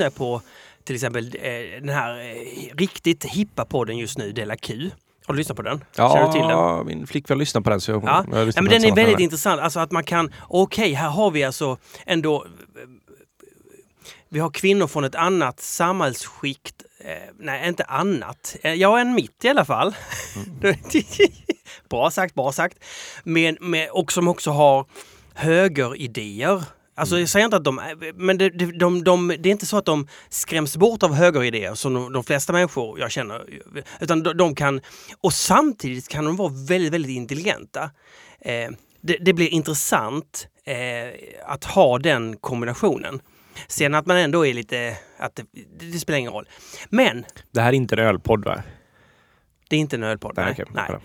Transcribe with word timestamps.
lyssnar 0.00 0.10
på 0.18 0.42
till 0.84 0.94
exempel 0.94 1.34
eh, 1.42 1.80
den 1.80 1.88
här 1.88 2.20
eh, 2.20 2.76
riktigt 2.76 3.24
hippa 3.24 3.64
podden 3.64 3.98
just 3.98 4.18
nu, 4.18 4.32
Dela 4.32 4.56
Q. 4.56 4.90
Har 5.26 5.34
du 5.34 5.38
lyssnat 5.38 5.56
på 5.56 5.62
den? 5.62 5.84
Känner 5.96 6.26
du 6.26 6.32
till 6.32 6.40
den? 6.40 6.50
Ja, 6.50 6.82
min 6.84 7.06
flickvän 7.06 7.38
lyssnar 7.38 7.60
på 7.60 7.70
den 7.70 7.80
så 7.80 7.90
jag, 7.90 8.04
Ja. 8.04 8.24
jag 8.32 8.48
Ja, 8.48 8.62
men 8.62 8.64
den 8.64 8.84
är 8.84 8.94
väldigt 8.94 9.20
intressant. 9.20 9.60
Alltså 9.60 9.80
att 9.80 9.92
man 9.92 10.04
kan, 10.04 10.32
okej, 10.48 10.92
här 10.92 11.08
har 11.08 11.30
vi 11.30 11.44
alltså 11.44 11.78
ändå 12.06 12.46
vi 14.28 14.40
har 14.40 14.50
kvinnor 14.50 14.86
från 14.86 15.04
ett 15.04 15.14
annat 15.14 15.60
samhällsskikt. 15.60 16.82
Eh, 17.04 17.12
nej, 17.38 17.68
inte 17.68 17.84
annat. 17.84 18.56
Eh, 18.62 18.74
ja, 18.74 19.00
en 19.00 19.14
mitt 19.14 19.44
i 19.44 19.48
alla 19.48 19.64
fall. 19.64 19.94
bra 21.90 22.10
sagt, 22.10 22.34
bra 22.34 22.52
sagt. 22.52 22.78
Men, 23.24 23.56
med, 23.60 23.90
och 23.90 24.12
som 24.12 24.28
också 24.28 24.50
har 24.50 24.86
högeridéer. 25.34 26.64
Alltså 27.00 27.18
jag 27.18 27.28
säger 27.28 27.44
inte 27.44 27.56
att 27.56 27.64
de, 27.64 27.80
men 28.14 28.38
det, 28.38 28.50
det, 28.50 28.78
de, 28.78 29.04
de, 29.04 29.28
det 29.28 29.48
är 29.48 29.50
inte 29.50 29.66
så 29.66 29.76
att 29.76 29.84
de 29.84 30.06
skräms 30.28 30.76
bort 30.76 31.02
av 31.02 31.14
högeridéer 31.14 31.74
som 31.74 31.94
de, 31.94 32.12
de 32.12 32.24
flesta 32.24 32.52
människor 32.52 33.00
jag 33.00 33.10
känner. 33.10 33.44
Utan 34.00 34.22
de, 34.22 34.36
de 34.36 34.54
kan, 34.54 34.80
och 35.20 35.32
samtidigt 35.32 36.08
kan 36.08 36.24
de 36.24 36.36
vara 36.36 36.52
väldigt, 36.68 36.92
väldigt 36.92 37.10
intelligenta. 37.16 37.90
Eh, 38.40 38.70
det, 39.00 39.16
det 39.20 39.32
blir 39.32 39.48
intressant 39.48 40.48
eh, 40.64 40.76
att 41.46 41.64
ha 41.64 41.98
den 41.98 42.36
kombinationen. 42.36 43.20
Sen 43.68 43.94
att 43.94 44.06
man 44.06 44.16
ändå 44.16 44.46
är 44.46 44.54
lite, 44.54 44.96
att 45.18 45.36
det, 45.36 45.44
det 45.92 45.98
spelar 45.98 46.18
ingen 46.18 46.32
roll. 46.32 46.48
Men 46.90 47.24
Det 47.52 47.60
här 47.60 47.68
är 47.68 47.76
inte 47.76 47.94
en 47.94 48.06
ölpodd 48.06 48.44
va? 48.44 48.62
det 49.70 49.76
är 49.76 49.80
inte 49.80 49.96
en 49.96 50.02
ölpodd. 50.02 50.32
Nej, 50.36 50.52
okej. 50.52 50.64
nej. 50.74 50.96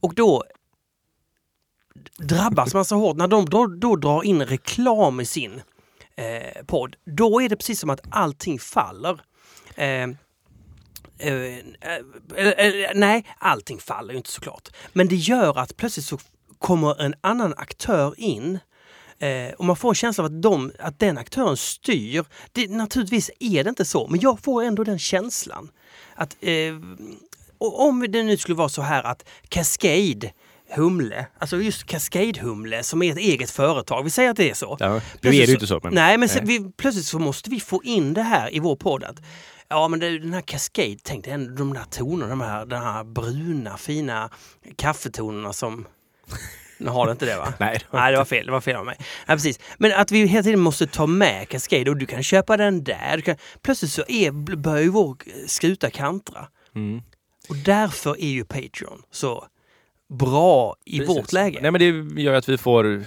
Och 0.00 0.14
då 0.14 0.44
drabbas 2.18 2.74
man 2.74 2.84
så 2.84 2.96
hårt 2.96 3.16
när 3.16 3.28
de 3.28 3.44
då, 3.44 3.66
då 3.66 3.96
drar 3.96 4.22
in 4.22 4.42
reklam 4.42 5.20
i 5.20 5.26
sin 5.26 5.62
eh, 6.16 6.64
podd. 6.66 6.96
Då 7.04 7.42
är 7.42 7.48
det 7.48 7.56
precis 7.56 7.80
som 7.80 7.90
att 7.90 8.00
allting 8.10 8.58
faller. 8.58 9.20
Eh 9.74 10.08
eh, 11.18 11.32
eh, 11.32 11.62
eh, 12.36 12.48
eh, 12.48 12.90
nej, 12.94 13.24
allting 13.38 13.78
faller 13.78 14.12
ju 14.12 14.16
inte 14.16 14.30
såklart. 14.30 14.68
Men 14.92 15.08
det 15.08 15.16
gör 15.16 15.58
att 15.58 15.76
plötsligt 15.76 16.06
så 16.06 16.18
kommer 16.58 17.00
en 17.00 17.14
annan 17.20 17.54
aktör 17.56 18.14
in 18.20 18.58
Eh, 19.18 19.52
och 19.52 19.64
man 19.64 19.76
får 19.76 19.88
en 19.88 19.94
känsla 19.94 20.24
av 20.24 20.26
att, 20.26 20.42
de, 20.42 20.72
att 20.78 20.98
den 20.98 21.18
aktören 21.18 21.56
styr. 21.56 22.24
Det, 22.52 22.70
naturligtvis 22.70 23.30
är 23.40 23.64
det 23.64 23.70
inte 23.70 23.84
så, 23.84 24.08
men 24.08 24.20
jag 24.20 24.40
får 24.40 24.62
ändå 24.62 24.84
den 24.84 24.98
känslan. 24.98 25.70
Att 26.14 26.36
eh, 26.40 26.74
och 27.58 27.86
om 27.86 28.06
det 28.08 28.22
nu 28.22 28.36
skulle 28.36 28.56
vara 28.56 28.68
så 28.68 28.82
här 28.82 29.02
att 29.02 29.28
Cascade 29.48 30.32
Humle, 30.68 31.26
alltså 31.38 31.56
just 31.56 31.84
Cascade 31.84 32.40
Humle 32.40 32.82
som 32.82 33.02
är 33.02 33.12
ett 33.12 33.18
eget 33.18 33.50
företag, 33.50 34.02
vi 34.02 34.10
säger 34.10 34.30
att 34.30 34.36
det 34.36 34.50
är 34.50 34.54
så. 34.54 34.76
Ja, 34.80 35.00
nu 35.20 35.28
är 35.28 35.32
det 35.32 35.36
ju 35.36 35.52
inte 35.52 35.66
så. 35.66 35.80
Men, 35.82 35.94
Nej, 35.94 36.18
men 36.18 36.28
sen, 36.28 36.46
vi, 36.46 36.70
plötsligt 36.76 37.06
så 37.06 37.18
måste 37.18 37.50
vi 37.50 37.60
få 37.60 37.82
in 37.84 38.14
det 38.14 38.22
här 38.22 38.54
i 38.54 38.58
vår 38.58 38.76
podd. 38.76 39.04
Att, 39.04 39.16
ja, 39.68 39.88
men 39.88 40.00
det, 40.00 40.18
den 40.18 40.32
här 40.32 40.40
Cascade, 40.40 40.96
tänk 41.02 41.24
dig 41.24 41.32
de 41.32 41.74
där 41.74 41.84
tonerna, 41.90 42.28
de 42.28 42.40
här, 42.40 42.66
de 42.66 42.76
här 42.76 43.04
bruna 43.04 43.76
fina 43.76 44.30
kaffetonerna 44.76 45.52
som... 45.52 45.86
Nu 46.78 46.90
har 46.90 47.06
det 47.06 47.12
inte 47.12 47.26
det 47.26 47.36
va? 47.36 47.52
Nej, 47.60 47.78
det 47.78 47.86
var 47.90 48.00
Nej, 48.00 48.12
det 48.12 48.18
var 48.18 48.24
fel. 48.24 48.46
Det 48.46 48.52
var 48.52 48.60
fel 48.60 48.76
av 48.76 48.86
mig. 48.86 48.96
Nej, 48.98 49.36
precis. 49.36 49.60
Men 49.78 49.92
att 49.92 50.10
vi 50.10 50.26
hela 50.26 50.42
tiden 50.42 50.60
måste 50.60 50.86
ta 50.86 51.06
med 51.06 51.48
Cascade 51.48 51.90
och 51.90 51.96
du 51.96 52.06
kan 52.06 52.22
köpa 52.22 52.56
den 52.56 52.84
där. 52.84 53.16
Du 53.16 53.22
kan... 53.22 53.36
Plötsligt 53.62 53.92
så 53.92 54.04
är, 54.08 54.56
börjar 54.56 54.82
ju 54.82 54.88
vår 54.88 55.16
skuta 55.46 55.90
kantra. 55.90 56.48
Mm. 56.74 57.02
Och 57.48 57.56
därför 57.56 58.10
är 58.20 58.28
ju 58.28 58.44
Patreon 58.44 59.02
så 59.10 59.46
bra 60.08 60.76
i 60.84 60.98
Precis. 60.98 61.16
vårt 61.16 61.32
läge. 61.32 61.58
Nej 61.62 61.70
men 61.70 61.78
det 62.14 62.22
gör 62.22 62.34
att 62.34 62.48
vi 62.48 62.58
får... 62.58 63.04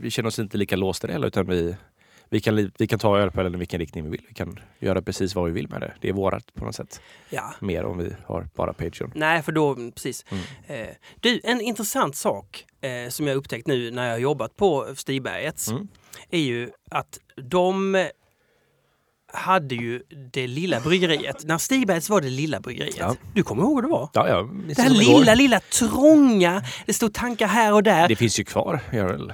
Vi 0.00 0.10
känner 0.10 0.28
oss 0.28 0.38
inte 0.38 0.56
lika 0.56 0.76
låsta 0.76 1.06
heller 1.06 1.26
utan 1.26 1.46
vi, 1.46 1.76
vi, 2.28 2.40
kan, 2.40 2.70
vi 2.78 2.86
kan 2.86 2.98
ta 2.98 3.18
ölpölen 3.18 3.54
i 3.54 3.58
vilken 3.58 3.80
riktning 3.80 4.04
vi 4.04 4.10
vill. 4.10 4.24
Vi 4.28 4.34
kan 4.34 4.58
göra 4.78 5.02
precis 5.02 5.34
vad 5.34 5.44
vi 5.44 5.50
vill 5.50 5.68
med 5.68 5.80
det. 5.80 5.92
Det 6.00 6.08
är 6.08 6.12
vårat 6.12 6.54
på 6.54 6.64
något 6.64 6.74
sätt. 6.74 7.00
Ja. 7.30 7.54
Mer 7.60 7.84
om 7.84 7.98
vi 7.98 8.12
har 8.26 8.48
bara 8.54 8.72
Patreon. 8.72 9.12
Nej, 9.14 9.42
för 9.42 9.52
då, 9.52 9.74
precis. 9.74 10.24
Mm. 10.30 10.44
Eh, 10.66 10.94
du, 11.20 11.40
en 11.44 11.60
intressant 11.60 12.16
sak 12.16 12.64
eh, 12.80 13.08
som 13.08 13.26
jag 13.26 13.36
upptäckt 13.36 13.66
nu 13.66 13.90
när 13.90 14.04
jag 14.04 14.12
har 14.12 14.18
jobbat 14.18 14.56
på 14.56 14.86
Stibergets 14.96 15.68
Mm. 15.68 15.88
är 16.30 16.38
ju 16.40 16.70
att 16.90 17.18
de 17.50 17.96
hade 19.32 19.74
ju 19.74 20.02
det 20.32 20.46
lilla 20.46 20.80
bryggeriet. 20.80 21.44
När 21.44 21.58
Stibergets 21.58 22.10
var 22.10 22.20
det 22.20 22.28
lilla 22.30 22.60
bryggeriet. 22.60 22.96
Ja. 22.98 23.16
Du 23.34 23.42
kommer 23.42 23.62
ihåg 23.62 23.74
hur 23.76 23.82
det 23.82 23.88
var? 23.88 24.08
Ja, 24.12 24.28
ja. 24.28 24.48
Det 24.68 24.82
här 24.82 24.90
lilla, 24.90 25.34
lilla 25.34 25.60
trånga. 25.60 26.62
Det 26.86 26.92
stod 26.92 27.14
tankar 27.14 27.46
här 27.46 27.72
och 27.72 27.82
där. 27.82 28.08
Det 28.08 28.16
finns 28.16 28.40
ju 28.40 28.44
kvar, 28.44 28.80
gör 28.92 29.06
väl? 29.06 29.32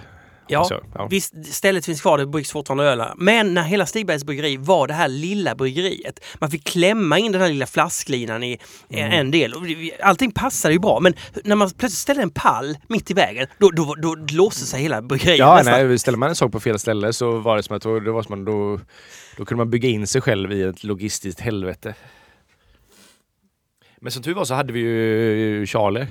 Ja, 0.48 0.58
Alltså, 0.58 0.80
ja. 0.94 1.06
visst, 1.10 1.54
stället 1.54 1.84
finns 1.86 2.00
kvar, 2.00 2.18
det 2.18 2.26
bryggs 2.26 2.52
fortfarande 2.52 2.84
öl. 2.84 3.02
Men 3.16 3.54
när 3.54 3.62
hela 3.62 3.86
Stigbergs 3.86 4.24
bryggeri 4.24 4.56
var 4.56 4.86
det 4.86 4.94
här 4.94 5.08
lilla 5.08 5.54
bryggeriet. 5.54 6.20
Man 6.40 6.50
fick 6.50 6.64
klämma 6.64 7.18
in 7.18 7.32
den 7.32 7.40
här 7.40 7.48
lilla 7.48 7.66
flasklinan 7.66 8.42
i 8.42 8.58
Mm. 8.90 9.12
en 9.12 9.30
del. 9.30 9.54
Allting 10.02 10.32
passade 10.32 10.74
ju 10.74 10.80
bra, 10.80 11.00
men 11.00 11.14
när 11.44 11.56
man 11.56 11.68
plötsligt 11.70 11.92
ställde 11.98 12.22
en 12.22 12.30
pall 12.30 12.76
mitt 12.88 13.10
i 13.10 13.14
vägen, 13.14 13.46
då, 13.58 13.70
då, 13.70 13.94
då, 13.94 14.14
då 14.14 14.36
låste 14.36 14.66
sig 14.66 14.82
hela 14.82 15.02
bryggeriet 15.02 15.38
Ja, 15.38 15.56
nästan. 15.56 15.86
nej, 15.88 15.98
ställer 15.98 16.18
man 16.18 16.28
en 16.28 16.34
sak 16.36 16.52
på 16.52 16.60
fel 16.60 16.78
ställe 16.78 17.12
så 17.12 17.38
var 17.38 17.56
det 17.56 17.62
som 17.62 17.76
att 17.76 17.82
då, 17.82 18.00
det 18.00 18.10
var 18.10 18.22
som 18.22 18.40
att 18.40 18.46
då, 18.46 18.80
då 19.36 19.44
kunde 19.44 19.56
man 19.56 19.70
bygga 19.70 19.88
in 19.88 20.06
sig 20.06 20.20
själv 20.20 20.52
i 20.52 20.62
ett 20.62 20.84
logistiskt 20.84 21.40
helvete. 21.40 21.94
Men 24.00 24.12
som 24.12 24.22
tur 24.22 24.34
var 24.34 24.44
så 24.44 24.54
hade 24.54 24.72
vi 24.72 24.80
ju 24.80 25.66
Charlie 25.66 26.06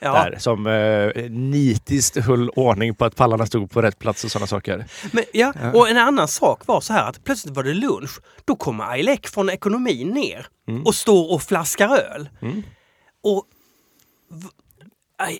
Ja. 0.00 0.12
där 0.12 0.38
som 0.38 0.66
eh, 0.66 1.30
nitiskt 1.30 2.16
höll 2.16 2.48
ordning 2.50 2.94
på 2.94 3.04
att 3.04 3.16
pallarna 3.16 3.46
stod 3.46 3.70
på 3.70 3.82
rätt 3.82 3.98
plats 3.98 4.24
och 4.24 4.30
sådana 4.30 4.46
saker. 4.46 4.84
Men, 5.12 5.24
ja. 5.32 5.52
Ja. 5.62 5.72
Och 5.72 5.88
en 5.88 5.96
annan 5.98 6.28
sak 6.28 6.66
var 6.66 6.80
så 6.80 6.92
här 6.92 7.08
att 7.08 7.24
plötsligt 7.24 7.56
var 7.56 7.62
det 7.62 7.74
lunch. 7.74 8.20
Då 8.44 8.56
kommer 8.56 8.84
Ailek 8.84 9.28
från 9.28 9.50
ekonomin 9.50 10.08
ner 10.08 10.46
Mm. 10.68 10.82
och 10.82 10.94
står 10.94 11.32
och 11.32 11.42
flaskar 11.42 11.88
öl. 11.88 12.28
Mm. 12.42 12.62
Och 13.22 13.44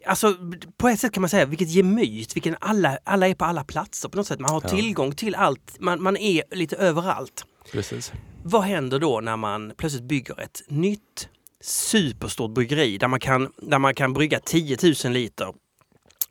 Alltså 0.06 0.34
på 0.76 0.88
ett 0.88 1.00
sätt 1.00 1.12
kan 1.12 1.20
man 1.20 1.30
säga 1.30 1.44
vilket 1.46 1.69
gemyt, 1.69 2.36
vilken 2.36 2.56
alla, 2.60 2.98
alla 3.04 3.28
är 3.28 3.34
på 3.34 3.44
alla 3.44 3.64
platser 3.64 4.08
på 4.08 4.16
något 4.16 4.26
sätt. 4.26 4.40
Man 4.40 4.50
har 4.50 4.60
Ja. 4.64 4.69
tillgång 4.69 5.12
till 5.12 5.34
allt, 5.34 5.76
man, 5.80 6.02
man 6.02 6.16
är 6.16 6.42
lite 6.50 6.76
överallt. 6.76 7.44
Precis. 7.72 8.12
Vad 8.42 8.62
händer 8.62 8.98
då 8.98 9.20
när 9.20 9.36
man 9.36 9.72
plötsligt 9.76 10.02
bygger 10.04 10.40
ett 10.40 10.62
nytt 10.69 11.28
superstort 11.62 12.55
bryggeri 12.55 12.99
där 12.99 13.09
man 13.09 13.21
kan, 13.21 13.53
där 13.56 13.78
man 13.78 13.95
kan 13.95 14.12
brygga 14.12 14.41
10 14.41 14.77
000 15.05 15.12
liter? 15.12 15.47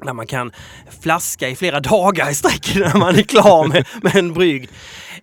Där 0.06 0.14
man 0.14 0.28
kan 0.28 0.52
flaska 1.02 1.50
i 1.50 1.56
flera 1.56 1.80
dagar 1.80 2.30
i 2.30 2.36
sträck 2.36 2.76
när 2.76 2.98
man 2.98 3.16
är 3.16 3.24
klar 3.24 3.68
med, 3.68 3.88
med 4.04 4.16
en 4.16 4.34
brygd. 4.34 4.72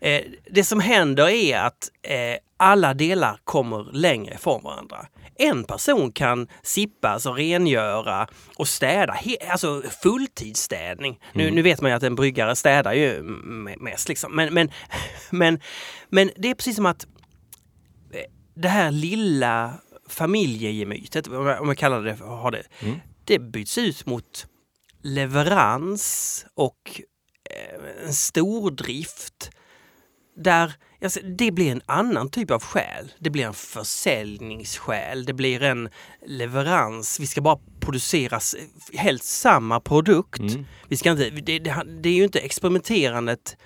Eh, 0.00 0.20
det 0.50 0.64
som 0.64 0.80
händer 0.80 1.28
är 1.28 1.58
att 1.58 1.90
eh, 2.02 2.36
alla 2.56 2.94
delar 2.94 3.40
kommer 3.44 3.92
längre 3.92 4.34
ifrån 4.34 4.62
varandra. 4.62 5.06
En 5.38 5.64
person 5.64 6.12
kan 6.12 6.48
sippa, 6.62 7.08
alltså 7.08 7.32
rengöra 7.32 8.26
och 8.56 8.68
städa, 8.68 9.16
alltså 9.50 9.82
fulltidsstädning. 10.02 11.20
Nu, 11.32 11.50
nu 11.50 11.62
vet 11.62 11.80
man 11.80 11.90
ju 11.90 11.96
att 11.96 12.02
en 12.02 12.14
bryggare 12.14 12.56
städar 12.56 12.92
ju 12.92 13.22
mest 13.78 14.08
liksom. 14.08 14.36
Men, 14.36 14.54
men, 14.54 14.70
men, 15.30 15.60
men 16.08 16.30
det 16.36 16.50
är 16.50 16.54
precis 16.54 16.76
som 16.76 16.86
att 16.86 17.06
eh, 18.12 18.20
det 18.54 18.68
här 18.68 18.90
lilla 18.90 19.72
familjegemytet, 20.08 21.26
om 21.28 21.46
jag, 21.46 21.78
kallar 21.78 22.02
det, 22.02 22.12
har 22.24 22.50
det, 22.50 22.62
Mm. 22.82 22.98
det 23.24 23.38
byts 23.38 23.78
ut 23.78 24.06
mot 24.06 24.46
leverans 25.02 26.46
och 26.54 27.00
eh, 27.50 28.06
en 28.06 28.12
stordrift 28.14 29.50
där 30.36 30.72
alltså, 31.02 31.20
det 31.38 31.50
blir 31.52 31.72
en 31.72 31.82
annan 31.86 32.30
typ 32.30 32.50
av 32.50 32.62
skäl. 32.62 33.12
Det 33.18 33.30
blir 33.30 33.44
en 33.46 33.54
försäljningsskäl, 33.54 35.24
det 35.24 35.32
blir 35.32 35.62
en 35.62 35.88
leverans. 36.26 37.20
Vi 37.20 37.26
ska 37.26 37.40
bara 37.40 37.58
producera 37.80 38.36
s- 38.36 38.56
helst 38.94 39.24
samma 39.24 39.80
produkt. 39.80 40.38
Mm. 40.40 40.64
Vi 40.88 40.96
ska 40.96 41.10
inte, 41.10 41.30
det, 41.30 41.58
det, 41.58 41.82
det 42.02 42.08
är 42.08 42.14
ju 42.14 42.24
inte 42.24 42.38
experimenterandet. 42.40 43.56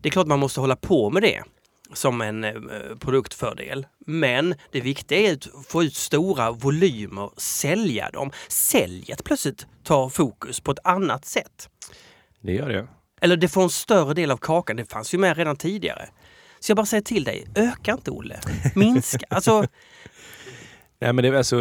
Det 0.00 0.08
är 0.08 0.10
klart 0.10 0.26
man 0.26 0.38
måste 0.38 0.60
hålla 0.60 0.76
på 0.76 1.10
med 1.10 1.22
det 1.22 1.42
som 1.94 2.20
en 2.20 2.44
eh, 2.44 2.52
produktfördel. 2.98 3.86
Men 4.06 4.54
det 4.70 4.80
viktiga 4.80 5.18
är 5.18 5.32
att 5.32 5.66
få 5.68 5.84
ut 5.84 5.94
stora 5.94 6.50
volymer, 6.50 7.30
sälja 7.36 8.10
dem. 8.10 8.30
Säljet 8.48 9.24
plötsligt 9.24 9.66
tar 9.84 10.08
fokus 10.08 10.60
på 10.60 10.70
ett 10.70 10.78
annat 10.84 11.24
sätt. 11.24 11.68
Det 12.40 12.52
gör 12.52 12.68
det. 12.68 12.86
Eller 13.20 13.36
det 13.36 13.48
får 13.48 13.62
en 13.62 13.70
större 13.70 14.14
del 14.14 14.30
av 14.30 14.36
kakan. 14.36 14.76
Det 14.76 14.84
fanns 14.84 15.14
ju 15.14 15.18
med 15.18 15.36
redan 15.36 15.56
tidigare. 15.56 16.08
Så 16.60 16.70
jag 16.70 16.76
bara 16.76 16.86
säger 16.86 17.02
till 17.02 17.24
dig, 17.24 17.46
öka 17.54 17.92
inte 17.92 18.10
Olle. 18.10 18.40
Minska. 18.74 19.26
Alltså, 19.30 19.66
Nej 20.98 21.12
men 21.12 21.16
det 21.16 21.30
var 21.30 21.38
alltså... 21.38 21.56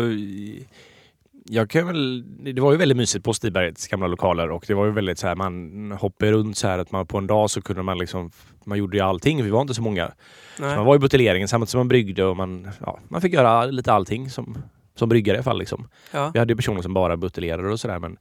Jag 1.45 1.69
kan 1.69 1.87
väl, 1.87 2.23
det 2.53 2.61
var 2.61 2.71
ju 2.71 2.77
väldigt 2.77 2.97
mysigt 2.97 3.25
på 3.25 3.33
Stibergets 3.33 3.87
gamla 3.87 4.07
lokaler 4.07 4.51
och 4.51 4.65
det 4.67 4.73
var 4.73 4.85
ju 4.85 4.91
väldigt 4.91 5.19
så 5.19 5.27
här, 5.27 5.35
man 5.35 5.91
hoppade 5.91 6.31
runt 6.31 6.57
så 6.57 6.67
här 6.67 6.79
att 6.79 6.91
man 6.91 7.07
på 7.07 7.17
en 7.17 7.27
dag 7.27 7.49
så 7.49 7.61
kunde 7.61 7.83
man 7.83 7.97
liksom, 7.97 8.31
man 8.63 8.77
gjorde 8.77 8.97
ju 8.97 9.03
allting, 9.03 9.43
vi 9.43 9.49
var 9.49 9.61
inte 9.61 9.73
så 9.73 9.81
många. 9.81 10.11
Så 10.57 10.63
man 10.63 10.85
var 10.85 10.95
i 10.95 10.99
buteljeringen 10.99 11.47
samtidigt 11.47 11.69
som 11.69 11.79
man 11.79 11.87
bryggde 11.87 12.25
och 12.25 12.37
man, 12.37 12.67
ja, 12.79 12.99
man 13.07 13.21
fick 13.21 13.33
göra 13.33 13.65
lite 13.65 13.93
allting 13.93 14.29
som, 14.29 14.57
som 14.95 15.09
bryggare 15.09 15.35
i 15.35 15.37
alla 15.37 15.43
fall. 15.43 15.59
Liksom. 15.59 15.87
Ja. 16.11 16.31
Vi 16.33 16.39
hade 16.39 16.53
ju 16.53 16.57
personer 16.57 16.81
som 16.81 16.93
bara 16.93 17.17
buteljerade 17.17 17.69
och 17.69 17.79
sådär 17.79 17.99
men 17.99 18.17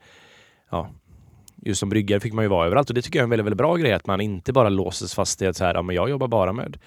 ja. 0.71 0.89
just 1.57 1.81
som 1.81 1.89
bryggare 1.89 2.21
fick 2.21 2.33
man 2.33 2.45
ju 2.45 2.49
vara 2.49 2.67
överallt 2.67 2.89
och 2.89 2.95
det 2.95 3.03
tycker 3.03 3.19
jag 3.19 3.23
är 3.23 3.27
en 3.27 3.31
väldigt, 3.31 3.47
väldigt 3.47 3.59
bra 3.59 3.77
grej 3.77 3.93
att 3.93 4.07
man 4.07 4.21
inte 4.21 4.53
bara 4.53 4.69
låses 4.69 5.15
fast 5.15 5.43
i 5.43 5.47
att 5.47 5.57
så 5.57 5.65
här, 5.65 5.75
ja, 5.75 5.83
men 5.83 5.97
jag 5.97 6.11
jobbar 6.11 6.29
bara 6.29 6.53
med 6.53 6.79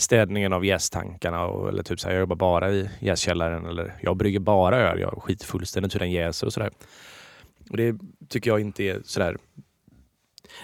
städningen 0.00 0.52
av 0.52 0.64
jästankarna 0.64 1.46
och, 1.46 1.68
eller 1.68 1.82
typ 1.82 2.00
så 2.00 2.08
här, 2.08 2.14
jag 2.14 2.20
jobbar 2.20 2.36
bara 2.36 2.70
i 2.70 2.90
jäskällaren 3.00 3.66
eller 3.66 3.94
jag 4.02 4.16
brygger 4.16 4.40
bara 4.40 4.76
öl, 4.76 5.00
jag 5.00 5.22
skiter 5.22 5.46
fullständigt 5.46 5.94
hur 5.94 6.00
den 6.00 6.10
jäser 6.10 6.46
och 6.46 6.52
sådär. 6.52 6.70
Och 7.70 7.76
det 7.76 7.98
tycker 8.28 8.50
jag 8.50 8.60
inte 8.60 8.84
är 8.84 9.00
sådär 9.04 9.36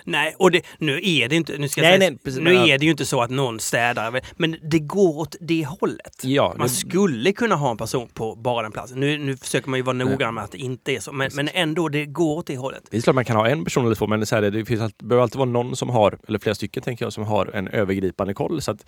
Nej, 0.05 0.35
och 0.39 0.51
det, 0.51 0.63
nu 0.79 1.01
är 1.03 1.29
det 1.29 1.37
inte, 1.37 1.59
nu 1.59 1.69
ska 1.69 1.81
jag 1.81 1.89
Nej, 1.91 1.99
säga, 1.99 2.11
nej, 2.11 2.19
precis, 2.25 2.41
nu 2.41 2.53
men- 2.55 2.69
är 2.69 2.79
det 2.79 2.85
ju 2.85 2.91
inte 2.91 3.07
så 3.07 3.21
att 3.23 3.31
någon 3.31 3.61
städar, 3.61 4.21
men 4.37 4.57
det 4.71 4.79
går 4.79 5.19
åt 5.19 5.37
det 5.41 5.65
hållet. 5.67 6.21
Ja, 6.25 6.55
Man 6.59 6.67
det- 6.67 6.73
skulle 6.73 7.33
kunna 7.33 7.55
ha 7.55 7.71
en 7.71 7.77
person 7.77 8.09
på 8.15 8.35
bara 8.35 8.63
den 8.63 8.73
platsen. 8.73 9.01
Nu, 9.01 9.19
nu 9.19 9.37
försöker 9.37 9.71
man 9.71 9.79
ju 9.79 9.83
vara 9.83 9.97
noggrann 9.97 10.35
med 10.35 10.45
att 10.45 10.53
det 10.53 10.59
inte 10.59 10.93
är 10.93 11.01
så, 11.01 11.13
men, 11.13 11.31
men 11.35 11.49
ändå, 11.53 11.89
det 11.89 12.07
går 12.07 12.37
åt 12.39 12.47
det 12.47 12.57
hållet. 12.57 12.83
Det 12.91 12.97
är 12.97 13.01
klart 13.01 13.15
man 13.15 13.25
kan 13.25 13.37
ha 13.37 13.49
en 13.49 13.65
person 13.65 13.85
eller 13.87 13.95
två 13.95 14.07
men 14.07 14.21
det, 14.21 14.27
så 14.27 14.35
här, 14.35 14.43
det 14.51 14.65
finns 14.65 14.81
alltid, 14.81 15.09
behöver 15.09 15.23
alltid 15.23 15.39
vara 15.39 15.51
någon 15.51 15.77
som 15.77 15.91
har, 15.91 16.19
eller 16.29 16.39
flera 16.39 16.55
stycken 16.55 16.83
tänker 16.83 17.05
jag, 17.05 17.13
som 17.13 17.25
har 17.25 17.47
en 17.55 17.69
övergripande 17.69 18.35
koll. 18.35 18.61
Så 18.63 18.71
att, 18.71 18.85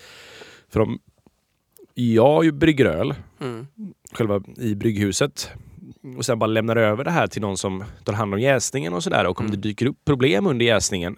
för 0.72 0.80
om 0.80 0.98
jag 1.94 2.44
ju 2.44 2.52
brygger 2.52 2.84
öl 2.86 3.14
Mm. 3.40 3.66
själva 4.12 4.40
i 4.56 4.74
brygghuset 4.74 5.50
och 6.16 6.24
sen 6.24 6.38
bara 6.38 6.46
lämnar 6.46 6.76
över 6.76 7.04
det 7.04 7.10
här 7.10 7.26
till 7.26 7.42
någon 7.42 7.58
som 7.58 7.84
tar 8.04 8.12
hand 8.12 8.34
om 8.34 8.40
jäsningen 8.40 8.94
och 8.94 9.02
sådär 9.02 9.26
och 9.26 9.40
om 9.40 9.46
Mm. 9.46 9.60
det 9.60 9.68
dyker 9.68 9.86
upp 9.86 10.04
problem 10.04 10.46
under 10.46 10.66
jäsningen 10.66 11.16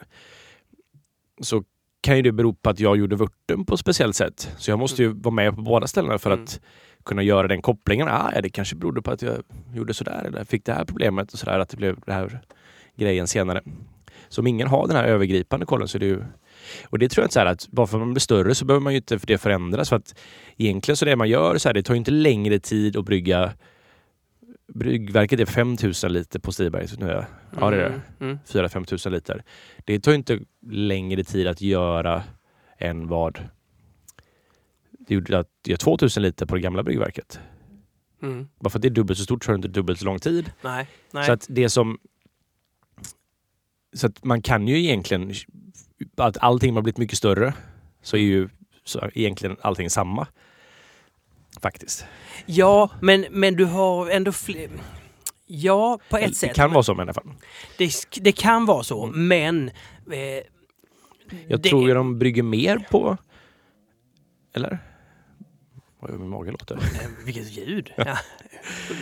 så 1.40 1.64
kan 2.00 2.16
ju 2.16 2.22
det 2.22 2.32
bero 2.32 2.54
på 2.54 2.70
att 2.70 2.80
jag 2.80 2.96
gjorde 2.96 3.16
vörten 3.16 3.64
på 3.64 3.74
ett 3.74 3.80
speciellt 3.80 4.16
sätt. 4.16 4.50
Så 4.58 4.70
jag 4.70 4.78
måste 4.78 5.02
ju 5.02 5.08
vara 5.08 5.34
med 5.34 5.54
på 5.56 5.62
båda 5.62 5.86
ställena 5.86 6.18
för 6.18 6.30
Mm. 6.30 6.44
att 6.44 6.60
kunna 7.04 7.22
göra 7.22 7.48
den 7.48 7.62
kopplingen. 7.62 8.08
Ah, 8.08 8.32
ja, 8.34 8.40
det 8.40 8.50
kanske 8.50 8.76
berodde 8.76 9.02
på 9.02 9.10
att 9.10 9.22
jag 9.22 9.36
gjorde 9.74 9.94
sådär 9.94 10.24
eller 10.26 10.44
fick 10.44 10.64
det 10.64 10.72
här 10.72 10.84
problemet 10.84 11.32
och 11.32 11.38
sådär 11.38 11.58
att 11.58 11.68
det 11.68 11.76
blev 11.76 12.00
det 12.06 12.12
här 12.12 12.40
grejen 12.96 13.26
senare. 13.26 13.62
Så 14.28 14.40
om 14.40 14.46
ingen 14.46 14.68
har 14.68 14.86
den 14.86 14.96
här 14.96 15.04
övergripande 15.04 15.66
kollen 15.66 15.88
så 15.88 15.98
är 15.98 16.00
det 16.00 16.06
ju 16.06 16.22
och 16.84 16.98
det 16.98 17.08
tror 17.08 17.22
jag 17.22 17.26
inte 17.26 17.32
så 17.34 17.38
här 17.40 17.46
att 17.46 17.68
bara 17.68 17.86
för 17.86 17.96
att 17.96 18.00
man 18.02 18.12
blir 18.14 18.20
större 18.20 18.54
så 18.54 18.64
behöver 18.64 18.82
man 18.84 18.92
ju 18.92 18.96
inte 18.96 19.18
för 19.18 19.26
det 19.26 19.38
förändras. 19.38 19.88
För 19.88 19.96
att 19.96 20.14
egentligen 20.56 20.96
så 20.96 21.04
det 21.04 21.16
man 21.16 21.28
gör 21.28 21.58
så 21.58 21.68
här, 21.68 21.74
det 21.74 21.82
tar 21.82 21.94
ju 21.94 21.98
inte 21.98 22.10
längre 22.10 22.58
tid 22.58 22.96
att 22.96 23.04
brygga 23.04 23.52
Bryggverket 24.74 25.40
är 25.40 25.46
5000 25.46 26.12
liter 26.12 26.38
på 26.38 26.52
Stiberg 26.52 26.86
nu. 26.98 27.06
är 27.06 27.14
det. 27.14 27.26
Ja 27.60 27.70
det 27.70 27.76
är 27.76 27.90
det. 27.90 28.24
Mm. 28.24 28.38
4-5 28.46 28.84
tusen 28.84 29.12
liter. 29.12 29.44
Det 29.84 30.00
tar 30.00 30.12
ju 30.12 30.16
inte 30.16 30.40
längre 30.70 31.24
tid 31.24 31.46
att 31.46 31.60
göra 31.60 32.22
än 32.78 33.08
vad 33.08 33.48
det 34.90 35.14
gjorde 35.14 35.38
att 35.38 35.48
göra 35.66 35.76
2000 35.76 36.22
liter 36.22 36.46
på 36.46 36.54
det 36.54 36.60
gamla 36.60 36.82
bryggverket. 36.82 37.40
Mm. 38.22 38.48
Bara 38.60 38.70
för 38.70 38.78
att 38.78 38.82
det 38.82 38.88
är 38.88 38.90
dubbelt 38.90 39.18
så 39.18 39.24
stort 39.24 39.46
tar 39.46 39.52
det 39.52 39.56
inte 39.56 39.68
dubbelt 39.68 39.98
så 39.98 40.04
lång 40.04 40.18
tid. 40.18 40.52
Nej, 40.62 40.88
nej. 41.10 41.24
Så 41.26 41.32
att 41.32 41.46
det 41.48 41.68
som... 41.68 41.98
Så 43.92 44.06
att 44.06 44.24
man 44.24 44.42
kan 44.42 44.68
ju 44.68 44.78
egentligen... 44.78 45.34
Att 46.16 46.38
allting 46.38 46.74
har 46.74 46.82
blivit 46.82 46.98
mycket 46.98 47.18
större 47.18 47.54
så 48.02 48.16
är 48.16 48.20
ju 48.20 48.48
så 48.84 49.10
egentligen 49.14 49.56
allting 49.60 49.90
samma. 49.90 50.26
Faktiskt. 51.62 52.04
Ja, 52.46 52.90
men, 53.02 53.26
men 53.30 53.56
du 53.56 53.64
har 53.64 54.10
ändå 54.10 54.32
fler... 54.32 54.68
Ja, 55.46 55.98
på 56.10 56.16
ett 56.16 56.28
det 56.28 56.34
sätt. 56.34 56.54
kan 56.56 56.72
vara 56.72 56.82
så 56.82 56.96
i 56.96 57.00
alla 57.00 57.12
fall. 57.14 57.32
Det, 57.78 57.90
det 58.20 58.32
kan 58.32 58.66
vara 58.66 58.82
så, 58.82 59.06
men... 59.06 59.68
Eh, 60.12 60.18
Jag 61.48 61.60
det- 61.62 61.68
tror 61.68 61.88
ju 61.88 61.94
de 61.94 62.18
brygger 62.18 62.42
mer 62.42 62.86
på... 62.90 63.16
Eller? 64.54 64.78
Vad 66.00 66.10
gör 66.10 66.18
min 66.18 66.28
mage 66.28 66.50
låter? 66.50 66.74
Eh, 67.00 67.24
Vilket 67.24 67.56
ljud! 67.56 67.92
Ja. 67.96 68.04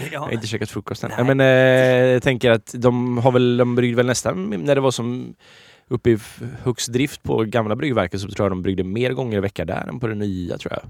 Jag 0.03 0.13
Ja. 0.13 0.21
har 0.21 0.31
inte 0.31 0.47
käkat 0.47 0.71
frukost 0.71 1.05
än. 1.05 1.11
Nej. 1.17 1.25
Men, 1.35 1.41
eh, 1.41 1.47
jag 2.13 2.23
tänker 2.23 2.51
att 2.51 2.75
de 2.79 3.19
har 3.19 3.33
väl, 3.33 3.57
de 3.57 3.75
bryggde 3.75 3.97
väl 3.97 4.07
nästan, 4.07 4.51
när 4.51 4.75
det 4.75 4.81
var 4.81 4.91
som 4.91 5.35
uppe 5.89 6.11
i 6.11 6.19
högst 6.63 6.93
drift 6.93 7.23
på 7.23 7.45
gamla 7.45 7.77
bryggverket 7.77 8.21
så 8.21 8.29
tror 8.29 8.45
jag 8.45 8.53
de 8.53 8.63
bryggde 8.63 8.85
mer 8.85 9.13
gånger 9.13 9.37
i 9.37 9.41
veckan 9.41 9.67
där 9.67 9.87
än 9.89 10.01
på 10.01 10.07
det 10.07 10.15
nya 10.15 10.59
tror 10.59 10.73
jag. 10.73 10.83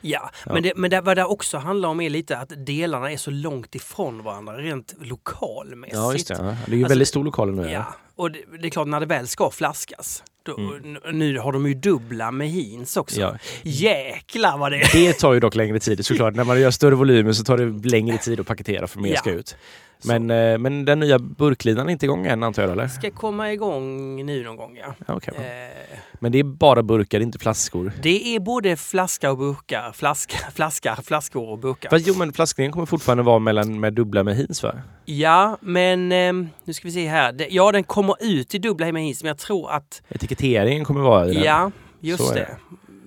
Ja, 0.00 0.30
Ja. 0.46 0.52
men, 0.52 0.62
det, 0.62 0.72
men 0.76 0.90
det, 0.90 1.00
vad 1.00 1.16
det 1.16 1.24
också 1.24 1.58
handlar 1.58 1.88
om 1.88 2.00
är 2.00 2.10
lite 2.10 2.38
att 2.38 2.52
delarna 2.66 3.12
är 3.12 3.16
så 3.16 3.30
långt 3.30 3.74
ifrån 3.74 4.22
varandra 4.22 4.56
rent 4.58 4.94
lokalmässigt. 5.00 5.96
Ja 5.96 6.12
just 6.12 6.28
det. 6.28 6.34
Ja. 6.34 6.42
Det 6.42 6.72
är 6.72 6.76
ju 6.76 6.82
Alltså, 6.82 6.88
väldigt 6.88 7.08
stor 7.08 7.24
lokal 7.24 7.54
nu. 7.54 7.70
Ja, 7.70 7.84
och 8.16 8.30
det, 8.30 8.38
det 8.60 8.66
är 8.68 8.70
klart 8.70 8.88
när 8.88 9.00
det 9.00 9.06
väl 9.06 9.28
ska 9.28 9.50
flaskas. 9.50 10.22
Då, 10.42 10.56
Mm. 10.58 10.98
Nu 11.12 11.38
har 11.38 11.52
de 11.52 11.66
ju 11.66 11.74
dubbla 11.74 12.30
med 12.30 12.48
hins 12.48 12.96
också. 12.96 13.20
Ja. 13.20 13.36
Jäklar 13.62 14.58
vad 14.58 14.72
det 14.72 14.80
är! 14.80 14.92
Det 15.06 15.12
tar 15.12 15.32
ju 15.32 15.40
dock 15.40 15.54
längre 15.54 15.80
tid 15.80 16.06
såklart. 16.06 16.34
När 16.34 16.44
man 16.44 16.60
gör 16.60 16.70
större 16.70 16.94
volymer 16.94 17.32
så 17.32 17.44
tar 17.44 17.56
det 17.58 17.88
längre 17.88 18.18
tid 18.18 18.40
att 18.40 18.46
paketera 18.46 18.86
för 18.86 19.00
mer 19.00 19.10
Ja. 19.12 19.16
ska 19.20 19.30
ut. 19.30 19.56
Men, 20.04 20.30
eh, 20.30 20.58
men 20.58 20.84
den 20.84 21.00
nya 21.00 21.18
burklinan 21.18 21.86
är 21.88 21.92
inte 21.92 22.06
igång 22.06 22.26
än 22.26 22.42
antar 22.42 22.62
jag 22.62 22.72
eller? 22.72 22.88
Ska 22.88 23.10
komma 23.10 23.52
igång 23.52 24.16
nu 24.26 24.44
någon 24.44 24.56
gång 24.56 24.76
ja. 24.76 24.94
Ja, 25.06 25.14
okej. 25.14 25.34
Eh, 25.36 25.98
Men 26.20 26.32
det 26.32 26.38
är 26.38 26.44
bara 26.44 26.82
burkar, 26.82 27.20
inte 27.20 27.38
flaskor. 27.38 27.92
det 28.02 28.36
är 28.36 28.40
både 28.40 28.76
flaska 28.76 29.30
och 29.30 29.38
burkar. 29.38 29.92
Flaska, 29.92 30.36
flaska, 30.54 30.96
flaskor 31.04 31.48
och 31.48 31.58
burkar. 31.58 31.90
Fast 31.90 32.06
jo 32.06 32.14
men 32.14 32.32
flaskningen 32.32 32.72
kommer 32.72 32.86
fortfarande 32.86 33.22
vara 33.22 33.38
mellan, 33.38 33.80
med 33.80 33.92
dubbla 33.92 34.24
med 34.24 34.36
hins 34.36 34.62
va? 34.62 34.72
Ja, 35.04 35.58
men 35.60 36.12
ehm, 36.12 36.48
nu 36.64 36.72
ska 36.72 36.88
vi 36.88 36.92
se 36.92 37.08
här. 37.08 37.46
Ja, 37.50 37.72
den 37.72 37.84
kommer 37.84 38.14
ut 38.20 38.54
i 38.54 38.58
dubbla 38.58 38.92
med 38.92 39.02
hins, 39.02 39.22
men 39.22 39.28
jag 39.28 39.38
tror 39.38 39.70
att... 39.70 40.02
Etiketteringen 40.08 40.84
kommer 40.84 41.00
vara 41.00 41.28
i 41.28 41.34
den. 41.34 41.42
Ja, 41.42 41.70
just 42.00 42.34
det. 42.34 42.40
det. 42.40 42.56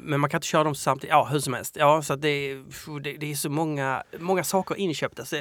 Men 0.03 0.19
man 0.19 0.29
kan 0.29 0.37
inte 0.37 0.47
köra 0.47 0.63
dem 0.63 0.75
samtidigt. 0.75 1.11
Ja, 1.11 1.27
hur 1.31 1.39
som 1.39 1.53
helst. 1.53 1.75
Ja, 1.79 2.01
så 2.01 2.15
det, 2.15 2.27
är- 2.29 2.99
det, 2.99 3.13
det 3.17 3.31
är 3.31 3.35
så 3.35 3.49
många, 3.49 4.03
många 4.19 4.43
saker 4.43 4.75
inköpta. 4.75 5.25
Så, 5.25 5.35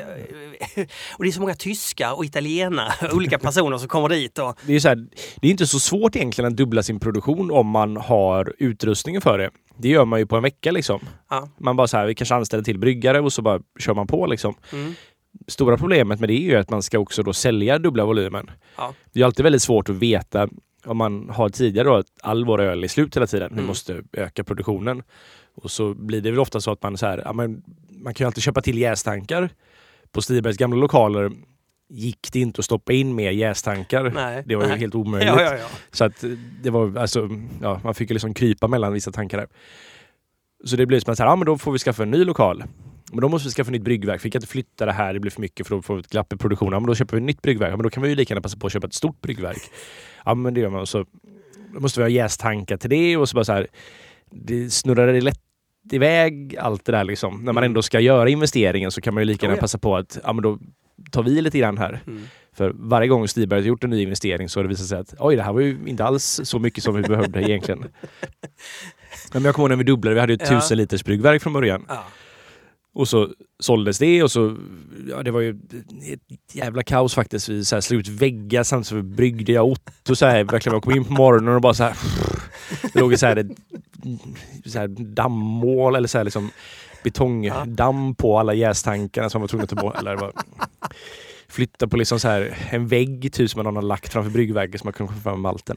och 1.16 1.24
det 1.24 1.28
är 1.28 1.32
så 1.32 1.40
många 1.40 1.54
tyskar 1.54 2.12
och 2.16 2.24
italienare, 2.24 2.92
olika 3.12 3.38
personer 3.38 3.78
som 3.78 3.88
kommer 3.88 4.08
dit. 4.08 4.38
Och, 4.38 4.58
Det 4.66 4.74
är, 4.74 4.80
så 4.80 4.88
här, 4.88 4.96
det 5.40 5.46
är 5.46 5.50
inte 5.50 5.66
så 5.66 5.80
svårt 5.80 6.16
egentligen 6.16 6.48
att 6.52 6.56
dubbla 6.56 6.82
sin 6.82 7.00
produktion 7.00 7.50
om 7.50 7.66
man 7.66 7.96
har 7.96 8.54
utrustningen 8.58 9.22
för 9.22 9.38
det. 9.38 9.50
Det 9.78 9.88
gör 9.88 10.04
man 10.04 10.19
ju 10.19 10.26
på 10.26 10.36
en 10.36 10.42
vecka 10.42 10.70
liksom. 10.70 11.00
ja. 11.31 11.48
Man 11.58 11.76
bara 11.76 11.86
så 11.86 11.96
här, 11.96 12.06
vi 12.06 12.14
kanske 12.14 12.34
anställer 12.34 12.64
till 12.64 12.78
bryggare 12.78 13.20
och 13.20 13.32
så 13.32 13.42
bara 13.42 13.60
kör 13.78 13.94
man 13.94 14.06
på 14.06 14.26
liksom. 14.26 14.54
Mm. 14.72 14.94
Stora 15.46 15.76
problemet 15.76 16.20
med 16.20 16.28
det 16.28 16.32
är 16.32 16.50
ju 16.50 16.56
att 16.56 16.70
man 16.70 16.82
ska 16.82 16.98
också 16.98 17.22
då 17.22 17.32
sälja 17.32 17.78
dubbla 17.78 18.04
volymen. 18.04 18.50
Ja. 18.76 18.94
Det 19.12 19.20
är 19.20 19.24
alltid 19.24 19.42
väldigt 19.44 19.62
svårt 19.62 19.88
att 19.88 19.96
veta 19.96 20.48
om 20.84 20.96
man 20.96 21.29
har 21.31 21.48
tidigare 21.48 21.89
då 21.89 21.94
att 21.94 22.06
all 22.22 22.44
vår 22.44 22.60
öl 22.60 22.84
är 22.84 22.89
slut 22.89 23.17
hela 23.17 23.27
tiden. 23.27 23.48
Vi 23.51 23.55
Mm. 23.58 23.67
måste 23.67 24.03
öka 24.12 24.44
produktionen. 24.44 25.03
Och 25.55 25.70
så 25.70 25.94
blir 25.94 26.20
det 26.20 26.31
väl 26.31 26.41
ofta 26.41 26.60
så 26.60 26.70
att 26.72 26.82
man 26.82 26.96
så 26.98 27.06
här, 27.06 27.22
ja, 27.24 27.32
men 27.32 27.62
man 27.91 28.15
kan 28.15 28.24
ju 28.24 28.27
alltid 28.27 28.43
köpa 28.43 28.60
till 28.62 28.79
jästankar. 28.79 29.51
På 30.12 30.22
Stibergs 30.22 30.56
gamla 30.56 30.77
lokaler 30.81 31.31
gick 31.89 32.29
det 32.32 32.41
inte 32.41 32.58
att 32.58 32.65
stoppa 32.65 32.93
in 32.93 33.15
mer 33.15 33.31
jästankar. 33.31 34.10
Nej. 34.15 34.43
Det 34.46 34.56
var 34.56 34.62
ju 34.62 34.69
Nej. 34.69 34.79
helt 34.79 34.94
omöjligt. 35.03 35.29
Ja, 35.36 35.43
ja, 35.43 35.56
ja. 35.56 35.67
Så 35.91 36.05
att 36.05 36.24
det 36.62 36.70
var 36.70 36.96
alltså, 36.98 37.29
ja, 37.62 37.81
man 37.84 37.94
fick 37.94 38.10
ju 38.10 38.15
liksom 38.15 38.34
krypa 38.34 38.69
mellan 38.69 38.93
vissa 38.93 39.12
tankar 39.12 39.39
där. 39.39 39.48
Så 40.65 40.77
det 40.77 40.86
blev 40.86 41.01
som 41.01 41.10
att 41.12 41.17
så 41.17 41.22
här, 41.22 41.31
ja 41.31 41.36
men 41.36 41.46
då 41.46 41.58
får 41.58 41.72
vi 41.72 41.79
skaffa 41.79 42.03
en 42.03 42.10
ny 42.10 42.24
lokal. 42.24 42.65
Men 43.12 43.20
då 43.20 43.28
måste 43.28 43.48
vi 43.48 43.52
skaffa 43.54 43.70
nytt 43.70 43.82
bryggverk. 43.82 44.24
Vi 44.24 44.31
kan 44.31 44.38
inte 44.38 44.48
flytta 44.52 44.86
det 44.86 44.92
här, 44.92 45.14
det 45.14 45.20
blir 45.20 45.31
för 45.31 45.40
mycket 45.40 45.66
för 45.66 45.74
då 45.76 45.82
får 45.82 45.94
vi 45.94 46.00
ett 46.00 46.10
glapp 46.10 46.32
i 46.32 46.36
produktionen. 46.36 46.72
Ja, 46.72 46.81
men 46.81 46.86
då 46.86 46.94
köper 46.94 47.16
vi 47.16 47.20
ett 47.22 47.26
nytt 47.26 47.42
bryggverk. 47.42 47.72
Ja, 47.72 47.76
men 47.76 47.82
då 47.82 47.90
kan 47.90 48.02
vi 48.02 48.08
ju 48.08 48.14
lika 48.14 48.34
gärna 48.34 48.42
passa 48.42 48.56
på 48.58 48.66
att 48.66 48.72
köpa 48.72 48.86
ett 48.86 48.94
stort 48.94 49.20
bryggverk. 49.20 49.62
Ja 50.24 50.34
men 50.34 50.54
det 50.54 50.60
gör 50.60 50.70
man. 50.70 50.86
Så 50.86 51.04
då 51.74 51.81
måste 51.81 52.00
vi 52.00 52.04
ha 52.04 52.08
jästankar 52.10 52.76
till 52.76 52.90
det 52.90 53.16
och 53.16 53.28
så 53.28 53.34
bara 53.34 53.44
så 53.44 53.52
här. 53.52 53.66
Det 54.31 54.70
snurrar 54.70 55.20
lätt 55.20 55.40
iväg 55.92 56.56
allt 56.60 56.84
det 56.84 56.92
där 56.92 57.04
liksom. 57.04 57.34
När 57.44 57.52
man 57.52 57.56
Mm. 57.62 57.70
ändå 57.70 57.82
ska 57.82 58.00
göra 58.00 58.28
investeringen 58.28 58.90
så 58.90 59.00
kan 59.00 59.14
man 59.14 59.20
ju 59.20 59.24
lika 59.24 59.46
gärna 59.46 59.60
passa 59.60 59.78
på 59.78 59.96
att 59.96 60.19
ja 60.24 60.32
men 60.32 60.42
då 60.42 60.58
tar 61.10 61.22
vi 61.22 61.40
lite 61.42 61.58
grann 61.58 61.78
här. 61.78 62.00
Mm. 62.06 62.22
För 62.52 62.72
varje 62.74 63.08
gång 63.08 63.28
Stiberg 63.28 63.60
har 63.60 63.66
gjort 63.69 63.84
en 63.84 63.90
ny 63.90 64.02
investering 64.02 64.48
så 64.48 64.58
har 64.60 64.64
det 64.64 64.69
visat 64.69 64.86
sig 64.86 64.98
att 64.98 65.14
oj, 65.19 65.36
det 65.36 65.42
här 65.42 65.52
var 65.52 65.60
ju 65.60 65.78
inte 65.86 66.04
alls 66.04 66.40
så 66.44 66.58
mycket 66.58 66.84
som 66.84 66.94
vi 66.94 67.02
behövde 67.02 67.42
egentligen. 67.42 67.78
Men 69.32 69.44
jag 69.44 69.54
kommer 69.54 69.64
ihåg 69.69 69.70
när 69.70 69.76
vi 69.76 69.84
dubblade, 69.84 70.14
vi 70.14 70.20
hade 70.20 70.32
ju 70.32 70.34
ett 70.34 70.50
Ja. 70.50 70.60
tusen 70.60 70.78
liters 70.78 71.04
bryggverk 71.04 71.42
från 71.42 71.52
början. 71.52 71.84
Ja. 71.88 72.04
Och 72.94 73.08
så 73.08 73.29
såldes 73.58 73.99
det 73.99 74.22
och 74.22 74.31
så, 74.31 74.56
ja 75.08 75.22
det 75.22 75.31
var 75.31 75.41
ju 75.41 75.51
ett 76.13 76.55
jävla 76.55 76.82
kaos 76.82 77.15
faktiskt. 77.15 77.49
Vi 77.49 77.65
så 77.65 77.77
här 77.77 77.81
slog 77.81 78.01
ut 78.01 78.08
väggar 78.08 78.63
samtidigt 78.63 78.87
som 78.87 78.96
vi 78.96 79.03
bryggde. 79.03 79.53
Jag 79.53 79.67
åt 79.67 80.11
och 80.11 80.19
så 80.19 80.27
här, 80.27 80.44
verkligen, 80.44 80.75
jag 80.75 80.82
kom 80.82 80.96
in 80.96 81.05
på 81.05 81.13
morgonen 81.13 81.55
och 81.55 81.61
bara 81.61 81.75
så 81.75 81.84
här. 81.84 81.96
Det 82.93 83.01
låg 83.01 83.19
så 83.19 83.27
här, 83.27 83.37
ett, 83.37 83.46
så 84.67 84.79
här 84.79 84.89
dammål 84.89 85.96
eller 85.96 86.08
så 86.08 86.19
här 86.19 86.25
liksom 86.25 86.51
betongdamm 87.05 88.15
på 88.15 88.39
alla 88.39 88.55
jästankarna 88.55 89.31
som 89.31 89.39
man 89.39 89.43
var 89.43 89.49
tvungna 89.49 89.65
att 89.65 89.70
ta 89.70 89.77
bort. 89.77 89.99
Eller 89.99 90.11
det 90.11 90.20
var, 90.20 90.32
flytta 91.52 91.88
på 91.88 91.96
liksom 91.96 92.20
så 92.20 92.28
här 92.28 92.56
en 92.70 92.86
vägg 92.86 93.32
typ 93.32 93.50
som 93.50 93.64
någon 93.64 93.76
har 93.76 93.82
lagt 93.82 94.12
framför 94.12 94.30
bryggverket 94.30 94.80
så 94.80 94.86
man 94.86 94.92
kunde 94.92 95.12
få 95.12 95.20
fram 95.20 95.40
malten. 95.40 95.76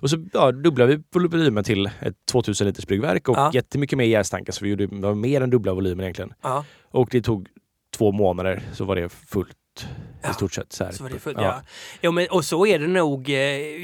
Och 0.00 0.10
så 0.10 0.26
ja, 0.32 0.52
dubblade 0.52 0.96
vi 0.96 1.02
volymen 1.28 1.64
till 1.64 1.86
ett 2.00 2.14
2000 2.32 2.66
liters 2.66 2.86
bryggverk 2.86 3.28
och 3.28 3.36
Ja. 3.36 3.50
jättemycket 3.54 3.98
mer 3.98 4.04
jästankar 4.04 4.52
så 4.52 4.64
vi 4.64 4.70
gjorde 4.70 4.86
det 4.86 4.96
var 4.96 5.14
mer 5.14 5.40
än 5.40 5.50
dubbla 5.50 5.74
volymen 5.74 6.00
egentligen. 6.00 6.32
Ja. 6.42 6.64
Och 6.90 7.08
det 7.10 7.22
tog 7.22 7.48
två 7.96 8.12
månader 8.12 8.62
så 8.72 8.84
var 8.84 8.96
det 8.96 9.08
fullt. 9.08 9.86
Ja, 10.26 10.30
I 10.30 10.34
stort 10.34 10.54
sett. 10.54 10.72
Så. 10.72 10.88
Så 10.92 11.02
var 11.02 11.10
det 11.10 11.18
fullt, 11.18 11.38
ja. 11.40 11.62
Ja, 12.00 12.10
men, 12.10 12.26
och 12.30 12.44
så 12.44 12.66
är 12.66 12.78
det 12.78 12.86
nog. 12.86 13.28
Eh, 13.30 13.36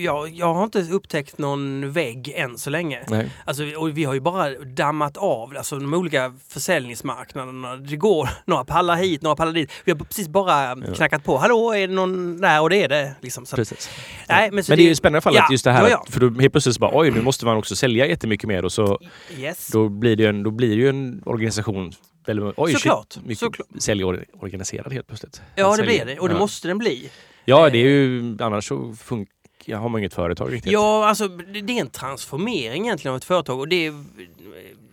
jag, 0.03 0.29
jag 0.29 0.55
har 0.55 0.65
inte 0.65 0.81
upptäckt 0.91 1.39
någon 1.39 1.93
vägg 1.93 2.33
än 2.37 2.59
så 2.59 2.71
länge. 2.71 3.01
Nej. 3.09 3.31
Alltså, 3.45 3.63
och 3.77 3.99
vi 3.99 4.05
har 4.05 4.15
ju 4.15 4.21
bara 4.21 4.51
dammat 4.65 5.17
av 5.17 5.55
alltså, 5.57 5.79
de 5.79 5.95
olika 5.95 6.35
försäljningsmarknaderna. 6.49 7.77
Det 7.77 7.97
går 7.97 8.29
några 8.45 8.65
pallar 8.65 8.97
hit, 8.97 9.23
några 9.23 9.37
pallar 9.37 9.53
dit. 9.53 9.71
Vi 9.85 9.93
har 9.93 9.99
precis 9.99 10.29
bara 10.29 10.77
knackat 10.95 11.25
på. 11.25 11.39
Hallå, 11.39 11.75
är 11.75 11.89
det 11.89 11.95
någon 11.95 12.41
där? 12.41 12.61
Och 12.61 12.71
det 12.71 12.83
är 12.83 12.89
det. 12.89 13.15
Liksom. 13.21 13.47
Så, 13.47 13.57
Precis. 13.57 13.91
nej, 14.29 14.51
men, 14.53 14.65
så 14.65 14.73
Men 14.73 14.79
det 14.79 14.85
är 14.85 14.89
ju 14.89 14.95
spännande 14.95 15.17
i 15.17 15.19
alla 15.19 15.23
fall 15.23 15.35
Ja, 15.35 15.45
att 15.45 15.51
just 15.51 15.65
det 15.65 15.73
här, 15.73 15.83
ja, 15.83 15.89
ja. 15.91 16.05
för 16.11 16.21
då 16.21 16.41
helt 16.41 16.53
plötsligt 16.53 16.79
bara 16.79 16.91
oj, 16.95 17.11
nu 17.11 17.23
måste 17.23 17.45
man 17.45 17.57
också 17.57 17.77
sälja 17.77 18.07
jättemycket 18.07 18.49
mer 18.49 18.65
och 18.65 18.73
så 18.73 18.99
Yes. 19.39 19.69
då 19.73 19.89
blir 19.89 20.17
det 20.17 20.27
en, 20.27 20.43
då 20.43 20.51
blir 20.51 20.69
det 20.69 20.75
ju 20.83 20.89
en 20.89 21.23
organisation 21.27 21.93
väldigt, 22.27 22.55
oj, 22.57 22.73
Såklart, 22.73 23.13
shit, 23.13 23.25
mycket 23.25 23.39
såklart. 23.39 23.69
säljorganiserad 23.79 24.93
helt 24.93 25.07
plötsligt. 25.07 25.43
Ja, 25.55 25.77
det 25.77 25.83
blir 25.83 26.05
det. 26.05 26.19
Och 26.19 26.29
det 26.33 26.37
ja. 26.37 26.39
måste 26.39 26.69
den 26.69 26.79
bli. 26.79 27.11
Ja, 27.45 27.71
det 27.71 27.79
är 27.79 27.83
ju 27.89 28.37
annars 28.41 28.69
så 28.69 28.93
funkar 28.95 29.33
jag 29.65 29.79
har 29.79 29.89
man 29.89 29.99
inget 29.99 30.15
företag 30.15 30.53
riktigt. 30.53 30.73
Ja, 30.73 31.09
alltså 31.09 31.29
det 31.29 31.59
är 31.59 31.81
en 31.81 31.91
transformering 31.91 32.85
egentligen 32.85 33.13
av 33.13 33.17
ett 33.17 33.25
företag 33.25 33.59
och 33.61 33.69
det, 33.69 33.87
är- 33.87 34.05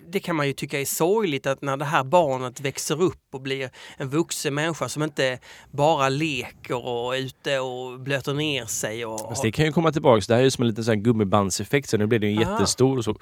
det 0.08 0.20
kan 0.20 0.36
man 0.36 0.48
ju 0.48 0.54
tycka 0.54 0.82
är 0.82 0.86
sorgligt 0.86 1.48
att 1.48 1.62
när 1.62 1.78
det 1.78 1.86
här 1.86 2.04
barnet 2.04 2.62
växer 2.62 3.02
upp 3.02 3.22
och 3.32 3.42
blir 3.42 3.70
en 3.98 4.10
vuxen 4.10 4.54
människa 4.54 4.90
som 4.90 5.04
inte 5.04 5.40
bara 5.72 6.10
leker 6.10 6.86
och 6.88 7.16
är 7.16 7.20
ute 7.20 7.60
och 7.60 8.00
blöter 8.00 8.34
ner 8.34 8.66
sig. 8.66 9.06
Och, 9.06 9.20
Fast 9.20 9.42
det 9.42 9.52
kan 9.52 9.66
ju 9.66 9.72
komma 9.72 9.92
tillbaks. 9.92 10.28
Det 10.28 10.34
här 10.34 10.40
är 10.42 10.44
ju 10.46 10.52
som 10.52 10.62
en 10.62 10.68
liten 10.68 10.84
sån 10.84 11.04
gummibandseffekt. 11.04 11.90
Så 11.90 11.98
nu 11.98 12.08
blir 12.08 12.20
det 12.20 12.28
ju 12.28 12.40
jättestor 12.40 12.98
och 12.98 13.04
så. 13.06 13.16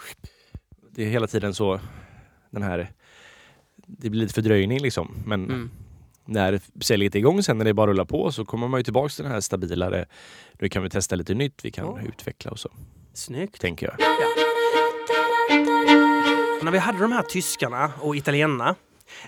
Det 0.91 1.03
är 1.03 1.09
hela 1.09 1.27
tiden 1.27 1.53
så 1.53 1.79
den 2.51 2.63
här. 2.63 2.91
Det 3.87 4.09
blir 4.09 4.21
lite 4.21 4.33
fördröjning 4.33 4.79
liksom. 4.81 5.15
Men 5.25 5.43
Mm. 5.45 5.69
När 6.27 6.59
säljet 6.81 7.15
är 7.15 7.19
igång 7.19 7.43
sen 7.43 7.57
när 7.57 7.65
det 7.65 7.73
bara 7.73 7.91
rullar 7.91 8.05
på 8.05 8.31
så 8.31 8.45
kommer 8.45 8.67
man 8.67 8.79
ju 8.79 8.83
tillbaks 8.83 9.15
till 9.15 9.23
den 9.23 9.33
här 9.33 9.41
stabilare. 9.41 10.05
Nu 10.59 10.69
kan 10.69 10.83
vi 10.83 10.89
testa 10.89 11.15
lite 11.15 11.33
nytt. 11.33 11.65
Vi 11.65 11.71
kan 11.71 11.85
Ja. 11.85 11.99
utveckla 12.07 12.51
och 12.51 12.59
så. 12.59 12.69
Snyggt. 13.13 13.61
Tänker 13.61 13.85
jag. 13.85 13.95
När 16.63 16.71
vi 16.71 16.77
hade 16.77 16.99
de 16.99 17.11
här 17.11 17.21
tyskarna 17.21 17.91
och 18.01 18.15
italienarna 18.15 18.75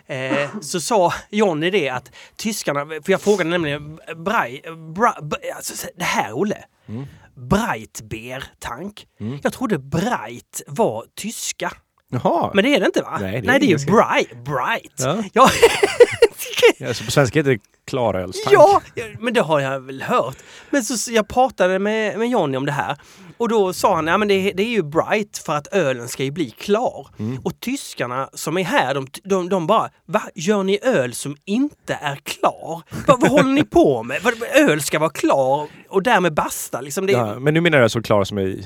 eh, 0.07 0.59
så 0.61 0.79
sa 0.81 1.13
Johnny 1.29 1.69
det 1.69 1.89
att 1.89 2.11
tyskarna, 2.35 2.85
för 2.85 3.11
jag 3.11 3.21
frågade 3.21 3.49
nämligen 3.49 3.99
Brai, 4.15 4.61
bra, 4.95 5.15
alltså, 5.55 5.87
det 5.95 6.03
här 6.03 6.33
Olle, 6.33 6.63
Mm. 6.87 7.05
Breitbeer-tank. 7.35 9.05
Mm. 9.19 9.39
Jag 9.43 9.53
trodde 9.53 9.77
Breit 9.79 10.61
var 10.67 11.05
tyska. 11.15 11.71
Jaha! 12.11 12.51
Men 12.53 12.63
det 12.63 12.75
är 12.75 12.79
det 12.79 12.85
inte 12.85 13.01
va? 13.01 13.17
Nej, 13.21 13.31
det 13.31 13.37
är 13.37 13.41
Nej, 13.41 13.59
det 13.59 13.65
är 13.65 13.77
ju. 13.79 13.85
Bright. 13.85 14.45
Bright. 14.45 14.93
Ja. 14.97 15.23
Ja. 15.33 15.49
Ja, 16.77 16.93
så 16.93 17.05
på 17.05 17.11
svenska 17.11 17.39
heter 17.39 17.51
det 17.51 17.59
klarölstank. 17.87 18.53
ja, 18.53 18.81
men 19.19 19.33
det 19.33 19.41
har 19.41 19.59
jag 19.59 19.79
väl 19.79 20.01
hört. 20.01 20.37
Men 20.69 20.83
så, 20.83 21.11
jag 21.11 21.27
pratade 21.27 21.79
med, 21.79 22.19
med 22.19 22.29
Johnny 22.29 22.57
om 22.57 22.65
det 22.65 22.71
här 22.71 22.97
och 23.39 23.49
då 23.49 23.73
sa 23.73 23.95
han, 23.95 24.07
ja 24.07 24.17
men 24.17 24.27
det, 24.27 24.51
det 24.51 24.63
är 24.63 24.69
ju 24.69 24.83
bright 24.83 25.37
för 25.37 25.55
att 25.55 25.67
ölen 25.67 26.07
ska 26.07 26.23
ju 26.23 26.31
bli 26.31 26.49
klar. 26.49 27.07
Mm. 27.19 27.39
Och 27.43 27.59
tyskarna 27.59 28.29
som 28.33 28.57
är 28.57 28.63
här, 28.63 28.93
de, 28.95 29.07
de, 29.23 29.49
de 29.49 29.67
bara, 29.67 29.89
va? 30.05 30.21
Gör 30.35 30.63
ni 30.63 30.79
öl 30.83 31.13
som 31.13 31.37
inte 31.45 31.93
är 31.93 32.15
klar? 32.15 32.81
Vad, 33.07 33.21
vad 33.21 33.31
håller 33.31 33.53
ni 33.53 33.63
på 33.63 34.03
med? 34.03 34.21
Öl 34.55 34.81
ska 34.81 34.99
vara 34.99 35.09
klar 35.09 35.67
och 35.89 36.03
därmed 36.03 36.33
basta 36.33 36.81
liksom. 36.81 37.05
Det, 37.05 37.11
Ja, 37.11 37.39
men 37.39 37.53
nu 37.53 37.61
menar 37.61 37.77
jag 37.77 37.91
så 37.91 38.01
klar 38.01 38.23
som 38.23 38.37
är 38.37 38.63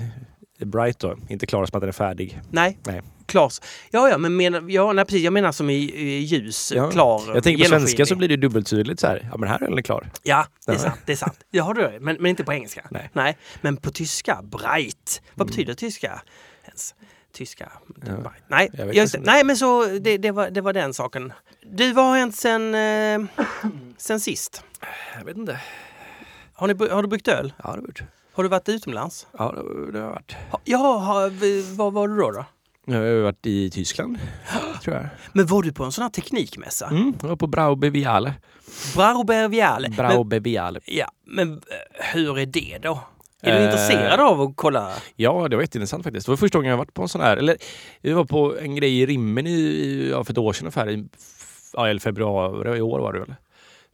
bright 0.66 1.00
då, 1.00 1.18
inte 1.30 1.46
klar 1.46 1.66
som 1.66 1.78
att 1.78 1.82
den 1.82 1.88
är 1.88 1.92
färdig. 1.94 2.42
Nej, 2.52 2.78
Nej. 2.86 3.02
klar. 3.26 3.52
Ja, 3.92 4.10
ja, 4.10 4.18
men 4.18 4.36
menar, 4.36 4.64
ja, 4.70 4.94
nej, 4.94 5.06
precis, 5.06 5.24
jag 5.24 5.34
menar 5.34 5.52
som 5.52 5.70
i, 5.70 5.76
i 5.76 6.18
ljus, 6.20 6.72
Ja. 6.76 6.92
klar, 6.92 7.22
Jag 7.34 7.44
tänker 7.44 7.64
på 7.64 7.70
svenska 7.70 8.06
så 8.06 8.16
blir 8.16 8.28
det 8.28 8.38
dubbeltydligt 8.38 9.00
så 9.00 9.08
här. 9.08 9.30
Ja 9.32 9.38
men 9.38 9.50
här 9.50 9.64
är 9.64 9.70
den 9.70 9.84
klar. 9.84 10.10
Ja, 10.24 10.46
det 10.66 10.72
är 10.72 10.76
Ja. 10.76 10.82
sant. 10.82 11.00
Det 11.06 11.12
är 11.12 11.16
sant. 11.16 11.40
Det 11.52 11.60
har 11.60 11.74
du 11.74 11.98
men, 12.02 12.16
men 12.20 12.26
inte 12.26 12.44
på 12.44 12.54
engelska. 12.54 12.88
Nej. 13.14 13.38
Men 13.62 13.78
på 13.78 13.92
tyska, 13.92 14.40
breit. 14.44 15.22
Vad 15.34 15.46
Mm. 15.48 15.52
betyder 15.52 15.74
tyska 15.74 16.22
ens? 16.66 16.96
Tyska, 17.34 17.72
Ja. 18.06 18.34
Nej, 18.48 18.70
Jag 18.74 18.96
inte. 18.96 19.20
nej, 19.20 19.44
men 19.44 19.58
så 19.58 19.86
det, 19.86 20.18
det, 20.18 20.32
var, 20.32 20.50
det 20.50 20.62
var 20.62 20.74
den 20.74 20.94
saken. 20.94 21.34
Du, 21.72 21.94
vad 21.94 22.06
har 22.06 22.18
hänt 22.18 22.36
sen, 22.36 22.76
eh, 22.76 23.22
sen 23.98 24.20
sist? 24.20 24.64
Jag 25.18 25.26
vet 25.26 25.38
inte. 25.38 25.60
Har, 26.54 26.68
ni, 26.68 26.90
har 26.90 27.02
du 27.02 27.08
bryggt 27.08 27.28
öl? 27.28 27.54
Ja 27.58 27.64
det 27.64 27.68
har 27.70 27.78
jag 27.78 27.84
gjort. 27.84 28.04
Har 28.34 28.44
du 28.44 28.50
varit 28.50 28.70
utomlands? 28.70 29.28
Ja 29.38 29.52
det, 29.56 29.92
det 29.92 30.00
har 30.00 30.06
jag 30.06 30.14
varit. 30.14 30.36
Ja, 30.64 30.78
har, 30.78 31.76
var 31.76 31.92
var 31.92 32.08
du 32.08 32.16
då? 32.18 32.32
då? 32.32 32.46
Jag 32.86 32.96
har 33.00 33.22
varit 33.24 33.46
i 33.46 33.70
Tyskland, 33.70 34.18
tror 34.84 34.96
jag. 34.96 35.06
Men 35.34 35.46
var 35.46 35.64
du 35.64 35.74
på 35.74 35.84
en 35.84 35.92
sån 35.92 36.02
här 36.02 36.10
teknikmässa? 36.10 36.88
Mm, 36.88 37.14
jag 37.22 37.28
var 37.30 37.36
på 37.36 37.48
Braube 37.48 37.90
Viale. 37.90 38.34
Brauber 38.96 39.48
Viale. 39.48 39.88
Men, 39.90 39.98
Braube 39.98 40.40
Viale. 40.40 40.80
ja, 40.86 41.08
men 41.28 41.54
eh, 41.54 42.06
hur 42.14 42.40
är 42.40 42.46
det 42.46 42.78
då? 42.82 43.00
Är 43.42 43.52
du 43.52 43.58
Eh. 43.58 43.66
intresserad 43.66 44.20
av 44.20 44.42
att 44.42 44.52
kolla? 44.56 44.92
Ja, 45.16 45.48
det 45.48 45.56
var 45.56 45.64
jätteintressant 45.64 46.04
faktiskt. 46.04 46.26
Det 46.26 46.32
var 46.32 46.38
första 46.38 46.58
gången 46.58 46.70
jag 46.70 46.78
varit 46.78 46.94
på 46.94 47.02
en 47.02 47.08
sån 47.08 47.22
här. 47.22 47.38
Eller 47.38 47.58
vi 48.02 48.14
var 48.14 48.26
på 48.26 48.58
en 48.60 48.76
grej 48.76 49.00
i 49.02 49.06
Rimmen 49.06 49.48
i, 49.48 49.52
i, 49.52 50.10
ja, 50.12 50.24
för 50.24 50.32
ett 50.34 50.38
år 50.38 50.54
sedan 50.54 50.66
ungefär. 50.66 50.90
I, 50.90 51.06
ja, 51.74 51.88
eller 51.88 52.00
februari 52.00 52.78
i 52.78 52.82
år 52.82 53.00
var 53.00 53.14
det 53.14 53.20
väl. 53.20 53.36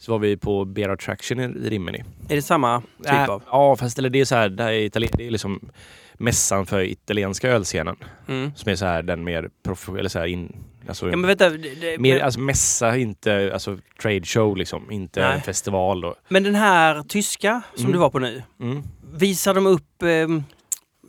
Så 0.01 0.12
var 0.12 0.20
vi 0.20 0.38
på 0.38 0.65
Bear 0.65 0.89
Attraction 0.89 1.39
i, 1.39 1.44
i 1.44 1.70
Rimmen. 1.70 1.96
I. 1.96 2.00
Är 2.29 2.36
det 2.36 2.41
samma 2.41 2.82
typ 2.98 3.12
Äh, 3.12 3.29
av? 3.29 3.44
Ja, 3.51 3.75
fast 3.75 4.00
eller 4.00 4.10
det 4.10 4.20
är 4.20 4.25
så 4.25 4.36
här, 4.36 4.50
det 4.50 4.63
här 4.63 4.72
är, 4.72 4.79
Italien, 4.82 5.12
det 5.18 5.27
är 5.27 5.32
liksom 5.32 5.70
mässan 6.13 6.65
för 6.65 6.79
italienska 6.82 7.50
ölscenen. 7.50 7.96
Mm. 8.27 8.51
Som 8.56 8.72
är 8.72 8.75
så 8.75 8.86
här 8.86 9.03
den 9.03 9.24
mer 9.24 9.50
prof, 9.63 9.89
eller 9.89 10.10
så 10.10 10.20
här 10.20 10.25
in, 10.25 10.56
alltså, 10.88 11.10
Ja, 11.10 11.18
men 11.18 11.27
vänta. 11.27 11.50
Det, 11.50 11.58
det, 11.58 11.98
mer, 12.00 12.13
men, 12.15 12.25
alltså 12.25 12.39
mässa, 12.39 12.98
inte 12.98 13.50
alltså 13.53 13.77
trade 14.01 14.25
show 14.25 14.58
liksom, 14.58 14.91
inte 14.91 15.20
Nej. 15.29 15.41
festival. 15.41 16.06
Och, 16.06 16.15
men 16.27 16.44
den 16.44 16.56
här 16.56 17.03
tyska 17.03 17.62
som 17.75 17.86
Mm. 17.86 17.91
du 17.94 18.00
var 18.00 18.10
på 18.10 18.20
nu, 18.20 18.44
mm. 18.62 18.84
visar 19.13 19.53
de 19.53 19.65
upp 19.68 20.03
eh, 20.03 20.41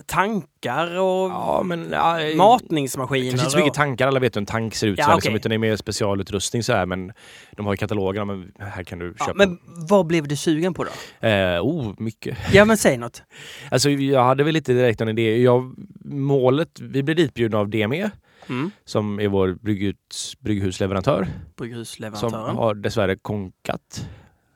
tankar 0.06 0.86
och 0.98 1.30
Ja, 1.30 1.62
men 1.64 1.88
ja, 1.92 2.18
matningsmaskiner? 2.36 3.30
Kanske 3.30 3.44
inte 3.46 3.50
så 3.50 3.58
mycket 3.58 3.74
tankar, 3.74 4.08
alla 4.08 4.20
vet 4.20 4.36
hur 4.36 4.40
en 4.40 4.46
tank 4.46 4.74
ser 4.74 4.86
ut. 4.86 4.98
Ja, 4.98 5.04
så 5.04 5.10
här, 5.10 5.16
okej. 5.16 5.32
liksom, 5.32 5.34
utan 5.36 5.50
det 5.50 5.56
är 5.56 5.58
mer 5.58 5.76
specialutrustning 5.76 6.62
så 6.62 6.72
här. 6.72 6.86
Men 6.86 7.12
de 7.56 7.66
har 7.66 7.72
ju 7.72 7.76
katalogerna, 7.76 8.24
men 8.24 8.52
här 8.58 8.84
kan 8.84 8.98
du 8.98 9.14
köpa. 9.18 9.32
men 9.34 9.58
vad 9.88 10.06
blev 10.06 10.28
du 10.28 10.36
sugen 10.36 10.74
på 10.74 10.84
då? 10.84 11.26
Eh, 11.28 11.60
oh, 11.62 11.92
mycket. 11.98 12.38
Ja 12.52 12.64
men 12.64 12.76
säg 12.76 12.98
något. 12.98 13.22
Alltså 13.70 13.90
jag 13.90 14.24
hade 14.24 14.44
väl 14.44 14.54
lite 14.54 14.72
direkt 14.72 15.00
en 15.00 15.08
idé. 15.08 15.42
Jag, 15.42 15.74
målet, 16.04 16.80
vi 16.80 17.02
blev 17.02 17.16
ditbjudna 17.16 17.58
av 17.58 17.68
DME 17.68 18.10
Mm. 18.48 18.70
som 18.84 19.20
är 19.20 19.28
vår 19.28 19.54
brygghus, 19.60 20.34
brygghusleverantör. 20.40 21.26
Som 22.14 22.32
har 22.32 22.74
dessvärre 22.74 23.16
konkat. 23.16 24.08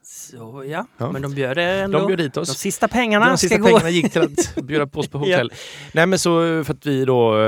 Så, 0.06 0.64
ja. 0.66 0.86
Ja. 0.98 1.12
men 1.12 1.22
de 1.22 1.34
bjöd 1.34 1.58
ändå. 1.58 1.98
De 1.98 2.16
bjöd 2.16 2.30
De 2.34 2.40
oss. 2.40 2.58
sista 2.58 2.88
pengarna 2.88 3.28
De 3.28 3.38
sista 3.38 3.56
pengarna 3.58 3.80
gå... 3.80 3.88
gick 3.88 4.12
till 4.12 4.22
att 4.22 4.56
bjuda 4.66 4.86
på 4.86 5.00
oss 5.00 5.08
på 5.08 5.18
Ja. 5.18 5.24
hotell. 5.24 5.52
Nej 5.94 6.06
men 6.06 6.18
så 6.18 6.64
för 6.64 6.72
att 6.74 6.86
vi 6.86 7.04
då, 7.04 7.38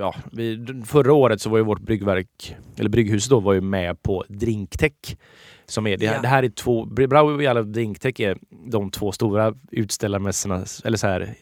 ja, 0.00 0.14
vi, 0.32 0.66
förra 0.86 1.12
året 1.12 1.40
så 1.40 1.50
var 1.50 1.58
ju 1.58 1.64
vårt 1.64 1.80
bryggverk, 1.80 2.56
eller 2.78 2.90
brygghus 2.90 3.26
då 3.28 3.40
var 3.40 3.52
ju 3.52 3.60
med 3.60 4.02
på 4.02 4.24
Drinktech. 4.28 5.16
Som 5.66 5.86
är, 5.86 5.96
det, 5.96 6.06
här, 6.06 6.14
Ja. 6.14 6.20
det 6.22 6.28
här 6.28 6.42
är 6.42 6.48
två, 6.48 6.84
Brau 6.84 7.34
och 7.34 7.42
Jalla 7.42 7.62
Drinktech 7.62 8.20
är 8.20 8.38
de 8.66 8.90
två 8.90 9.12
stora 9.12 9.54
utställarmässorna, 9.70 10.64
eller 10.84 10.96
så 10.98 11.06
här 11.06 11.34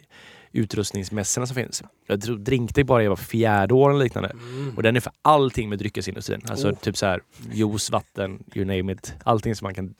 utrustningsmässorna 0.52 1.46
som 1.46 1.54
finns. 1.54 1.82
Jag 2.06 2.22
tror 2.22 2.36
Drinktech 2.38 2.86
bara 2.86 3.02
är 3.04 3.08
var 3.08 3.16
fjärde 3.16 3.74
år 3.74 3.90
eller 3.90 4.04
liknande. 4.04 4.28
Mm. 4.30 4.76
Och 4.76 4.82
den 4.82 4.96
är 4.96 5.00
för 5.00 5.12
allting 5.22 5.68
med 5.68 5.78
dryckesindustrin. 5.78 6.40
Alltså 6.48 6.68
Oh. 6.68 6.74
typ 6.74 6.96
så 6.96 7.06
här 7.06 7.20
juice, 7.52 7.90
vatten, 7.90 8.42
you 8.54 8.64
name 8.66 8.92
it. 8.92 9.14
Allting 9.24 9.54
som 9.54 9.66
man 9.66 9.74
kan 9.74 9.94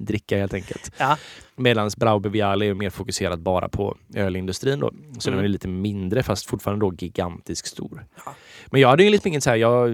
dricka 0.00 0.38
helt 0.38 0.54
enkelt. 0.54 0.92
Ja. 0.98 1.16
Medan 1.56 1.90
Braube 1.96 2.28
Viale 2.28 2.66
är 2.66 2.74
mer 2.74 2.90
fokuserat 2.90 3.40
bara 3.40 3.68
på 3.68 3.96
ölindustrin 4.14 4.80
då. 4.80 4.92
Så 5.18 5.28
Mm. 5.30 5.36
den 5.36 5.44
är 5.44 5.48
lite 5.48 5.68
mindre 5.68 6.22
fast 6.22 6.46
fortfarande 6.46 6.86
då 6.86 6.92
gigantiskt 6.98 7.68
stor. 7.68 8.06
Ja. 8.26 8.34
Men 8.66 8.80
jag 8.80 8.88
hade 8.88 9.04
ju 9.04 9.10
liksom 9.10 9.28
inget 9.28 9.42
så 9.42 9.50
här, 9.50 9.56
jag, 9.56 9.90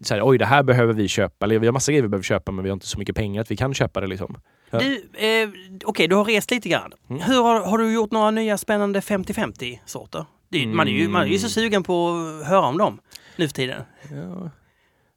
så 0.00 0.14
här, 0.14 0.28
oj 0.28 0.38
det 0.38 0.46
här 0.46 0.62
behöver 0.62 0.92
vi 0.92 1.08
köpa. 1.08 1.46
Eller 1.46 1.58
vi 1.58 1.66
har 1.66 1.72
massa 1.72 1.92
grejer 1.92 2.02
vi 2.02 2.08
behöver 2.08 2.22
köpa 2.24 2.52
men 2.52 2.64
vi 2.64 2.70
har 2.70 2.74
inte 2.74 2.86
så 2.86 2.98
mycket 2.98 3.16
pengar 3.16 3.40
att 3.42 3.50
vi 3.50 3.56
kan 3.56 3.74
köpa 3.74 4.00
det 4.00 4.06
liksom. 4.06 4.36
Ja. 4.70 4.78
Du, 4.78 4.94
eh, 5.14 5.48
okej 5.84 6.08
du 6.08 6.14
har 6.16 6.24
rest 6.24 6.50
lite 6.50 6.68
grann. 6.68 6.92
Mm. 7.10 7.22
Hur 7.22 7.42
har, 7.42 7.60
har 7.66 7.78
du 7.78 7.92
gjort 7.92 8.10
några 8.10 8.30
nya 8.30 8.58
spännande 8.58 9.00
50-50 9.00 9.78
sorter? 9.86 10.26
Det, 10.48 10.66
man, 10.66 10.88
är 10.88 10.92
ju, 10.92 11.08
man 11.08 11.22
är 11.22 11.26
ju 11.26 11.38
så 11.38 11.48
sugen 11.48 11.82
på 11.82 12.08
att 12.40 12.46
höra 12.46 12.66
om 12.66 12.78
dem 12.78 12.98
nu 13.36 13.48
för 13.48 13.54
tiden. 13.54 13.82
Ja. 14.10 14.50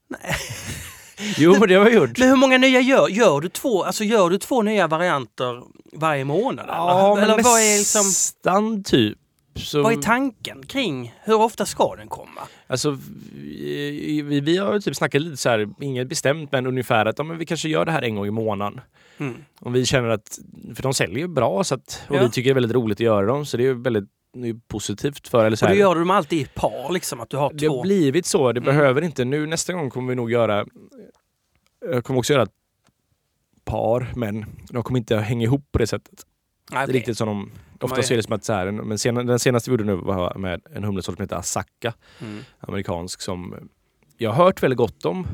jo 1.38 1.52
men 1.60 1.70
det 1.70 1.76
har 1.76 1.86
jag 1.86 1.94
gjort. 1.94 2.18
Men 2.18 2.30
hur 2.30 2.36
många 2.36 2.58
nya 2.58 2.82
gör, 2.82 3.08
gör 3.08 3.42
du? 3.42 3.50
Två, 3.50 3.84
alltså 3.84 4.04
gör 4.04 4.30
du 4.30 4.38
två 4.38 4.62
nya 4.62 4.88
varianter 4.88 5.64
varje 5.94 6.26
månad? 6.26 6.66
Ja, 6.68 7.18
eller? 7.18 7.34
eller 7.34 7.44
vad 7.44 7.62
är, 7.62 7.78
liksom, 7.78 8.06
nästan 8.06 8.84
typ. 8.84 9.18
Så, 9.56 9.84
vad 9.84 9.94
är 9.94 9.98
tanken 9.98 10.66
kring 10.66 11.16
hur 11.24 11.42
ofta 11.42 11.66
ska 11.66 11.96
den 11.96 12.08
komma? 12.08 12.42
Alltså, 12.68 12.98
vi, 13.34 14.42
vi, 14.44 14.58
har 14.58 14.80
typ 14.80 14.96
snackat 14.96 15.22
lite 15.22 15.38
så 15.38 15.50
här, 15.50 15.70
inget 15.82 16.08
bestämt 16.08 16.52
men 16.52 16.68
ungefär 16.68 17.06
att 17.06 17.18
ja, 17.18 17.24
men 17.24 17.38
vi 17.38 17.46
kanske 17.46 17.70
gör 17.70 17.86
det 17.86 17.92
här 17.92 18.02
en 18.02 18.16
gång 18.16 18.26
i 18.28 18.32
månaden. 18.32 18.82
Mm. 19.18 19.36
Om 19.60 19.74
vi 19.74 19.86
känner 19.86 20.10
att, 20.10 20.40
för 20.76 20.84
de 20.84 20.94
säljer 20.94 21.18
ju 21.18 21.28
bra 21.28 21.64
så 21.64 21.76
att, 21.76 22.02
och 22.08 22.16
Ja. 22.16 22.24
vi 22.24 22.30
tycker 22.30 22.50
det 22.50 22.52
är 22.52 22.54
väldigt 22.54 22.76
roligt 22.76 22.96
att 22.96 23.00
göra 23.00 23.26
dem 23.26 23.46
så 23.46 23.58
det 23.58 23.68
är 23.68 23.74
väldigt 23.74 24.10
positivt 24.67 25.27
för 25.27 25.46
eller 25.46 25.58
så 25.58 25.65
Och 25.65 25.70
här. 25.70 25.75
då 25.75 25.79
gör 25.82 25.96
du 25.96 26.01
dem 26.01 26.12
alltid 26.12 26.39
i 26.39 26.41
ett 26.41 26.56
par, 26.56 26.91
liksom 26.94 27.20
att 27.22 27.29
du 27.29 27.38
har 27.38 27.53
Det 27.53 27.67
två? 27.67 27.75
har 27.77 27.84
blivit 27.84 28.25
så, 28.25 28.51
det 28.51 28.60
Mm. 28.60 28.65
behöver 28.75 29.01
inte. 29.01 29.25
Nu 29.25 29.46
nästa 29.48 29.74
gång 29.74 29.89
kommer 29.89 30.10
vi 30.10 30.15
nog 30.15 30.32
göra, 30.32 30.65
jag 31.91 32.03
kommer 32.03 32.20
också 32.20 32.34
göra 32.34 32.48
par 33.65 34.13
men 34.15 34.46
de 34.70 34.84
kommer 34.84 35.00
inte 35.00 35.17
hänga 35.17 35.44
ihop 35.44 35.72
på 35.72 35.79
det 35.79 35.88
sättet. 35.88 36.25
Nej, 36.72 36.84
okej. 36.84 36.96
Riktigt 36.96 37.17
som 37.17 37.27
de... 37.27 37.51
Ofta 37.82 38.01
är 38.01 38.15
det 38.17 38.24
som 38.24 38.34
att 38.34 38.44
så 38.44 38.53
här, 38.53 38.67
en- 38.67 38.75
men 38.75 38.98
sen, 39.00 39.15
den 39.15 39.39
senaste 39.39 39.70
vi 39.70 39.74
gjorde 39.74 39.84
nu 39.84 39.96
var 39.96 40.36
med 40.38 40.62
en 40.75 40.84
humlesort 40.84 41.15
som 41.15 41.24
heter 41.24 41.36
Asaka. 41.36 41.94
Mm. 42.22 42.39
Amerikansk 42.60 43.22
som 43.22 43.70
jag 44.17 44.32
har 44.32 44.44
hört 44.46 44.63
väldigt 44.63 44.77
gott 44.77 45.06
om. 45.06 45.27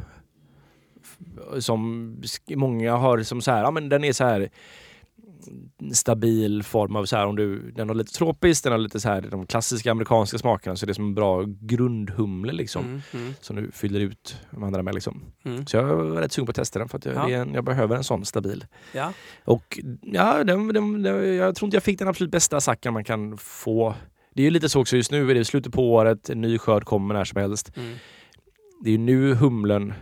Som 1.59 2.15
många 2.55 2.95
har 2.95 3.23
som 3.23 3.41
så 3.41 3.51
här, 3.51 3.63
ja 3.63 3.71
men 3.71 3.89
den 3.89 4.03
är 4.03 4.13
så 4.13 4.23
här 4.23 4.49
stabil 5.93 6.63
form 6.63 6.95
av 6.95 7.05
så 7.05 7.15
här 7.15 7.25
om 7.27 7.35
du, 7.35 7.71
den 7.71 7.87
har 7.89 7.95
lite 7.95 8.13
tropiskt, 8.13 8.63
den 8.63 8.71
har 8.73 8.79
lite 8.79 8.99
så 8.99 9.09
här 9.09 9.21
de 9.21 9.47
klassiska 9.47 9.91
amerikanska 9.91 10.37
smakerna 10.37 10.75
så 10.75 10.85
det 10.85 10.91
är 10.91 10.93
som 10.93 11.05
en 11.05 11.15
bra 11.15 11.43
grundhumle 11.47 12.53
liksom. 12.53 12.85
Mm, 12.85 13.01
mm, 13.13 13.33
Som 13.41 13.55
du 13.55 13.71
fyller 13.71 13.99
ut 13.99 14.37
de 14.51 14.63
andra 14.63 14.83
med 14.83 14.93
liksom. 14.93 15.21
mm. 15.45 15.67
Så 15.67 15.77
jag 15.77 15.83
var 15.83 16.05
rätt 16.21 16.31
sugen 16.31 16.45
på 16.45 16.49
att 16.49 16.55
testa 16.55 16.79
den 16.79 16.89
för 16.89 16.97
att 16.97 17.05
jag, 17.05 17.15
Ja. 17.15 17.29
är 17.29 17.37
en, 17.37 17.53
jag 17.53 17.63
behöver 17.63 17.95
en 17.95 18.03
sån 18.03 18.25
stabil. 18.25 18.65
Ja. 18.93 19.13
Och 19.45 19.79
ja, 20.01 20.43
den, 20.43 20.67
den, 20.67 21.01
den, 21.03 21.35
jag 21.35 21.55
tror 21.55 21.67
inte 21.67 21.75
jag 21.75 21.83
fick 21.83 21.99
den 21.99 22.07
absolut 22.07 22.31
bästa 22.31 22.61
sackan 22.61 22.93
man 22.93 23.03
kan 23.03 23.37
få. 23.37 23.95
Det 24.35 24.41
är 24.41 24.43
ju 24.43 24.49
lite 24.51 24.69
så 24.69 24.81
också 24.81 24.95
just 24.95 25.11
nu, 25.11 25.31
är 25.31 25.35
det 25.35 25.45
slutet 25.45 25.73
på 25.73 25.93
året, 25.93 26.29
en 26.29 26.41
ny 26.41 26.57
skörd 26.57 26.85
kommer 26.85 27.13
när 27.13 27.23
som 27.25 27.41
helst. 27.41 27.71
Mm. 27.77 27.95
Det 28.83 28.89
är 28.89 28.91
ju 28.91 28.97
nu 28.97 29.33
humlen 29.33 29.93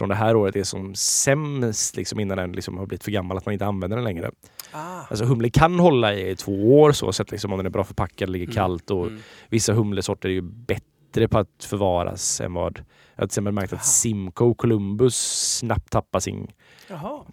från 0.00 0.08
det 0.08 0.14
här 0.14 0.36
året 0.36 0.56
är 0.56 0.62
som 0.64 0.94
sämst 0.94 1.96
liksom 1.96 2.20
innan 2.20 2.36
den 2.38 2.52
liksom 2.52 2.78
har 2.78 2.86
blivit 2.86 3.04
för 3.04 3.10
gammal 3.10 3.36
att 3.36 3.46
man 3.46 3.52
inte 3.52 3.66
använder 3.66 3.96
den 3.96 4.04
längre. 4.04 4.30
Ah. 4.72 5.00
Alltså 5.10 5.24
humle 5.24 5.50
kan 5.50 5.78
hålla 5.78 6.14
i 6.14 6.36
två 6.36 6.80
år 6.80 6.92
så 6.92 7.12
sett 7.12 7.30
liksom 7.30 7.52
om 7.52 7.56
den 7.58 7.66
är 7.66 7.70
bra 7.70 7.84
förpackad, 7.84 8.28
ligger 8.30 8.46
Mm. 8.46 8.54
kallt 8.54 8.90
och 8.90 9.06
Mm. 9.06 9.20
vissa 9.48 9.72
humlesorter 9.72 10.28
är 10.28 10.32
ju 10.32 10.40
bättre 10.42 11.28
på 11.28 11.38
att 11.38 11.64
förvaras 11.64 12.40
än 12.40 12.52
vad 12.54 12.62
jag 12.62 12.66
har 12.68 12.74
till 13.16 13.24
exempel 13.24 13.52
märkt 13.52 13.72
Aha. 13.72 13.80
att 13.80 13.86
Simcoe 13.86 14.54
Columbus 14.54 15.16
snabbt 15.58 15.90
tappar 15.90 16.20
sin 16.20 16.46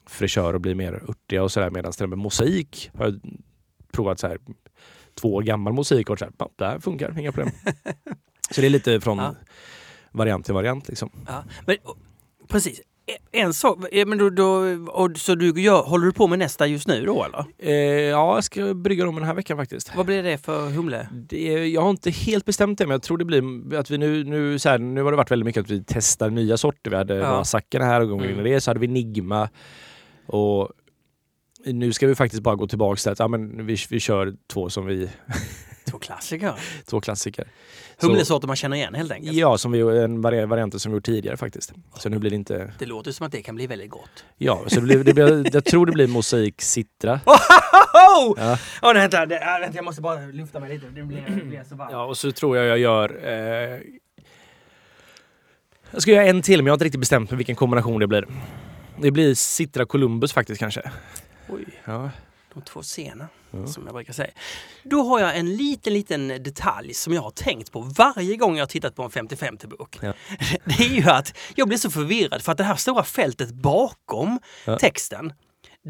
fräschör 0.05 0.53
och 0.53 0.61
blir 0.61 0.75
mer 0.75 0.93
örtiga 1.09 1.43
och 1.43 1.51
sådär 1.51 1.69
medan 1.69 1.91
den 1.99 2.09
med 2.09 2.19
mosaik 2.19 2.91
har 2.97 3.05
jag 3.05 3.19
provat 3.91 4.19
så 4.19 4.27
här 4.27 4.37
två 5.21 5.35
år 5.35 5.41
gammal 5.41 5.73
mosaik 5.73 6.09
och 6.09 6.19
så 6.19 6.25
här, 6.25 6.33
det 6.55 6.65
här 6.65 6.79
funkar, 6.79 7.19
inga 7.19 7.31
problem. 7.31 7.53
så 8.51 8.61
det 8.61 8.67
är 8.67 8.69
lite 8.69 9.01
från 9.01 9.17
Ja. 9.17 9.35
variant 10.11 10.45
till 10.45 10.53
variant 10.53 10.87
liksom. 10.87 11.09
Ja. 11.27 11.43
Men, 11.65 11.75
precis. 12.47 12.79
E- 13.09 13.17
En 13.39 13.53
sak, 13.53 13.77
eh, 13.91 14.05
men 14.05 14.17
då, 14.17 14.29
då, 14.29 14.45
och, 14.87 15.17
så 15.17 15.35
du 15.35 15.61
gör, 15.61 15.81
håller 15.83 16.05
du 16.05 16.11
på 16.13 16.27
med 16.27 16.39
nästa 16.39 16.67
just 16.67 16.87
nu 16.87 17.05
då 17.05 17.23
eller? 17.23 17.45
Eh, 17.57 17.73
ja, 18.09 18.35
jag 18.35 18.43
ska 18.43 18.73
brygga 18.73 19.05
dem 19.05 19.15
den 19.15 19.23
här 19.23 19.33
veckan 19.33 19.57
faktiskt. 19.57 19.95
Vad 19.95 20.05
blir 20.05 20.23
det 20.23 20.37
för 20.37 20.69
humle? 20.69 21.07
Det 21.29 21.67
jag 21.67 21.81
har 21.81 21.89
inte 21.89 22.11
helt 22.11 22.45
bestämt 22.45 22.77
det, 22.77 22.85
men 22.85 22.91
jag 22.91 23.01
tror 23.01 23.17
det 23.17 23.25
blir 23.25 23.75
att 23.75 23.91
vi 23.91 23.97
nu, 23.97 24.23
nu, 24.23 24.59
så 24.59 24.69
här, 24.69 24.77
nu 24.79 25.01
har 25.03 25.11
det 25.11 25.17
varit 25.17 25.31
väldigt 25.31 25.45
mycket 25.45 25.61
att 25.63 25.69
vi 25.69 25.83
testar 25.87 26.29
nya 26.29 26.57
sorter. 26.57 26.89
Vi 26.91 26.97
hade 26.97 27.15
Ja. 27.15 27.43
Sackarna 27.43 27.85
här 27.85 28.01
och 28.01 28.09
gången 28.09 28.31
Mm. 28.31 28.43
det 28.43 28.61
så 28.61 28.69
hade 28.69 28.79
vi 28.79 28.87
Nigma. 28.87 29.49
Och 30.25 30.69
nu 31.65 31.93
ska 31.93 32.07
vi 32.07 32.15
faktiskt 32.15 32.43
bara 32.43 32.55
gå 32.55 32.67
tillbaka 32.67 32.95
till 32.99 33.11
att 33.11 33.19
ja, 33.19 33.27
men 33.27 33.65
vi, 33.65 33.77
vi 33.89 33.99
kör 33.99 34.33
två 34.47 34.69
som 34.69 34.85
vi, 34.85 35.09
Två 35.91 35.99
klassiker. 35.99 36.53
två 36.89 37.01
klassiker. 37.01 37.47
Så- 38.01 38.07
Humlesorter 38.07 38.47
man 38.47 38.55
känner 38.55 38.77
igen 38.77 38.95
helt 38.95 39.11
enkelt. 39.11 39.33
Ja, 39.37 39.57
som 39.57 39.71
vi, 39.71 39.79
en 39.79 40.21
vari- 40.25 40.45
variant 40.45 40.81
som 40.81 40.91
vi 40.91 40.95
gjort 40.95 41.05
tidigare 41.05 41.37
faktiskt. 41.37 41.73
Så 41.97 42.09
nu 42.09 42.19
blir 42.19 42.29
det 42.29 42.35
inte... 42.35 42.73
Det 42.79 42.85
låter 42.85 43.11
som 43.11 43.25
att 43.25 43.31
det 43.31 43.41
kan 43.41 43.55
bli 43.55 43.67
väldigt 43.67 43.89
gott. 43.91 44.25
Ja, 44.37 44.63
så 44.67 44.75
det 44.75 44.81
blir, 44.81 45.03
det 45.03 45.13
blir, 45.13 45.53
jag 45.55 45.65
tror 45.65 45.85
det 45.85 45.91
blir 45.91 46.07
mosaik 46.07 46.61
citra. 46.61 47.19
Oh! 48.19 48.33
Ja. 48.37 48.53
Oh, 48.81 48.93
nej, 48.93 49.01
vänta, 49.01 49.25
det, 49.25 49.39
vänta, 49.61 49.75
jag 49.75 49.85
måste 49.85 50.01
bara 50.01 50.19
lufta 50.25 50.59
mig 50.59 50.69
lite. 50.73 50.85
Det 50.95 51.03
blir, 51.03 51.23
det 51.39 51.45
blir 51.45 51.63
så 51.69 51.75
varmt. 51.75 51.91
Ja, 51.91 52.05
och 52.05 52.17
så 52.17 52.31
tror 52.31 52.57
jag 52.57 52.65
jag 52.65 52.77
gör... 52.77 53.19
Eh, 53.23 53.79
jag 55.91 56.01
ska 56.01 56.11
göra 56.11 56.25
en 56.25 56.41
till, 56.41 56.59
men 56.59 56.65
jag 56.65 56.71
har 56.71 56.75
inte 56.75 56.85
riktigt 56.85 56.99
bestämt 56.99 57.31
mig 57.31 57.37
vilken 57.37 57.55
kombination 57.55 57.99
det 57.99 58.07
blir. 58.07 58.27
Det 59.01 59.11
blir 59.11 59.35
Citra 59.35 59.85
Columbus 59.85 60.33
faktiskt 60.33 60.59
kanske. 60.59 60.91
Oj, 61.49 61.65
Ja. 61.85 62.09
De 62.59 62.65
två 62.65 62.83
sena, 62.83 63.27
Ja. 63.51 63.67
som 63.67 63.85
jag 63.85 63.93
brukar 63.95 64.13
säga. 64.13 64.29
Då 64.83 65.03
har 65.03 65.19
jag 65.19 65.37
en 65.37 65.55
liten, 65.55 65.93
liten 65.93 66.27
detalj 66.27 66.93
som 66.93 67.13
jag 67.13 67.21
har 67.21 67.31
tänkt 67.31 67.71
på 67.71 67.79
varje 67.79 68.35
gång 68.35 68.55
jag 68.57 68.61
har 68.61 68.67
tittat 68.67 68.95
på 68.95 69.03
en 69.03 69.09
50-50-bok. 69.09 69.97
Ja. 70.01 70.13
Det 70.65 70.83
är 70.83 70.95
ju 70.95 71.09
att 71.09 71.37
jag 71.55 71.67
blir 71.67 71.77
så 71.77 71.91
förvirrad 71.91 72.41
för 72.41 72.51
att 72.51 72.57
det 72.57 72.63
här 72.63 72.75
stora 72.75 73.03
fältet 73.03 73.51
bakom 73.53 74.39
Ja. 74.65 74.77
texten 74.79 75.33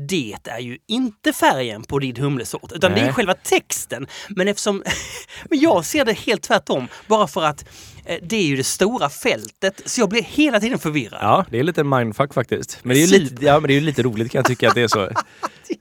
det 0.10 0.36
är 0.43 0.60
ju 0.60 0.77
inte 0.88 1.33
färgen 1.33 1.83
på 1.83 1.99
din 1.99 2.15
humlesort, 2.17 2.71
utan 2.71 2.91
det 2.93 2.99
är 2.99 3.03
Nej. 3.03 3.13
själva 3.13 3.33
texten. 3.33 4.07
Men 4.29 4.47
eftersom 4.47 4.83
men 5.49 5.60
jag 5.60 5.86
ser 5.86 6.05
det 6.05 6.13
helt 6.13 6.41
tvärtom, 6.43 6.88
bara 7.07 7.27
för 7.27 7.43
att 7.43 7.65
eh, 8.05 8.17
det 8.23 8.36
är 8.36 8.43
ju 8.45 8.55
det 8.55 8.63
stora 8.63 9.10
fältet, 9.10 9.81
så 9.86 10.01
jag 10.01 10.10
blir 10.10 10.23
hela 10.23 10.60
tiden 10.60 10.79
förvirrad. 10.79 11.19
ja, 11.21 11.45
det 11.51 11.60
är 11.60 11.63
lite 11.63 11.83
mindfuck 11.83 12.33
faktiskt. 12.33 12.79
Men 12.83 12.95
det 12.95 13.03
är 13.03 13.07
ju 13.07 13.19
lite, 13.19 13.45
ja, 13.45 13.60
men 13.60 13.67
det 13.67 13.77
är 13.77 13.81
lite 13.81 14.03
roligt 14.03 14.31
kan 14.31 14.39
jag 14.39 14.45
tycka 14.45 14.67
att 14.69 14.75
det 14.75 14.81
är 14.81 14.88
så. 14.88 15.10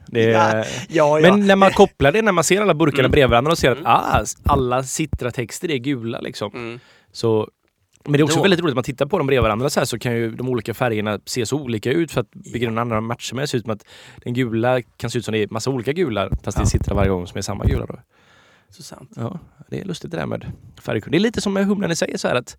Det 0.06 0.32
är, 0.32 0.56
Ja, 0.88 1.20
ja. 1.20 1.30
Men 1.30 1.46
när 1.46 1.56
man 1.56 1.70
kopplar 1.72 2.12
det, 2.12 2.22
när 2.22 2.32
man 2.32 2.44
ser 2.44 2.60
alla 2.62 2.74
burkarna 2.74 3.00
Mm. 3.00 3.10
bredvid 3.10 3.30
varandra 3.30 3.52
och 3.52 3.58
ser 3.58 3.70
att 3.70 3.78
Mm. 3.78 3.90
ah, 3.92 4.24
alla 4.44 4.82
Citra-texter 4.82 5.70
är 5.70 5.76
gula 5.76 6.20
liksom. 6.20 6.52
Mm. 6.54 6.80
Så, 7.12 7.48
men 8.08 8.12
det 8.12 8.18
är 8.18 8.24
också 8.24 8.36
Då- 8.36 8.42
väldigt 8.42 8.60
roligt 8.60 8.72
att 8.72 8.76
man 8.76 8.84
tittar 8.84 9.06
på 9.06 9.18
dem 9.18 9.26
bredvid 9.26 9.42
varandra 9.42 9.70
så 9.70 9.80
här 9.80 9.84
så 9.84 9.98
kan 9.98 10.14
ju 10.16 10.30
de 10.30 10.48
olika 10.48 10.74
färgerna 10.74 11.20
se 11.24 11.46
så 11.46 11.56
olika 11.56 11.92
ut 11.92 12.12
för 12.12 12.20
att 12.20 12.30
bygga 12.30 12.68
den 12.68 12.78
andra 12.78 13.00
matcher 13.00 13.34
med 13.34 13.48
ser 13.48 13.58
ut 13.58 13.64
som 13.64 13.72
att 13.72 13.84
den 14.24 14.34
gula 14.34 14.82
kan 14.82 15.10
se 15.10 15.18
ut 15.18 15.24
som 15.24 15.32
det 15.32 15.38
är 15.38 15.48
massa 15.50 15.70
olika 15.70 15.92
gula 15.92 16.30
fast 16.42 16.58
Ja. 16.58 16.64
det 16.64 16.70
sitter 16.70 16.94
varje 16.94 17.10
gång 17.10 17.26
som 17.26 17.38
är 17.38 17.42
samma 17.42 17.64
gula 17.64 17.86
då. 17.86 17.98
Så 18.70 18.82
sant. 18.82 19.10
Ja, 19.16 19.38
det 19.68 19.80
är 19.80 19.84
lustigt 19.84 20.10
det 20.10 20.16
där 20.16 20.26
med 20.26 20.52
färg. 20.80 21.00
Det 21.06 21.16
är 21.16 21.20
lite 21.20 21.40
som 21.40 21.52
med 21.52 21.66
humlan 21.66 21.90
i 21.90 21.96
sig 21.96 22.18
så 22.18 22.28
här 22.28 22.34
att 22.34 22.56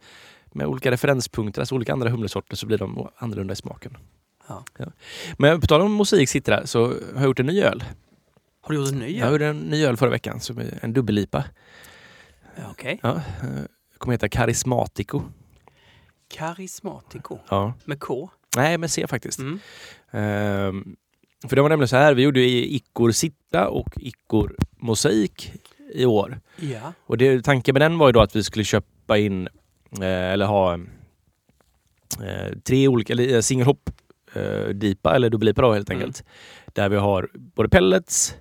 med 0.52 0.68
olika 0.68 0.92
referenspunkter, 0.92 1.62
alltså 1.62 1.76
olika 1.76 1.94
andra 1.94 2.10
humlesorter 2.10 2.56
så 2.56 2.66
blir 2.66 2.78
de 2.78 3.08
annorlunda 3.18 3.54
i 3.54 3.56
smaken. 3.56 3.98
Ja. 4.48 4.64
Men 5.38 5.62
på 5.62 5.68
tal 5.68 5.82
om 5.82 5.92
mosaik 5.92 6.30
citra 6.30 6.68
så 6.68 6.86
har 6.86 6.94
jag 7.16 7.24
gjort 7.24 7.40
en 7.40 7.46
ny 7.46 7.62
öl. 7.62 7.84
Har 8.62 8.74
du 8.74 8.80
gjort 8.80 8.92
en 8.92 9.00
ny? 9.00 9.18
Jag 9.20 9.32
gjorde 9.32 9.46
en 9.46 9.60
ny 9.60 9.86
öl 9.86 9.98
förra 9.98 10.10
veckan 10.10 10.40
som 10.40 10.58
är 10.58 10.80
en 10.82 10.94
dubbellipa. 10.94 11.44
Ja, 12.56 12.64
Okej. 12.72 13.00
Ja, 13.04 13.16
eh, 13.16 13.64
kommer 14.00 14.14
heta 14.14 14.30
Charismatico. 14.30 15.22
Karismatico. 16.30 17.40
Ja. 17.50 17.74
Med 17.86 18.00
K. 18.00 18.30
Nej, 18.56 18.78
men 18.78 18.90
C 18.90 19.08
faktiskt. 19.08 19.40
Mm. 19.40 19.60
Ehm, 20.12 20.96
för 21.48 21.56
det 21.56 21.62
var 21.62 21.70
nämligen 21.70 21.88
så 21.88 21.96
här, 21.98 22.14
vi 22.14 22.22
gjorde 22.22 22.40
i 22.40 22.76
Ickor 22.76 23.12
Sitta 23.12 23.68
och 23.70 23.90
Ickor 23.98 24.56
Mosaik 24.78 25.54
i 25.94 26.06
år. 26.06 26.40
Ja. 26.56 26.94
Och 27.06 27.18
det, 27.18 27.42
tanken 27.44 27.74
med 27.74 27.82
den 27.82 27.98
var 27.98 28.08
ju 28.08 28.12
då 28.12 28.22
att 28.22 28.36
vi 28.36 28.44
skulle 28.44 28.66
köpa 28.66 29.18
in, 29.18 29.48
eh, 30.02 30.08
eller 30.32 30.46
ha 30.46 30.74
eh, 32.24 32.58
tre 32.64 32.88
olika, 32.88 33.14
eller 33.14 33.36
eh, 33.36 33.42
single 33.42 33.66
hop 33.66 33.90
eh, 34.34 34.68
dipa 34.68 35.16
eller 35.16 35.30
dubbellipa 35.30 35.62
då 35.62 35.74
helt 35.74 35.90
Mm. 35.90 36.02
enkelt. 36.02 36.24
Där 36.74 36.90
vi 36.90 36.96
har 36.98 37.30
både 37.34 37.70
pellets, 37.70 38.36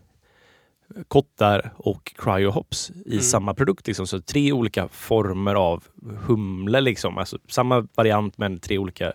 kottar 1.09 1.71
och 1.77 2.13
cryo 2.19 2.51
hops 2.51 2.91
i 2.91 3.11
Mm. 3.11 3.23
samma 3.23 3.55
produkt. 3.55 3.87
Liksom. 3.87 4.07
Så 4.07 4.21
tre 4.21 4.53
olika 4.53 4.89
former 4.89 5.55
av 5.55 5.85
humle 6.27 6.81
liksom. 6.81 7.19
Alltså 7.19 7.39
samma 7.49 7.89
variant 7.95 8.39
men 8.39 8.59
tre 8.61 8.79
olika 8.79 9.13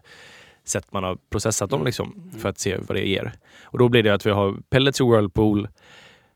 sätt 0.63 0.85
man 0.91 1.03
har 1.03 1.17
processat 1.29 1.69
dem 1.69 1.85
liksom, 1.85 2.13
Mm. 2.17 2.39
för 2.39 2.49
att 2.49 2.59
se 2.59 2.77
vad 2.77 2.97
det 2.97 3.07
ger. 3.07 3.33
Och 3.63 3.77
då 3.79 3.89
blir 3.89 4.03
det 4.03 4.13
att 4.13 4.25
vi 4.25 4.31
har 4.31 4.57
pellets 4.69 5.01
i 5.01 5.03
Whirlpool, 5.03 5.67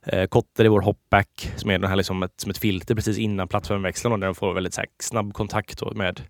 eh, 0.06 0.28
kotter 0.28 0.65
i 0.65 0.67
vår 0.67 0.82
hopback 0.82 1.52
som 1.56 1.69
är 1.69 1.80
den 1.80 1.89
här 1.89 1.95
liksom 1.95 2.24
ett, 2.24 2.34
som 2.41 2.52
ett 2.52 2.58
filter 2.58 2.95
precis 2.95 3.17
innan 3.17 3.48
plattformväxeln 3.48 4.19
där 4.19 4.28
den 4.28 4.36
får 4.36 4.54
väldigt 4.54 4.78
här, 4.78 4.86
snabb 5.00 5.34
kontakt 5.34 5.82
med 5.95 6.21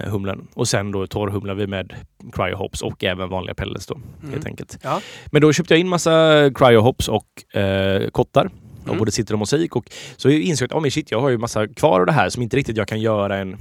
eh, 0.00 0.10
humlen. 0.10 0.48
Och 0.54 0.68
sen 0.68 0.90
då 0.92 1.06
torrhumlar 1.06 1.54
vi 1.54 1.66
med 1.66 1.94
cryo 2.32 2.56
hops 2.56 2.82
och 2.82 3.04
även 3.04 3.28
vanliga 3.28 3.54
pellets 3.54 3.86
då 3.86 3.94
Mm. 3.94 4.32
helt 4.32 4.46
enkelt. 4.46 4.78
Ja. 4.82 5.00
Men 5.26 5.42
då 5.42 5.52
köpte 5.52 5.74
jag 5.74 5.80
in 5.80 5.88
massa 5.88 6.50
cryo 6.54 6.80
hops 6.80 7.08
och 7.08 7.56
eh, 7.60 8.08
kottar. 8.10 8.40
Mm. 8.46 8.90
Och 8.90 8.96
både 8.96 9.12
sitter 9.12 9.32
och 9.34 9.38
mosaik. 9.38 9.76
Och 9.76 9.90
så 10.16 10.28
insåg 10.30 10.70
jag 10.70 10.76
att 10.78 10.84
oh, 10.84 10.88
shit, 10.90 11.10
jag 11.10 11.20
har 11.20 11.28
ju 11.30 11.38
massa 11.38 11.68
kvar 11.68 12.00
av 12.00 12.06
det 12.06 12.12
här 12.12 12.28
som 12.28 12.42
inte 12.42 12.56
riktigt 12.56 12.76
jag 12.76 12.88
kan 12.88 13.00
göra 13.00 13.36
en 13.38 13.56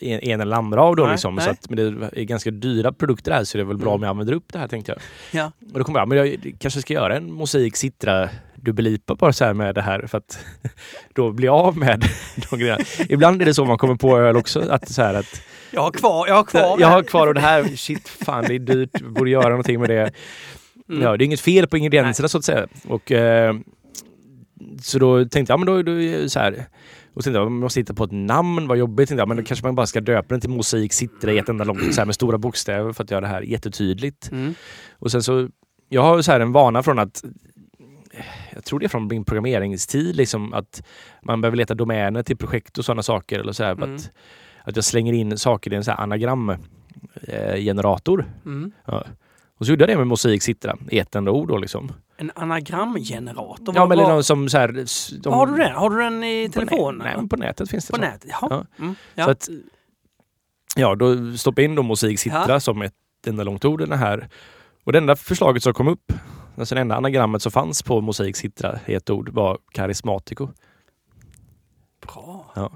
en, 0.00 0.20
en 0.20 0.40
eller 0.40 0.56
andra 0.56 0.82
av. 0.82 0.96
Då, 0.96 1.02
Nej, 1.02 1.12
liksom. 1.12 1.34
nej. 1.34 1.44
Så 1.44 1.50
att, 1.50 1.70
men 1.70 1.76
det 2.00 2.20
är 2.20 2.24
ganska 2.24 2.50
dyra 2.50 2.92
produkter 2.92 3.32
här 3.32 3.44
så 3.44 3.58
det 3.58 3.62
är 3.62 3.66
väl 3.66 3.76
bra 3.76 3.88
Mm. 3.90 3.94
om 3.94 4.02
jag 4.02 4.10
använder 4.10 4.32
upp 4.34 4.52
det 4.52 4.58
här 4.58 4.68
tänkte 4.68 4.92
jag. 4.92 5.00
Ja. 5.40 5.52
Och 5.72 5.78
då 5.78 5.84
kom 5.84 5.94
jag, 5.94 6.08
men 6.08 6.18
jag 6.18 6.36
kanske 6.58 6.80
ska 6.80 6.94
göra 6.94 7.16
en 7.16 7.32
mosaik 7.32 7.76
citra 7.76 8.28
dubbellipa 8.62 9.14
bara 9.14 9.32
så 9.32 9.44
här 9.44 9.54
med 9.54 9.74
det 9.74 9.82
här 9.82 10.06
för 10.06 10.18
att 10.18 10.38
då 11.14 11.32
bli 11.32 11.48
av 11.48 11.76
med 11.76 12.04
de 12.50 12.58
grejerna. 12.58 12.84
Ibland 13.08 13.42
är 13.42 13.46
det 13.46 13.54
så 13.54 13.64
man 13.64 13.78
kommer 13.78 13.94
på 13.94 14.18
öl 14.18 14.36
också. 14.36 14.60
Att, 14.70 14.88
så 14.88 15.02
här, 15.02 15.14
att 15.14 15.42
Jag 15.70 15.82
har 15.82 15.90
kvar, 15.90 16.26
jag 16.26 16.34
har 16.34 16.44
kvar. 16.44 16.76
jag 16.80 16.88
har 16.88 17.02
kvar 17.02 17.26
och 17.26 17.34
det 17.34 17.40
här, 17.40 17.64
shit 17.76 18.08
fan 18.08 18.44
det 18.48 18.54
är 18.54 18.58
dyrt, 18.58 19.00
vi 19.00 19.08
borde 19.08 19.30
göra 19.30 19.48
någonting 19.48 19.80
med 19.80 19.88
det. 19.90 20.12
Mm. 20.88 21.02
Ja, 21.02 21.16
det 21.16 21.24
är 21.24 21.26
inget 21.26 21.40
fel 21.40 21.66
på 21.66 21.76
ingredienserna 21.76 22.28
så 22.28 22.38
att 22.38 22.44
säga. 22.44 22.66
Och, 22.88 23.12
eh, 23.12 23.54
så 24.82 24.98
då 24.98 25.24
tänkte 25.24 25.52
jag, 25.52 25.60
men 25.60 25.66
då, 25.66 25.82
då 25.82 26.28
så 26.28 26.38
här. 26.38 26.66
Och 27.14 27.24
tänkte 27.24 27.38
jag, 27.38 27.50
man 27.50 27.60
måste 27.60 27.80
hitta 27.80 27.94
på 27.94 28.04
ett 28.04 28.12
namn, 28.12 28.68
vad 28.68 28.78
jobbigt. 28.78 29.08
Tänkte 29.08 29.20
jag, 29.20 29.28
men 29.28 29.36
då 29.36 29.42
kanske 29.42 29.66
man 29.66 29.74
bara 29.74 29.86
ska 29.86 30.00
döpa 30.00 30.26
den 30.28 30.40
till 30.40 30.50
Mosaik 30.50 30.92
Citra 30.92 31.32
i 31.32 31.38
ett 31.38 31.48
enda 31.48 31.64
långt 31.64 31.94
så 31.94 32.00
här, 32.00 32.06
med 32.06 32.14
stora 32.14 32.38
bokstäver 32.38 32.92
för 32.92 33.04
att 33.04 33.10
göra 33.10 33.20
det 33.20 33.26
här 33.26 33.42
jättetydligt. 33.42 34.30
Mm. 34.32 34.54
Och 34.92 35.10
sen 35.10 35.22
så, 35.22 35.48
jag 35.88 36.02
har 36.02 36.22
så 36.22 36.32
här 36.32 36.40
en 36.40 36.52
vana 36.52 36.82
från 36.82 36.98
att 36.98 37.24
jag 38.58 38.64
tror 38.64 38.78
det 38.78 38.86
är 38.86 38.88
från 38.88 39.06
min 39.06 39.24
programmeringstid, 39.24 40.16
liksom 40.16 40.54
att 40.54 40.82
man 41.22 41.40
behöver 41.40 41.56
leta 41.56 41.74
domäner 41.74 42.22
till 42.22 42.36
projekt 42.36 42.78
och 42.78 42.84
sådana 42.84 43.02
saker. 43.02 43.38
Eller 43.38 43.52
så 43.52 43.64
här, 43.64 43.72
Mm. 43.72 43.94
att, 43.94 44.10
att 44.64 44.76
jag 44.76 44.84
slänger 44.84 45.12
in 45.12 45.38
saker 45.38 45.72
i 45.72 45.76
en 45.76 45.84
så 45.84 45.90
här 45.90 46.00
anagram 46.00 46.50
eh. 46.50 46.56
Mm. 48.46 48.72
Ja. 48.84 49.04
Och 49.58 49.66
så 49.66 49.72
gjorde 49.72 49.82
jag 49.82 49.88
det 49.88 49.96
med 49.96 50.06
Mosaik 50.06 50.42
Citra 50.42 50.76
i 50.90 50.98
ett 50.98 51.14
enda 51.14 51.30
ord 51.30 51.48
då 51.48 51.56
liksom. 51.58 51.92
En 52.16 52.30
anagramgenerator? 52.34 53.74
Ja, 53.76 53.86
men 53.86 53.98
liksom 53.98 54.24
som 54.24 54.48
så 54.48 54.58
här... 54.58 54.84
de- 55.22 55.32
Har 55.32 55.46
du 55.46 55.56
den? 55.56 55.74
Har 55.74 55.90
du 55.90 55.98
den 55.98 56.24
i 56.24 56.50
telefonen? 56.52 57.00
Nej, 57.04 57.16
men 57.16 57.28
på 57.28 57.36
nätet 57.36 57.70
finns 57.70 57.86
det. 57.86 57.92
På 57.92 57.96
så. 57.96 58.02
nätet? 58.02 58.30
Ja. 58.40 58.64
Mm. 58.78 58.94
Så 58.94 59.20
Ja. 59.20 59.30
att, 59.30 59.48
ja, 60.76 60.94
då 60.94 61.36
stoppade 61.36 61.62
jag 61.62 61.70
in 61.70 61.74
då 61.74 61.82
Mosaik 61.82 62.18
Citra 62.18 62.44
Ja. 62.48 62.60
som 62.60 62.82
ett 62.82 62.94
enda 63.26 63.44
långt 63.44 63.64
ord 63.64 63.82
i 63.82 63.84
den 63.86 63.98
här. 63.98 64.28
Och 64.84 64.92
det 64.92 64.98
enda 64.98 65.16
förslaget 65.16 65.62
som 65.62 65.74
kom 65.74 65.88
upp, 65.88 66.12
alltså 66.58 66.74
det 66.74 66.80
enda 66.80 66.96
anagrammet 66.96 67.42
som 67.42 67.52
fanns 67.52 67.82
på 67.82 68.00
Mosaik 68.00 68.36
Citra 68.36 68.78
i 68.86 68.94
ett 68.94 69.10
ord 69.10 69.28
var 69.28 69.58
karismatico. 69.72 70.48
Bra. 72.06 72.70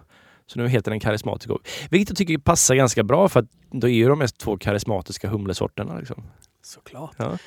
Så 0.47 0.59
nu 0.59 0.68
heter 0.68 0.90
den 0.90 1.01
karismatico. 1.01 1.59
Vilket 1.90 2.09
jag 2.09 2.16
tycker 2.16 2.38
passar 2.38 2.75
ganska 2.75 3.03
bra 3.03 3.29
för 3.29 3.40
att 3.40 3.47
då 3.71 3.88
är 3.88 3.92
ju 3.92 4.09
de 4.09 4.18
mest 4.18 4.38
två 4.38 4.57
karismatiska 4.57 5.29
humlesorterna. 5.29 5.99
Liksom. 5.99 6.25
Såklart. 6.62 7.14
Ja. 7.16 7.38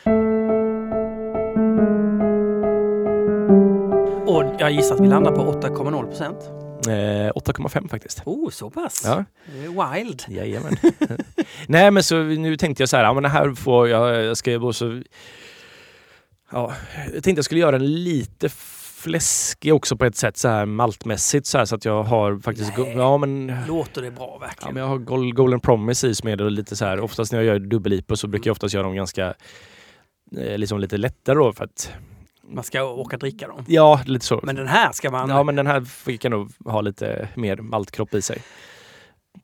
Och 4.28 4.56
jag 4.60 4.71
gissar 4.71 4.95
att 4.95 5.02
vi 5.02 5.08
landar 5.08 5.32
på 5.32 5.54
8,0 5.62 6.08
procent. 6.08 6.38
Eh, 6.88 7.32
8,5 7.32 7.89
faktiskt. 7.89 8.21
Oh, 8.26 8.50
så 8.50 8.69
pass. 8.69 9.02
Ja. 9.06 9.26
Det 9.45 9.65
är 9.65 9.95
Wild. 9.95 10.24
Jajamän. 10.28 10.76
Nej 11.67 11.91
men 11.91 12.04
så 12.04 12.24
nu 12.24 12.58
tänkte 12.58 12.82
jag 12.82 12.89
så 12.89 12.98
här, 12.98 13.04
ja 13.04 13.13
men 13.13 13.24
det 13.24 13.30
här 13.30 13.54
får 13.54 13.88
jag, 13.89 14.24
jag 14.24 14.38
ska 14.38 14.74
så... 14.74 15.02
Ja, 16.52 16.74
jag 17.14 17.24
tänkte 17.24 17.32
jag 17.32 17.46
skulle 17.46 17.62
göra 17.62 17.72
den 17.78 18.04
lite 18.04 18.50
fläskig 18.50 19.74
också 19.74 19.98
på 19.98 20.06
ett 20.06 20.16
sätt 20.16 20.38
så 20.38 20.48
här 20.48 20.66
maltmässigt 20.66 21.46
så 21.48 21.58
här 21.58 21.66
så 21.66 21.76
att 21.76 21.86
jag 21.86 22.04
har 22.04 22.40
faktiskt... 22.40 22.78
Nej. 22.78 22.94
Ja 22.98 23.18
men... 23.18 23.56
Låter 23.68 24.02
det 24.02 24.12
bra 24.12 24.30
Ja, 24.34 24.38
verkligen? 24.38 24.74
men 24.74 24.84
jag 24.84 24.90
har 24.90 24.98
Gol- 24.98 25.34
Golden 25.34 25.60
Promise 25.60 26.08
i 26.08 26.16
som 26.16 26.30
är 26.30 26.36
det 26.36 26.50
lite 26.50 26.76
så 26.76 26.86
här, 26.86 27.00
oftast 27.00 27.32
när 27.32 27.40
jag 27.40 27.46
gör 27.46 27.60
dubbel 27.60 28.04
så 28.14 28.28
brukar 28.28 28.48
jag 28.50 28.52
oftast 28.52 28.74
göra 28.74 28.84
dem 28.84 28.96
ganska 28.96 29.34
eh, 30.38 30.58
liksom 30.58 30.80
lite 30.80 30.98
lättare 30.98 31.36
då 31.36 31.54
för 31.54 31.66
att 31.66 31.92
Man 32.50 32.64
ska 32.64 32.84
åka 32.84 33.18
dricka 33.18 33.48
dem. 33.48 33.66
Ja, 33.68 34.02
lite 34.06 34.26
så. 34.26 34.40
Men 34.44 34.56
den 34.56 34.68
här 34.68 34.92
ska 34.92 35.12
man... 35.12 35.30
ja, 35.30 35.44
men 35.44 35.56
den 35.56 35.68
här 35.68 35.82
fick 35.82 36.24
jag 36.26 36.32
nog 36.32 36.52
ha 36.66 36.82
lite 36.82 37.30
mer 37.36 37.58
maltkropp 37.58 38.14
i 38.14 38.22
sig. 38.22 38.42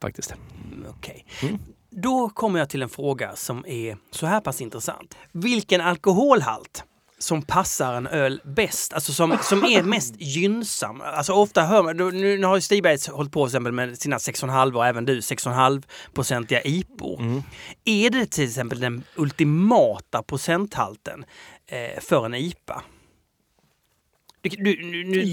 Faktiskt. 0.01 0.33
Mm, 0.73 0.85
Okej. 0.89 1.25
Mm. 1.43 1.57
Då 1.89 2.29
kommer 2.29 2.59
jag 2.59 2.69
till 2.69 2.81
en 2.81 2.89
fråga 2.89 3.35
som 3.35 3.65
är 3.67 3.97
så 4.11 4.25
här 4.25 4.39
pass 4.41 4.61
intressant. 4.61 5.17
Vilken 5.31 5.81
alkoholhalt 5.81 6.83
som 7.21 7.41
passar 7.41 7.93
en 7.93 8.07
öl 8.07 8.41
bäst, 8.43 8.93
alltså 8.93 9.13
som, 9.13 9.37
som 9.41 9.63
är 9.63 9.83
mest 9.83 10.15
gynnsam. 10.19 11.01
Alltså 11.01 11.33
ofta 11.33 11.61
hör 11.61 11.83
man, 11.83 11.97
nu, 11.97 12.37
nu 12.37 12.45
har 12.45 12.55
ju 12.55 12.61
Stigbergs 12.61 13.07
hållit 13.07 13.31
på 13.31 13.45
exempel 13.45 13.71
med 13.71 13.97
sina 13.97 14.17
6,5 14.17 14.75
och 14.75 14.85
även 14.85 15.05
du 15.05 15.19
6,5 15.19 15.83
procentiga 16.13 16.61
IPOR. 16.61 17.19
Mm. 17.19 17.43
Är 17.85 18.09
det 18.09 18.25
till 18.25 18.43
exempel 18.43 18.79
den 18.79 19.03
ultimata 19.15 20.23
procenthalten 20.23 21.25
eh, 21.67 22.01
för 22.01 22.25
en 22.25 22.35
IPA? 22.35 22.83
Du, 24.41 25.03
nu, 25.05 25.23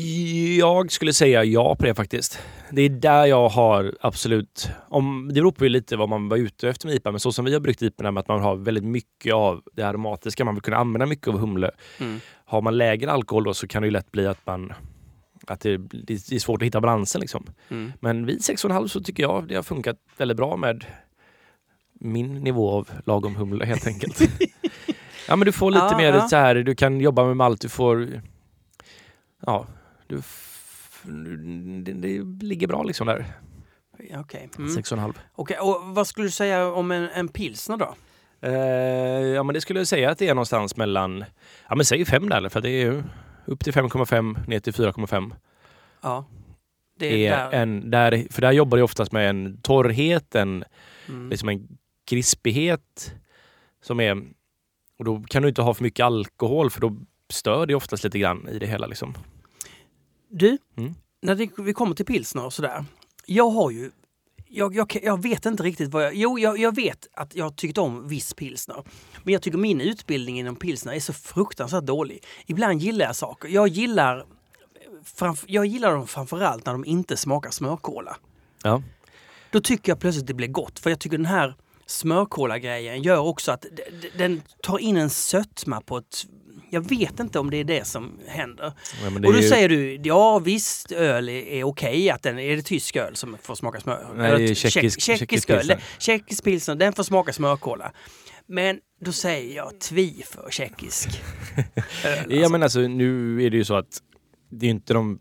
Jag 0.55 0.92
skulle 0.92 1.12
säga 1.12 1.44
ja 1.44 1.77
på 1.77 1.85
det 1.85 1.94
faktiskt. 1.94 2.38
Det 2.71 2.83
är 2.83 2.88
där 2.88 3.27
jag 3.27 3.49
har 3.49 3.94
absolut... 4.01 4.71
Om, 4.88 5.29
det 5.29 5.35
beror 5.35 5.53
på 5.53 5.64
ju 5.64 5.68
lite 5.68 5.97
vad 5.97 6.09
man 6.09 6.29
var 6.29 6.37
ute 6.37 6.68
efter 6.68 6.87
med 6.87 6.97
IPA, 6.97 7.11
men 7.11 7.21
så 7.21 7.33
som 7.33 7.44
vi 7.44 7.53
har 7.53 7.61
bryggt 7.61 7.83
IPA 7.83 8.11
med 8.11 8.21
att 8.21 8.29
man 8.29 8.40
har 8.40 8.57
väldigt 8.57 8.85
mycket 8.85 9.35
av 9.35 9.62
det 9.73 9.83
aromatiska, 9.83 10.44
man 10.44 10.55
vill 10.55 10.62
kunna 10.62 10.77
använda 10.77 11.07
mycket 11.07 11.29
av 11.29 11.38
humle. 11.38 11.71
mm. 12.01 12.21
Har 12.44 12.62
man 12.62 12.79
lägre 12.79 13.11
alkohol 13.12 13.44
då 13.44 13.55
så 13.55 13.66
kan 13.68 13.83
det 13.83 13.87
ju 13.87 13.92
lätt 13.92 14.12
bli 14.12 14.27
att 14.27 14.47
man 14.47 14.73
att 15.47 15.61
det, 15.61 15.77
det 15.77 16.33
är 16.33 16.38
svårt 16.38 16.62
att 16.62 16.66
hitta 16.66 16.81
balansen 16.81 17.21
liksom. 17.21 17.47
Mm. 17.68 17.92
Men 18.01 18.27
vid 18.27 18.38
6,5 18.38 18.87
så 18.87 19.01
tycker 19.01 19.23
jag 19.23 19.49
det 19.49 19.55
har 19.55 19.62
funkat 19.62 19.97
väldigt 20.16 20.37
bra 20.37 20.57
med 20.57 20.85
min 22.01 22.35
nivå 22.35 22.71
av 22.71 22.88
lagom 23.07 23.37
humle 23.37 23.64
helt 23.64 23.87
enkelt. 23.87 24.21
ja 25.29 25.37
men 25.37 25.47
du 25.47 25.53
får 25.53 25.71
lite 25.71 25.87
Ja, 25.90 25.97
mer 25.97 26.12
ja. 26.12 26.29
så 26.29 26.37
här, 26.37 26.55
du 26.55 26.75
kan 26.75 27.01
jobba 27.01 27.25
med 27.25 27.37
malt, 27.37 27.61
du 27.61 27.68
får... 27.68 28.23
Ja, 29.46 29.66
du... 30.07 30.22
Det, 31.83 31.92
det 31.92 32.44
ligger 32.46 32.66
bra 32.66 32.83
liksom 32.83 33.07
där. 33.07 33.27
Okej. 34.14 34.48
Mm. 34.59 34.70
6,5. 34.70 35.14
Okej, 35.33 35.59
och 35.59 35.83
vad 35.83 36.07
skulle 36.07 36.27
du 36.27 36.31
säga 36.31 36.72
om 36.72 36.90
en, 36.90 37.09
en 37.09 37.29
pilsner 37.29 37.77
då? 37.77 37.94
Eh, 38.40 38.53
ja 39.27 39.42
men 39.42 39.55
det 39.55 39.61
skulle 39.61 39.81
jag 39.81 39.87
säga 39.87 40.11
att 40.11 40.18
det 40.18 40.29
är 40.29 40.35
någonstans 40.35 40.77
mellan, 40.77 41.24
ja 41.68 41.74
men 41.74 41.85
säg 41.85 42.05
5 42.05 42.29
där 42.29 42.48
för 42.48 42.61
det 42.61 42.70
är 42.70 42.85
ju 42.87 43.03
upp 43.46 43.64
till 43.64 43.72
5,5 43.72 44.48
ner 44.48 44.61
till 44.61 44.72
4,5. 44.72 45.33
Ja. 46.01 46.24
Det 46.98 47.27
är 47.27 47.33
är 47.33 47.51
där. 47.51 47.62
en, 47.62 47.90
där, 47.90 48.27
för 48.31 48.42
där 48.42 48.53
jobbar 48.53 48.79
det 48.79 48.85
oftast 48.85 49.12
med 49.12 49.31
en 49.31 49.61
torrhet, 49.62 50.35
en, 50.35 50.64
Mm. 51.09 51.29
liksom 51.31 51.48
en 51.48 51.79
krispighet 52.05 53.14
som 53.83 54.01
är... 54.01 54.22
Och 54.98 55.05
då 55.05 55.22
kan 55.29 55.42
du 55.42 55.48
inte 55.48 55.62
ha 55.62 55.74
för 55.74 55.83
mycket 55.83 56.05
alkohol 56.07 56.70
för 56.70 56.81
då 56.81 56.96
stör 57.31 57.67
det 57.67 57.75
oftast 57.75 58.05
lite 58.05 58.19
grann 58.19 58.49
i 58.49 58.59
det 58.59 58.67
hela. 58.67 58.87
Liksom. 58.87 59.14
Du, 60.31 60.59
Mm. 60.77 60.95
när 61.23 61.35
det, 61.35 61.51
vi 61.59 61.73
kommer 61.73 61.95
till 61.95 62.07
pilsner 62.07 62.45
och 62.45 62.53
sådär. 62.53 62.85
Jag 63.27 63.51
har 63.51 63.71
ju... 63.71 63.91
Jag, 64.51 64.75
jag, 64.75 64.99
jag 65.03 65.23
vet 65.23 65.47
inte 65.47 65.62
riktigt 65.62 65.91
vad 65.91 66.05
jag... 66.05 66.14
Jo, 66.14 66.38
jag, 66.38 66.59
jag 66.59 66.75
vet 66.75 67.07
att 67.12 67.35
jag 67.35 67.57
tyckt 67.57 67.79
om 67.79 68.09
viss 68.09 68.35
pilsner. 68.35 68.83
Men 69.25 69.33
jag 69.33 69.43
tycker 69.43 69.59
min 69.59 69.81
utbildning 69.81 70.38
inom 70.38 70.57
pilsner 70.57 70.93
är 70.93 71.01
så 71.01 71.12
fruktansvärt 71.12 71.85
dålig. 71.85 72.25
Ibland 72.47 72.81
gillar 72.81 73.07
jag 73.07 73.17
saker. 73.17 73.49
Jag 73.49 73.69
gillar... 73.69 74.27
Framf, 75.05 75.45
jag 75.47 75.67
gillar 75.67 75.93
dem 75.93 76.07
framförallt 76.07 76.67
när 76.67 76.73
de 76.73 76.85
inte 76.85 77.17
smakar 77.17 77.51
smörkola. 77.51 78.17
Ja. 78.62 78.83
Då 79.51 79.61
tycker 79.61 79.93
jag 79.93 80.01
plötsligt 80.01 80.27
det 80.27 80.35
blir 80.35 80.49
gott. 80.49 80.79
För 80.79 80.91
jag 80.91 80.99
tycker 81.01 81.17
den 81.17 81.27
här 81.27 81.57
smörkola-grejen 81.87 83.03
gör 83.03 83.19
också 83.19 83.53
att 83.53 83.67
den 84.19 84.43
tar 84.62 84.79
in 84.79 84.97
en 84.97 85.11
sötma 85.11 85.81
på 85.81 85.99
ett... 85.99 86.25
Jag 86.71 86.89
vet 86.89 87.21
inte 87.21 87.39
om 87.39 87.51
det 87.51 87.57
är 87.57 87.65
det 87.65 87.87
som 87.87 88.19
händer. 88.27 88.73
Ja, 89.05 89.11
det 89.11 89.15
Och 89.17 89.21
då 89.23 89.39
är 89.39 89.43
ju- 89.43 89.49
säger 89.49 89.69
du, 89.69 90.01
ja 90.05 90.39
visst 90.39 90.93
öl 90.93 91.29
är, 91.29 91.33
är 91.43 91.65
okej, 91.65 92.11
att 92.11 92.23
den, 92.23 92.39
är 92.39 92.57
det 92.57 92.63
tysk 92.63 92.97
öl 92.97 93.17
som 93.17 93.37
får 93.43 93.55
smaka 93.55 93.81
smör? 93.81 94.07
Nej, 94.15 94.27
Eller 94.33 94.55
tjeckisk- 94.55 95.01
tjeck- 95.01 95.19
tjeckisk 95.19 95.47
tjeckisk 95.49 95.51
öl. 95.51 95.77
Tjeckisk 95.99 96.45
pilsner, 96.45 96.75
den 96.75 96.93
får 96.93 97.03
smaka 97.03 97.33
smörkola. 97.33 97.93
Men 98.47 98.81
då 99.01 99.13
säger 99.13 99.57
jag 99.57 99.81
tvi 99.81 100.23
för 100.27 100.51
tjeckisk 100.51 101.09
öl. 102.05 102.25
Ja 102.29 102.37
alltså. 102.37 102.53
men 102.53 102.63
alltså 102.63 102.79
nu 102.81 103.43
är 103.45 103.51
det 103.51 103.57
ju 103.57 103.65
så 103.65 103.75
att 103.75 103.99
det 104.51 104.67
är 104.67 104.71
inte 104.71 104.93
de 104.95 105.19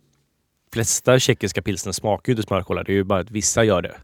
flesta 0.74 1.20
tjeckiska 1.20 1.62
pilsner 1.62 1.92
smakar 1.92 2.30
ju 2.32 2.38
inte 2.38 2.48
smörkola. 2.48 2.84
Det 2.84 2.92
är 2.92 2.96
ju 2.96 3.04
bara 3.04 3.20
att 3.20 3.32
vissa 3.32 3.64
gör 3.64 3.82
det. 3.82 3.96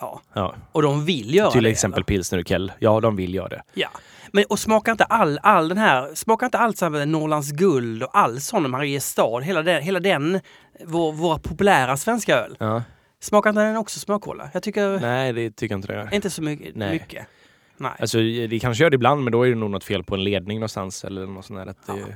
ja. 0.00 0.22
Ja. 0.34 0.54
Och 0.72 0.82
de 0.82 1.04
vill 1.04 1.34
göra 1.34 1.50
Till 1.50 1.62
det. 1.64 1.70
exempel 1.70 1.98
eller? 1.98 2.04
pilsner 2.04 2.38
och 2.38 2.46
kell. 2.46 2.72
Ja, 2.78 3.00
de 3.00 3.16
vill 3.16 3.34
göra 3.34 3.48
det. 3.48 3.62
Ja. 3.74 3.88
Men 4.34 4.44
och 4.48 4.58
smakar 4.58 4.92
inte 4.92 5.04
all, 5.04 5.38
all 5.42 5.68
den 5.68 5.78
här, 5.78 6.14
smakar 6.14 6.46
inte 6.46 6.58
allt 6.58 6.78
så 6.78 6.90
här 6.90 7.06
Norrlands 7.06 7.50
guld 7.52 8.02
och 8.02 8.18
all 8.18 8.40
sån 8.40 8.70
Mariestad, 8.70 9.40
hela 9.40 9.62
den, 9.62 9.82
hela 9.82 10.00
den 10.00 10.40
vår, 10.84 11.12
våra 11.12 11.38
populära 11.38 11.96
svenska 11.96 12.36
öl. 12.36 12.56
Ja. 12.60 12.82
Smakar 13.20 13.50
inte 13.50 13.62
den 13.62 13.76
också 13.76 14.00
smörkola? 14.00 14.50
Jag 14.52 14.62
tycker 14.62 15.00
Nej, 15.00 15.32
det 15.32 15.50
tycker 15.50 15.74
inte 15.74 15.88
det 15.88 15.94
gör. 15.94 16.14
inte 16.14 16.30
så 16.30 16.42
mycket. 16.42 16.76
Nej. 16.76 16.92
mycket. 16.92 17.26
Nej. 17.76 17.92
Alltså, 17.98 18.18
det 18.18 18.58
kanske 18.60 18.84
gör 18.84 18.90
det 18.90 18.94
ibland, 18.94 19.24
men 19.24 19.32
då 19.32 19.42
är 19.42 19.48
det 19.48 19.54
nog 19.54 19.70
något 19.70 19.84
fel 19.84 20.04
på 20.04 20.14
en 20.14 20.24
ledning 20.24 20.58
någonstans. 20.58 21.04
Eller 21.04 21.26
något 21.26 21.44
sånt 21.44 21.58
där. 21.58 21.66
Att 21.66 21.86
det, 21.86 21.92
Ja. 22.00 22.06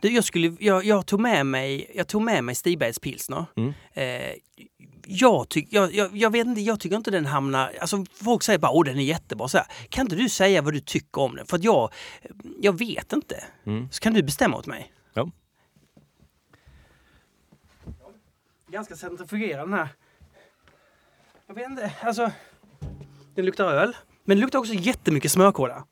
Du, 0.00 0.08
jag, 0.08 0.24
skulle, 0.24 0.56
jag, 0.60 0.84
jag 0.84 1.06
tog 1.06 1.20
med 1.20 1.46
mig, 1.46 1.90
jag 1.94 2.08
tog 2.08 2.22
med 2.22 2.44
mig 2.44 2.54
Stigbergs 2.54 2.98
pilsner. 2.98 3.44
Mm. 3.56 3.72
Eh, 3.92 4.34
jag, 5.06 5.48
tyck, 5.48 5.68
jag, 5.70 5.94
jag, 5.94 6.16
jag, 6.16 6.30
vet 6.30 6.46
inte, 6.46 6.60
jag 6.60 6.80
tycker 6.80 6.96
inte 6.96 7.10
den 7.10 7.26
hamnar... 7.26 7.72
Alltså 7.80 8.04
folk 8.24 8.42
säger 8.42 8.58
bara 8.58 8.72
åh 8.72 8.84
den 8.84 8.98
är 8.98 9.02
jättebra. 9.02 9.48
Så 9.48 9.58
här, 9.58 9.66
kan 9.88 10.06
inte 10.06 10.16
du 10.16 10.28
säga 10.28 10.62
vad 10.62 10.72
du 10.72 10.80
tycker 10.80 11.20
om 11.20 11.36
den? 11.36 11.46
För 11.46 11.56
att 11.56 11.64
jag, 11.64 11.92
jag 12.60 12.78
vet 12.78 13.12
inte. 13.12 13.44
Mm. 13.66 13.88
Så 13.90 14.00
kan 14.00 14.14
du 14.14 14.22
bestämma 14.22 14.56
åt 14.56 14.66
mig? 14.66 14.92
Ja. 15.14 15.30
Ganska 18.68 18.96
centrifugerad 18.96 19.68
den 19.68 19.78
här. 19.78 19.88
Jag 21.46 21.54
vet 21.54 21.70
inte, 21.70 21.92
alltså... 22.02 22.30
Den 23.34 23.44
luktar 23.44 23.64
öl. 23.64 23.96
Men 24.24 24.36
det 24.36 24.40
luktar 24.40 24.58
också 24.58 24.74
jättemycket 24.74 25.32
smörkola. 25.32 25.86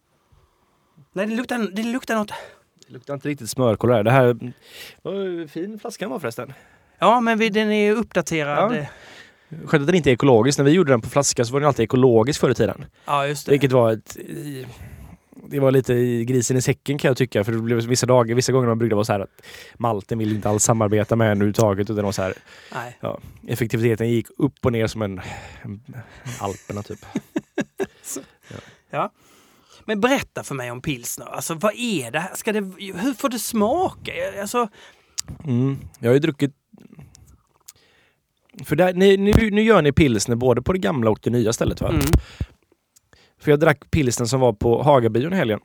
Nej, 1.12 1.26
det 1.26 1.34
luktar, 1.34 1.58
det 1.58 1.82
luktar 1.82 2.14
något... 2.14 2.32
det 2.90 2.94
luktar 2.94 3.14
inte 3.14 3.28
riktigt 3.28 3.50
smörkola. 3.50 3.96
där. 3.96 4.02
Det 4.04 4.10
här... 4.10 4.52
Vad 5.02 5.50
fin 5.50 5.78
flaskan 5.78 6.10
var 6.10 6.18
förresten. 6.18 6.52
Ja, 6.98 7.20
men 7.20 7.38
vi, 7.38 7.48
den 7.48 7.72
är 7.72 7.92
uppdaterad. 7.92 8.76
Ja. 8.76 8.86
Ja, 9.48 9.56
Skönt 9.66 9.80
att 9.80 9.86
den 9.86 9.94
inte 9.94 10.10
är 10.10 10.12
ekologisk. 10.12 10.58
När 10.58 10.64
vi 10.64 10.70
gjorde 10.70 10.92
den 10.92 11.00
på 11.00 11.08
flaska 11.08 11.44
så 11.44 11.52
var 11.52 11.60
den 11.60 11.66
alltid 11.66 11.84
ekologisk 11.84 12.40
förr 12.40 12.50
i 12.50 12.54
tiden. 12.54 12.84
ja 13.04 13.26
just 13.26 13.46
det. 13.46 13.52
Vilket 13.52 13.72
var 13.72 13.92
ett... 13.92 14.16
Det 15.50 15.60
var 15.60 15.70
lite 15.70 15.94
i 15.94 16.24
grisen 16.24 16.56
i 16.56 16.62
säcken 16.62 16.98
kan 16.98 17.08
jag 17.08 17.16
tycka. 17.16 17.44
För 17.44 17.52
det 17.52 17.58
blev 17.58 17.78
vissa 17.86 18.06
dagar, 18.06 18.34
vissa 18.34 18.52
gånger 18.52 18.68
man 18.68 18.78
bryggde 18.78 18.96
var 18.96 19.04
så 19.04 19.12
här 19.12 19.20
att 19.20 19.42
malten 19.78 20.18
vill 20.18 20.34
inte 20.34 20.48
alls 20.48 20.64
samarbeta 20.64 21.16
med 21.16 21.26
en 21.26 21.30
överhuvudtaget. 21.32 21.90
Utan 21.90 22.04
var 22.04 22.12
så 22.12 22.22
här, 22.22 22.34
Nej. 22.74 22.96
ja, 23.00 23.18
effektiviteten 23.48 24.10
gick 24.10 24.26
upp 24.38 24.66
och 24.66 24.72
ner 24.72 24.86
som 24.86 25.02
en, 25.02 25.20
en 25.62 25.80
Alperna 26.40 26.82
typ. 26.82 26.98
Ja. 28.90 29.10
Men 29.90 30.00
berätta 30.00 30.42
för 30.42 30.54
mig 30.54 30.70
om 30.70 30.82
pilsner. 30.82 31.26
Alltså 31.26 31.54
vad 31.54 31.74
är 31.76 32.10
det 32.10 32.20
här? 32.20 32.34
Ska 32.34 32.52
det, 32.52 32.60
hur 32.78 33.14
får 33.14 33.28
det 33.28 33.38
smaka? 33.38 34.12
Alltså, 34.40 34.68
Mm. 35.44 35.78
Jag 35.98 36.08
har 36.08 36.14
ju 36.14 36.18
druckit... 36.20 36.54
För 38.64 38.76
där, 38.76 38.92
ni, 38.94 39.16
nu, 39.16 39.50
nu 39.50 39.62
gör 39.62 39.82
ni 39.82 39.92
pilsner 39.92 40.36
både 40.36 40.62
på 40.62 40.72
det 40.72 40.78
gamla 40.78 41.10
och 41.10 41.18
det 41.22 41.30
nya 41.30 41.52
stället 41.52 41.80
va? 41.80 41.88
mm, 41.88 42.00
För 43.40 43.50
jag 43.50 43.60
drack 43.60 43.90
pilsner 43.90 44.26
som 44.26 44.40
var 44.40 44.52
på 44.52 44.82
Hagabion 44.82 45.32
i 45.32 45.36
helgen. 45.36 45.60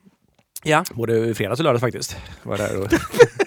Ja, 0.64 0.84
Både 0.94 1.36
fredags 1.36 1.60
och 1.60 1.64
lördags 1.64 1.82
faktiskt. 1.82 2.18
Var 2.44 2.58
där 2.58 2.82
och 2.82 2.88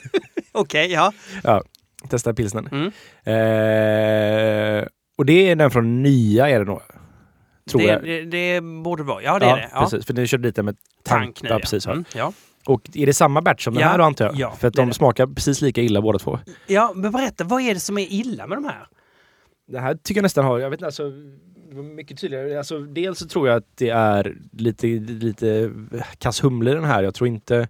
okej, 0.53 0.93
ja. 0.93 1.13
ja, 1.43 1.63
testade 2.09 2.35
pilsnern. 2.35 2.67
Mm. 2.67 2.87
Eh, 3.25 4.87
och 5.19 5.27
det 5.27 5.51
är 5.51 5.57
den 5.57 5.71
från 5.71 6.03
nya 6.03 6.49
är 6.49 6.59
det 6.59 6.65
nog. 6.65 6.81
Tror 7.69 7.81
Det, 7.81 7.87
jag. 7.87 8.03
det, 8.03 8.25
det 8.25 8.61
borde 8.61 9.03
vara, 9.03 9.23
ja 9.23 9.39
det 9.39 9.47
är 9.47 9.57
det. 9.57 9.69
Ja. 9.73 9.81
precis. 9.81 10.07
För 10.07 10.15
ni 10.15 10.27
körde 10.27 10.49
lite 10.49 10.63
med 10.63 10.77
tank. 11.03 11.23
Tank 11.25 11.43
nu 11.43 11.49
ja, 11.49 11.55
ja. 11.55 11.59
precis, 11.61 11.87
ja. 11.87 11.93
Mm, 11.93 12.05
ja. 12.15 12.33
Och 12.67 12.91
är 12.95 13.07
det 13.07 13.13
samma 13.15 13.43
batch 13.43 13.65
som 13.65 13.75
den 13.75 13.81
Ja, 13.83 13.89
här 13.89 13.99
då 13.99 14.05
antar 14.05 14.25
jag? 14.25 14.37
ja, 14.37 14.57
För 14.61 14.69
att 14.69 14.75
de 14.75 14.93
smakar 14.93 15.27
precis 15.27 15.61
lika 15.61 15.81
illa 15.81 16.01
båda 16.03 16.19
två. 16.19 16.39
ja, 16.67 16.93
men 16.95 17.13
berätta, 17.13 17.45
vad 17.45 17.63
är 17.63 17.75
det 17.75 17.81
som 17.81 17.99
är 17.99 18.07
illa 18.13 18.47
med 18.47 18.59
de 18.59 18.65
här? 18.65 18.87
Det 19.69 19.79
här 19.81 19.95
tycker 19.95 20.19
jag 20.19 20.23
nästan 20.23 20.45
har, 20.45 20.59
jag 20.59 20.71
vet 20.71 20.77
inte, 20.79 20.87
alltså 20.87 21.13
mycket 21.95 22.19
tydligare. 22.21 22.59
Alltså, 22.59 22.79
dels 22.79 23.19
så 23.19 23.27
tror 23.29 23.49
jag 23.49 23.57
att 23.57 23.67
det 23.75 23.89
är 23.89 24.37
lite, 24.53 24.87
lite 24.99 25.71
kass 26.19 26.45
humle 26.45 26.71
i 26.71 26.75
den 26.75 26.85
här. 26.85 27.03
Jag 27.03 27.15
tror 27.15 27.29
inte... 27.29 27.69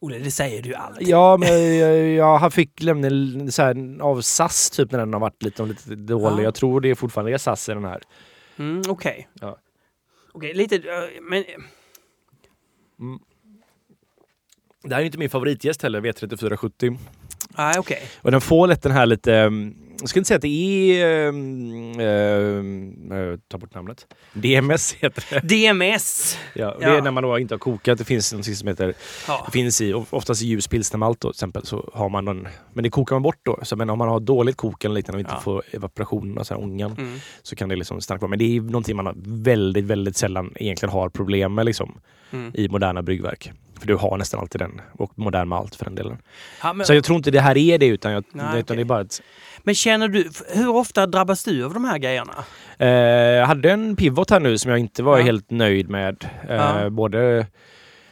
Olle, 0.00 0.18
det 0.18 0.30
säger 0.30 0.62
du 0.62 0.74
alltid. 0.74 1.08
Ja, 1.08 1.36
men 1.36 1.76
jag, 1.78 2.08
jag 2.08 2.52
fick 2.52 2.82
lämna 2.82 3.08
så 3.50 3.62
här, 3.62 3.96
av 4.00 4.20
SAS 4.20 4.70
typ 4.70 4.92
när 4.92 4.98
den 4.98 5.12
har 5.12 5.20
varit 5.20 5.42
lite, 5.42 5.62
lite 5.62 5.94
dålig. 5.94 6.38
Ja. 6.38 6.42
Jag 6.42 6.54
tror 6.54 6.80
det 6.80 6.90
är 6.90 6.94
fortfarande 6.94 7.32
är 7.32 7.38
SAS 7.38 7.68
i 7.68 7.72
den 7.74 7.84
här. 7.84 8.00
Mm, 8.58 8.82
Okej. 8.88 9.28
Ja. 9.40 9.58
Okej, 10.32 10.54
lite... 10.54 10.76
eh, 10.76 11.20
Men... 11.22 11.44
Det 14.82 14.94
här 14.94 15.02
är 15.02 15.06
inte 15.06 15.18
min 15.18 15.30
favoritgäst 15.30 15.82
heller, 15.82 16.00
V3470. 16.00 16.98
Nej, 17.56 17.74
okej. 17.78 18.02
Och 18.22 18.30
den 18.30 18.40
får 18.40 18.66
lätt 18.66 18.82
den 18.82 18.92
här 18.92 19.06
lite... 19.06 19.32
um, 19.32 19.84
Jag 20.00 20.08
ska 20.08 20.20
inte 20.20 20.28
säga 20.28 20.36
att 20.36 20.42
det 20.42 20.48
är... 21.02 21.28
Um, 21.28 22.00
uh, 22.00 23.38
ta 23.48 23.58
bort 23.58 23.74
namnet. 23.74 24.06
DMS 24.32 24.92
heter 24.92 25.24
det. 25.30 25.48
DMS! 25.48 26.38
Ja, 26.54 26.70
och 26.70 26.82
Ja. 26.82 26.90
Det 26.90 26.96
är 26.98 27.02
när 27.02 27.10
man 27.10 27.22
då 27.22 27.38
inte 27.38 27.54
har 27.54 27.58
kokat. 27.58 27.98
Det 27.98 28.04
finns 28.04 28.32
något 28.32 28.44
som 28.56 28.68
heter... 28.68 28.94
Ja. 29.28 29.42
Det 29.46 29.52
finns 29.52 29.80
i, 29.80 29.94
oftast 30.10 30.42
i 30.42 30.46
ljus 30.46 30.68
pilsnermalt 30.68 31.20
till 31.20 31.30
exempel. 31.30 31.66
Så 31.66 31.90
har 31.94 32.08
man 32.08 32.24
någon, 32.24 32.48
men 32.72 32.82
det 32.84 32.90
kokar 32.90 33.14
man 33.16 33.22
bort 33.22 33.40
då. 33.42 33.58
Så, 33.62 33.76
men 33.76 33.90
om 33.90 33.98
man 33.98 34.08
har 34.08 34.20
dåligt 34.20 34.56
kok 34.56 34.84
eller 34.84 34.94
liknande 34.94 35.16
och 35.16 35.20
inte 35.20 35.32
Ja. 35.34 35.40
får 35.40 35.62
evaporation, 35.70 36.38
alltså 36.38 36.54
ångan, 36.54 36.92
Mm. 36.98 37.18
så 37.42 37.56
kan 37.56 37.68
det 37.68 37.76
liksom 37.76 38.00
stanna 38.00 38.18
kvar. 38.18 38.28
Men 38.28 38.38
det 38.38 38.56
är 38.56 38.60
någonting 38.60 38.96
man 38.96 39.22
väldigt, 39.26 39.84
väldigt 39.84 40.16
sällan 40.16 40.52
egentligen 40.56 40.92
har 40.92 41.08
problem 41.08 41.54
med 41.54 41.66
liksom, 41.66 41.98
Mm. 42.30 42.50
i 42.54 42.68
moderna 42.68 43.02
bryggverk. 43.02 43.52
För 43.80 43.86
du 43.86 43.94
har 43.96 44.16
nästan 44.18 44.40
alltid 44.40 44.60
den. 44.60 44.80
Och 44.92 45.12
modern 45.18 45.48
malt 45.48 45.74
för 45.74 45.84
den 45.84 45.94
delen. 45.94 46.18
Ja, 46.62 46.72
men, 46.72 46.86
Så 46.86 46.94
jag 46.94 47.04
tror 47.04 47.16
inte 47.16 47.30
det 47.30 47.40
här 47.40 47.56
är 47.58 47.78
det 47.78 47.86
utan, 47.86 48.12
jag, 48.12 48.24
Nej, 48.32 48.44
utan 48.46 48.60
okej. 48.60 48.76
det 48.76 48.82
är 48.82 48.84
bara 48.84 49.00
ett... 49.00 49.22
men 49.62 49.74
känner 49.74 50.08
du... 50.08 50.30
Hur 50.54 50.68
ofta 50.68 51.06
drabbas 51.06 51.44
du 51.44 51.64
av 51.64 51.74
de 51.74 51.84
här 51.84 51.98
grejerna? 51.98 52.34
Eh, 52.78 52.88
jag 52.88 53.46
hade 53.46 53.70
en 53.70 53.96
pivot 53.96 54.30
här 54.30 54.40
nu 54.40 54.58
som 54.58 54.70
jag 54.70 54.80
inte 54.80 55.02
var 55.02 55.18
Ja. 55.18 55.24
helt 55.24 55.50
nöjd 55.50 55.88
med. 55.90 56.24
Eh, 56.48 56.54
Ja. 56.54 56.90
Både 56.90 57.46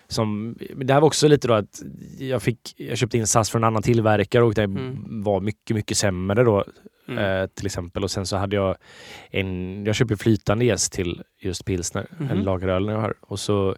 som, 0.09 0.57
det 0.77 0.93
här 0.93 1.01
var 1.01 1.07
också 1.07 1.29
lite 1.29 1.49
då 1.49 1.55
att 1.55 1.83
jag, 2.19 2.43
fick, 2.43 2.75
jag 2.77 2.99
köpte 2.99 3.19
in 3.19 3.27
SAS 3.27 3.51
från 3.51 3.63
en 3.63 3.67
annan 3.67 3.83
tillverkare 3.83 4.45
och 4.45 4.55
det 4.55 4.63
Mm. 4.63 5.23
var 5.23 5.41
mycket, 5.41 5.77
mycket 5.77 5.97
sämre 5.97 6.45
då. 6.45 6.65
Mm. 7.09 7.19
Eh, 7.43 7.47
till 7.47 7.67
exempel. 7.67 8.05
Och 8.05 8.11
sen 8.11 8.27
så 8.27 8.37
hade 8.37 8.57
jag 8.57 8.77
en, 9.31 9.85
jag 9.87 9.95
köpte 9.95 10.17
flytande 10.17 10.65
jäst 10.65 10.93
till 10.93 11.23
just 11.41 11.65
pilsner, 11.65 12.07
Mhm. 12.19 12.31
en 12.31 12.43
lageröl 12.43 12.87
jag 12.89 13.01
har. 13.01 13.15
Och 13.21 13.39
så, 13.41 13.77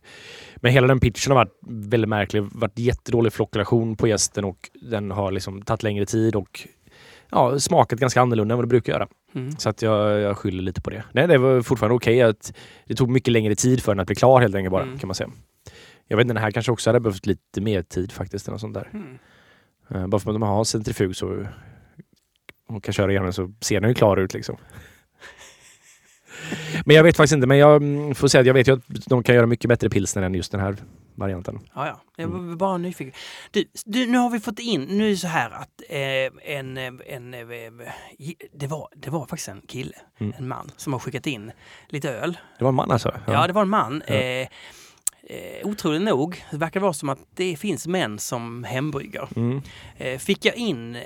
men 0.56 0.72
hela 0.72 0.86
den 0.86 1.00
pitchen 1.00 1.30
har 1.32 1.44
varit 1.44 1.58
väldigt 1.90 2.08
märklig. 2.08 2.42
varit 2.52 2.78
jättedålig 2.78 3.32
flockrelation 3.32 3.96
på 3.96 4.08
gästen 4.08 4.44
och 4.44 4.70
den 4.82 5.10
har 5.10 5.32
liksom 5.32 5.62
tagit 5.62 5.82
längre 5.82 6.06
tid 6.06 6.36
och 6.36 6.68
ja, 7.30 7.58
smakat 7.60 7.98
ganska 8.00 8.20
annorlunda 8.20 8.52
än 8.52 8.56
vad 8.56 8.64
det 8.64 8.68
brukar 8.68 8.92
göra. 8.92 9.08
Mm. 9.34 9.56
Så 9.56 9.68
att 9.68 9.82
jag, 9.82 10.20
jag 10.20 10.36
skyller 10.38 10.62
lite 10.62 10.80
på 10.80 10.90
det. 10.90 11.04
Nej, 11.12 11.26
det 11.26 11.38
var 11.38 11.62
fortfarande 11.62 11.94
okej 11.96 12.22
att 12.22 12.52
det 12.86 12.94
tog 12.94 13.10
mycket 13.10 13.32
längre 13.32 13.54
tid 13.54 13.82
för 13.82 13.94
den 13.94 14.00
att 14.00 14.06
bli 14.06 14.16
klar 14.16 14.40
helt 14.40 14.54
enkelt 14.54 14.72
bara, 14.72 14.82
Mm. 14.82 14.98
kan 14.98 15.08
man 15.08 15.14
säga. 15.14 15.30
Jag 16.10 16.16
vet 16.16 16.24
inte, 16.24 16.34
den 16.34 16.42
här 16.42 16.50
kanske 16.50 16.72
också 16.72 16.90
hade 16.90 17.00
behövt 17.00 17.26
lite 17.26 17.60
mer 17.60 17.82
tid 17.82 18.12
faktiskt. 18.12 18.48
Eller 18.48 18.58
sånt 18.58 18.74
där. 18.74 18.90
Mm. 18.92 19.18
Eh, 19.90 20.06
bara 20.06 20.18
för 20.18 20.30
att 20.30 20.34
de 20.34 20.42
har 20.42 20.64
centrifug 20.64 21.16
så 21.16 21.46
och 22.68 22.84
kan 22.84 22.94
köra 22.94 23.10
igenom 23.10 23.32
så 23.32 23.52
ser 23.60 23.80
den 23.80 23.90
ju 23.90 23.94
klar 23.94 24.16
ut 24.16 24.34
liksom. 24.34 24.56
men 26.84 26.96
jag 26.96 27.02
vet 27.04 27.16
faktiskt 27.16 27.34
inte, 27.34 27.46
men 27.46 27.58
jag 27.58 27.76
mm, 27.82 28.14
får 28.14 28.28
säga 28.28 28.40
att 28.40 28.46
jag 28.46 28.54
vet 28.54 28.68
ju 28.68 28.72
att 28.72 28.82
de 29.06 29.22
kan 29.22 29.34
göra 29.34 29.46
mycket 29.46 29.68
bättre 29.68 29.90
pilsner 29.90 30.22
än 30.22 30.34
just 30.34 30.52
den 30.52 30.60
här 30.60 30.76
varianten. 31.14 31.60
Ja, 31.74 31.86
ja. 31.86 32.00
Jag 32.16 32.30
Mm. 32.30 32.48
var 32.48 32.56
bara 32.56 32.78
nyfiken. 32.78 33.12
Du, 33.50 33.64
du, 33.84 34.06
nu 34.06 34.18
har 34.18 34.30
vi 34.30 34.40
fått 34.40 34.58
in, 34.58 34.82
nu 34.82 35.06
är 35.06 35.10
det 35.10 35.16
så 35.16 35.26
här 35.26 35.50
att 35.50 35.82
eh, 35.88 36.54
en, 36.56 36.76
eh, 36.76 36.92
en, 37.06 37.34
eh, 37.34 37.40
det, 38.52 38.66
var, 38.66 38.88
det 38.96 39.10
var 39.10 39.26
faktiskt 39.26 39.48
en 39.48 39.60
kille, 39.60 39.94
Mm. 40.20 40.32
en 40.38 40.48
man, 40.48 40.70
som 40.76 40.92
har 40.92 41.00
skickat 41.00 41.26
in 41.26 41.52
lite 41.88 42.10
öl. 42.10 42.38
Det 42.58 42.64
var 42.64 42.68
en 42.68 42.74
man 42.74 42.90
alltså? 42.90 43.14
Ja, 43.26 43.46
det 43.46 43.52
var 43.52 43.62
en 43.62 43.68
man. 43.68 44.02
Ja. 44.06 44.14
Eh, 44.14 44.48
eh, 45.22 45.66
otroligt 45.66 46.02
nog, 46.02 46.44
det 46.50 46.56
verkar 46.56 46.80
vara 46.80 46.92
som 46.92 47.08
att 47.08 47.18
det 47.34 47.56
finns 47.56 47.86
män 47.86 48.18
som 48.18 48.64
hembrygger. 48.64 49.28
Mm. 49.36 49.62
Eh, 49.96 50.18
fick 50.18 50.44
jag 50.44 50.56
in 50.56 50.98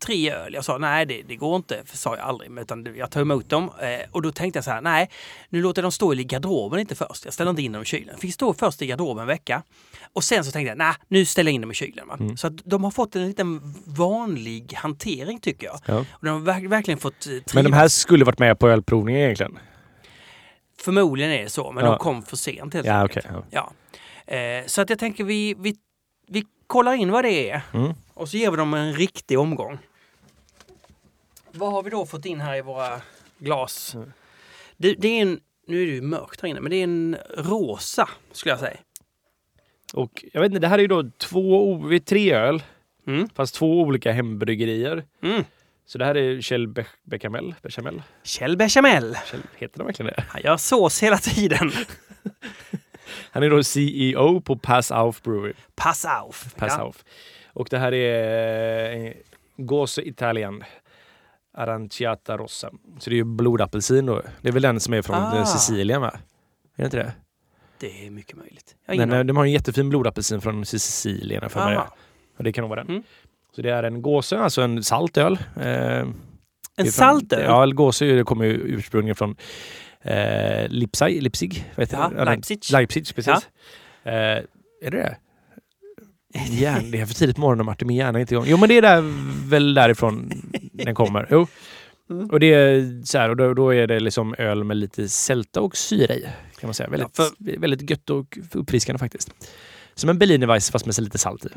tre 0.00 0.30
öl, 0.32 0.54
jag 0.54 0.64
sa 0.64 0.78
nej 0.78 1.06
det, 1.06 1.22
det 1.22 1.36
går 1.36 1.56
inte, 1.56 1.82
för 1.86 1.96
sa 1.96 2.16
jag 2.16 2.24
aldrig, 2.26 2.58
utan 2.58 2.94
jag 2.96 3.10
tar 3.10 3.20
emot 3.20 3.48
dem. 3.48 3.70
Eh, 3.82 4.10
och 4.10 4.22
då 4.22 4.32
tänkte 4.32 4.56
jag 4.56 4.64
så 4.64 4.70
här, 4.70 4.80
nej 4.80 5.10
nu 5.48 5.62
låter 5.62 5.82
jag 5.82 5.84
dem 5.84 5.92
stå 5.92 6.14
i 6.14 6.24
garderoben 6.24 6.80
inte 6.80 6.94
först, 6.94 7.24
jag 7.24 7.34
ställer 7.34 7.50
inte 7.50 7.62
in 7.62 7.72
dem 7.72 7.82
i 7.82 7.84
kylen. 7.84 8.18
Fick 8.18 8.34
stå 8.34 8.54
först 8.54 8.82
i 8.82 8.86
garderoben 8.86 9.20
en 9.22 9.26
vecka. 9.28 9.62
Och 10.12 10.24
sen 10.24 10.44
så 10.44 10.50
tänkte 10.52 10.68
jag, 10.68 10.78
nej 10.78 10.94
nu 11.08 11.24
ställer 11.24 11.50
jag 11.50 11.54
in 11.54 11.60
dem 11.60 11.70
i 11.70 11.74
kylen. 11.74 12.10
Mm. 12.10 12.36
Så 12.36 12.46
att 12.46 12.52
de 12.64 12.84
har 12.84 12.90
fått 12.90 13.16
en 13.16 13.26
liten 13.26 13.74
vanlig 13.84 14.72
hantering 14.76 15.40
tycker 15.40 15.66
jag. 15.66 15.80
Ja. 15.86 15.98
Och 16.10 16.24
de 16.24 16.28
har 16.28 16.40
verk- 16.40 16.68
verkligen 16.70 16.98
fått 16.98 17.14
eh, 17.26 17.28
trivas. 17.28 17.54
Men 17.54 17.64
de 17.64 17.72
här 17.72 17.88
skulle 17.88 18.24
varit 18.24 18.38
med 18.38 18.58
på 18.58 18.68
ölprovningen 18.68 19.20
egentligen? 19.22 19.58
Förmodligen 20.80 21.30
är 21.32 21.42
det 21.42 21.48
så, 21.50 21.72
men 21.72 21.84
Ja. 21.84 21.90
de 21.90 21.98
kom 21.98 22.22
för 22.22 22.36
sent 22.36 22.74
helt 22.74 22.86
Ja, 22.86 22.92
enkelt. 22.94 23.26
okej. 23.30 23.40
ja. 23.50 23.72
Ja. 24.26 24.34
Eh, 24.36 24.66
så 24.66 24.80
att 24.82 24.90
jag 24.90 24.98
tänker 24.98 25.24
vi, 25.24 25.54
vi, 25.58 25.76
vi 26.28 26.44
kollar 26.66 26.92
in 26.94 27.10
vad 27.10 27.24
det 27.24 27.50
är 27.50 27.62
Mm. 27.74 27.92
Och 28.14 28.28
så 28.28 28.36
ger 28.36 28.50
vi 28.50 28.56
dem 28.56 28.74
en 28.74 28.92
riktig 28.94 29.38
omgång. 29.38 29.78
Vad 31.52 31.72
har 31.72 31.82
vi 31.82 31.90
då 31.90 32.06
fått 32.06 32.24
in 32.26 32.40
här 32.40 32.56
i 32.56 32.62
våra 32.62 33.00
glas? 33.38 33.94
Mm. 33.94 34.12
Det, 34.76 34.92
det 34.94 35.08
är 35.08 35.22
en, 35.22 35.40
nu 35.66 35.82
är 35.82 35.86
det 35.86 35.92
ju 35.92 36.02
mörkt 36.02 36.40
här 36.40 36.48
inne, 36.48 36.60
men 36.60 36.70
det 36.70 36.76
är 36.76 36.84
en 36.84 37.16
rosa 37.36 38.08
skulle 38.32 38.52
jag 38.52 38.58
säga. 38.60 38.76
Och 39.94 40.24
jag 40.32 40.40
vet 40.40 40.48
inte, 40.50 40.58
det 40.60 40.68
här 40.68 40.78
är 40.78 40.82
ju 40.82 40.88
då 40.88 41.04
två, 41.18 41.80
tre 42.04 42.32
öl, 42.34 42.62
Mm. 43.06 43.28
fast 43.34 43.54
två 43.54 43.80
olika 43.80 44.12
hembryggerier. 44.12 45.04
Mm. 45.22 45.44
Så 45.86 45.98
det 45.98 46.04
här 46.04 46.14
är 46.16 46.40
Kjell 46.40 46.68
Be- 46.68 46.86
Bechamel. 47.02 47.54
Bechamel. 47.62 48.02
Kjell 48.22 48.56
Bechamel. 48.56 49.16
Kjell, 49.30 49.42
heter 49.56 49.78
de 49.78 49.86
verkligen 49.86 50.12
det? 50.16 50.24
Han 50.28 50.42
gör 50.44 50.56
sås 50.56 51.02
hela 51.02 51.16
tiden. 51.18 51.72
Han 53.30 53.42
är 53.42 53.50
då 53.50 53.62
CEO 53.62 54.40
på 54.40 54.56
Pass 54.56 54.90
Auf 54.90 55.22
Brewery. 55.22 55.52
Pass 55.74 56.04
auf. 56.04 56.54
Pass 56.54 56.72
Ja. 56.78 56.82
Auf. 56.84 57.04
Och 57.54 57.66
det 57.70 57.78
här 57.78 57.94
är 57.94 59.06
eh, 59.06 59.12
Gose 59.56 60.02
Italian. 60.02 60.64
Aranciata 61.56 62.36
Rossa. 62.36 62.70
Så 62.98 63.10
det 63.10 63.14
är 63.14 63.18
ju 63.18 63.24
blodapelsin 63.24 64.06
då. 64.06 64.22
Det 64.42 64.48
är 64.48 64.52
väl 64.52 64.62
den 64.62 64.80
som 64.80 64.94
är 64.94 65.02
från 65.02 65.16
Ah. 65.16 65.40
ah. 65.40 65.44
Sicilien 65.44 66.00
va? 66.00 66.10
Är 66.10 66.18
det 66.76 66.84
inte 66.84 66.96
det? 66.96 67.12
Det 67.80 68.06
är 68.06 68.10
mycket 68.10 68.36
möjligt. 68.36 68.74
Eh, 68.88 69.02
aning. 69.02 69.26
de 69.26 69.36
har 69.36 69.44
en 69.44 69.52
jättefin 69.52 69.88
blodapelsin 69.88 70.40
från 70.40 70.66
Sicilien 70.66 71.50
för 71.50 71.64
mig. 71.64 71.78
Och 72.38 72.44
det 72.44 72.52
kan 72.52 72.62
nog 72.62 72.68
vara 72.68 72.80
den. 72.84 72.90
Mm. 72.90 73.02
Så 73.56 73.62
det 73.62 73.70
är 73.70 73.82
en 73.82 74.02
gåse, 74.02 74.38
alltså 74.38 74.62
en 74.62 74.82
saltöl. 74.84 75.38
Eh, 75.56 75.64
En 75.66 76.14
från- 76.76 76.86
saltöl? 76.86 77.42
Ja, 77.44 77.66
gåse 77.66 78.22
kommer 78.24 78.44
ju 78.44 78.52
ursprungligen 78.52 79.16
från 79.16 79.36
eh, 80.02 80.68
Leipzig. 80.68 81.22
Leipzig 81.22 81.72
heter 81.76 81.96
Ja, 82.16 82.24
Leipzig. 82.24 82.60
Leipzig, 82.72 83.14
precis. 83.14 83.48
Eh, 84.04 84.12
är 84.12 84.44
det 84.80 84.90
det? 84.90 85.16
Hjärn, 86.50 86.90
det 86.90 87.00
är 87.00 87.06
för 87.06 87.14
tidigt 87.14 87.36
på 87.36 87.40
morgonen 87.42 87.66
Martin, 87.66 87.88
min 87.88 87.96
hjärna 87.96 88.18
är 88.18 88.20
inte 88.20 88.34
igång. 88.34 88.44
Jo 88.48 88.56
men 88.56 88.68
det 88.68 88.76
är 88.76 88.82
där, 88.82 89.02
väl 89.48 89.74
därifrån 89.74 90.32
den 90.72 90.94
kommer. 90.94 91.28
Jo. 91.30 91.46
Mm. 92.10 92.30
Och 92.30 92.40
det 92.40 92.46
är 92.54 93.02
så 93.04 93.18
här, 93.18 93.28
och 93.30 93.36
då, 93.36 93.54
då 93.54 93.74
är 93.74 93.86
det 93.86 94.00
liksom 94.00 94.34
öl 94.38 94.64
med 94.64 94.76
lite 94.76 95.08
sälta 95.08 95.60
och 95.60 95.76
syra 95.76 96.14
i. 96.14 96.22
Kan 96.60 96.68
man 96.68 96.74
säga. 96.74 96.88
Väldigt, 96.88 97.18
Ja, 97.18 97.30
väldigt 97.58 97.90
gött 97.90 98.10
och 98.10 98.38
uppfriskande 98.52 98.98
faktiskt. 98.98 99.30
Som 99.94 100.10
en 100.10 100.18
Berliner 100.18 100.46
Weiss 100.46 100.70
fast 100.70 100.86
med 100.86 100.98
lite 101.00 101.18
salt 101.18 101.46
i. 101.46 101.48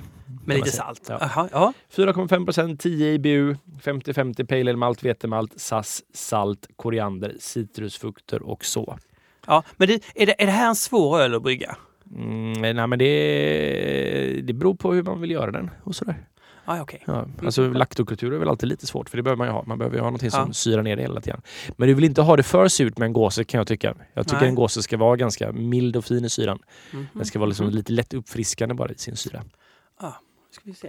Med 0.46 0.58
lite 0.58 0.72
salt? 0.72 1.02
Ja. 1.08 1.50
Ja. 1.52 1.74
4,5 1.96 2.46
procent, 2.46 2.80
10 2.82 3.14
IBU, 3.14 3.56
50-50 3.84 4.46
pale 4.46 4.60
ale 4.62 4.76
malt, 4.76 5.04
vetemalt, 5.04 5.60
sass, 5.60 6.02
salt, 6.14 6.68
koriander, 6.76 7.36
citrusfrukter 7.40 8.42
och 8.42 8.66
så. 8.66 8.98
ja. 9.48 9.64
Men 9.78 9.88
det, 9.88 9.94
är, 10.16 10.26
det, 10.26 10.42
är 10.42 10.46
det 10.46 10.52
här 10.52 10.68
en 10.68 10.76
svår 10.76 11.22
öl 11.22 11.36
att 11.36 11.44
brygga? 11.44 11.78
Mm, 12.16 12.54
nej 12.76 12.88
men 12.88 13.00
det, 13.00 14.42
det 14.44 14.54
beror 14.54 14.76
på 14.76 14.94
hur 14.94 15.04
man 15.04 15.22
vill 15.22 15.32
göra 15.32 15.52
den 15.52 15.70
och 15.84 15.96
sådär. 15.96 16.26
Ja, 16.66 16.82
okej. 16.82 17.04
Ja, 17.08 17.28
alltså 17.46 17.68
laktokultur 17.70 18.34
är 18.34 18.38
väl 18.38 18.50
alltid 18.50 18.70
lite 18.70 18.88
svårt 18.88 19.10
för 19.10 19.18
det 19.18 19.24
behöver 19.24 19.38
man 19.38 19.48
ju 19.48 19.54
ha. 19.54 19.64
Man 19.68 19.78
behöver 19.78 19.96
ju 19.98 20.02
ha 20.02 20.08
någonting 20.08 20.32
som 20.32 20.44
Ja. 20.48 20.54
syrar 20.54 20.84
ner 20.84 20.96
det 20.96 21.02
hela 21.02 21.22
tiden. 21.22 21.42
Men 21.78 21.88
du 21.88 21.94
vill 21.94 22.04
inte 22.04 22.22
ha 22.22 22.36
det 22.38 22.44
för 22.44 22.68
surt 22.68 22.98
med 22.98 23.06
en 23.06 23.14
gåse 23.14 23.44
kan 23.44 23.58
jag 23.58 23.68
tycka. 23.68 23.96
Jag 24.14 24.28
tycker 24.28 24.40
Nej. 24.40 24.50
en 24.50 24.56
gåse 24.56 24.84
ska 24.84 24.98
vara 24.98 25.16
ganska 25.16 25.52
mild 25.52 25.96
och 25.96 26.06
fin 26.06 26.26
i 26.26 26.30
syran. 26.30 26.60
Mhm. 26.94 27.08
Den 27.14 27.26
ska 27.26 27.40
vara 27.40 27.48
liksom 27.48 27.66
Mhm. 27.66 27.76
lite 27.76 27.92
lätt 27.94 28.14
uppfriskande 28.14 28.76
bara 28.76 28.92
i 28.92 28.98
sin 28.98 29.16
syra. 29.16 29.44
Ska 30.52 30.62
vi 30.64 30.74
se. 30.74 30.88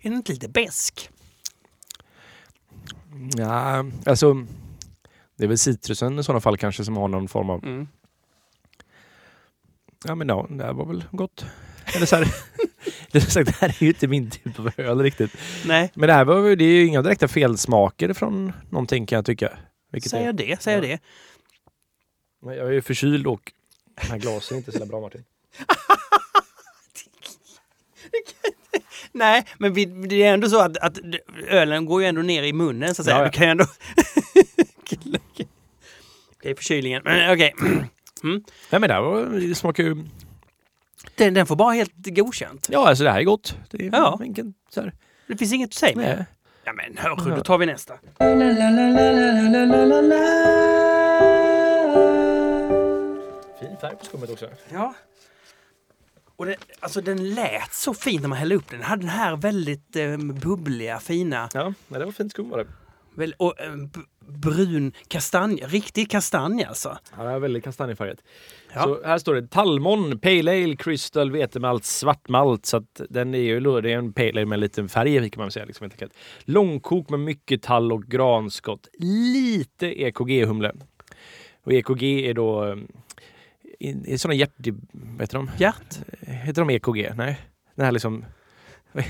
Är 0.00 0.08
den 0.10 0.12
inte 0.14 0.32
lite 0.32 0.48
besk? 0.48 1.10
Ja, 3.36 3.84
alltså 4.06 4.46
det 5.36 5.44
är 5.44 5.48
väl 5.48 5.58
citrusen 5.58 6.18
i 6.18 6.24
sådana 6.24 6.40
fall 6.40 6.56
kanske 6.56 6.84
som 6.84 6.96
har 6.96 7.08
någon 7.08 7.28
form 7.28 7.50
av 7.50 7.64
Mm. 7.64 7.88
Ja 10.06 10.14
men 10.14 10.28
ja, 10.28 10.46
det 10.50 10.64
här 10.64 10.72
var 10.72 10.86
väl 10.86 11.04
gott. 11.10 11.46
Eller 11.96 12.06
så 12.06 12.16
här, 12.16 12.26
det, 13.12 13.18
är 13.18 13.22
sagt, 13.22 13.46
det 13.46 13.54
här 13.60 13.68
är 13.68 13.82
ju 13.82 13.88
inte 13.88 14.08
min 14.08 14.30
typ 14.30 14.58
av 14.58 14.70
öl 14.76 15.02
riktigt. 15.02 15.36
Nej, 15.66 15.90
Men 15.94 16.06
det 16.06 16.12
här 16.12 16.24
var 16.24 16.48
ju- 16.48 16.56
det 16.56 16.64
är 16.64 16.68
ju 16.68 16.86
inga 16.86 17.02
direkta 17.02 17.28
felsmaker 17.28 18.12
från 18.12 18.52
någonting 18.70 19.06
kan 19.06 19.16
jag 19.16 19.26
tycka. 19.26 19.58
Vilket 19.92 20.10
säger 20.10 20.28
är, 20.28 20.32
det, 20.32 20.62
säger 20.62 20.82
Ja. 20.82 20.88
det. 20.88 20.98
Men 22.42 22.56
jag 22.56 22.68
är 22.68 22.72
ju 22.72 22.82
förkyld 22.82 23.26
och 23.26 23.52
den 24.00 24.10
här 24.10 24.18
glasen 24.18 24.54
är 24.54 24.58
inte 24.58 24.72
så 24.72 24.86
bra 24.86 25.00
Martin. 25.00 25.24
Nej, 29.12 29.44
men 29.58 29.74
vi, 29.74 29.84
det 29.84 30.22
är 30.22 30.34
ändå 30.34 30.48
så 30.48 30.60
att, 30.60 30.76
att 30.76 30.98
ölen 31.48 31.86
går 31.86 32.02
ju 32.02 32.08
ändå 32.08 32.22
ner 32.22 32.42
i 32.42 32.52
munnen 32.52 32.94
så 32.94 33.02
att 33.02 33.06
säga. 33.06 33.16
Ja, 33.16 33.22
ja. 33.22 33.30
Du 33.30 33.38
kan 33.38 33.46
ju 33.46 33.50
ändå... 33.50 33.64
Okej, 36.44 36.56
förkylningen. 36.56 37.02
Men 37.04 37.32
okej. 37.32 37.54
Nej 37.62 38.40
men 38.70 38.80
det 38.82 38.92
här 38.94 39.00
var, 39.00 39.24
det 39.48 39.54
smakar 39.54 39.82
ju... 39.82 39.96
Den, 41.14 41.34
den 41.34 41.46
får 41.46 41.56
bara 41.56 41.72
helt 41.72 41.92
godkänt. 41.96 42.68
Ja 42.70 42.88
alltså 42.88 43.04
det 43.04 43.10
här 43.10 43.20
är 43.20 43.24
gott. 43.24 43.56
Det 43.70 43.86
är 43.86 43.90
Ja. 43.92 44.18
enkelt, 44.22 44.56
så 44.70 44.80
här. 44.80 44.92
Det 45.26 45.36
finns 45.36 45.52
inget 45.52 45.68
att 45.68 45.74
säga 45.74 45.96
med. 45.96 46.16
Nej. 46.16 46.26
Ja 46.64 46.72
men 46.72 46.96
hörru, 46.96 47.36
då 47.36 47.42
tar 47.42 47.58
vi 47.58 47.66
nästa. 47.66 47.94
Fin 53.60 53.76
färg 53.80 53.96
på 53.96 54.04
skummet 54.04 54.30
också. 54.30 54.46
Ja. 54.72 54.94
Och 56.36 56.46
det, 56.46 56.56
alltså 56.80 57.00
den 57.00 57.34
lät 57.34 57.74
så 57.74 57.94
fint 57.94 58.22
när 58.22 58.28
man 58.28 58.38
hällde 58.38 58.54
upp 58.54 58.70
den. 58.70 58.78
Den 58.78 58.88
hade 58.88 59.02
den 59.02 59.08
här 59.10 59.36
väldigt 59.36 59.96
eh, 59.96 60.16
bubbliga, 60.18 61.00
fina 61.00 61.48
Ja, 61.54 61.72
det 61.88 62.04
var 62.04 62.12
fint 62.12 62.32
skum 62.32 62.48
var 62.50 62.58
det. 62.58 62.66
väl, 63.14 63.34
och 63.38 63.60
eh, 63.60 63.72
brun 64.28 64.92
kastanj. 65.08 65.60
Riktig 65.66 66.10
kastanj 66.10 66.64
alltså. 66.64 66.98
Ja, 67.16 67.24
det 67.24 67.30
är 67.30 67.38
väldigt 67.38 67.64
kastanjefärgat. 67.64 68.18
Ja. 68.74 68.82
Så 68.82 69.02
här 69.04 69.18
står 69.18 69.34
det 69.34 69.46
Talmon, 69.46 70.18
Pale 70.18 70.64
Ale, 70.64 70.76
Crystal, 70.76 71.30
vetemalt, 71.30 71.84
svartmalt. 71.84 72.66
Så 72.66 72.76
att 72.76 73.00
den 73.08 73.34
är 73.34 73.38
ju 73.38 73.60
det 73.60 73.92
är 73.92 73.98
en 73.98 74.12
Pale 74.12 74.30
Ale 74.30 74.46
med 74.46 74.56
en 74.56 74.60
liten 74.60 74.88
färg 74.88 75.30
kan 75.30 75.40
man 75.40 75.50
säga. 75.50 75.64
Liksom. 75.66 75.90
Långkok 76.44 77.10
med 77.10 77.20
mycket 77.20 77.62
tall 77.62 77.92
och 77.92 78.04
granskott. 78.04 78.88
Lite 78.98 80.02
EKG-humle. 80.02 80.72
Och 81.64 81.72
EKG 81.72 82.02
är 82.02 82.34
då 82.34 82.64
eh, 82.64 82.76
i 83.80 84.18
sådana 84.18 84.34
hjärt... 84.34 84.68
Vad 84.92 85.20
heter 85.20 85.38
de? 85.38 85.50
Hjärt. 85.58 85.98
Heter 86.20 86.62
de 86.62 86.70
EKG? 86.70 87.12
Nej. 87.16 87.40
Den 87.74 87.84
här 87.84 87.92
liksom... 87.92 88.24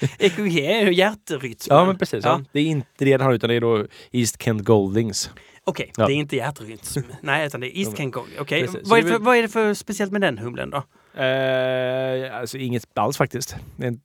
EKG 0.18 0.58
är 0.66 0.86
ju 0.86 0.94
hjärtrytm. 0.94 1.66
Ja 1.68 1.84
men 1.84 1.98
precis. 1.98 2.24
Ja. 2.24 2.40
Det 2.52 2.60
är 2.60 2.64
inte 2.66 3.04
det 3.04 3.10
den 3.16 3.20
har 3.20 3.32
utan 3.32 3.48
det 3.50 3.56
är 3.56 3.60
då 3.60 3.86
East 4.12 4.42
Kent 4.42 4.64
Goldings. 4.64 5.30
Okej, 5.64 5.92
Ja. 5.96 6.06
det 6.06 6.12
är 6.12 6.16
inte 6.16 6.36
hjärtrytm. 6.36 7.02
Nej, 7.20 7.46
utan 7.46 7.60
det 7.60 7.76
är 7.76 7.78
East 7.80 7.96
Kent 7.96 8.14
Gold. 8.14 8.30
Okej, 8.38 8.60
Precis. 8.66 8.80
Så 8.82 8.90
vad, 8.90 8.98
är 8.98 9.02
för- 9.02 9.18
vad 9.18 9.36
är 9.36 9.42
det 9.42 9.48
för 9.48 9.74
speciellt 9.74 10.12
med 10.12 10.20
den 10.20 10.38
humlen 10.38 10.70
då? 10.70 10.76
Eh, 11.22 12.36
alltså 12.40 12.58
inget 12.58 12.98
alls 12.98 13.16
faktiskt. 13.16 13.56
Det 13.76 13.84
är 13.84 13.88
en 13.88 14.00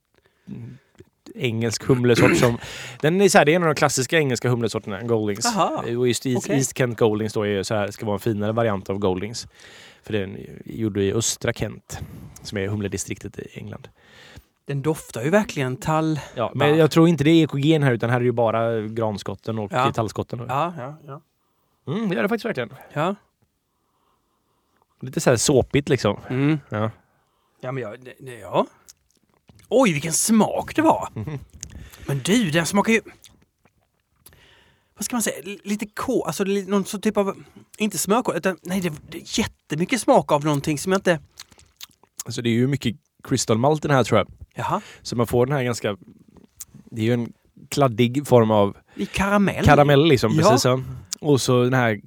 engelsk 1.34 1.84
humlesort 1.84 2.36
som... 2.36 2.58
Den 3.00 3.20
är, 3.20 3.28
så 3.28 3.38
här, 3.38 3.44
det 3.44 3.52
är 3.52 3.56
en 3.56 3.62
av 3.62 3.68
de 3.68 3.74
klassiska 3.74 4.18
engelska 4.18 4.48
humlesorterna, 4.48 5.02
Goldings. 5.02 5.46
Och 5.96 6.08
just 6.08 6.26
East, 6.26 6.46
okej. 6.46 6.56
East 6.56 6.78
Kent 6.78 6.98
Goldings 6.98 7.32
då 7.32 7.46
är 7.46 7.62
så 7.62 7.74
här, 7.74 7.90
ska 7.90 8.06
vara 8.06 8.14
en 8.14 8.20
finare 8.20 8.52
variant 8.52 8.90
av 8.90 8.98
Goldings. 8.98 9.46
För 10.02 10.12
den 10.12 10.36
är 10.36 10.62
gjord 10.64 10.98
i 10.98 11.12
östra 11.12 11.52
Kent, 11.52 12.00
som 12.42 12.58
är 12.58 12.66
humledistriktet 12.66 13.38
i 13.38 13.48
England. 13.54 13.88
Den 14.64 14.82
doftar 14.82 15.22
ju 15.22 15.30
verkligen 15.30 15.76
tall. 15.76 16.20
Ja, 16.34 16.52
men 16.54 16.78
jag 16.78 16.90
tror 16.90 17.08
inte 17.08 17.24
det 17.24 17.30
är 17.30 17.44
EKG 17.44 17.78
här 17.84 17.92
utan 17.92 18.10
här 18.10 18.20
är 18.20 18.24
ju 18.24 18.32
bara 18.32 18.80
granskotten 18.80 19.58
och 19.58 19.72
Ja. 19.72 19.92
tallskotten. 19.92 20.38
Ja, 20.48 20.74
ja, 20.78 20.98
ja. 21.06 21.20
Mm, 21.92 22.08
det 22.08 22.16
är 22.18 22.22
det 22.22 22.28
faktiskt 22.28 22.44
verkligen. 22.44 22.72
Ja. 22.92 23.14
Lite 25.00 25.20
så 25.20 25.30
här 25.30 25.36
såpigt 25.36 25.88
liksom. 25.88 26.20
Mm. 26.28 26.58
Ja. 26.68 26.90
Ja, 27.60 27.72
men 27.72 27.82
jag, 27.82 27.96
det- 28.20 28.38
ja. 28.38 28.66
Oj, 29.68 29.92
vilken 29.92 30.12
smak 30.12 30.76
det 30.76 30.82
var! 30.82 31.08
Men 32.06 32.18
du, 32.18 32.50
den 32.50 32.66
smakar 32.66 32.92
ju... 32.92 33.00
Vad 34.96 35.04
ska 35.04 35.16
man 35.16 35.22
säga? 35.22 35.58
Lite 35.64 35.86
kol, 35.86 36.22
alltså 36.26 36.44
någon 36.44 36.84
sån 36.84 37.00
typ 37.00 37.16
av... 37.16 37.42
Inte 37.78 37.98
smörkål, 37.98 38.36
utan 38.36 38.56
nej, 38.62 38.80
det, 38.80 38.92
det 39.10 39.18
är 39.18 39.38
jättemycket 39.38 40.00
smak 40.00 40.32
av 40.32 40.44
någonting 40.44 40.78
som 40.78 40.92
jag 40.92 40.98
inte... 40.98 41.20
Alltså 42.24 42.42
det 42.42 42.48
är 42.48 42.52
ju 42.54 42.66
mycket 42.66 42.96
crystal 43.24 43.58
malt 43.58 43.82
den 43.82 43.90
här 43.90 44.04
tror 44.04 44.18
jag. 44.18 44.28
Jaha, 44.54 44.80
Så 45.02 45.16
man 45.16 45.26
får 45.26 45.46
den 45.46 45.56
här 45.56 45.64
ganska... 45.64 45.96
Det 46.84 47.00
är 47.00 47.04
ju 47.04 47.12
en 47.12 47.32
kladdig 47.68 48.26
form 48.26 48.50
av 48.50 48.76
i 48.94 49.06
karamell. 49.06 49.64
karamell 49.64 50.04
liksom. 50.04 50.32
Ja. 50.32 50.42
Precis 50.42 50.62
så. 50.62 50.82
Och 51.20 51.40
så 51.40 51.62
den 51.64 51.74
här... 51.74 52.00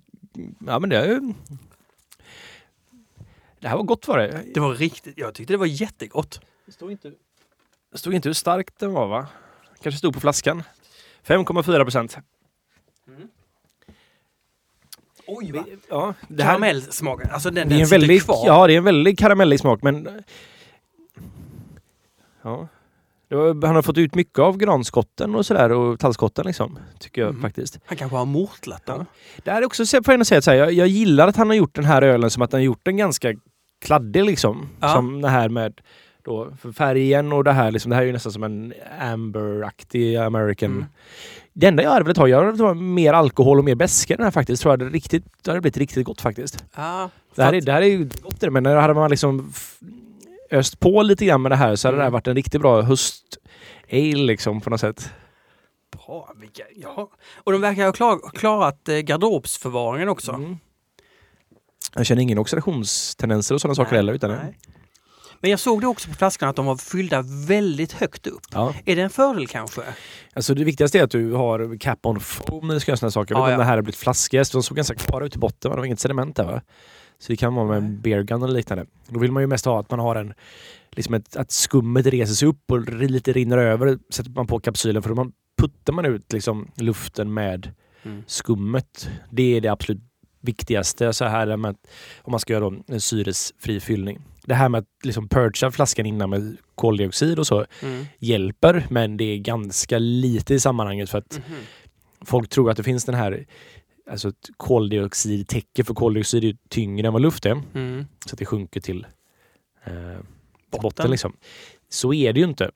Ja 0.68 0.80
men 0.80 0.90
det 0.90 0.98
är 0.98 1.08
ju... 1.08 1.34
Det 3.60 3.68
här 3.68 3.78
var 3.78 3.84
gott 3.84 4.08
var 4.08 4.18
det. 4.18 4.44
Det 4.54 4.60
var 4.60 4.74
riktigt, 4.74 5.14
jag 5.18 5.34
tyckte 5.34 5.54
det 5.54 5.58
var 5.58 5.66
jättegott. 5.66 6.42
Det 6.66 6.72
stod 6.72 6.92
inte... 6.92 7.12
Det 7.92 7.98
stod 7.98 8.14
inte 8.14 8.30
hur 8.30 8.34
stark 8.34 8.80
den 8.80 8.94
var 8.94 9.08
va? 9.08 9.28
Kanske 9.82 10.00
stod 10.00 10.14
på 10.14 10.20
flaskan. 10.20 10.64
5,4 11.28 11.84
procent. 11.84 12.18
Oj, 15.28 15.52
va? 15.52 15.66
Ja, 15.90 16.14
det 16.28 16.44
här, 16.44 16.52
Karamellsmaken, 16.52 17.30
alltså 17.32 17.50
den, 17.50 17.70
det 17.70 17.76
är 17.76 17.78
den 17.78 17.84
en 17.84 17.90
väldigt, 17.90 18.24
kvar. 18.24 18.44
ja, 18.46 18.68
det 18.68 18.74
är 18.74 18.78
en 18.78 18.84
väldigt 18.84 19.20
karamellig 19.20 19.60
smak 19.60 19.84
men... 19.84 20.24
Ja. 22.46 22.68
Var, 23.30 23.66
han 23.68 23.76
har 23.76 23.82
fått 23.82 23.98
ut 23.98 24.16
mycket 24.16 24.40
av 24.40 24.58
granskotten 24.58 25.36
och 25.36 25.46
sådär 25.46 25.72
och 25.72 26.00
tallskotten 26.00 26.46
liksom. 26.46 26.80
Tycker 27.00 27.22
jag 27.22 27.34
Mhm. 27.34 27.42
faktiskt. 27.42 27.80
Han 27.86 27.98
kanske 27.98 28.18
har 28.18 28.26
mortlat 28.26 28.86
dem. 28.86 29.06
Det 29.44 29.52
här 29.52 29.62
är 29.62 29.66
också, 29.66 29.86
får 29.86 30.14
jag 30.14 30.28
säga, 30.28 30.42
så 30.42 30.52
här, 30.52 30.58
jag, 30.58 30.72
jag 30.74 30.88
gillar 30.88 31.28
att 31.28 31.36
han 31.36 31.48
har 31.48 31.56
gjort 31.56 31.76
den 31.76 31.86
här 31.86 32.02
ölen 32.02 32.30
som 32.30 32.42
att 32.44 32.52
han 32.52 32.60
har 32.62 32.66
gjort 32.66 32.80
den 32.84 32.98
ganska 32.98 33.34
kladdig 33.86 34.26
liksom. 34.26 34.70
Ja. 34.80 34.94
Som 34.94 35.22
det 35.22 35.30
här 35.30 35.50
med 35.50 35.82
då, 36.24 36.52
färgen 36.78 37.34
och 37.34 37.44
det 37.44 37.52
här 37.52 37.72
liksom. 37.72 37.90
Det 37.90 37.96
här 37.96 38.04
är 38.04 38.08
ju 38.08 38.14
nästan 38.14 38.32
som 38.32 38.44
en 38.44 38.74
amber-aktig 39.02 40.16
American. 40.16 40.72
Mm. 40.72 40.86
Det 41.54 41.68
enda 41.68 41.84
jag 41.84 41.92
hade 41.92 42.04
velat 42.06 42.18
ha, 42.18 42.28
jag 42.28 42.38
hade 42.38 42.52
velat 42.52 42.60
ha 42.68 42.74
mer 42.74 43.14
alkohol 43.14 43.60
och 43.60 43.66
mer 43.66 43.76
beska 43.76 44.14
i 44.14 44.18
den 44.18 44.24
här 44.24 44.32
faktiskt. 44.32 44.62
Tror 44.62 44.72
jag 44.72 44.80
det, 44.80 44.86
riktigt, 44.90 45.26
det 45.44 45.52
hade 45.52 45.62
blivit 45.62 45.78
riktigt 45.78 46.06
gott 46.06 46.22
faktiskt. 46.22 46.66
Ja, 46.76 47.10
Det 47.36 47.44
här, 47.44 47.54
är, 47.54 47.62
det 47.62 47.72
här 47.72 47.82
är 47.82 47.86
ju 47.86 48.10
gott 48.24 48.40
det, 48.40 48.50
men 48.52 48.66
hade 48.66 48.94
man 48.94 49.10
liksom 49.10 49.52
öst 50.52 50.80
på 50.80 51.02
lite 51.02 51.26
grann 51.26 51.42
med 51.42 51.52
det 51.52 51.56
här 51.56 51.76
så 51.76 51.88
hade 51.88 51.98
det 51.98 52.02
här 52.02 52.08
Mm. 52.08 52.14
varit 52.14 52.28
en 52.28 52.36
riktigt 52.36 52.62
bra 52.62 52.82
höst 52.82 53.38
ale 53.92 54.16
liksom 54.24 54.62
på 54.62 54.70
något 54.70 54.80
sätt. 54.80 55.10
Bra, 56.06 56.34
vilka, 56.36 56.64
ja. 56.76 57.10
Och 57.36 57.52
de 57.52 57.62
verkar 57.62 57.86
ha 57.86 57.92
klar, 57.92 58.20
klarat 58.34 58.90
eh, 58.90 58.96
garderobsförvaringen 58.98 60.10
också. 60.10 60.32
Mm. 60.32 60.58
Jag 61.96 62.06
känner 62.06 62.22
ingen 62.22 62.38
oxidationstendenser 62.38 63.56
och 63.56 63.62
sådana 63.62 63.76
saker 63.76 63.96
heller. 63.96 64.14
Utan 64.14 64.32
nej. 64.32 64.58
Men 65.42 65.52
jag 65.52 65.60
såg 65.60 65.82
det 65.82 65.88
också 65.88 66.08
på 66.10 66.14
flaskan 66.16 66.50
att 66.50 66.56
de 66.56 66.66
var 66.66 66.76
fyllda 66.78 67.24
väldigt 67.48 67.92
högt 67.92 68.28
upp. 68.28 68.42
Ja. 68.54 68.74
Är 68.86 68.96
det 68.96 69.02
en 69.02 69.10
fördel 69.10 69.48
kanske? 69.48 69.82
Alltså 70.34 70.54
det 70.54 70.64
viktigaste 70.64 71.00
är 71.00 71.04
att 71.04 71.12
du 71.12 71.32
har 71.34 71.78
cap 71.80 72.06
on 72.06 72.20
foam 72.20 72.68
när 72.68 72.74
du 72.74 72.80
ska 72.80 72.92
göra 72.92 72.98
sådana 72.98 73.12
saker. 73.12 73.36
Jag 73.36 73.42
vet 73.42 73.48
Ja, 73.48 73.52
ja. 73.52 73.58
det 73.58 73.64
här 73.64 73.76
har 73.76 73.82
blivit 73.82 73.96
flaskjäst. 74.00 74.52
De 74.52 74.64
såg 74.64 74.78
ganska 74.78 74.96
klara 74.96 75.26
ut 75.26 75.36
i 75.36 75.40
botten. 75.40 75.70
va? 75.72 75.76
Det 75.76 75.80
var 75.82 75.86
inget 75.86 76.00
sediment 76.00 76.36
där 76.36 76.44
va? 76.44 76.62
Så 77.20 77.32
det 77.32 77.36
kan 77.36 77.56
vara 77.56 77.68
med 77.68 77.78
en 77.78 78.02
beer 78.02 78.24
gun 78.24 78.44
eller 78.44 78.54
liknande. 78.54 78.86
Då 79.10 79.20
vill 79.20 79.32
man 79.32 79.44
ju 79.44 79.48
mest 79.48 79.66
ha 79.66 79.80
att 79.80 79.92
man 79.92 80.00
har 80.00 80.16
en 80.16 80.34
liksom 80.92 81.14
ett, 81.14 81.36
att 81.36 81.52
skummet 81.52 82.06
reser 82.06 82.34
sig 82.34 82.48
upp 82.48 82.72
och 82.72 82.90
lite 82.90 83.34
rinner 83.34 83.58
över. 83.58 83.98
Sätter 84.10 84.30
man 84.32 84.48
på 84.48 84.60
kapsylen 84.60 85.02
för 85.02 85.10
då 85.10 85.16
man, 85.16 85.32
puttar 85.58 85.94
man 85.94 86.06
ut 86.06 86.34
liksom 86.34 86.72
luften 86.76 87.34
med 87.34 87.72
Mm. 88.04 88.24
skummet. 88.28 89.10
Det 89.32 89.58
är 89.58 89.62
det 89.62 89.68
absolut 89.70 90.02
viktigaste 90.42 91.14
så 91.14 91.26
här 91.26 91.58
med, 91.58 91.72
att- 91.72 91.88
om 92.22 92.32
man 92.32 92.40
ska 92.40 92.54
göra 92.54 92.76
en 92.88 93.02
syresfri 93.02 93.80
fyllning. 93.80 94.20
Det 94.46 94.54
här 94.54 94.70
med 94.70 94.80
att 94.80 94.86
liksom 95.06 95.30
purcha 95.30 95.72
flaskan 95.72 96.06
innan 96.06 96.30
med 96.30 96.58
koldioxid 96.76 97.40
och 97.40 97.48
så 97.48 97.66
Mm. 97.84 98.06
hjälper 98.20 98.86
men 98.90 99.18
det 99.18 99.24
är 99.24 99.38
ganska 99.38 99.98
lite 100.00 100.54
i 100.54 100.60
sammanhanget 100.60 101.10
för 101.10 101.18
att 101.18 101.42
Mhm. 101.48 101.58
folk 102.22 102.50
tror 102.50 102.72
att 102.72 102.78
det 102.78 102.84
finns 102.84 103.06
den 103.06 103.16
här 103.16 103.46
alltså 104.10 104.30
ett 104.30 104.50
koldioxidtäcke 104.58 105.84
för 105.84 105.94
koldioxid 105.94 106.44
är 106.44 106.58
tyngre 106.70 107.08
än 107.08 107.14
vad 107.14 107.22
luft 107.22 107.46
är 107.46 107.62
Mm. 107.74 108.06
så 108.26 108.34
att 108.36 108.40
det 108.40 108.46
sjunker 108.46 108.82
till 108.82 109.08
eh, 109.84 109.94
botten. 110.72 110.82
Botten. 110.82 111.12
liksom. 111.12 111.34
Så 111.90 112.14
är 112.14 112.34
det 112.34 112.40
ju 112.40 112.46
inte. 112.46 112.72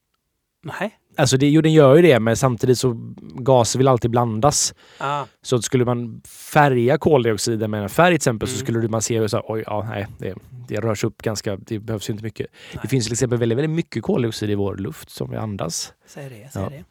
Nej. 0.63 0.99
Alltså 1.17 1.37
det, 1.37 1.49
jo, 1.49 1.61
den 1.61 1.73
gör 1.73 1.95
ju 1.95 2.01
det 2.01 2.19
men 2.19 2.37
samtidigt 2.37 2.79
så 2.79 3.13
gaser 3.19 3.79
vill 3.79 3.87
alltid 3.87 4.11
blandas. 4.11 4.73
Ah. 4.97 5.25
Så 5.41 5.61
skulle 5.61 5.85
man 5.85 6.21
färga 6.25 6.97
koldioxiden 6.97 7.71
med 7.71 7.83
en 7.83 7.89
färg 7.89 8.09
till 8.11 8.15
exempel 8.15 8.47
så 8.49 8.53
Mm. 8.55 8.65
skulle 8.65 8.87
man 8.87 9.01
se 9.01 9.29
så 9.29 9.37
här, 9.37 9.43
oj, 9.47 9.63
ja, 9.65 9.83
nej, 9.89 10.07
det, 10.17 10.35
det 10.67 10.75
rör 10.81 10.95
sig 10.95 11.07
upp 11.07 11.21
ganska, 11.21 11.55
det 11.55 11.79
behövs 11.79 12.09
ju 12.09 12.11
inte 12.11 12.23
mycket. 12.23 12.47
Nej. 12.73 12.79
Det 12.81 12.87
finns 12.87 13.05
till 13.05 13.13
exempel 13.13 13.39
väldigt, 13.39 13.57
väldigt 13.57 13.75
mycket 13.75 14.03
koldioxid 14.03 14.49
i 14.49 14.55
vår 14.55 14.75
luft 14.77 15.09
som 15.09 15.29
vi 15.29 15.37
andas. 15.37 15.93
Säg 16.05 16.29
det, 16.29 16.49
säg 16.53 16.61
Ja. 16.63 16.69
det. 16.69 16.83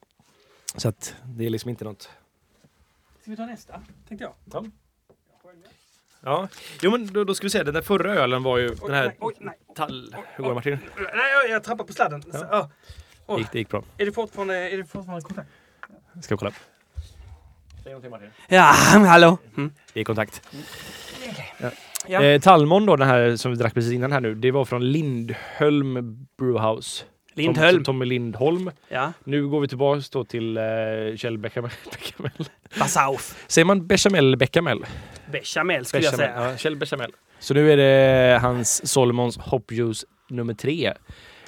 Så 0.77 0.89
att 0.89 1.15
det 1.25 1.47
är 1.47 1.51
liksom 1.51 1.71
inte 1.71 1.85
något... 1.85 2.09
Ska 3.29 3.33
vi 3.33 3.37
ta 3.37 3.47
nästa? 3.47 3.81
Tänkte 4.09 4.25
jag. 4.25 4.35
Ja. 4.53 4.65
Ja, 6.21 6.49
jo 6.83 6.91
men 6.91 7.07
då, 7.07 7.25
då 7.25 7.35
ska 7.35 7.47
vi 7.47 7.51
se, 7.51 7.63
den 7.63 7.75
där 7.75 7.83
förra 7.83 8.15
ölen 8.15 8.43
var 8.43 8.59
ju 8.59 8.69
den 8.69 8.95
här 8.95 9.05
nej, 9.05 9.17
oj, 9.21 9.35
nej. 9.41 9.55
tall... 9.77 10.17
Hur 10.35 10.45
går 10.45 10.51
det 10.51 10.55
Martin? 10.55 10.79
Nej, 10.97 11.33
jag, 11.33 11.51
jag 11.51 11.65
trappar 11.65 11.85
på 11.85 11.93
sladden. 11.93 12.23
Ja. 12.33 12.39
Så, 12.39 12.45
ah. 12.45 12.71
Det 13.27 13.41
gick, 13.41 13.53
det 13.53 13.59
gick 13.59 13.69
bra. 13.69 13.83
Är 13.99 14.07
det 14.07 14.13
fortfarande, 14.13 14.55
är 14.55 14.77
det 14.77 14.85
fortfarande 14.85 15.23
kontakt? 15.23 15.49
Ska 16.23 16.35
vi 16.35 16.39
kolla? 16.39 16.53
Säg 17.83 17.93
någonting 17.93 18.11
Martin. 18.11 18.31
Ja, 18.49 18.63
hallå! 18.93 19.39
Mm. 19.57 19.73
Det 19.93 20.01
är 20.01 20.05
kontakt. 20.05 20.43
Ja. 22.07 22.23
Eh, 22.23 22.41
Talmon 22.41 22.87
då, 22.87 22.97
den 22.97 23.09
här 23.09 23.37
som 23.37 23.51
vi 23.51 23.59
drack 23.59 23.75
precis 23.75 23.93
innan 23.93 24.13
här 24.13 24.21
nu, 24.21 24.35
det 24.35 24.51
var 24.51 24.65
från 24.65 24.93
Lindholm 24.93 26.27
Brewhouse. 26.39 27.05
Lindholm. 27.39 27.77
Tom, 27.77 27.85
Tommy 27.85 28.05
Lindholm. 28.05 28.71
Ja. 28.89 29.13
Nu 29.25 29.49
går 29.49 29.61
vi 29.61 29.69
tillbaka 29.69 30.03
då 30.13 30.25
till 30.25 30.57
eh, 30.57 30.63
Kjell 31.17 31.39
Bechamel. 31.39 31.71
Bechamel. 31.93 32.49
Basauf. 32.79 33.45
Säger 33.47 33.65
man 33.67 33.87
bechamel 33.87 34.27
eller 34.27 34.37
bechamel? 34.37 34.87
Bechamel 35.33 35.85
skulle 35.85 36.05
jag 36.05 36.13
Bechamel. 36.17 36.35
säga. 36.41 36.51
Ja, 36.51 36.57
Kjell 36.57 36.77
Bechamel. 36.77 37.13
Så 37.39 37.55
nu 37.55 37.73
är 37.73 37.77
det 37.77 38.39
hans 38.39 38.91
Solomons 38.93 39.37
Hop 39.39 39.73
Juice 39.73 40.05
nummer 40.29 40.55
tre. 40.55 40.93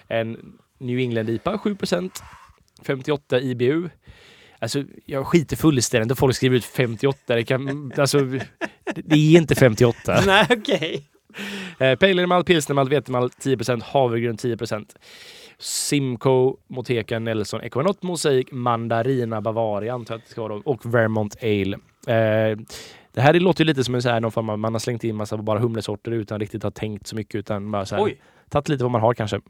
En 0.09 0.59
New 0.79 0.99
England 0.99 1.31
IPA, 1.31 1.57
7% 1.57 2.11
58 2.87 3.41
IBU. 3.41 3.89
Alltså, 4.59 4.85
jag 5.07 5.27
skiter 5.27 5.57
fullständigt 5.57 6.11
om 6.11 6.17
folk 6.17 6.37
skriver 6.37 6.57
ut 6.57 6.65
58. 6.65 7.35
Det, 7.35 7.45
kan, 7.45 7.93
alltså, 7.99 8.19
det 8.95 9.17
är 9.17 9.37
inte 9.37 9.55
58. 9.55 10.21
Nej, 10.27 10.47
okej. 10.51 11.07
Eh, 11.79 11.99
Pale 11.99 12.13
Ale 12.13 12.27
malt, 12.27 12.47
pilsnermalt, 12.47 12.93
vetemalt 12.93 13.41
10 13.41 13.59
havregryn 13.83 14.37
10 14.37 14.57
Simcoe, 15.61 16.57
Moteka, 16.69 17.19
Nelson, 17.19 17.61
Equinot, 17.61 18.03
Mosaic, 18.03 18.47
Mandarina, 18.53 19.41
Bavaria 19.41 19.95
antar 19.95 20.15
jag 20.15 20.19
att 20.19 20.25
det 20.25 20.31
ska 20.31 20.43
vara 20.43 20.63
och 20.65 20.95
Vermont 20.95 21.37
Ale. 21.43 21.79
Eh, 22.07 22.59
det 23.13 23.21
här 23.21 23.41
låter 23.41 23.65
ju 23.65 23.67
lite 23.67 23.85
som 23.85 23.95
en 23.95 24.03
så 24.03 24.09
här, 24.09 24.21
någon 24.21 24.33
form 24.33 24.51
av, 24.51 24.59
man 24.59 24.75
har 24.75 24.79
slängt 24.79 25.05
in 25.05 25.17
massa 25.17 25.37
bara 25.37 25.59
humlesorter 25.59 26.11
utan 26.11 26.41
riktigt 26.41 26.63
ha 26.63 26.71
tänkt 26.71 27.07
så 27.07 27.17
mycket 27.17 27.35
utan 27.35 27.71
bara 27.71 27.87
så 27.87 27.97
här, 27.97 28.03
Oj. 28.05 28.21
tagit 28.49 28.69
lite 28.69 28.85
vad 28.85 28.91
man 28.91 29.01
har 29.01 29.15
kanske. 29.15 29.41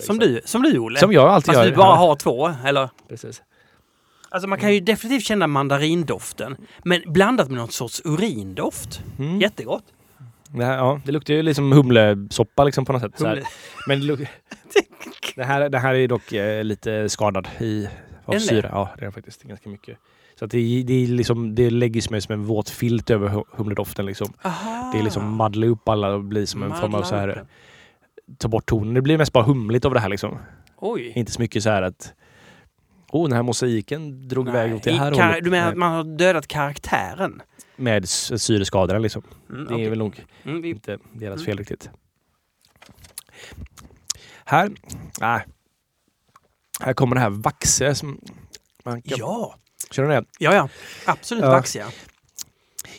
Som 0.00 0.18
du, 0.18 0.40
som 0.44 0.62
du 0.62 0.78
Olle. 0.78 0.98
Som 0.98 1.12
jag 1.12 1.28
alltid 1.28 1.46
Fast 1.54 1.64
gör. 1.64 1.70
du 1.70 1.76
bara 1.76 1.96
har 1.96 2.16
två, 2.16 2.50
eller? 2.66 2.90
Precis. 3.08 3.42
Alltså 4.30 4.48
man 4.48 4.58
kan 4.58 4.74
ju 4.74 4.80
definitivt 4.80 5.24
känna 5.24 5.46
mandarindoften. 5.46 6.56
Men 6.84 7.02
blandat 7.06 7.48
med 7.48 7.58
någon 7.58 7.68
sorts 7.68 8.02
urindoft. 8.04 9.00
Mm. 9.18 9.40
Jättegott. 9.40 9.84
Det, 10.54 10.64
här, 10.64 10.76
ja, 10.76 11.00
det 11.04 11.12
luktar 11.12 11.34
ju 11.34 11.42
liksom 11.42 11.72
humlesoppa 11.72 12.64
liksom 12.64 12.84
på 12.84 12.92
något 12.92 13.02
sätt. 13.02 13.20
Humle. 13.20 13.42
Men 13.86 14.00
det, 15.36 15.44
här, 15.44 15.68
det 15.68 15.78
här 15.78 15.94
är 15.94 16.08
dock 16.08 16.32
eh, 16.32 16.64
lite 16.64 17.08
skadad 17.08 17.48
i 17.60 17.88
av 18.24 18.34
Eller? 18.34 18.46
syra. 18.46 18.68
Ja, 18.72 18.90
det 18.98 19.04
är 19.04 19.10
faktiskt 19.10 19.42
ganska 19.42 19.68
mycket. 19.68 19.98
Så 20.38 20.46
det, 20.46 20.82
det, 20.82 20.92
är 21.04 21.06
liksom, 21.06 21.54
det 21.54 21.70
lägger 21.70 22.00
sig 22.00 22.20
som 22.20 22.32
en 22.32 22.44
våt 22.44 22.70
filt 22.70 23.10
över 23.10 23.28
hu- 23.28 23.44
humledoften. 23.50 24.06
Liksom. 24.06 24.32
Aha. 24.42 24.90
Det 24.92 24.98
är 24.98 25.02
liksom 25.02 25.32
madla 25.32 25.66
upp 25.66 25.88
alla 25.88 26.08
och 26.14 26.24
blir 26.24 26.46
som 26.46 26.62
en 26.62 26.70
form 26.70 26.82
av 26.84 26.90
Madla 26.90 27.06
så 27.06 27.16
här, 27.16 27.44
ta 28.38 28.48
bort 28.48 28.66
tonen. 28.66 28.94
Det 28.94 29.02
blir 29.02 29.18
mest 29.18 29.32
bara 29.32 29.44
humligt 29.44 29.84
av 29.84 29.94
det 29.94 30.00
här 30.00 30.08
liksom. 30.08 30.38
Oj. 30.76 31.12
Inte 31.16 31.32
så 31.32 31.40
mycket 31.42 31.62
så 31.62 31.70
här 31.70 31.82
att 31.82 32.14
Oh, 33.08 33.28
den 33.28 33.36
här 33.36 33.42
mosaiken 33.42 34.28
drog 34.28 34.48
iväg 34.48 34.74
åt 34.74 34.82
det 34.82 34.92
här 34.92 35.12
kar- 35.12 35.26
hållet. 35.28 35.44
Du 35.44 35.50
menar 35.50 35.68
att 35.68 35.76
man 35.78 35.92
har 35.92 36.04
dödat 36.18 36.48
karaktären? 36.48 37.42
Med 37.76 38.08
syreskadorna 38.08 38.98
liksom. 38.98 39.22
Mm, 39.50 39.64
Det 39.66 39.84
är 39.84 39.90
väl 39.90 39.98
nog 39.98 40.24
Mm, 40.44 40.62
vi... 40.62 40.68
inte 40.70 40.98
deras 41.12 41.34
Mm. 41.34 41.44
fel 41.46 41.58
riktigt. 41.58 41.90
Här, 44.44 44.70
nej. 45.20 45.46
Här 46.80 46.92
kommer 46.92 47.14
det 47.16 47.20
här 47.20 47.30
vaxe 47.30 47.94
som 47.94 48.20
man 48.84 49.02
kan... 49.02 49.18
Ja. 49.18 49.54
Känner 49.90 50.08
du 50.08 50.14
det? 50.14 50.24
ja, 50.38 50.54
ja. 50.54 50.68
Absolut 51.06 51.44
Ja. 51.44 51.50
vaxiga. 51.50 51.86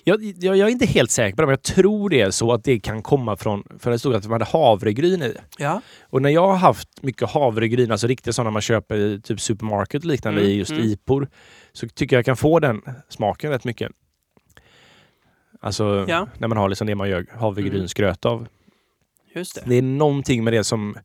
Jag, 0.03 0.23
jag, 0.23 0.57
jag 0.57 0.67
är 0.67 0.71
inte 0.71 0.85
helt 0.85 1.11
säker 1.11 1.35
på 1.35 1.41
det, 1.41 1.45
men 1.45 1.51
jag 1.53 1.61
tror 1.61 2.09
det 2.09 2.21
är 2.21 2.31
så 2.31 2.53
att 2.53 2.63
det 2.63 2.79
kan 2.79 3.01
komma 3.01 3.35
från, 3.37 3.63
för 3.79 3.91
det 3.91 3.99
stod 3.99 4.15
att 4.15 4.23
de 4.23 4.31
hade 4.31 4.45
havregryn 4.45 5.21
i. 5.23 5.35
Ja. 5.57 5.81
Och 6.01 6.21
när 6.21 6.29
jag 6.29 6.47
har 6.47 6.55
haft 6.55 7.03
mycket 7.03 7.29
havregryn, 7.29 7.91
alltså 7.91 8.07
riktiga 8.07 8.33
sådana 8.33 8.51
man 8.51 8.61
köper 8.61 8.97
i 8.97 9.21
typ 9.21 9.41
supermarket 9.41 10.01
och 10.01 10.05
liknande 10.05 10.41
Mm, 10.41 10.51
i 10.51 10.55
just 10.55 10.71
mm. 10.71 10.83
IPOR, 10.83 11.27
så 11.73 11.87
tycker 11.87 12.15
jag 12.15 12.25
kan 12.25 12.37
få 12.37 12.59
den 12.59 12.81
smaken 13.09 13.51
rätt 13.51 13.63
mycket. 13.63 13.91
Alltså 15.61 16.05
Ja. 16.07 16.27
när 16.37 16.47
man 16.47 16.57
har 16.57 16.69
liksom 16.69 16.87
det 16.87 16.95
man 16.95 17.09
gör 17.09 17.25
havregrynsgröt 17.39 18.25
av. 18.25 18.47
Just 19.35 19.55
det. 19.55 19.61
Det 19.65 19.75
är 19.75 19.81
någonting 19.81 20.43
med 20.43 20.53
det 20.53 20.63
som 20.63 20.97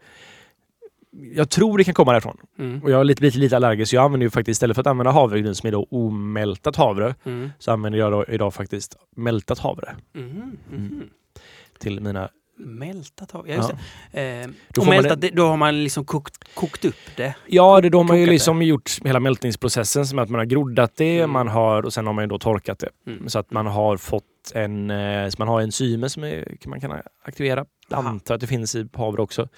jag 1.35 1.51
tror 1.51 1.79
det 1.79 1.85
kan 1.85 1.95
komma 1.95 2.13
därifrån. 2.13 2.37
Mm. 2.59 2.83
Och 2.83 2.91
jag 2.91 2.97
har 2.97 3.05
lite, 3.05 3.23
lite, 3.23 3.39
lite 3.39 3.57
allergisk 3.57 3.91
så 3.91 3.97
jag 3.97 4.05
använder 4.05 4.25
ju 4.27 4.31
faktiskt 4.31 4.57
istället 4.57 4.75
för 4.75 4.81
att 4.81 4.87
använda 4.87 5.11
havregryn 5.11 5.55
som 5.55 5.67
är 5.67 5.73
då 5.73 5.87
omältat 5.91 6.77
havre 6.77 7.15
Mm. 7.25 7.51
så 7.59 7.73
använder 7.73 7.99
jag 7.99 8.13
då, 8.13 8.25
idag 8.29 8.55
faktiskt 8.55 8.97
mältat 9.17 9.59
havre 9.59 9.95
Mhm, 10.15 10.57
mhm. 10.71 11.03
till 11.79 12.01
mina... 12.01 12.29
Mältat 12.59 13.31
havre, 13.31 13.51
ja 13.51 13.57
just 13.57 13.71
Ja. 13.71 13.77
det. 14.13 14.41
Eh, 14.43 14.49
Då 14.75 14.81
och 14.83 14.89
mältat, 14.89 15.21
det... 15.21 15.31
då 15.31 15.47
har 15.47 15.57
man 15.57 15.85
liksom 15.85 16.05
kokt, 16.05 16.55
kokt 16.55 16.85
upp 16.85 16.95
det. 17.17 17.35
Ja, 17.47 17.81
det, 17.81 17.89
då 17.89 17.99
har 17.99 18.05
man 18.05 18.17
ju 18.17 18.23
Kokat 18.23 18.29
det. 18.29 18.33
liksom 18.33 18.63
gjort 18.63 18.91
hela 19.05 19.21
mältningsprocessen 19.21 20.07
som 20.07 20.19
att 20.19 20.31
man 20.31 20.39
har 20.39 20.45
groddat 20.45 20.93
det, 20.97 21.19
Mm. 21.19 21.31
man 21.31 21.49
har, 21.49 21.83
och 21.83 21.93
sen 21.93 22.07
har 22.07 22.13
man 22.13 22.25
ju 22.25 22.29
då 22.29 22.39
torkat 22.39 22.79
det. 22.79 22.89
Mm. 23.07 23.29
Så 23.29 23.39
att 23.39 23.51
man 23.51 23.67
har 23.67 23.97
fått 23.97 24.25
en, 24.55 24.91
eh, 24.91 25.29
så 25.29 25.35
man 25.39 25.49
har 25.49 25.61
enzymer 25.61 26.09
som 26.09 26.25
är, 26.25 26.57
man 26.67 26.81
kan 26.81 26.93
aktivera. 27.25 27.65
Jag 27.89 27.99
Aha. 27.99 28.09
antar 28.09 28.35
att 28.35 28.41
det 28.41 28.47
finns 28.47 28.75
i 28.75 28.89
havre 28.93 29.23
också. 29.23 29.49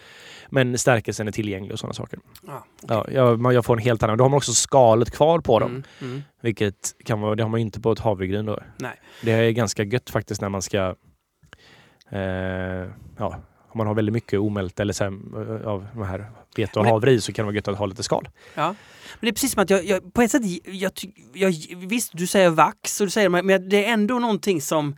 Men 0.49 0.79
stärkelsen 0.79 1.29
är 1.29 1.33
tillgänglig 1.33 1.73
och 1.73 1.79
sådana 1.79 1.95
saker. 1.95 2.19
Ja. 2.47 2.65
Ja, 2.89 3.07
jag, 3.13 3.53
jag 3.53 3.65
får 3.65 3.77
en 3.77 3.83
helt 3.83 4.03
annan. 4.03 4.19
Då 4.19 4.25
har 4.25 4.29
man 4.29 4.37
också 4.37 4.53
skalet 4.53 5.11
kvar 5.11 5.41
på 5.41 5.59
dem. 5.59 5.71
Mm. 5.71 5.85
Mm. 6.01 6.23
Vilket 6.43 6.95
kan 7.05 7.21
vara, 7.21 7.35
det 7.35 7.43
har 7.43 7.51
man 7.51 7.61
ju 7.61 7.67
inte 7.67 7.81
på 7.81 7.93
ett 7.93 7.99
havregryn 7.99 8.47
då. 8.47 8.59
Nej. 8.77 9.01
Det 9.23 9.33
är 9.33 9.51
ganska 9.51 9.83
gött 9.83 10.11
faktiskt 10.11 10.41
när 10.41 10.49
man 10.49 10.63
ska 10.63 10.95
eh, 12.11 12.91
ja, 13.19 13.41
om 13.77 13.79
man 13.79 13.87
har 13.87 13.95
väldigt 13.95 14.13
mycket 14.13 14.41
omält 14.41 14.81
eller 14.81 14.93
så 14.93 15.05
här, 15.05 15.13
eh, 15.61 15.69
av 15.69 15.87
de 15.95 16.03
här 16.03 16.31
vete 16.57 16.79
och 16.79 16.87
havre 16.87 17.13
i 17.13 17.21
så 17.21 17.33
kan 17.33 17.43
det 17.43 17.47
vara 17.47 17.55
gött 17.55 17.69
att 17.69 17.79
ha 17.79 17.87
lite 17.87 18.03
skal. 18.03 18.29
Ja. 18.55 18.67
Men 18.67 18.75
det 19.21 19.29
är 19.29 19.33
precis 19.33 19.53
som 19.53 19.63
att 19.63 19.71
jag, 19.71 19.85
jag 19.85 20.15
på 20.15 20.23
ett 20.23 20.31
sätt, 20.31 20.43
jag, 20.65 20.93
jag, 21.33 21.55
visst 21.77 22.11
du 22.15 22.27
säger 22.27 22.51
vax 22.51 23.01
och 23.01 23.07
du 23.07 23.11
säger 23.11 23.29
men 23.29 23.69
det 23.69 23.87
är 23.87 23.93
ändå 23.93 24.19
någonting 24.19 24.61
som, 24.61 24.97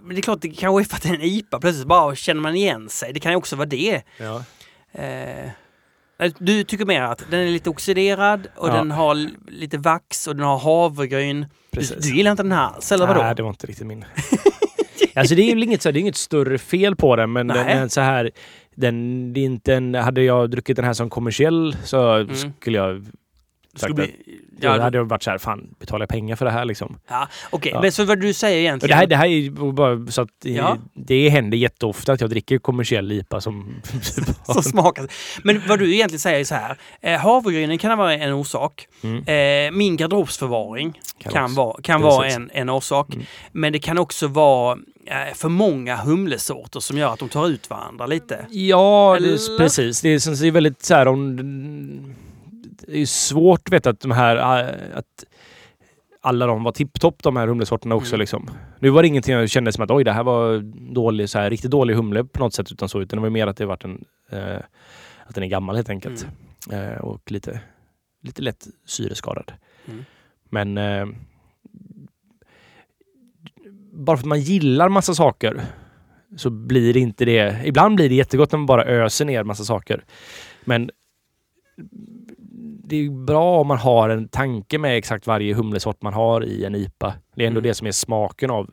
men 0.00 0.08
det 0.14 0.20
är 0.20 0.22
klart 0.22 0.40
det 0.40 0.48
kanske 0.48 0.82
är 0.82 0.84
för 0.84 0.96
att 0.96 1.02
det 1.02 1.08
är 1.08 1.14
en 1.14 1.22
IPA, 1.22 1.60
plötsligt 1.60 1.86
bara 1.86 2.14
känner 2.14 2.40
man 2.40 2.56
igen 2.56 2.88
sig. 2.88 3.12
Det 3.12 3.20
kan 3.20 3.32
ju 3.32 3.36
också 3.36 3.56
vara 3.56 3.66
det. 3.68 4.02
Ja. 4.18 4.44
Eh, 4.92 5.50
du 6.38 6.64
tycker 6.64 6.84
mer 6.84 7.02
att 7.02 7.24
den 7.30 7.40
är 7.40 7.46
lite 7.50 7.70
oxiderad 7.70 8.48
och 8.56 8.68
Ja. 8.68 8.74
den 8.74 8.90
har 8.90 9.14
lite 9.50 9.78
vax 9.78 10.26
och 10.26 10.36
den 10.36 10.44
har 10.44 10.58
havregryn. 10.58 11.46
Du, 11.70 11.80
du 11.80 12.16
gillar 12.16 12.30
inte 12.30 12.42
den 12.42 12.52
här 12.52 12.66
alls, 12.66 12.92
eller 12.92 13.06
vadå? 13.06 13.22
Nej, 13.22 13.34
det 13.34 13.42
var 13.42 13.50
inte 13.50 13.66
riktigt 13.66 13.86
min. 13.86 14.04
alltså 15.14 15.34
det 15.34 15.42
är 15.50 15.54
väl 15.54 15.62
inget, 15.62 15.82
så 15.82 15.88
här, 15.88 15.92
det 15.92 15.98
är 15.98 16.00
inget 16.00 16.16
större 16.16 16.58
fel 16.58 16.96
på 16.96 17.16
den 17.16 17.32
men 17.32 17.46
den 17.46 17.66
är 17.68 17.88
så 17.88 18.00
här 18.00 18.30
den, 18.74 19.32
det 19.32 19.40
är 19.40 19.44
inte 19.44 19.74
en, 19.74 19.94
hade 19.94 20.22
jag 20.22 20.50
druckit 20.50 20.76
den 20.76 20.84
här 20.84 20.92
som 20.92 21.10
kommersiell 21.10 21.76
så 21.84 22.12
Mm. 22.12 22.34
skulle 22.60 22.78
jag 22.78 23.06
Skulle 23.76 23.94
bli, 23.94 24.04
att, 24.04 24.10
då 24.60 24.68
ja, 24.68 24.80
hade 24.80 24.98
jag 24.98 25.04
varit 25.04 25.22
så 25.22 25.30
här, 25.30 25.38
fan 25.38 25.74
betalar 25.80 26.02
jag 26.02 26.08
pengar 26.08 26.36
för 26.36 26.44
det 26.44 26.50
här 26.50 26.64
liksom? 26.64 26.98
ja, 27.08 27.28
Okej, 27.50 27.72
Ja. 27.74 27.80
men 27.80 27.92
så 27.92 28.04
vad 28.04 28.20
du 28.20 28.32
säger 28.32 28.58
egentligen. 28.58 28.90
det, 28.90 28.96
här, 28.96 29.06
det 29.06 29.16
här 29.16 29.24
är 29.24 29.28
ju 29.28 29.50
bara 29.72 30.06
så 30.06 30.22
att 30.22 30.28
Ja. 30.44 30.76
det 30.94 31.28
händer 31.28 31.58
jätteofta 31.58 32.12
att 32.12 32.20
jag 32.20 32.30
dricker 32.30 32.58
kommersiell 32.58 33.12
IPA 33.12 33.40
som... 33.40 33.74
som 34.44 34.62
smakar. 34.62 35.06
Men 35.44 35.62
vad 35.68 35.78
du 35.78 35.94
egentligen 35.94 36.20
säger 36.20 36.40
är 36.40 36.44
så 36.44 36.54
här. 36.54 36.76
Eh, 37.00 37.20
havregrynen 37.20 37.78
kan 37.78 37.98
vara 37.98 38.14
en 38.14 38.32
orsak. 38.32 38.86
Mm. 39.02 39.16
Eh, 39.26 39.76
min 39.78 39.96
garderobsförvaring 39.96 41.00
kan, 41.18 41.44
också. 41.44 41.56
vara, 41.56 41.82
kan 41.82 42.00
Precis. 42.02 42.16
vara 42.16 42.26
en, 42.28 42.50
en 42.52 42.70
orsak. 42.70 43.14
Mm. 43.14 43.26
Men 43.52 43.72
det 43.72 43.78
kan 43.78 43.98
också 43.98 44.26
vara 44.26 44.78
för 45.34 45.48
många 45.48 45.96
humlesorter 45.96 46.80
som 46.80 46.98
gör 46.98 47.12
att 47.12 47.18
de 47.18 47.28
tar 47.28 47.48
ut 47.48 47.70
varandra 47.70 48.06
lite. 48.06 48.46
Ja, 48.50 49.16
Eller? 49.16 49.58
precis. 49.58 50.00
Det 50.00 50.08
är, 50.08 50.40
det 50.42 50.48
är 50.48 50.52
väldigt 50.52 50.82
så 50.82 50.94
här 50.94 51.08
om... 51.08 51.36
Det 52.86 52.98
är 53.00 53.06
svårt 53.06 53.72
vet 53.72 53.86
att 53.86 54.00
de 54.00 54.10
här... 54.10 54.36
äh, 54.36 54.98
Att 54.98 55.24
alla 56.20 56.46
de 56.46 56.64
var 56.64 56.72
tipptopp 56.72 57.22
de 57.22 57.36
här 57.36 57.46
humlesorterna 57.46 57.94
också 57.94 58.14
Mm. 58.14 58.20
liksom. 58.20 58.50
Nu 58.78 58.90
var 58.90 59.02
det 59.02 59.08
ingenting 59.08 59.34
jag 59.34 59.50
kände 59.50 59.72
som 59.72 59.84
att 59.84 59.90
oj 59.90 60.04
det 60.04 60.12
här 60.12 60.24
var 60.24 60.58
dålig, 60.94 61.28
så 61.30 61.38
här, 61.38 61.50
riktigt 61.50 61.70
dålig 61.70 61.94
humle 61.94 62.24
på 62.24 62.38
något 62.40 62.54
sätt 62.54 62.72
utan 62.72 62.88
så. 62.88 63.00
Utan 63.00 63.16
det 63.16 63.22
var 63.22 63.30
mer 63.30 63.46
att 63.46 63.56
det 63.56 63.66
varit 63.66 63.84
en... 63.84 64.04
Eh, 64.30 64.56
att 65.26 65.34
den 65.34 65.44
är 65.44 65.48
gammal 65.48 65.76
helt 65.76 65.88
enkelt. 65.90 66.26
Eh, 66.72 67.00
och 67.00 67.30
lite, 67.32 67.60
lite 68.22 68.42
lätt 68.42 68.66
syreskadad. 68.86 69.52
Mm. 69.88 70.04
Men 70.50 70.78
eh, 70.78 71.06
bara 73.92 74.16
för 74.16 74.22
att 74.22 74.28
man 74.28 74.40
gillar 74.40 74.88
massa 74.88 75.14
saker 75.14 75.62
så 76.36 76.50
blir 76.50 76.94
det 76.94 77.00
inte 77.00 77.24
det. 77.24 77.62
Ibland 77.64 77.96
blir 77.96 78.08
det 78.08 78.14
jättegott 78.14 78.52
när 78.52 78.58
man 78.58 78.66
bara 78.66 78.84
öser 78.84 79.24
ner 79.24 79.44
massa 79.44 79.64
saker. 79.64 80.04
Men 80.64 80.90
det 82.84 82.96
är 82.96 83.24
bra 83.24 83.60
om 83.60 83.66
man 83.66 83.78
har 83.78 84.08
en 84.08 84.28
tanke 84.28 84.78
med 84.78 84.96
exakt 84.98 85.26
varje 85.26 85.54
humlesort 85.54 86.02
man 86.02 86.12
har 86.14 86.44
i 86.44 86.64
en 86.64 86.74
IPA. 86.74 87.14
Det 87.34 87.42
är 87.42 87.46
ändå 87.46 87.58
Mm. 87.58 87.68
det 87.68 87.74
som 87.74 87.86
är 87.86 87.92
smaken 87.92 88.50
av. 88.50 88.70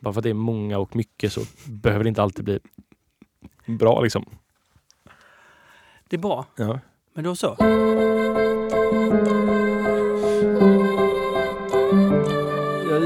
Bara 0.00 0.12
för 0.14 0.20
att 0.20 0.24
det 0.24 0.30
är 0.30 0.34
många 0.34 0.78
och 0.78 0.96
mycket 0.96 1.32
så 1.32 1.40
behöver 1.66 2.04
det 2.04 2.08
inte 2.08 2.22
alltid 2.22 2.44
bli 2.44 2.60
bra 3.66 4.00
liksom. 4.02 4.24
Det 6.08 6.16
är 6.16 6.20
bra. 6.20 6.46
Ja. 6.56 6.80
Men 7.14 7.24
då 7.24 7.36
så. 7.36 7.56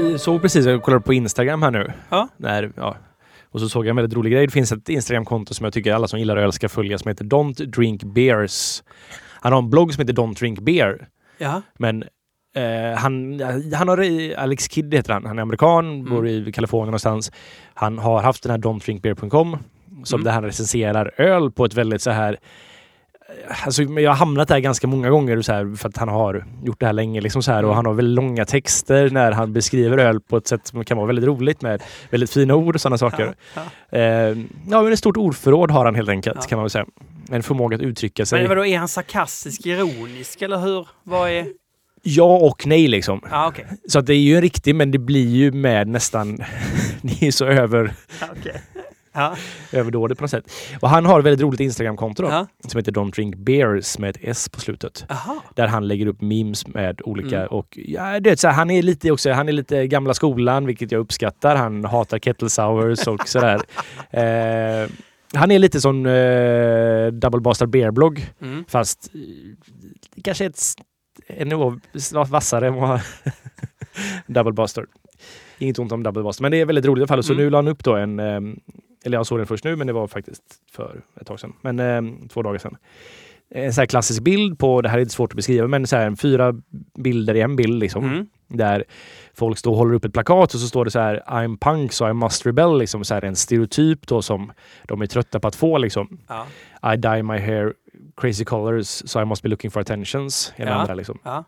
Jag 0.01 0.19
såg 0.19 0.41
precis, 0.41 0.65
jag 0.65 0.81
kollade 0.83 1.03
på 1.03 1.13
Instagram 1.13 1.61
här 1.63 1.71
nu. 1.71 1.91
Ja. 2.09 2.27
När, 2.37 2.71
ja. 2.75 2.95
Och 3.51 3.59
så 3.59 3.69
såg 3.69 3.85
jag 3.85 3.89
en 3.89 3.95
väldigt 3.95 4.17
rolig 4.17 4.33
grej. 4.33 4.45
Det 4.47 4.51
finns 4.51 4.71
ett 4.71 4.89
Instagramkonto 4.89 5.53
som 5.53 5.63
jag 5.63 5.73
tycker 5.73 5.93
alla 5.93 6.07
som 6.07 6.19
gillar 6.19 6.37
öl 6.37 6.51
ska 6.51 6.69
följa 6.69 6.97
som 6.97 7.09
heter 7.09 7.25
Don't 7.25 7.65
Drink 7.65 8.03
Beers. 8.03 8.83
Han 9.41 9.51
har 9.53 9.59
en 9.59 9.69
blogg 9.69 9.93
som 9.93 10.01
heter 10.01 10.13
Don't 10.21 10.39
Drink 10.39 10.59
Beer. 10.59 11.07
Ja. 11.37 11.61
Men 11.77 12.03
Eh, 12.57 12.97
han, 12.97 13.41
han 13.73 13.87
har, 13.87 13.97
Alex 14.37 14.69
Kidd 14.71 14.93
heter 14.93 15.13
han, 15.13 15.25
han 15.25 15.37
är 15.37 15.41
amerikan, 15.41 15.85
Mm. 15.89 16.09
bor 16.09 16.27
i 16.27 16.51
Kalifornien 16.51 16.85
någonstans. 16.87 17.31
Han 17.73 17.97
har 17.99 18.21
haft 18.21 18.43
den 18.43 18.51
här 18.51 18.57
don'tdrinkbeer.com 18.57 19.57
som 20.03 20.17
Mm. 20.19 20.23
där 20.25 20.31
han 20.31 20.43
recenserar 20.43 21.11
öl 21.17 21.51
på 21.51 21.65
ett 21.65 21.73
väldigt 21.73 22.01
så 22.01 22.11
här 22.11 22.37
Alltså, 23.65 23.83
jag 23.83 24.11
har 24.11 24.15
hamnat 24.15 24.47
där 24.47 24.59
ganska 24.59 24.87
många 24.87 25.09
gånger 25.09 25.41
så 25.41 25.53
här, 25.53 25.75
för 25.75 25.89
att 25.89 25.97
han 25.97 26.09
har 26.09 26.45
gjort 26.63 26.79
det 26.79 26.85
här 26.85 26.93
länge. 26.93 27.21
Liksom 27.21 27.43
så 27.43 27.51
här, 27.51 27.59
Mm. 27.59 27.69
och 27.69 27.75
han 27.75 27.85
har 27.85 27.93
väldigt 27.93 28.15
långa 28.15 28.45
texter 28.45 29.09
när 29.09 29.31
han 29.31 29.53
beskriver 29.53 29.97
öl 29.97 30.19
på 30.21 30.37
ett 30.37 30.47
sätt 30.47 30.67
som 30.67 30.85
kan 30.85 30.97
vara 30.97 31.07
väldigt 31.07 31.25
roligt 31.25 31.61
med 31.61 31.83
väldigt 32.09 32.29
fina 32.31 32.55
ord 32.55 32.75
och 32.75 32.81
sådana 32.81 32.97
saker. 32.97 33.35
Ja, 33.53 33.61
Eh, 33.99 34.01
ja, 34.69 34.81
men 34.83 34.93
ett 34.93 34.99
stort 34.99 35.17
ordförråd 35.17 35.71
har 35.71 35.85
han 35.85 35.95
helt 35.95 36.09
enkelt 36.09 36.37
Ja. 36.41 36.47
kan 36.47 36.57
man 36.57 36.63
väl 36.63 36.69
säga. 36.69 36.85
En 37.31 37.43
förmåga 37.43 37.75
att 37.75 37.81
uttrycka 37.81 38.25
sig. 38.25 38.39
Men 38.39 38.49
vadå, 38.49 38.65
är 38.65 38.77
han 38.77 38.87
sarkastisk, 38.87 39.65
ironisk 39.65 40.41
eller 40.41 40.57
hur? 40.57 40.87
Vad 41.03 41.29
är... 41.29 41.45
Ja 42.03 42.37
och 42.37 42.67
nej 42.67 42.87
liksom. 42.87 43.21
Ja, 43.31 43.47
okej. 43.47 43.65
Så 43.87 44.01
det 44.01 44.13
är 44.13 44.17
ju 44.17 44.35
en 44.35 44.41
riktig, 44.41 44.75
men 44.75 44.91
det 44.91 44.97
blir 44.99 45.27
ju 45.35 45.51
med 45.51 45.87
nästan... 45.87 46.37
det 47.01 47.27
är 47.27 47.31
så 47.31 47.45
över, 47.45 47.93
Ja, 48.21 48.27
okej. 48.39 48.61
Ja, 49.15 49.35
överdådigt 49.71 50.17
på 50.19 50.23
något 50.23 50.31
sätt. 50.31 50.51
Och 50.81 50.89
han 50.89 51.05
har 51.05 51.19
ett 51.19 51.25
väldigt 51.25 51.41
roligt 51.41 51.59
Instagramkonto 51.59 52.23
då, 52.23 52.29
ja. 52.29 52.47
som 52.67 52.77
heter 52.77 52.91
Don't 52.91 53.11
Drink 53.15 53.35
Beers 53.35 53.97
med 53.99 54.09
ett 54.09 54.17
S 54.21 54.49
på 54.49 54.59
slutet. 54.59 55.05
Aha. 55.09 55.43
Där 55.55 55.67
han 55.67 55.87
lägger 55.87 56.05
upp 56.07 56.21
memes 56.21 56.67
med 56.67 57.01
olika 57.03 57.37
Mm. 57.37 57.47
och 57.47 57.77
ja, 57.85 58.19
det 58.19 58.39
så 58.39 58.47
här, 58.47 58.55
han 58.55 58.69
är 58.71 58.81
lite 58.81 59.11
också, 59.11 59.31
han 59.31 59.47
är 59.49 59.53
lite 59.53 59.87
gamla 59.87 60.13
skolan, 60.13 60.65
vilket 60.65 60.91
jag 60.91 60.99
uppskattar. 60.99 61.55
Han 61.55 61.85
hatar 61.85 62.19
kettle 62.19 62.49
sours 62.49 63.07
och 63.07 63.27
sådär. 63.29 63.61
eh, 64.11 64.89
han 65.33 65.51
är 65.51 65.59
lite 65.59 65.81
som 65.81 66.05
eh, 66.05 67.07
Double 67.19 67.41
Bastard 67.41 67.69
Beer-blogg, 67.69 68.29
Mm. 68.41 68.65
fast 68.67 69.11
eh, 69.13 70.21
kanske 70.23 70.45
ett, 70.45 70.59
nivå 71.45 71.79
vassare 72.27 72.67
än 72.67 72.73
vad 72.75 72.99
Double 74.27 74.53
Bastard. 74.53 74.85
Inget 75.57 75.79
ont 75.79 75.91
om 75.91 76.03
Double 76.03 76.23
Bastard, 76.23 76.41
men 76.41 76.51
det 76.51 76.61
är 76.61 76.65
väldigt 76.65 76.85
roligt 76.85 76.99
i 76.99 77.03
alla 77.03 77.07
fall. 77.07 77.23
Så 77.23 77.33
Mm. 77.33 77.43
nu 77.45 77.49
la 77.49 77.57
han 77.57 77.67
upp 77.67 77.83
då 77.83 77.95
en, 77.95 78.19
ehm, 78.19 78.59
eller 79.05 79.17
jag 79.17 79.25
såg 79.27 79.39
den 79.39 79.47
först 79.47 79.63
nu, 79.63 79.75
men 79.75 79.87
det 79.87 79.93
var 79.93 80.07
faktiskt 80.07 80.43
för 80.71 81.01
ett 81.21 81.27
tag 81.27 81.39
sedan. 81.39 81.53
Men 81.61 81.79
ehm, 81.79 82.27
två 82.29 82.41
dagar 82.41 82.59
sedan. 82.59 82.77
En 83.49 83.73
så 83.73 83.81
här 83.81 83.85
klassisk 83.85 84.23
bild 84.23 84.59
på, 84.59 84.81
det 84.81 84.89
här 84.89 84.97
är 84.97 85.01
lite 85.01 85.13
svårt 85.13 85.31
att 85.31 85.35
beskriva, 85.35 85.67
men 85.67 85.87
så 85.87 85.95
här, 85.95 86.15
fyra 86.15 86.53
bilder 86.97 87.35
i 87.35 87.41
en 87.41 87.55
bild 87.55 87.79
liksom. 87.79 88.03
Mm. 88.05 88.27
Där 88.47 88.83
folk 89.33 89.57
står 89.57 89.71
och 89.71 89.77
håller 89.77 89.93
upp 89.93 90.05
ett 90.05 90.13
plakat 90.13 90.53
och 90.53 90.59
så 90.59 90.67
står 90.67 90.85
det 90.85 90.91
så 90.91 90.99
här 90.99 91.23
I'm 91.27 91.57
punk 91.57 91.93
so 91.93 92.09
I 92.09 92.13
must 92.13 92.45
rebel. 92.45 92.77
Liksom 92.79 93.03
så 93.05 93.13
här 93.13 93.25
en 93.25 93.35
stereotyp 93.35 94.07
då 94.07 94.21
som 94.21 94.51
de 94.83 95.01
är 95.01 95.05
trötta 95.05 95.39
på 95.39 95.47
att 95.47 95.55
få 95.55 95.77
liksom. 95.77 96.17
Ja. 96.27 96.93
I 96.93 96.97
dye 96.97 97.23
my 97.23 97.37
hair 97.39 97.73
crazy 98.17 98.45
colors 98.45 98.87
so 98.87 99.21
I 99.21 99.25
must 99.25 99.41
be 99.43 99.49
looking 99.49 99.71
for 99.71 99.79
attentions. 99.81 100.53
den 100.57 100.67
Ja. 100.67 100.73
andra 100.73 100.93
liksom. 100.93 101.19
Ja. 101.23 101.43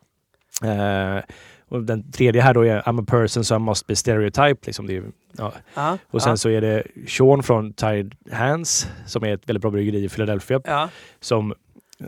Eh, 0.64 1.24
och 1.70 1.84
den 1.84 2.12
tredje 2.12 2.42
här 2.42 2.54
då 2.54 2.66
är 2.66 2.82
I'm 2.82 3.02
a 3.02 3.06
person 3.08 3.44
so 3.44 3.56
I 3.56 3.60
must 3.60 3.88
be 3.88 3.96
stereotype. 3.96 4.66
Liksom. 4.66 4.88
Det 4.88 4.98
är, 4.98 5.04
ja. 5.38 5.54
Ja. 5.74 5.98
Och 6.08 6.22
sen 6.22 6.30
ja. 6.30 6.38
så 6.38 6.50
är 6.50 6.62
det 6.62 6.84
Sean 7.08 7.44
från 7.44 7.74
Tired 7.74 8.16
Hands 8.32 8.88
som 9.06 9.24
är 9.24 9.34
ett 9.34 9.50
väldigt 9.50 9.62
bra 9.62 9.72
bryggeri 9.72 10.04
i 10.04 10.10
Philadelphia 10.10 10.90
som 11.20 11.54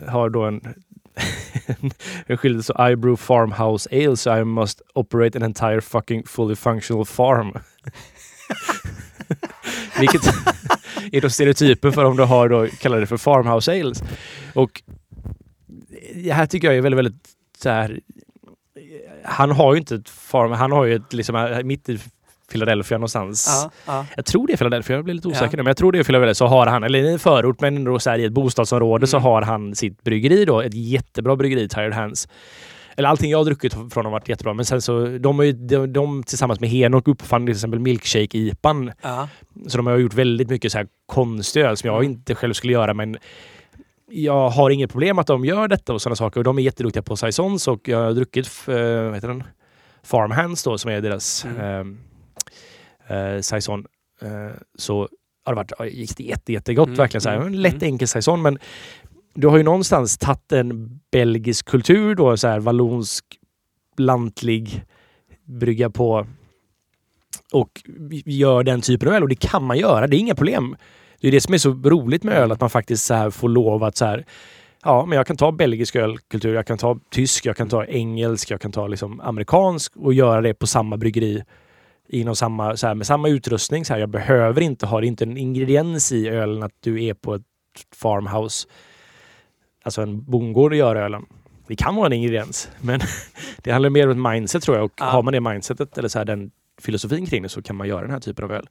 har 0.06 0.30
då 0.30 0.42
en, 0.42 0.60
en 2.26 2.36
skylt 2.36 2.66
så 2.66 2.88
I 2.88 2.96
brew 2.96 3.16
farmhouse 3.16 3.88
ale 3.92 4.16
so 4.16 4.36
I 4.36 4.44
must 4.44 4.82
operate 4.94 5.38
an 5.38 5.42
entire 5.42 5.80
fucking 5.80 6.24
fully 6.26 6.56
functional 6.56 7.04
farm. 7.04 7.52
Vilket 10.00 10.22
är 11.12 11.20
då 11.20 11.30
stereotypen 11.30 11.92
för 11.92 12.04
om 12.04 12.16
du 12.16 12.22
har 12.22 12.48
då, 12.48 12.66
kallar 12.66 13.00
det 13.00 13.06
för 13.06 13.16
farmhouse 13.16 13.80
ales. 13.80 14.02
Och 14.54 14.82
det 16.14 16.32
här 16.32 16.46
tycker 16.46 16.68
jag 16.68 16.76
är 16.76 16.80
väldigt, 16.80 16.98
väldigt 16.98 17.28
så 17.62 17.68
här. 17.68 18.00
Han 19.24 19.50
har 19.50 19.74
ju 19.74 19.78
inte 19.80 19.94
ett 19.94 20.08
farm, 20.08 20.52
han 20.52 20.72
har 20.72 20.84
ju 20.84 20.94
ett 20.94 21.12
liksom 21.12 21.60
mitt 21.64 21.88
i 21.88 21.98
Philadelphia 22.52 22.98
någonstans. 22.98 23.46
Ja. 23.64 23.70
Ja. 23.86 24.06
Jag 24.16 24.26
tror 24.26 24.46
det 24.46 24.52
är 24.52 24.56
Philadelphia, 24.56 24.96
jag 24.96 25.04
blir 25.04 25.14
lite 25.14 25.28
osäker 25.28 25.44
Ja. 25.44 25.50
nu. 25.52 25.56
Men 25.56 25.66
jag 25.66 25.76
tror 25.76 25.92
det 25.92 25.98
är 25.98 26.04
Philadelphia. 26.04 26.34
Så 26.34 26.46
har 26.46 26.66
han, 26.66 26.84
eller 26.84 26.98
i 26.98 27.12
en 27.12 27.18
förort 27.18 27.60
men 27.60 27.76
ändå 27.76 27.98
så 27.98 28.10
här, 28.10 28.18
i 28.18 28.24
ett 28.24 28.32
bostadsområde 28.32 29.06
så 29.06 29.16
Mm. 29.16 29.24
har 29.24 29.42
han 29.42 29.74
sitt 29.74 30.02
bryggeri 30.02 30.44
då. 30.44 30.60
Ett 30.60 30.74
jättebra 30.74 31.36
bryggeri, 31.36 31.68
Tired 31.68 31.92
Hands. 31.94 32.28
Eller 32.96 33.08
allting 33.08 33.30
jag 33.30 33.38
har 33.38 33.44
druckit 33.44 33.72
från 33.92 34.04
har 34.04 34.12
varit 34.12 34.28
jättebra. 34.28 34.54
Men 34.54 34.64
sen 34.64 34.82
så, 34.82 35.06
de, 35.06 35.38
har 35.38 35.44
ju, 35.44 35.52
de, 35.52 35.92
de 35.92 36.22
tillsammans 36.22 36.60
med 36.60 36.70
Henok 36.70 37.08
uppfann 37.08 37.46
till 37.46 37.54
exempel 37.54 37.80
milkshake-IPan. 37.80 38.92
Så 39.68 39.76
de 39.76 39.86
har 39.86 39.98
gjort 39.98 40.14
väldigt 40.14 40.50
mycket 40.50 40.72
så 40.72 40.78
här 40.78 40.86
konstig 41.06 41.60
öl 41.60 41.76
som 41.76 41.86
jag 41.88 41.96
Mm. 41.98 42.10
inte 42.10 42.34
själv 42.34 42.52
skulle 42.52 42.72
göra. 42.72 42.94
Men 42.94 43.16
jag 44.10 44.50
har 44.50 44.70
inget 44.70 44.90
problem 44.90 45.18
att 45.18 45.26
de 45.26 45.44
gör 45.44 45.68
detta 45.68 45.92
och 45.92 46.02
sådana 46.02 46.16
saker. 46.16 46.40
Och 46.40 46.44
de 46.44 46.58
är 46.58 46.62
jätteduktiga 46.62 47.02
på 47.02 47.16
saisons 47.16 47.68
och 47.68 47.88
jag 47.88 47.98
har 47.98 48.12
druckit 48.12 48.46
uh, 48.68 48.74
vad 49.04 49.14
heter 49.14 49.28
den? 49.28 49.42
Farmhands 50.02 50.62
då 50.62 50.78
som 50.78 50.90
är 50.90 51.00
deras 51.00 51.44
Mm. 51.44 51.98
eh, 53.08 53.16
eh, 53.16 53.40
saison. 53.40 53.86
Eh, 54.22 54.56
så 54.78 55.08
har 55.44 55.54
det 55.54 55.56
varit 55.56 55.94
jätte, 55.94 56.22
jätte, 56.22 56.52
jättegott 56.52 56.86
Mm, 56.86 56.96
verkligen. 56.96 57.20
Så 57.20 57.28
här, 57.28 57.36
mm, 57.36 57.48
en 57.48 57.62
lätt 57.62 57.72
mm. 57.82 57.92
enkel 57.92 58.08
saison 58.08 58.42
men 58.42 58.58
du 59.34 59.46
har 59.46 59.56
ju 59.56 59.62
någonstans 59.62 60.18
tagit 60.18 60.52
en 60.52 61.00
belgisk 61.12 61.66
kultur 61.66 62.14
då, 62.14 62.36
så 62.36 62.48
här 62.48 62.60
vallonsk, 62.60 63.24
lantlig 63.96 64.84
brygga 65.44 65.90
på 65.90 66.26
och 67.52 67.82
gör 68.24 68.62
den 68.62 68.80
typen 68.80 69.08
av 69.08 69.14
öl 69.14 69.22
och 69.22 69.28
det 69.28 69.40
kan 69.40 69.64
man 69.64 69.78
göra. 69.78 70.06
Det 70.06 70.16
är 70.16 70.18
inga 70.18 70.34
problem. 70.34 70.76
Det 71.20 71.28
är 71.28 71.32
det 71.32 71.40
som 71.40 71.54
är 71.54 71.58
så 71.58 71.70
roligt 71.70 72.24
med 72.24 72.34
öl, 72.34 72.52
att 72.52 72.60
man 72.60 72.70
faktiskt 72.70 73.04
så 73.04 73.14
här 73.14 73.30
får 73.30 73.48
lov 73.48 73.84
att 73.84 73.96
så 73.96 74.04
här 74.04 74.24
Ja, 74.82 75.06
men 75.06 75.16
jag 75.16 75.26
kan 75.26 75.36
ta 75.36 75.52
belgisk 75.52 75.96
ölkultur, 75.96 76.54
jag 76.54 76.66
kan 76.66 76.78
ta 76.78 76.98
tysk, 77.10 77.46
jag 77.46 77.56
kan 77.56 77.68
ta 77.68 77.84
engelsk, 77.84 78.50
jag 78.50 78.60
kan 78.60 78.72
ta 78.72 78.86
liksom 78.86 79.20
amerikansk 79.20 79.96
och 79.96 80.14
göra 80.14 80.40
det 80.40 80.54
på 80.54 80.66
samma 80.66 80.96
bryggeri 80.96 81.44
inom 82.08 82.36
samma, 82.36 82.76
så 82.76 82.86
här, 82.86 82.94
med 82.94 83.06
samma 83.06 83.28
utrustning. 83.28 83.84
Så 83.84 83.92
här, 83.92 84.00
jag 84.00 84.08
behöver 84.08 84.60
inte 84.60 84.86
ha, 84.86 85.00
det 85.00 85.06
inte 85.06 85.24
en 85.24 85.36
ingrediens 85.36 86.12
i 86.12 86.28
ölen 86.28 86.62
att 86.62 86.74
du 86.80 87.04
är 87.04 87.14
på 87.14 87.34
ett 87.34 87.42
farmhouse, 87.96 88.68
alltså 89.84 90.02
en 90.02 90.24
bondgård 90.24 90.72
och 90.72 90.78
gör 90.78 90.96
ölen. 90.96 91.26
Det 91.66 91.76
kan 91.76 91.96
vara 91.96 92.06
en 92.06 92.12
ingrediens, 92.12 92.70
men 92.80 93.00
det 93.62 93.70
handlar 93.70 93.90
mer 93.90 94.10
om 94.10 94.10
ett 94.26 94.32
mindset 94.32 94.62
tror 94.62 94.76
jag. 94.76 94.84
Och 94.84 94.92
Ja. 94.96 95.04
har 95.04 95.22
man 95.22 95.32
det 95.32 95.40
mindsetet 95.40 95.98
eller 95.98 96.08
så 96.08 96.18
här, 96.18 96.24
den 96.24 96.50
filosofin 96.82 97.26
kring 97.26 97.42
det 97.42 97.48
så 97.48 97.62
kan 97.62 97.76
man 97.76 97.88
göra 97.88 98.02
den 98.02 98.10
här 98.10 98.20
typen 98.20 98.44
av 98.44 98.52
öl. 98.52 98.68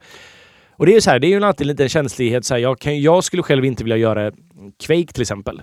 Och 0.80 0.86
det 0.86 0.92
är 0.92 0.94
ju 0.94 1.02
så 1.02 1.10
här, 1.10 1.20
det 1.20 1.28
är 1.28 1.30
ju 1.30 1.44
alltid 1.44 1.68
lite 1.68 1.90
känslighet. 1.90 2.46
Så 2.46 2.54
här, 2.54 2.62
jag, 2.62 2.80
kan, 2.80 3.02
jag 3.02 3.24
skulle 3.24 3.44
själv 3.44 3.66
inte 3.66 3.84
vilja 3.84 3.98
göra 3.98 4.32
Quake 4.84 5.14
till 5.14 5.22
exempel. 5.22 5.62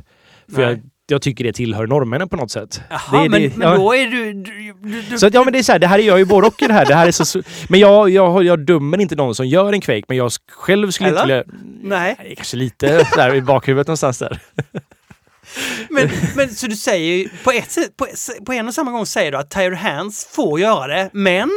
För 0.55 0.61
Nej. 0.61 0.71
jag, 0.71 0.81
jag 1.07 1.23
tycker 1.23 1.45
det 1.45 1.53
tillhör 1.53 1.87
norrmännen 1.87 2.29
på 2.29 2.37
något 2.37 2.51
sätt. 2.51 2.81
Jaha, 2.91 3.23
det, 3.23 3.29
men, 3.29 3.43
det, 3.43 3.57
men 3.57 3.69
ja. 3.69 3.77
då 3.77 3.95
är 3.95 4.07
du... 4.07 4.33
du, 4.33 4.73
du, 5.11 5.19
Så 5.19 5.27
att, 5.27 5.35
ja 5.35 5.45
men 5.45 5.53
det 5.53 5.59
är 5.59 5.63
så 5.63 5.73
här, 5.73 5.79
det 5.79 5.87
här 5.87 5.99
är 5.99 6.03
jag 6.03 6.19
ju 6.19 6.25
både 6.25 6.47
och 6.47 6.63
i 6.63 6.67
det 6.67 6.73
här. 6.73 6.87
Det 6.87 6.95
här 6.95 7.07
är 7.07 7.13
så, 7.13 7.43
men 7.69 7.81
jag, 7.81 8.11
jag, 8.11 8.45
jag 8.45 8.67
dömer 8.67 9.01
inte 9.01 9.17
någon 9.17 9.35
som 9.35 9.47
gör 9.47 9.73
en 9.73 9.81
Quake, 9.81 10.05
men 10.09 10.17
jag 10.17 10.33
själv 10.53 10.91
skulle 10.91 11.09
inte 11.09 11.23
Eller? 11.23 11.45
vilja... 11.45 11.59
Nej. 11.83 12.17
Nej, 12.19 12.35
Kanske 12.37 12.57
lite 12.57 13.07
där 13.17 13.35
i 13.35 13.43
bakhuvudet 13.43 13.87
någonstans 13.87 14.19
där. 14.19 14.39
Men, 15.91 16.11
men 16.37 16.49
så 16.49 16.67
du 16.67 16.77
säger 16.77 17.17
ju, 17.17 17.29
på, 17.45 17.51
ett, 17.51 17.77
på, 17.97 18.07
på 18.47 18.53
en 18.53 18.69
och 18.69 18.75
samma 18.75 18.91
gång 18.91 19.07
säger 19.07 19.33
du 19.33 19.39
att 19.39 19.51
Tired 19.51 19.75
Hands 19.75 20.27
får 20.27 20.61
göra 20.61 20.87
det, 20.87 21.11
men... 21.13 21.51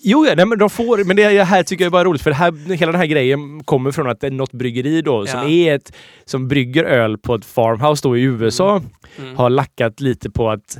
Jo, 0.00 0.26
ja, 0.26 0.34
nej, 0.36 0.46
men 0.46 0.58
de 0.58 0.70
får, 0.70 1.04
men 1.04 1.16
det 1.16 1.44
här 1.44 1.62
tycker 1.62 1.84
jag 1.84 1.92
bara 1.92 2.00
är 2.00 2.04
roligt 2.04 2.22
för 2.22 2.30
här, 2.30 2.74
hela 2.74 2.92
den 2.92 3.00
här 3.00 3.06
grejen 3.06 3.64
kommer 3.64 3.90
från 3.90 4.08
att 4.08 4.20
det 4.20 4.26
är 4.26 4.30
något 4.30 4.52
bryggeri 4.52 5.02
då 5.02 5.26
som 5.26 5.40
Ja. 5.40 5.48
är 5.48 5.74
ett 5.74 5.92
som 6.24 6.48
brygger 6.48 6.84
öl 6.84 7.18
på 7.18 7.34
ett 7.34 7.44
farmhouse 7.44 8.08
då 8.08 8.16
i 8.16 8.22
USA 8.22 8.82
Mm. 9.18 9.36
har 9.36 9.50
lackat 9.50 10.00
lite 10.00 10.30
på 10.30 10.50
att 10.50 10.78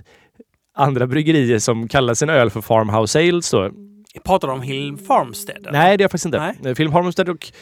andra 0.76 1.06
bryggerier 1.06 1.58
som 1.58 1.88
kallar 1.88 2.14
sina 2.14 2.32
öl 2.32 2.50
för 2.50 2.60
farmhouse 2.60 3.18
ales 3.28 3.50
då. 3.50 3.70
Pratar 4.24 4.48
du 4.48 4.54
om 4.54 4.62
Hill 4.62 4.96
Farmstead? 4.96 5.56
eller? 5.58 5.72
Nej, 5.72 5.96
det 5.96 6.02
är 6.02 6.04
jag 6.04 6.10
faktiskt 6.10 6.26
inte. 6.26 6.54
Nej. 6.62 6.74
Film 6.74 6.92
Harmstead 6.92 7.28
och 7.28 7.52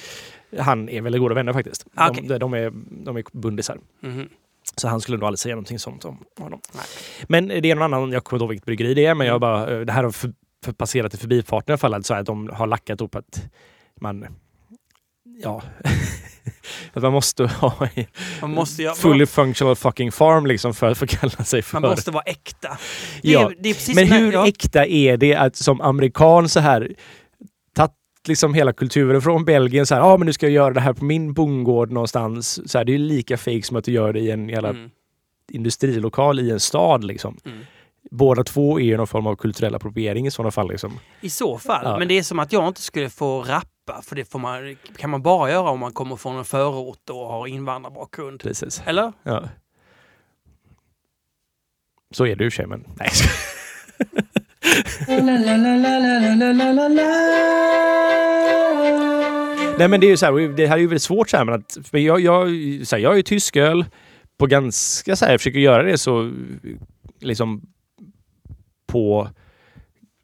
han 0.58 0.88
är 0.88 1.00
väldigt 1.02 1.20
goda 1.20 1.34
vänner 1.34 1.52
faktiskt. 1.52 1.86
Ah, 1.94 2.10
De, 2.10 2.38
de, 2.38 2.54
är, 2.54 2.72
de 3.04 3.16
är 3.16 3.24
bundisar. 3.32 3.78
Mhm. 4.02 4.28
Så 4.76 4.88
han 4.88 5.00
skulle 5.00 5.18
nog 5.18 5.26
aldrig 5.26 5.38
säga 5.38 5.54
någonting 5.54 5.78
sånt 5.78 6.04
om 6.04 6.18
honom. 6.38 6.60
Nej. 6.74 6.84
Men 7.28 7.48
det 7.48 7.70
är 7.70 7.74
någon 7.74 7.94
annan, 7.94 8.12
jag 8.12 8.24
kommer 8.24 8.38
inte 8.38 8.42
ihåg 8.44 8.50
vilket 8.50 8.66
bryggeri 8.66 8.94
det 8.94 9.06
är, 9.06 9.14
men 9.14 9.26
jag 9.26 9.32
Mm. 9.36 9.40
bara, 9.40 9.74
eh, 9.74 9.80
det 9.80 9.92
här 9.92 10.02
har 10.04 10.10
för, 10.66 10.72
passerat 10.72 11.14
i 11.14 11.16
förbifarten 11.16 11.70
i 11.70 11.72
alla 11.72 11.78
fall, 11.78 11.94
alltså 11.94 12.14
att 12.14 12.26
de 12.26 12.48
har 12.52 12.66
lackat 12.66 13.00
upp 13.00 13.14
att 13.14 13.42
man, 14.00 14.26
ja, 15.42 15.62
att 16.92 17.02
man 17.02 17.12
måste 17.12 17.46
ha 17.46 17.88
en 17.94 18.04
Man 18.40 18.50
måste, 18.50 18.82
ju- 18.82 18.90
fully 18.94 19.26
functional 19.26 19.76
fucking 19.76 20.12
farm 20.12 20.46
liksom 20.46 20.74
för 20.74 20.86
att 20.90 20.98
få 20.98 21.06
kalla 21.06 21.30
sig 21.44 21.62
för. 21.62 21.80
man 21.80 21.90
måste 21.90 22.10
vara 22.10 22.22
äkta. 22.22 22.68
Det 23.22 23.30
Ja, 23.30 23.50
är, 23.50 23.56
det 23.60 23.68
är 23.68 23.74
precis 23.74 23.94
Men 23.96 24.12
hur 24.12 24.32
ja. 24.32 24.48
äkta 24.48 24.86
är 24.86 25.16
det 25.16 25.34
att 25.34 25.56
som 25.56 25.80
amerikan 25.80 26.48
så 26.48 26.60
här 26.60 26.94
tagit 27.74 27.92
liksom 28.28 28.54
hela 28.54 28.72
kulturen 28.72 29.22
från 29.22 29.44
Belgien 29.44 29.86
så 29.86 29.94
här, 29.94 30.02
ja 30.02 30.06
ah, 30.12 30.16
men 30.16 30.26
nu 30.26 30.32
ska 30.32 30.46
jag 30.46 30.52
göra 30.52 30.74
det 30.74 30.80
här 30.80 30.92
på 30.92 31.04
min 31.04 31.32
bondgård 31.34 31.90
någonstans. 31.90 32.70
Så 32.70 32.78
här, 32.78 32.84
det 32.84 32.92
är 32.92 32.98
ju 32.98 33.04
lika 33.04 33.36
fake 33.36 33.62
som 33.62 33.76
att 33.76 33.84
du 33.84 33.92
gör 33.92 34.12
det 34.12 34.20
i 34.20 34.30
en 34.30 34.48
jävla 34.48 34.68
Mm. 34.68 34.90
industrilokal 35.52 36.40
i 36.40 36.50
en 36.50 36.60
stad 36.60 37.04
liksom. 37.04 37.38
Mm. 37.44 37.58
Båda 38.10 38.44
två 38.44 38.80
är 38.80 38.84
ju 38.84 38.96
någon 38.96 39.06
form 39.06 39.26
av 39.26 39.36
kulturell 39.36 39.74
appropriering 39.74 40.26
i 40.26 40.30
sådana 40.30 40.50
fall 40.50 40.68
liksom. 40.68 40.98
I 41.20 41.30
så 41.30 41.58
fall. 41.58 41.84
Ja. 41.84 41.98
Men 41.98 42.08
det 42.08 42.18
är 42.18 42.22
som 42.22 42.38
att 42.38 42.52
jag 42.52 42.68
inte 42.68 42.82
skulle 42.82 43.10
få 43.10 43.42
rappa, 43.42 44.02
för 44.02 44.16
det 44.16 44.24
får 44.24 44.38
man, 44.38 44.76
kan 44.96 45.10
man 45.10 45.22
bara 45.22 45.50
göra 45.50 45.70
om 45.70 45.80
man 45.80 45.92
kommer 45.92 46.16
från 46.16 46.36
en 46.36 46.44
förort 46.44 47.10
och 47.10 47.16
har 47.28 47.46
invandrarbakgrund. 47.46 48.40
Precis. 48.40 48.82
Eller? 48.86 49.12
Ja. 49.22 49.48
Så 52.10 52.26
är 52.26 52.36
för 52.36 52.50
sig, 52.50 52.66
men 52.66 52.84
nej. 52.96 53.10
Nej 59.78 59.88
men 59.88 60.00
det 60.00 60.06
är 60.06 60.10
ju 60.10 60.16
så 60.16 60.26
här, 60.26 60.56
det 60.56 60.66
här 60.66 60.76
är 60.76 60.80
ju 60.80 60.86
väldigt 60.86 61.02
svårt 61.02 61.30
så 61.30 61.36
här, 61.36 61.44
men 61.44 61.54
att, 61.54 61.78
för 61.90 61.98
jag, 61.98 62.20
jag, 62.20 62.48
så 62.86 62.96
här, 62.96 63.02
jag 63.02 63.12
är 63.12 63.16
ju 63.16 63.22
tysköl 63.22 63.84
på 64.38 64.46
ganska 64.46 65.16
så 65.16 65.24
här, 65.24 65.32
jag 65.32 65.40
försöker 65.40 65.58
göra 65.58 65.82
det 65.82 65.98
så 65.98 66.32
liksom 67.20 67.62
på 68.86 69.28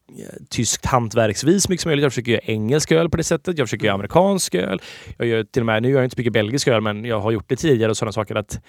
eh, 0.09 0.47
tyskt 0.51 0.87
hantverksvis 0.87 1.69
mycket 1.69 1.83
som 1.83 1.89
möjligt. 1.89 2.03
Jag 2.03 2.13
försöker 2.13 2.33
göra 2.33 2.43
engelsk 2.45 2.93
öl 2.93 3.11
på 3.11 3.17
det 3.17 3.25
sättet. 3.25 3.59
Jag 3.59 3.69
försöker 3.69 3.85
göra 3.85 3.95
amerikansk 3.95 4.55
öl. 4.55 4.83
Jag 5.19 5.29
gör 5.29 5.45
till 5.45 5.63
och 5.63 5.67
med, 5.67 5.83
nu 5.83 5.89
gör 5.89 5.97
jag 5.97 6.07
inte 6.07 6.15
så 6.15 6.21
mycket 6.21 6.33
belgisk 6.33 6.69
öl, 6.69 6.81
men 6.81 7.05
jag 7.05 7.21
har 7.21 7.31
gjort 7.31 7.49
det 7.49 7.57
tidigare 7.57 7.91
och 7.91 7.97
sådana 7.97 8.13
saker. 8.13 8.35
att 8.35 8.61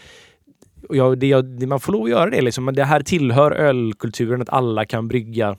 jag, 0.89 1.20
det, 1.20 1.41
det, 1.41 1.68
Man 1.68 1.80
får 1.80 1.94
lov 1.94 2.04
att 2.04 2.10
göra 2.10 2.30
det 2.30 2.41
liksom. 2.41 2.66
Men 2.66 2.76
det 2.76 2.84
här 2.84 3.02
tillhör 3.02 3.52
ölkulturen 3.52 4.41
att 4.41 4.50
alla 4.50 4.86
kan 4.86 5.08
brygga 5.08 5.58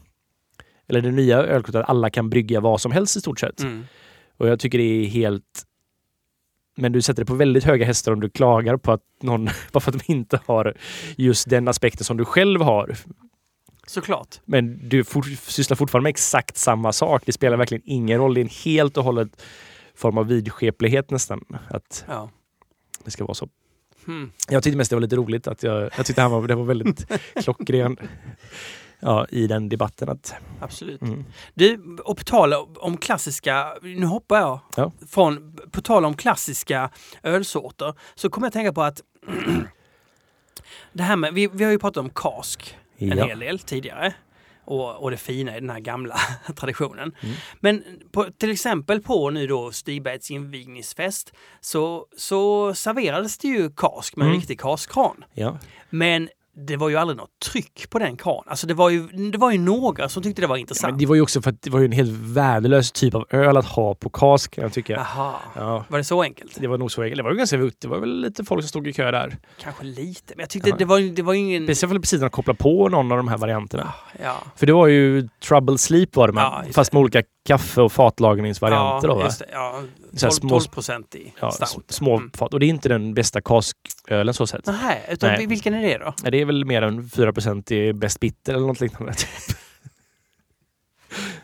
eller 0.88 1.00
den 1.00 1.16
nya 1.16 1.38
ölkulturen, 1.38 1.82
att 1.82 1.90
alla 1.90 2.10
kan 2.10 2.30
brygga 2.30 2.60
vad 2.60 2.80
som 2.80 2.92
helst 2.92 3.16
i 3.16 3.20
stort 3.20 3.40
sett. 3.40 3.60
Mm. 3.60 3.84
Och 4.36 4.48
jag 4.48 4.60
tycker 4.60 4.78
det 4.78 4.84
är 4.84 5.06
helt... 5.06 5.62
Men 6.76 6.92
du 6.92 7.02
sätter 7.02 7.22
det 7.22 7.26
på 7.26 7.34
väldigt 7.34 7.64
höga 7.64 7.86
hästar 7.86 8.12
om 8.12 8.20
du 8.20 8.30
klagar 8.30 8.76
på 8.76 8.92
att 8.92 9.02
någon, 9.22 9.48
bara 9.72 9.80
för 9.80 9.92
att 9.92 10.06
de 10.06 10.12
inte 10.12 10.40
har 10.46 10.74
just 11.16 11.50
den 11.50 11.68
aspekten 11.68 12.04
som 12.04 12.16
du 12.16 12.24
själv 12.24 12.60
har. 12.60 12.96
Såklart. 13.86 14.40
Men 14.44 14.88
du 14.88 15.04
for, 15.04 15.22
sysslar 15.50 15.76
fortfarande 15.76 16.02
med 16.02 16.10
exakt 16.10 16.56
samma 16.56 16.92
sak. 16.92 17.22
Det 17.26 17.32
spelar 17.32 17.56
verkligen 17.56 17.82
ingen 17.86 18.18
roll. 18.18 18.34
Det 18.34 18.40
är 18.40 18.42
en 18.42 18.48
helt 18.64 18.96
och 18.96 19.04
hållet 19.04 19.42
form 19.94 20.18
av 20.18 20.26
vidskeplighet 20.26 21.10
nästan. 21.10 21.44
Att 21.70 22.04
Ja. 22.08 22.30
det 23.04 23.10
ska 23.10 23.24
vara 23.24 23.34
så. 23.34 23.48
Hmm. 24.06 24.32
Jag 24.48 24.62
tyckte 24.62 24.76
mest 24.76 24.90
det 24.90 24.96
var 24.96 25.00
lite 25.00 25.16
roligt 25.16 25.46
att 25.46 25.62
jag, 25.62 25.90
jag 25.96 26.06
tyckte 26.06 26.22
han 26.22 26.30
var, 26.30 26.48
det 26.48 26.54
var 26.54 26.64
väldigt 26.64 27.06
klockren 27.42 27.96
ja, 29.00 29.26
i 29.30 29.46
den 29.46 29.68
debatten. 29.68 30.08
Att, 30.08 30.34
Absolut. 30.60 31.02
mm. 31.02 31.24
Du, 31.54 31.96
och 32.04 32.16
på 32.18 32.24
tal 32.24 32.52
om 32.78 32.96
klassiska, 32.96 33.74
nu 33.82 34.06
hoppar 34.06 34.36
jag 34.38 34.60
Ja. 34.76 34.92
från, 35.08 35.56
på 35.70 35.80
tal 35.82 36.04
om 36.04 36.14
klassiska 36.16 36.90
ölsorter, 37.22 37.94
så 38.14 38.30
kommer 38.30 38.46
jag 38.46 38.52
tänka 38.52 38.72
på 38.72 38.82
att 38.82 39.00
det 40.92 41.02
här 41.02 41.16
med, 41.16 41.34
vi, 41.34 41.46
vi 41.52 41.64
har 41.64 41.70
ju 41.70 41.78
pratat 41.78 41.96
om 42.00 42.10
kask 42.10 42.76
en 42.98 43.18
Ja. 43.18 43.26
hel 43.26 43.38
del 43.38 43.58
tidigare. 43.58 44.14
Och, 44.66 45.02
och 45.02 45.10
det 45.10 45.16
fina 45.16 45.56
i 45.56 45.60
den 45.60 45.70
här 45.70 45.80
gamla 45.80 46.16
traditionen. 46.56 47.14
Mm. 47.22 47.34
Men 47.60 47.84
på, 48.12 48.24
till 48.38 48.50
exempel 48.50 49.00
på 49.02 49.30
nu 49.30 49.46
då 49.46 49.72
Stigbergs 49.72 50.30
invigningsfest 50.30 51.32
så, 51.60 52.06
så 52.16 52.74
serverades 52.74 53.38
det 53.38 53.48
ju 53.48 53.70
kask 53.70 54.16
med 54.16 54.24
en 54.24 54.28
Mm. 54.30 54.40
riktig 54.40 54.60
kaskkran. 54.60 55.24
Ja. 55.32 55.58
Men 55.90 56.28
det 56.56 56.76
var 56.76 56.88
ju 56.88 56.96
aldrig 56.96 57.16
något 57.16 57.30
tryck 57.50 57.90
på 57.90 57.98
den 57.98 58.16
kranen. 58.16 58.44
Alltså 58.46 58.66
det 58.66 58.74
var 58.74 58.90
ju, 58.90 59.06
det 59.06 59.38
var 59.38 59.50
ju 59.52 59.58
några 59.58 60.08
som 60.08 60.22
tyckte 60.22 60.42
det 60.42 60.46
var 60.48 60.56
intressant. 60.56 60.90
Men 60.92 60.98
det 60.98 61.06
var 61.06 61.14
ju 61.14 61.20
också 61.20 61.42
för 61.42 61.50
att 61.50 61.62
det 61.62 61.70
var 61.70 61.78
ju 61.80 61.84
en 61.84 61.92
helt 61.92 62.10
värdelös 62.12 62.92
typ 62.92 63.14
av 63.14 63.24
öl 63.30 63.56
att 63.56 63.66
ha 63.66 63.94
på 63.94 64.10
kask 64.10 64.54
kan 64.54 64.62
jag 64.62 64.72
tycka. 64.72 64.96
Aha. 65.00 65.40
Ja, 65.56 65.84
Var 65.88 65.98
det 65.98 66.04
så 66.04 66.22
enkelt? 66.22 66.56
det 66.60 66.66
var 66.66 66.78
nog 66.78 66.90
så 66.92 67.02
enkelt. 67.02 67.16
Det 67.18 67.22
var 67.22 67.30
ju 67.30 67.36
ganska 67.36 67.56
Det 67.56 67.88
var 67.88 67.98
väl 67.98 68.20
lite 68.20 68.44
folk 68.44 68.62
som 68.62 68.68
stod 68.68 68.86
i 68.88 68.92
kö 68.92 69.10
där. 69.10 69.36
Kanske 69.60 69.84
lite, 69.84 70.34
men 70.36 70.42
jag 70.42 70.48
tyckte 70.50 70.70
Ja. 70.70 70.76
det 70.78 70.84
var, 70.84 71.00
det 71.14 71.22
var 71.22 71.32
ju 71.32 71.40
ingen... 71.40 71.64
Speciellt 71.66 71.92
väl 71.92 72.00
precis 72.00 72.20
när 72.20 72.26
de 72.26 72.30
kopplade 72.30 72.56
på 72.58 72.88
någon 72.88 73.10
av 73.12 73.16
de 73.16 73.28
här 73.28 73.38
varianterna. 73.38 73.92
Ja, 74.22 74.36
För 74.56 74.66
det 74.66 74.72
var 74.72 74.86
ju 74.86 75.28
Trouble 75.48 75.78
Sleep 75.78 76.16
var 76.16 76.26
det 76.26 76.32
med. 76.32 76.42
Ja, 76.42 76.62
fast 76.72 76.92
med 76.92 77.00
olika 77.00 77.22
kaffe 77.48 77.80
och 77.82 77.92
fatlagningsvarianter. 77.92 79.08
då, 79.08 79.14
va? 79.14 79.24
just 79.24 79.38
det, 79.38 79.46
ja. 79.52 79.82
Så 80.16 80.26
här 80.26 80.30
12, 80.30 80.40
små- 80.40 80.48
12 80.48 80.68
procent 80.68 81.14
i 81.14 81.32
Ja, 81.40 81.50
stout. 81.50 81.84
små 81.90 82.16
Mm. 82.16 82.30
fat. 82.34 82.54
Och 82.54 82.60
det 82.60 82.66
är 82.66 82.68
inte 82.68 82.88
den 82.88 83.14
bästa 83.14 83.40
kaskölen 83.40 84.34
så 84.34 84.46
sett. 84.46 84.66
Nähä, 84.66 84.98
utan 85.12 85.30
Nej. 85.32 85.46
vilken 85.46 85.74
är 85.74 85.82
det 85.82 85.98
då? 85.98 86.14
Ja, 86.24 86.30
Det 86.30 86.43
är 86.44 86.46
väl 86.46 86.64
mer 86.64 86.82
än 86.82 87.02
4% 87.02 87.72
i 87.72 87.92
Best 87.92 88.20
Bitter 88.20 88.54
eller 88.54 88.66
något 88.66 88.80
liknande. 88.80 89.12
typ. 89.12 89.28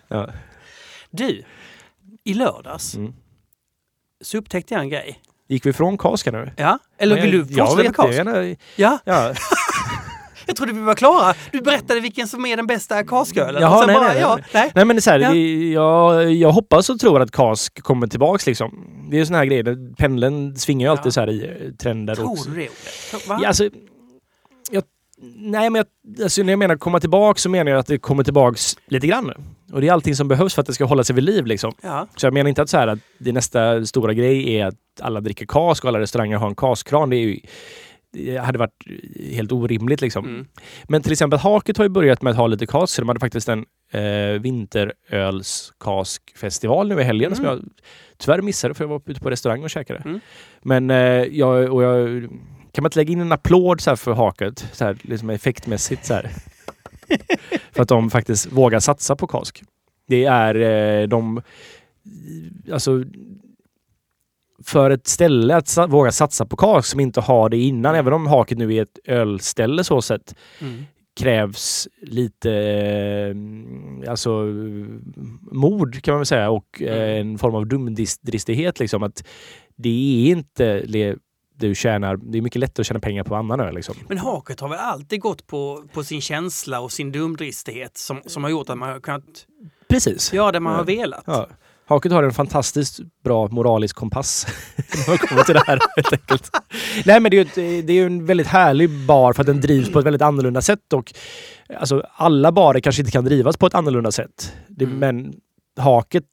ja. 0.09 0.31
Du, 1.11 1.43
i 2.25 2.35
lördags 2.35 2.95
Mm. 2.95 3.13
så 4.21 4.39
upptäckte 4.39 4.75
jag 4.75 4.83
en 4.83 4.89
grej. 4.89 5.21
Gick 5.49 5.67
vi 5.67 5.73
från 5.73 5.99
kaska 5.99 6.31
nu? 6.33 6.53
Ja, 6.57 6.79
eller 6.99 7.21
vill 7.23 7.31
du 7.31 7.45
fortsätta 7.45 8.07
med 8.25 8.27
det. 8.27 8.57
Ja, 8.77 8.99
Ja. 9.05 9.35
jag 10.47 10.57
trodde 10.57 10.73
vi 10.73 10.81
var 10.81 10.95
klara. 10.95 11.35
Du 11.53 11.61
berättade 11.61 12.01
vilken 12.01 12.29
som 12.29 12.47
är 12.47 12.57
den 12.57 12.67
bästa 12.67 13.05
kaskölen. 13.05 13.63
Jaha, 13.63 13.87
nej, 13.87 13.95
bara, 13.95 14.05
nej, 14.05 14.13
nej, 14.15 14.21
ja, 14.23 14.39
nej. 14.55 14.73
nej. 14.75 14.85
Men 14.85 14.97
det 14.97 14.99
är 14.99 15.01
så 15.01 15.11
här, 15.11 15.19
Ja. 15.19 15.35
jag, 15.35 16.33
jag 16.33 16.53
hoppas 16.53 16.91
och 16.91 16.99
tror 16.99 17.21
att 17.23 17.31
kask 17.31 17.83
kommer 17.83 18.07
tillbaks 18.07 18.47
liksom. 18.47 18.87
Det 19.11 19.17
är 19.17 19.19
ju 19.19 19.27
såna 19.27 19.39
här 19.39 19.45
grejer, 19.45 19.95
pendeln 19.97 20.57
svingar 20.57 20.87
ju 20.87 20.91
alltid 20.91 21.07
Ja. 21.07 21.11
så 21.11 21.21
här 21.21 21.31
i 21.31 21.73
trender. 21.79 22.15
Tror 22.15 22.31
också. 22.31 22.51
du 22.51 22.57
det? 22.57 22.69
Va? 23.29 23.39
Ja, 23.43 23.49
alltså, 23.49 23.69
nej, 25.37 25.71
men 25.71 25.75
jag, 25.75 25.87
alltså, 26.25 26.43
när 26.43 26.53
jag 26.53 26.59
menar 26.59 26.77
komma 26.77 27.01
tillbaks 27.01 27.43
så 27.43 27.49
menar 27.49 27.71
jag 27.71 27.81
att 27.81 27.87
det 27.87 27.99
kommer 27.99 28.25
tillbaks 28.25 28.77
lite 28.87 29.07
grann. 29.07 29.33
Och 29.73 29.81
det 29.81 29.89
är 29.89 29.93
allting 29.93 30.15
som 30.17 30.29
behövs 30.29 30.55
för 30.55 30.61
att 30.61 30.67
det 30.67 30.73
ska 30.75 30.85
hålla 30.85 31.05
sig 31.05 31.15
vid 31.15 31.25
liv. 31.25 31.47
Liksom. 31.47 31.73
Ja. 31.83 32.07
Så 32.17 32.27
jag 32.27 32.35
menar 32.35 32.49
inte 32.49 32.63
att, 32.63 32.69
så 32.71 32.77
här, 32.77 32.87
att 32.89 32.99
det 33.19 33.33
nästa 33.33 33.87
stora 33.87 34.15
grej 34.15 34.55
är 34.57 34.67
att 34.67 34.75
alla 35.01 35.21
dricker 35.21 35.47
kask 35.47 35.85
och 35.85 35.89
alla 35.89 36.01
restauranger 36.01 36.37
har 36.37 36.49
en 36.49 36.55
kaskran. 36.55 37.11
Det, 37.11 37.17
är 37.17 37.21
ju, 37.21 37.41
det 38.13 38.37
hade 38.37 38.59
varit 38.59 38.85
helt 39.33 39.53
orimligt. 39.53 40.01
Liksom. 40.01 40.25
Mm. 40.25 40.47
Men 40.89 41.03
till 41.03 41.13
exempel 41.13 41.39
Haket 41.39 41.77
har 41.77 41.85
ju 41.85 41.89
börjat 41.89 42.23
med 42.23 42.31
att 42.31 42.37
ha 42.37 42.47
lite 42.47 42.67
kask. 42.67 42.95
Så 42.95 43.03
de 43.03 43.09
hade 43.09 43.21
faktiskt 43.21 43.49
en 43.49 43.65
eh, 43.93 44.41
vinterölskaskfestival 44.41 46.89
nu 46.89 47.01
i 47.01 47.05
helgen 47.05 47.37
som 47.37 47.45
Mm. 47.45 47.57
jag 47.57 47.65
tyvärr 48.19 48.43
missade 48.43 48.75
för 48.75 48.85
jag 48.85 48.89
var 48.89 49.03
ute 49.07 49.21
på 49.21 49.31
restaurang 49.31 49.65
och 49.65 49.71
käkade. 49.71 50.03
Mm. 50.05 50.21
Men 50.63 50.91
eh, 50.91 50.97
jag, 51.25 51.73
och 51.75 51.83
jag, 51.83 52.29
kan 52.73 52.83
man 52.83 52.89
inte 52.89 52.99
lägga 52.99 53.13
in 53.13 53.21
en 53.21 53.33
applåd 53.33 53.81
så 53.81 53.91
här 53.91 53.97
för 53.97 54.13
Haket? 54.13 54.69
Så 54.73 54.85
här, 54.85 54.97
liksom 55.03 55.31
effektmässigt 55.31 56.07
så 56.07 56.15
här. 56.15 56.31
för 57.73 57.83
att 57.83 57.89
de 57.89 58.11
faktiskt 58.11 58.53
vågar 58.53 58.81
satsa 58.81 59.17
på 59.17 59.27
kask. 59.27 59.63
Det 60.07 60.25
är 60.25 60.55
eh, 61.03 61.09
de... 61.09 61.43
Alltså 62.73 63.05
för 64.65 64.91
ett 64.91 65.07
ställe 65.07 65.57
att 65.57 65.69
sa- 65.69 65.87
våga 65.87 66.13
satsa 66.13 66.47
på 66.47 66.57
kask 66.57 66.89
som 66.89 67.01
inte 67.01 67.21
har 67.21 67.49
det 67.49 67.57
innan, 67.59 67.95
även 67.95 68.13
om 68.13 68.27
Haket 68.27 68.59
nu 68.59 68.75
är 68.75 68.83
ett 68.83 68.99
ölställe 69.05 69.85
så 69.85 70.03
sett, 70.03 70.35
Mm. 70.61 70.83
krävs 71.21 71.89
lite 72.03 72.53
eh, 72.53 74.11
alltså 74.11 74.31
mod 75.53 76.03
kan 76.03 76.13
man 76.15 76.19
väl 76.21 76.27
säga 76.27 76.51
och 76.51 76.83
eh, 76.83 77.11
Mm. 77.11 77.31
en 77.33 77.39
form 77.39 77.55
av 77.55 77.67
dumdristighet 77.67 78.81
liksom 78.81 79.03
att 79.03 79.25
det 79.77 79.89
är 80.29 80.31
inte 80.31 80.83
du 81.61 81.75
tjänar, 81.75 82.17
det 82.17 82.39
är 82.39 82.43
mycket 82.43 82.61
lättare 82.61 82.83
att 82.83 82.87
tjäna 82.87 83.01
pengar 83.01 83.25
på 83.25 83.37
annan 83.37 83.61
öl 83.61 83.75
liksom. 83.75 83.95
Men 84.09 84.19
Haket 84.19 84.61
har 84.61 84.69
väl 84.69 84.79
alltid 84.79 85.21
gått 85.21 85.47
på, 85.47 85.85
på 85.93 86.05
sin 86.05 86.21
känsla 86.21 86.81
och 86.81 86.93
sin 86.93 87.13
dumdristighet 87.13 87.97
som, 87.97 88.21
som 88.27 88.45
har 88.45 88.51
gjort 88.51 88.69
att 88.71 88.79
man 88.79 88.89
har 88.89 89.01
kunnat 89.01 89.25
Precis. 89.89 90.33
göra 90.33 90.53
det 90.53 90.61
man 90.61 90.73
Ja. 90.73 90.79
har 90.79 90.85
velat. 90.85 91.23
Ja. 91.27 91.47
Haket 91.87 92.13
har 92.13 92.23
en 92.23 92.33
fantastiskt 92.33 93.01
bra 93.25 93.49
moralisk 93.49 93.97
kompass 93.97 94.47
när 94.77 95.09
man 95.09 95.19
kommer 95.19 95.43
till 95.43 95.55
det 95.55 95.63
här 95.67 95.79
helt 95.97 96.13
enkelt. 96.13 96.51
Nej 97.05 97.21
men 97.21 97.31
det 97.31 97.37
är 97.39 97.45
ju 97.45 97.79
ett, 97.81 97.87
det 97.87 97.93
är 97.93 98.07
en 98.07 98.27
väldigt 98.27 98.47
härlig 98.47 98.91
bar 99.07 99.33
för 99.33 99.43
att 99.43 99.47
den 99.47 99.61
drivs 99.61 99.93
på 99.93 99.99
ett 99.99 100.07
väldigt 100.07 100.23
annorlunda 100.23 100.63
sätt 100.63 100.93
och 100.93 101.13
alltså 101.81 102.07
alla 102.15 102.53
barer 102.53 102.81
kanske 102.81 103.03
inte 103.03 103.13
kan 103.13 103.25
drivas 103.25 103.57
på 103.57 103.67
ett 103.67 103.75
annorlunda 103.75 104.13
sätt. 104.13 104.53
Det, 104.69 104.85
Mm. 104.85 104.99
Men 104.99 105.35
Haket 105.79 106.25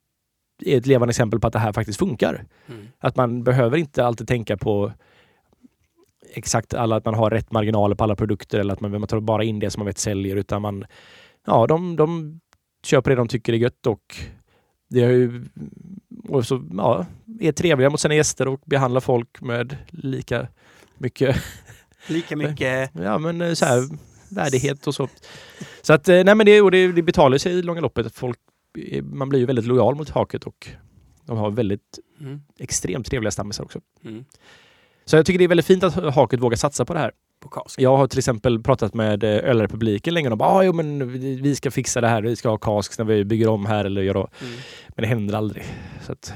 är 0.65 0.77
ett 0.77 0.85
levande 0.85 1.09
exempel 1.09 1.39
på 1.39 1.47
att 1.47 1.53
det 1.53 1.59
här 1.59 1.73
faktiskt 1.73 1.99
funkar. 1.99 2.45
Mm. 2.69 2.87
Att 2.99 3.15
man 3.15 3.43
behöver 3.43 3.77
inte 3.77 4.05
alltid 4.05 4.27
tänka 4.27 4.57
på 4.57 4.91
exakt 6.33 6.73
alla, 6.73 6.95
att 6.95 7.05
man 7.05 7.13
har 7.13 7.29
rätt 7.29 7.51
marginaler 7.51 7.95
på 7.95 8.03
alla 8.03 8.15
produkter 8.15 8.59
eller 8.59 8.73
att 8.73 8.81
man, 8.81 8.91
man 8.91 9.07
tar 9.07 9.19
bara 9.19 9.43
in 9.43 9.59
det 9.59 9.71
som 9.71 9.79
man 9.79 9.85
vet 9.87 9.97
säljer 9.97 10.35
utan 10.35 10.61
man, 10.61 10.85
ja 11.45 11.67
de, 11.67 11.95
de 11.95 12.39
köper 12.83 13.09
det 13.09 13.15
de 13.15 13.27
tycker 13.27 13.53
är 13.53 13.57
gött 13.57 13.87
och 13.87 14.15
det 14.89 15.03
är 15.03 15.09
ju, 15.09 15.45
och 16.29 16.47
så, 16.47 16.63
ja, 16.77 17.05
är 17.39 17.51
trevliga 17.51 17.89
mot 17.89 17.99
sina 17.99 18.15
gäster 18.15 18.47
och 18.47 18.61
behandlar 18.65 19.01
folk 19.01 19.41
med 19.41 19.77
lika 19.89 20.47
mycket 20.97 21.43
Lika 22.07 22.35
mycket... 22.35 22.91
ja, 23.03 23.17
men, 23.17 23.41
eh, 23.41 23.53
så 23.53 23.65
här, 23.65 23.83
värdighet 24.29 24.87
och 24.87 24.95
så. 24.95 25.07
Så 25.81 25.93
att, 25.93 26.09
eh, 26.09 26.23
nej, 26.23 26.35
men 26.35 26.45
det, 26.45 26.61
och 26.61 26.71
det, 26.71 26.91
det 26.91 27.01
betalar 27.01 27.37
sig 27.37 27.53
i 27.53 27.61
långa 27.61 27.81
loppet. 27.81 28.15
Folk, 28.15 28.39
man 29.03 29.29
blir 29.29 29.39
ju 29.39 29.45
väldigt 29.45 29.65
lojal 29.65 29.95
mot 29.95 30.09
Haket 30.09 30.43
och 30.43 30.67
de 31.25 31.37
har 31.37 31.51
väldigt 31.51 31.99
Mm. 32.19 32.41
extremt 32.59 33.05
trevliga 33.05 33.31
stammisar 33.31 33.63
också. 33.63 33.81
Mm. 34.05 34.25
Så 35.09 35.15
jag 35.15 35.25
tycker 35.25 35.37
det 35.39 35.43
är 35.45 35.47
väldigt 35.47 35.65
fint 35.65 35.83
att 35.83 36.15
Haket 36.15 36.39
vågar 36.39 36.57
satsa 36.57 36.85
på 36.85 36.93
det 36.93 36.99
här. 36.99 37.11
På 37.39 37.49
kask. 37.49 37.81
Jag 37.81 37.97
har 37.97 38.07
till 38.07 38.19
exempel 38.19 38.63
pratat 38.63 38.93
med 38.93 39.23
eh, 39.23 39.29
Ölrepubliken 39.49 40.13
länge 40.13 40.29
de 40.29 40.37
bara 40.37 40.49
ah, 40.49 40.63
jo, 40.63 40.73
men 40.73 41.11
vi 41.41 41.55
ska 41.55 41.71
fixa 41.71 42.01
det 42.01 42.07
här, 42.07 42.21
vi 42.21 42.35
ska 42.35 42.49
ha 42.49 42.57
kasks 42.57 42.97
när 42.97 43.05
vi 43.05 43.25
bygger 43.25 43.47
om 43.47 43.65
här 43.65 43.85
eller 43.85 44.01
gör 44.01 44.15
Mm. 44.15 44.53
Men 44.87 45.01
det 45.01 45.07
händer 45.07 45.35
aldrig. 45.35 45.63
Så 46.05 46.11
att, 46.11 46.33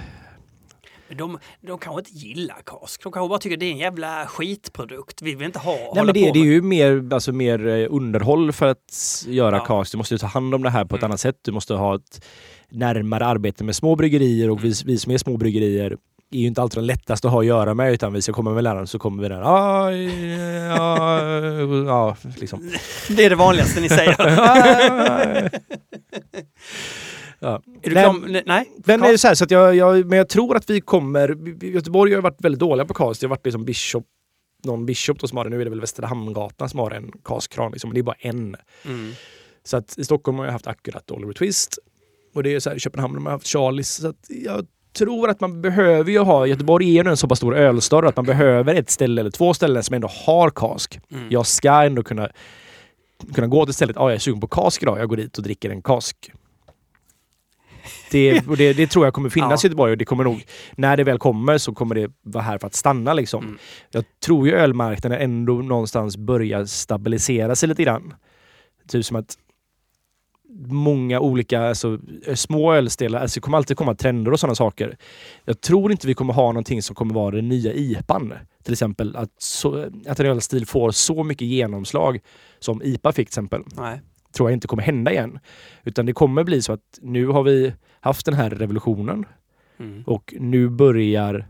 Men 1.07 1.17
de, 1.17 1.39
de 1.61 1.77
kanske 1.77 1.99
inte 1.99 2.27
gillar 2.27 2.57
kask. 2.65 3.03
De 3.03 3.11
kanske 3.11 3.29
bara 3.29 3.39
tycker 3.39 3.57
det 3.57 3.65
är 3.65 3.71
en 3.71 3.77
jävla 3.77 4.25
skitprodukt. 4.25 5.21
Vi 5.21 5.35
vill 5.35 5.45
inte 5.45 5.59
ha 5.59 5.75
Nej, 5.95 6.05
men 6.05 6.13
det, 6.13 6.31
det 6.31 6.39
är 6.39 6.45
ju 6.45 6.61
mer, 6.61 7.13
alltså, 7.13 7.31
mer 7.31 7.67
eh, 7.67 7.87
underhåll 7.89 8.51
för 8.51 8.67
att 8.67 9.23
göra 9.27 9.55
Ja. 9.55 9.65
cast. 9.65 9.91
Du 9.91 9.97
måste 9.97 10.13
ju 10.13 10.17
ta 10.17 10.27
hand 10.27 10.55
om 10.55 10.63
det 10.63 10.69
här 10.69 10.85
på 10.85 10.95
ett 10.95 11.01
Mm. 11.01 11.11
annat 11.11 11.19
sätt. 11.19 11.37
Du 11.41 11.51
måste 11.51 11.73
ha 11.73 11.95
ett 11.95 12.25
närmare 12.69 13.25
arbete 13.25 13.63
med 13.63 13.75
små 13.75 13.95
bryggerier 13.95 14.49
och 14.49 14.63
vi, 14.63 14.73
vi 14.85 14.97
som 14.97 15.11
är 15.11 15.17
små 15.17 15.37
bryggerier 15.37 15.97
är 16.31 16.39
ju 16.39 16.47
inte 16.47 16.61
alltid 16.61 16.77
den 16.77 16.85
lättaste 16.85 17.27
att 17.27 17.33
ha 17.33 17.39
att 17.39 17.45
göra 17.45 17.73
med 17.73 17.93
utan 17.93 18.13
vi 18.13 18.21
ska 18.21 18.33
komma 18.33 18.51
med 18.51 18.63
läraren 18.63 18.87
så 18.87 18.99
kommer 18.99 19.23
vi 19.23 19.29
där. 19.29 19.41
Ah, 19.41 19.91
ja, 19.91 21.21
ja, 21.85 22.17
liksom. 22.37 22.71
Det 23.09 23.25
är 23.25 23.29
det 23.29 23.35
vanligaste 23.35 23.81
ni 23.81 23.89
säger. 23.89 24.15
ja. 27.39 27.61
Är 27.83 27.89
du 27.89 27.93
Nej, 27.93 28.03
klar? 28.03 28.27
Nej? 28.27 28.43
nej? 28.45 28.71
Men, 28.85 28.99
Karl? 28.99 29.07
det 29.07 29.13
är 29.13 29.17
så 29.17 29.27
här, 29.27 29.35
så 29.35 29.43
att 29.43 29.51
jag, 29.51 29.75
jag, 29.75 30.05
men 30.05 30.17
jag 30.17 30.29
tror 30.29 30.55
att 30.55 30.69
vi 30.69 30.81
kommer... 30.81 31.37
Göteborg 31.65 32.13
har 32.13 32.21
varit 32.21 32.41
väldigt 32.41 32.59
dåliga 32.59 32.85
på 32.85 32.93
cast. 32.93 33.21
Det 33.21 33.27
har 33.27 33.29
varit 33.29 33.45
liksom 33.45 33.65
Bishop, 33.65 34.05
någon 34.63 34.85
Bishop 34.85 35.19
då 35.19 35.27
som 35.27 35.37
har 35.37 35.43
det. 35.43 35.49
Nu 35.49 35.61
är 35.61 35.65
det 35.65 35.69
väl 35.69 35.81
Västra 35.81 36.07
Hamngatan 36.07 36.69
som 36.69 36.79
har 36.79 36.91
en 36.91 37.11
castkran. 37.23 37.71
Liksom, 37.71 37.89
men 37.89 37.93
det 37.93 38.01
är 38.01 38.03
bara 38.03 38.15
en. 38.19 38.55
Mm. 38.85 39.11
Så 39.63 39.77
att 39.77 39.97
i 39.97 40.03
Stockholm 40.03 40.37
har 40.37 40.45
jag 40.45 40.51
haft 40.51 40.67
Akkurat 40.67 41.11
och 41.11 41.17
Oliver 41.17 41.33
Twist. 41.33 41.77
Och 42.33 42.43
det 42.43 42.53
är 42.53 42.59
så 42.59 42.69
här, 42.69 42.77
i 42.77 42.79
Köpenhamn 42.79 43.15
har 43.15 43.21
man 43.21 43.33
haft 43.33 43.47
Charlies. 43.47 43.95
Så 43.95 44.07
att 44.07 44.25
jag 44.29 44.65
tror 44.93 45.29
att 45.29 45.41
man 45.41 45.61
behöver 45.61 46.11
ju 46.11 46.19
ha... 46.19 46.45
Göteborg 46.45 46.97
är 46.97 47.03
ju 47.03 47.09
en 47.09 47.17
så 47.17 47.27
pass 47.27 47.37
stor 47.37 47.55
ölstad 47.57 48.07
att 48.07 48.15
man 48.15 48.25
behöver 48.25 48.75
ett 48.75 48.89
ställe 48.89 49.21
eller 49.21 49.31
två 49.31 49.53
ställen 49.53 49.83
som 49.83 49.93
ändå 49.93 50.09
har 50.25 50.49
kask. 50.49 50.99
Mm. 51.11 51.27
Jag 51.29 51.45
ska 51.45 51.71
ändå 51.83 52.03
kunna, 52.03 52.29
kunna 53.33 53.47
gå 53.47 53.65
till 53.65 53.73
stället. 53.73 53.95
Ja, 53.95 54.09
jag 54.09 54.15
är 54.15 54.19
sugen 54.19 54.39
på 54.39 54.47
kask 54.47 54.83
idag. 54.83 54.99
Jag 54.99 55.09
går 55.09 55.17
dit 55.17 55.37
och 55.37 55.43
dricker 55.43 55.69
en 55.69 55.81
kask. 55.81 56.31
Det, 58.11 58.47
och 58.47 58.57
det, 58.57 58.73
det 58.73 58.87
tror 58.87 59.05
jag 59.05 59.13
kommer 59.13 59.29
finnas 59.29 59.63
Ja. 59.63 59.67
i 59.67 59.69
Göteborg 59.69 59.91
och 59.91 59.97
det 59.97 60.05
kommer 60.05 60.23
nog, 60.23 60.43
när 60.75 60.97
det 60.97 61.03
väl 61.03 61.17
kommer 61.17 61.57
så 61.57 61.73
kommer 61.73 61.95
det 61.95 62.11
vara 62.21 62.43
här 62.43 62.57
för 62.57 62.67
att 62.67 62.75
stanna 62.75 63.13
liksom. 63.13 63.43
Mm. 63.43 63.57
Jag 63.91 64.03
tror 64.25 64.47
ju 64.47 64.53
ölmarknaden 64.53 65.21
ändå 65.21 65.53
någonstans 65.53 66.17
börjar 66.17 66.65
stabilisera 66.65 67.55
sig 67.55 67.69
lite 67.69 67.83
grann. 67.83 68.13
Typ 68.87 69.05
som 69.05 69.15
att 69.17 69.37
många 70.67 71.19
olika 71.19 71.61
alltså, 71.61 71.99
små 72.35 72.73
ölstilar, 72.73 73.19
alltså 73.21 73.39
det 73.39 73.41
kommer 73.41 73.57
alltid 73.57 73.77
komma 73.77 73.95
trender 73.95 74.31
och 74.31 74.39
sådana 74.39 74.55
saker. 74.55 74.97
Jag 75.45 75.61
tror 75.61 75.91
inte 75.91 76.07
vi 76.07 76.13
kommer 76.13 76.33
ha 76.33 76.47
någonting 76.47 76.81
som 76.81 76.95
kommer 76.95 77.13
vara 77.13 77.35
den 77.35 77.49
nya 77.49 77.73
IPan. 77.73 78.33
Till 78.63 78.73
exempel 78.73 79.15
att, 79.15 79.29
så, 79.37 79.85
att 80.07 80.19
en 80.19 80.25
ölstil 80.25 80.65
får 80.65 80.91
så 80.91 81.23
mycket 81.23 81.47
genomslag 81.47 82.19
som 82.59 82.81
IPA 82.83 83.11
fick 83.11 83.15
till 83.15 83.21
exempel 83.31 83.63
Nej. 83.77 84.01
tror 84.35 84.49
jag 84.49 84.55
inte 84.55 84.67
kommer 84.67 84.83
hända 84.83 85.11
igen. 85.11 85.39
Utan 85.83 86.05
det 86.05 86.13
kommer 86.13 86.43
bli 86.43 86.61
så 86.61 86.73
att 86.73 86.99
nu 87.01 87.27
har 87.27 87.43
vi 87.43 87.73
haft 87.99 88.25
den 88.25 88.35
här 88.35 88.49
revolutionen 88.49 89.25
Mm. 89.79 90.03
och 90.07 90.33
nu 90.39 90.69
börjar 90.69 91.47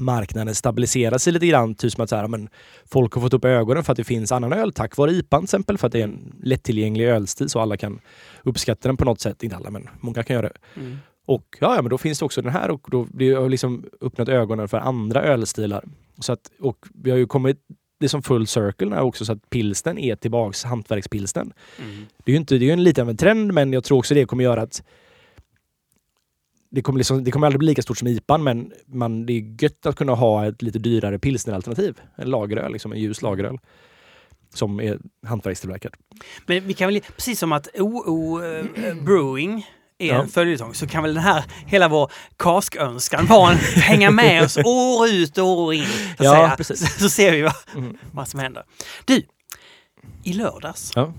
marknaden 0.00 0.54
stabilisera 0.54 1.18
sig 1.18 1.32
lite 1.32 1.46
grann. 1.46 1.74
Typ 1.74 1.92
som 1.92 2.04
att 2.04 2.10
så 2.10 2.16
här, 2.16 2.28
men 2.28 2.48
folk 2.90 3.14
har 3.14 3.22
fått 3.22 3.34
upp 3.34 3.44
ögonen 3.44 3.84
för 3.84 3.92
att 3.92 3.96
det 3.96 4.04
finns 4.04 4.32
annan 4.32 4.52
öl 4.52 4.72
tack 4.72 4.96
vare 4.96 5.12
IPAn 5.12 5.40
till 5.40 5.44
exempel. 5.44 5.78
För 5.78 5.86
att 5.86 5.92
det 5.92 6.00
är 6.00 6.04
en 6.04 6.34
lättillgänglig 6.42 7.04
ölstil 7.04 7.48
så 7.48 7.60
alla 7.60 7.76
kan 7.76 8.00
uppskatta 8.42 8.88
den 8.88 8.96
på 8.96 9.04
något 9.04 9.20
sätt. 9.20 9.42
Inte 9.42 9.56
alla 9.56 9.70
men 9.70 9.88
många 10.00 10.22
kan 10.22 10.36
göra 10.36 10.48
det. 10.48 10.80
Mm. 10.80 10.98
Och 11.26 11.44
ja, 11.60 11.74
ja 11.76 11.82
men 11.82 11.90
då 11.90 11.98
finns 11.98 12.18
det 12.18 12.24
också 12.24 12.42
den 12.42 12.52
här 12.52 12.70
och 12.70 12.86
då 12.90 13.06
det 13.10 13.32
har 13.32 13.48
liksom 13.48 13.84
öppnat 14.00 14.28
ögonen 14.28 14.68
för 14.68 14.78
andra 14.78 15.22
ölstilar. 15.22 15.84
Så 16.18 16.32
att, 16.32 16.50
och 16.60 16.86
vi 16.94 17.10
har 17.10 17.18
ju 17.18 17.26
kommit 17.26 17.58
det 18.00 18.06
är 18.06 18.08
som 18.08 18.22
full 18.22 18.46
circle 18.46 18.88
nu 18.88 18.98
också 18.98 19.24
så 19.24 19.32
att 19.32 19.50
pilsten 19.50 19.98
är 19.98 20.16
tillbaks 20.16 20.64
hantverkspilsten. 20.64 21.52
Mm. 21.78 22.06
Det 22.24 22.30
är 22.30 22.32
ju 22.32 22.36
inte, 22.36 22.58
det 22.58 22.68
är 22.68 22.72
en 22.72 22.84
liten 22.84 23.16
trend 23.16 23.52
men 23.52 23.72
jag 23.72 23.84
tror 23.84 23.98
också 23.98 24.14
det 24.14 24.24
kommer 24.24 24.44
göra 24.44 24.62
att 24.62 24.82
det 26.70 26.82
kommer, 26.82 26.98
liksom, 26.98 27.24
det 27.24 27.30
kommer 27.30 27.46
aldrig 27.46 27.58
bli 27.58 27.66
lika 27.68 27.82
stort 27.82 27.98
som 27.98 28.08
IPAn 28.08 28.42
men 28.44 28.72
man, 28.86 29.26
det 29.26 29.32
är 29.32 29.62
gött 29.62 29.86
att 29.86 29.96
kunna 29.96 30.14
ha 30.14 30.46
ett 30.46 30.62
lite 30.62 30.78
dyrare 30.78 31.18
pilsneralternativ. 31.18 32.00
En 32.16 32.30
lageröl, 32.30 32.72
liksom, 32.72 32.92
en 32.92 32.98
ljus 33.00 33.22
lageröl. 33.22 33.58
Som 34.54 34.80
är 34.80 34.98
hantverkstillverkad. 35.26 35.94
Men 36.46 36.66
vi 36.66 36.74
kan 36.74 36.88
väl, 36.88 37.00
precis 37.16 37.38
som 37.38 37.52
att 37.52 37.68
OO 37.78 38.42
eh, 38.44 38.64
Brewing 39.04 39.66
är 39.98 40.06
Ja. 40.06 40.22
en 40.22 40.28
följetong 40.28 40.74
så 40.74 40.86
kan 40.86 41.02
väl 41.02 41.14
den 41.14 41.22
här, 41.22 41.44
hela 41.66 41.88
vår 41.88 42.12
kaskönskan 42.36 43.26
vara 43.26 43.52
en, 43.52 43.58
hänga 43.76 44.10
med 44.10 44.42
oss 44.42 44.56
år 44.58 45.08
ut 45.08 45.38
och 45.38 45.44
år 45.44 45.74
in. 45.74 45.84
Så, 45.84 46.24
Ja, 46.24 46.34
säga. 46.34 46.54
precis. 46.56 46.98
så 47.00 47.08
ser 47.08 47.32
vi 47.32 47.42
vad, 47.42 47.54
Mm. 47.76 47.96
vad 48.12 48.28
som 48.28 48.40
händer. 48.40 48.64
Du, 49.04 49.22
i 50.24 50.32
lördags 50.32 50.92
Ja. 50.94 51.12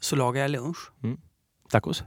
så 0.00 0.16
lagade 0.16 0.38
jag 0.44 0.50
lunch. 0.50 0.78
Tacos? 1.70 2.04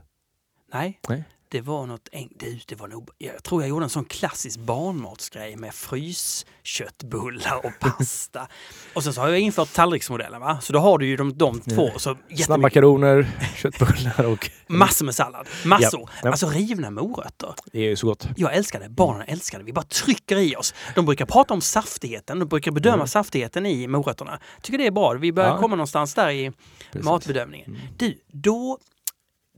Nej, 0.74 1.00
Nej. 1.08 1.24
Det 1.50 1.60
var 1.60 1.86
något 1.86 2.08
enkelt. 2.12 2.68
Det 2.68 2.74
var 2.74 2.88
nog, 2.88 3.10
jag 3.18 3.42
tror 3.44 3.62
jag 3.62 3.68
gjorde 3.68 3.84
en 3.84 3.90
sån 3.90 4.04
klassisk 4.04 4.58
barnmatsgrej 4.58 5.56
med 5.56 5.74
frysköttbullar 5.74 7.66
och 7.66 7.72
pasta. 7.80 8.48
och 8.94 9.04
sen 9.04 9.12
så 9.14 9.20
har 9.20 9.28
jag 9.28 9.38
infört 9.38 9.72
tallriksmodellen 9.72 10.40
va? 10.40 10.58
Så 10.62 10.72
då 10.72 10.78
har 10.78 10.98
du 10.98 11.06
ju 11.06 11.16
de, 11.16 11.38
de 11.38 11.60
två. 11.60 11.90
Så 11.92 11.98
Snabba 12.00 12.20
jättemycket, 12.28 12.60
makaroner, 12.60 13.28
köttbullar 13.56 14.24
och... 14.32 14.50
massor 14.66 15.04
med 15.04 15.14
sallad. 15.14 15.48
Massor. 15.64 16.10
Ja. 16.22 16.30
Alltså 16.30 16.48
rivna 16.48 16.90
morötter. 16.90 17.54
Det 17.72 17.78
är 17.78 17.88
ju 17.88 17.96
så 17.96 18.06
gott. 18.06 18.28
Jag 18.36 18.54
älskar 18.54 18.80
det, 18.80 18.88
barnen 18.88 19.22
älskar 19.28 19.58
det. 19.58 19.64
Vi 19.64 19.72
bara 19.72 19.84
trycker 19.84 20.36
i 20.36 20.56
oss. 20.56 20.74
De 20.94 21.04
brukar 21.06 21.26
prata 21.26 21.54
om 21.54 21.60
saftigheten, 21.60 22.38
de 22.38 22.48
brukar 22.48 22.70
bedöma 22.72 22.94
Mm. 22.94 23.06
saftigheten 23.06 23.66
i 23.66 23.86
morötterna. 23.86 24.40
Tycker 24.62 24.78
det 24.78 24.86
är 24.86 24.90
bra, 24.90 25.12
vi 25.12 25.32
börjar 25.32 25.50
Ja. 25.50 25.58
komma 25.60 25.76
någonstans 25.76 26.14
där 26.14 26.30
i 26.30 26.52
Precis. 26.92 27.04
matbedömningen. 27.04 27.66
Mm. 27.70 27.80
Du, 27.96 28.18
då 28.32 28.78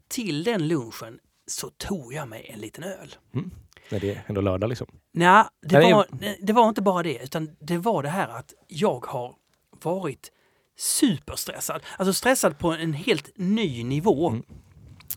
till 0.08 0.44
den 0.44 0.68
lunchen 0.68 1.18
så 1.50 1.70
tog 1.70 2.14
jag 2.14 2.28
mig 2.28 2.50
en 2.54 2.60
liten 2.60 2.84
öl. 2.84 3.14
När 3.90 4.00
det 4.00 4.10
är 4.10 4.24
ändå 4.26 4.40
lördag 4.40 4.68
liksom. 4.68 4.86
Nej, 5.12 5.44
det, 5.62 5.78
Nej, 5.78 5.92
var, 5.92 6.06
det 6.42 6.52
var 6.52 6.68
inte 6.68 6.82
bara 6.82 7.02
det, 7.02 7.22
utan 7.22 7.56
det 7.60 7.78
var 7.78 8.02
det 8.02 8.08
här 8.08 8.28
att 8.28 8.54
jag 8.68 9.06
har 9.06 9.34
varit 9.82 10.32
superstressad. 10.78 11.82
Alltså 11.98 12.12
stressad 12.12 12.58
på 12.58 12.72
en 12.72 12.92
helt 12.92 13.30
ny 13.36 13.84
nivå. 13.84 14.28
Mm. 14.28 14.42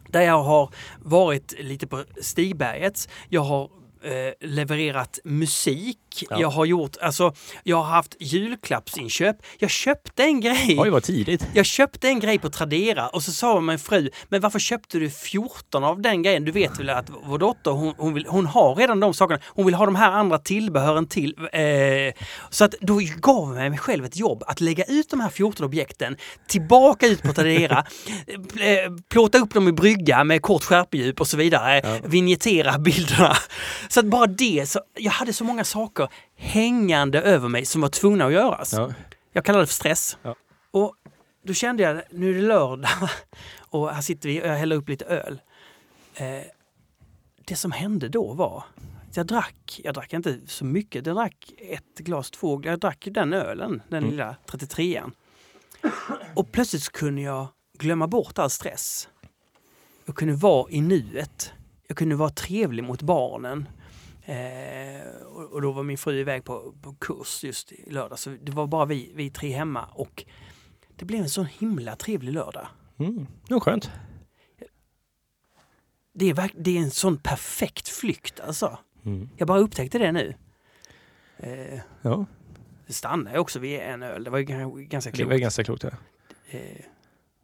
Där 0.07 0.21
jag 0.21 0.43
har 0.43 0.69
varit 0.99 1.53
lite 1.59 1.88
på 1.88 2.03
Stigbergets. 2.21 3.09
Jag 3.29 3.41
har 3.41 3.69
eh, 4.03 4.47
levererat 4.47 5.19
musik. 5.23 5.97
Ja. 6.29 6.39
Jag 6.39 6.49
har 6.49 6.65
gjort, 6.65 6.97
alltså, 7.01 7.33
jag 7.63 7.77
har 7.77 7.83
haft 7.83 8.15
julklappsinköp. 8.19 9.37
Jag 9.59 9.69
köpte 9.69 10.23
en 10.23 10.39
grej. 10.41 10.77
Oj, 10.79 10.89
vad 10.89 11.03
tidigt. 11.03 11.47
Jag 11.53 11.65
köpte 11.65 12.07
en 12.07 12.19
grej 12.19 12.39
på 12.39 12.49
Tradera 12.49 13.07
och 13.07 13.23
så 13.23 13.31
sa 13.31 13.61
min 13.61 13.79
fru, 13.79 14.09
men 14.29 14.41
varför 14.41 14.59
köpte 14.59 14.99
du 14.99 15.09
14 15.09 15.83
av 15.83 16.01
den 16.01 16.23
grejen? 16.23 16.45
Du 16.45 16.51
vet 16.51 16.79
väl 16.79 16.89
att 16.89 17.09
vår 17.25 17.37
dotter, 17.37 17.71
hon, 17.71 17.93
hon, 17.97 18.13
vill, 18.13 18.25
hon 18.27 18.45
har 18.45 18.75
redan 18.75 18.99
de 18.99 19.13
sakerna. 19.13 19.39
Hon 19.47 19.65
vill 19.65 19.75
ha 19.75 19.85
de 19.85 19.95
här 19.95 20.11
andra 20.11 20.37
tillbehören 20.37 21.07
till. 21.07 21.35
Eh, 21.53 21.61
så 22.49 22.65
att 22.65 22.75
då 22.81 22.99
gav 23.17 23.57
jag 23.57 23.69
mig 23.69 23.79
själv 23.79 24.05
ett 24.05 24.17
jobb 24.17 24.43
att 24.47 24.61
lägga 24.61 24.83
ut 24.83 25.09
de 25.09 25.19
här 25.19 25.29
14 25.29 25.65
objekten, 25.65 26.17
tillbaka 26.47 27.07
ut 27.07 27.21
på 27.23 27.33
Tradera, 27.33 27.77
eh, 28.59 28.91
plåta 29.09 29.37
upp 29.37 29.53
dem 29.53 29.67
i 29.67 29.71
brygga 29.71 30.23
med 30.23 30.41
kort 30.41 30.63
skärpedjup 30.63 31.21
och 31.21 31.27
så 31.27 31.37
vidare, 31.37 31.81
Ja. 31.83 31.97
vignettera 32.05 32.77
bilderna. 32.77 33.35
Så 33.93 33.99
att 33.99 34.05
bara 34.05 34.27
det, 34.27 34.69
så, 34.69 34.79
jag 34.93 35.11
hade 35.11 35.33
så 35.33 35.43
många 35.43 35.63
saker 35.63 36.07
hängande 36.35 37.21
över 37.21 37.49
mig 37.49 37.65
som 37.65 37.81
var 37.81 37.89
tvungna 37.89 38.25
att 38.25 38.33
göras. 38.33 38.73
Ja. 38.73 38.93
Jag 39.31 39.45
kallar 39.45 39.59
det 39.59 39.65
för 39.67 39.73
stress. 39.73 40.17
Ja. 40.21 40.35
Och 40.71 40.95
då 41.43 41.53
kände 41.53 41.83
jag, 41.83 42.01
nu 42.11 42.29
är 42.29 42.33
det 42.33 42.47
lördag 42.47 42.89
och 43.59 43.89
här 43.89 44.01
sitter 44.01 44.29
vi 44.29 44.41
och 44.41 44.47
jag 44.47 44.55
häller 44.55 44.75
upp 44.75 44.89
lite 44.89 45.05
öl. 45.05 45.41
Eh, 46.15 46.25
det 47.45 47.55
som 47.55 47.71
hände 47.71 48.09
då 48.09 48.33
var 48.33 48.63
jag 49.13 49.25
drack, 49.27 49.79
jag 49.83 49.93
drack 49.93 50.13
inte 50.13 50.39
så 50.47 50.65
mycket, 50.65 51.05
jag 51.05 51.15
drack 51.15 51.51
ett 51.57 51.97
glas, 51.97 52.31
två, 52.31 52.61
jag 52.63 52.79
drack 52.79 53.07
den 53.11 53.33
ölen, 53.33 53.81
den 53.89 53.97
Mm. 53.97 54.09
lilla 54.09 54.35
33an. 54.47 55.11
Och 56.35 56.51
plötsligt 56.51 56.89
kunde 56.89 57.21
jag 57.21 57.47
glömma 57.79 58.07
bort 58.07 58.39
all 58.39 58.49
stress. 58.49 59.09
Jag 60.05 60.15
kunde 60.15 60.33
vara 60.33 60.69
i 60.71 60.81
nuet. 60.81 61.53
Jag 61.87 61.97
kunde 61.97 62.15
vara 62.15 62.29
trevlig 62.29 62.83
mot 62.83 63.01
barnen. 63.01 63.67
Eh, 64.26 65.11
och, 65.26 65.51
och 65.53 65.61
då 65.61 65.71
var 65.71 65.84
min 65.84 65.97
fru 65.97 66.19
iväg 66.19 66.43
på, 66.43 66.74
på 66.82 66.93
kurs 66.93 67.43
just 67.43 67.71
i 67.71 67.91
lördag. 67.91 68.19
Så 68.19 68.30
det 68.41 68.51
var 68.51 68.67
bara 68.67 68.86
vi, 68.86 69.11
vi 69.15 69.30
tre 69.30 69.51
hemma. 69.51 69.86
Och 69.93 70.26
det 70.95 71.05
blev 71.05 71.21
en 71.21 71.30
sån 71.30 71.45
himla 71.45 71.95
trevlig 71.95 72.34
lördag. 72.34 72.67
Mm. 72.97 73.28
Det 73.47 73.53
var 73.53 73.61
skönt. 73.61 73.91
Det 76.13 76.30
är, 76.30 76.51
det 76.55 76.78
är 76.78 76.82
en 76.82 76.91
sån 76.91 77.17
perfekt 77.17 77.88
flykt 77.89 78.39
alltså. 78.39 78.78
Mm. 79.05 79.30
Jag 79.38 79.47
bara 79.47 79.59
upptäckte 79.59 79.97
det 79.99 80.11
nu. 80.11 80.36
Eh, 81.38 81.80
Ja, 82.01 82.26
det 82.88 82.93
stannade 82.93 83.39
också 83.39 83.59
vid 83.59 83.80
en 83.80 84.03
öl. 84.03 84.24
Det 84.24 84.30
var 84.30 84.38
ju 84.39 84.45
gan- 84.45 84.82
ganska 84.88 85.11
det 85.11 85.17
klokt. 85.17 85.30
var 85.32 85.38
ganska 85.38 85.63
klokt. 85.63 85.84
Ja. 85.84 85.89
Eh, 86.49 86.86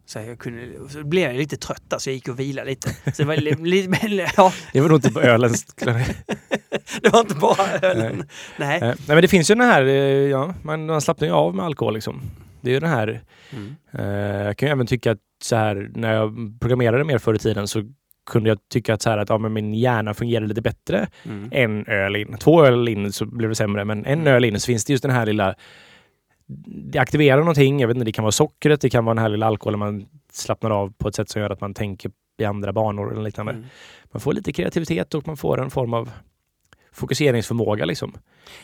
så 0.10 0.20
jag 0.20 0.40
kunde, 0.40 0.90
så 0.90 1.04
blev 1.04 1.24
jag 1.32 1.38
lite 1.38 1.58
trött 1.58 1.94
så 1.98 2.10
jag 2.10 2.14
gick 2.16 2.28
och 2.28 2.40
vilade 2.40 2.70
lite. 2.70 2.90
Så 2.90 3.12
det, 3.18 3.24
var, 3.26 3.36
li- 3.36 3.56
li- 3.60 3.88
men, 4.02 4.28
ja, 4.38 4.54
Det 4.74 4.82
var 4.82 4.90
nog 4.90 5.06
inte 5.06 5.20
ölens... 5.22 5.66
det 7.02 7.10
var 7.12 7.20
inte 7.20 7.36
bara 7.36 7.72
ölen. 7.82 8.18
Nej. 8.18 8.28
Nej. 8.58 8.80
Nej, 8.82 8.96
men 9.08 9.22
det 9.22 9.28
finns 9.28 9.52
ju 9.52 9.56
den 9.56 9.68
här, 9.68 9.86
eh, 9.86 9.94
ja, 10.30 10.54
man, 10.64 10.86
man 10.86 11.02
slappnar 11.02 11.28
ju 11.28 11.34
av 11.34 11.56
med 11.56 11.66
alkohol 11.66 11.94
liksom. 11.94 12.22
Det 12.62 12.70
är 12.70 12.74
ju 12.74 12.80
den 12.80 12.90
här, 12.90 13.22
Mm. 13.54 13.76
eh, 13.94 14.46
jag 14.46 14.58
kan 14.58 14.68
ju 14.68 14.72
även 14.74 14.88
tycka 14.88 15.12
att 15.12 15.18
så 15.44 15.56
här, 15.56 15.90
när 15.96 16.14
jag 16.14 16.58
programmerade 16.62 17.04
mer 17.04 17.18
förr 17.18 17.34
i 17.34 17.40
tiden 17.40 17.68
så 17.68 17.84
kunde 18.32 18.50
jag 18.50 18.58
tycka 18.72 18.94
att, 18.94 19.02
så 19.02 19.10
här, 19.10 19.18
att 19.18 19.30
ja, 19.30 19.38
men 19.38 19.54
min 19.54 19.74
hjärna 19.74 20.14
fungerar 20.14 20.46
lite 20.48 20.62
bättre 20.62 21.08
Mm. 21.26 21.50
en 21.52 21.86
öl 21.86 22.16
in. 22.16 22.38
Två 22.40 22.66
öl 22.66 22.88
in 22.88 23.14
så 23.14 23.26
blev 23.26 23.50
det 23.50 23.56
sämre, 23.56 23.86
men 23.86 24.06
en 24.06 24.28
öl 24.28 24.46
in 24.46 24.60
så 24.60 24.66
finns 24.66 24.86
det 24.86 24.94
just 24.94 25.04
den 25.04 25.12
här 25.12 25.26
lilla... 25.26 25.56
Det 26.92 27.00
aktiverar 27.00 27.38
någonting. 27.40 27.80
Jag 27.80 27.88
vet 27.88 27.96
inte, 27.96 28.06
det 28.06 28.12
kan 28.12 28.24
vara 28.24 28.32
sockret, 28.32 28.82
det 28.82 28.90
kan 28.90 29.06
vara 29.06 29.16
den 29.16 29.22
här 29.22 29.30
lilla 29.30 29.46
alkoholen 29.46 29.80
man 29.80 30.06
slappnar 30.32 30.72
av 30.72 30.94
på 30.98 31.08
ett 31.08 31.16
sätt 31.16 31.30
som 31.30 31.42
gör 31.42 31.50
att 31.50 31.62
man 31.62 31.74
tänker 31.74 32.12
i 32.40 32.46
andra 32.46 32.74
banor 32.74 33.12
eller 33.12 33.24
liknande. 33.24 33.52
Mm. 33.52 33.66
Man 34.12 34.22
får 34.22 34.34
lite 34.34 34.54
kreativitet 34.54 35.14
och 35.14 35.28
man 35.28 35.38
får 35.38 35.62
en 35.62 35.70
form 35.70 35.94
av 35.94 36.12
fokuseringsförmåga 36.92 37.86
liksom. 37.86 38.14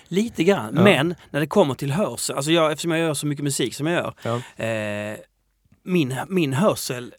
Lite 0.07 0.43
grann, 0.43 0.73
Ja. 0.75 0.83
men 0.83 1.15
när 1.29 1.39
det 1.39 1.47
kommer 1.47 1.73
till 1.73 1.91
hörsel, 1.91 2.35
alltså 2.35 2.51
jag, 2.51 2.71
eftersom 2.71 2.91
jag 2.91 2.99
gör 2.99 3.13
så 3.13 3.27
mycket 3.27 3.43
musik 3.43 3.75
som 3.75 3.87
jag 3.87 3.95
gör, 3.95 4.13
Ja. 4.57 4.65
eh, 4.65 5.17
min, 5.83 6.15
min 6.29 6.53
hörsel 6.53 7.13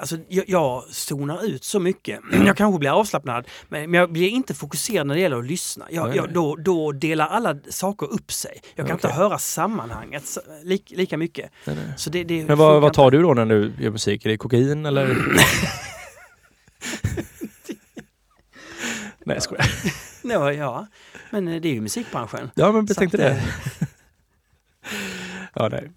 Alltså 0.00 0.18
jag, 0.28 0.44
jag 0.48 0.84
zonar 0.90 1.44
ut 1.44 1.64
så 1.64 1.80
mycket. 1.80 2.20
Jag 2.46 2.56
kanske 2.56 2.78
blir 2.78 2.90
avslappnad 2.90 3.48
men 3.68 3.90
men 3.90 4.00
jag 4.00 4.12
blir 4.12 4.28
inte 4.28 4.54
fokuserad 4.54 5.06
när 5.06 5.14
det 5.14 5.20
gäller 5.20 5.38
att 5.38 5.46
lyssna. 5.46 5.86
Jag, 5.90 6.08
Nej, 6.08 6.16
jag, 6.16 6.24
nej. 6.24 6.34
då, 6.34 6.56
då 6.56 6.92
delar 6.92 7.26
alla 7.26 7.56
saker 7.70 8.12
upp 8.12 8.32
sig. 8.32 8.60
Jag 8.74 8.86
kan 8.86 8.96
Okej. 8.96 9.08
inte 9.08 9.18
höra 9.18 9.38
sammanhanget 9.38 10.38
lik, 10.62 10.92
lika 10.96 11.16
mycket. 11.16 11.50
Så 11.96 12.10
det, 12.10 12.24
det 12.24 12.44
Men 12.44 12.58
vad, 12.58 12.82
vad 12.82 12.92
tar 12.92 13.04
inte. 13.04 13.16
du 13.16 13.22
då 13.22 13.34
när 13.34 13.46
du 13.46 13.72
gör 13.78 13.90
musik? 13.90 14.24
Är 14.26 14.30
det 14.30 14.36
kokain 14.36 14.86
eller? 14.86 15.06
Nej 19.24 19.36
jag 19.36 19.42
skojar. 19.42 19.66
Ja, 20.22 20.52
ja, 20.52 20.86
men 21.30 21.48
eh, 21.48 21.60
det 21.60 21.68
är 21.68 21.72
ju 21.72 21.80
musikbranschen. 21.80 22.50
Ja 22.54 22.72
men 22.72 22.86
jag 22.86 22.96
tänkte 22.96 23.16
det. 23.16 23.42
ja, 25.54 25.68
nej. 25.68 25.90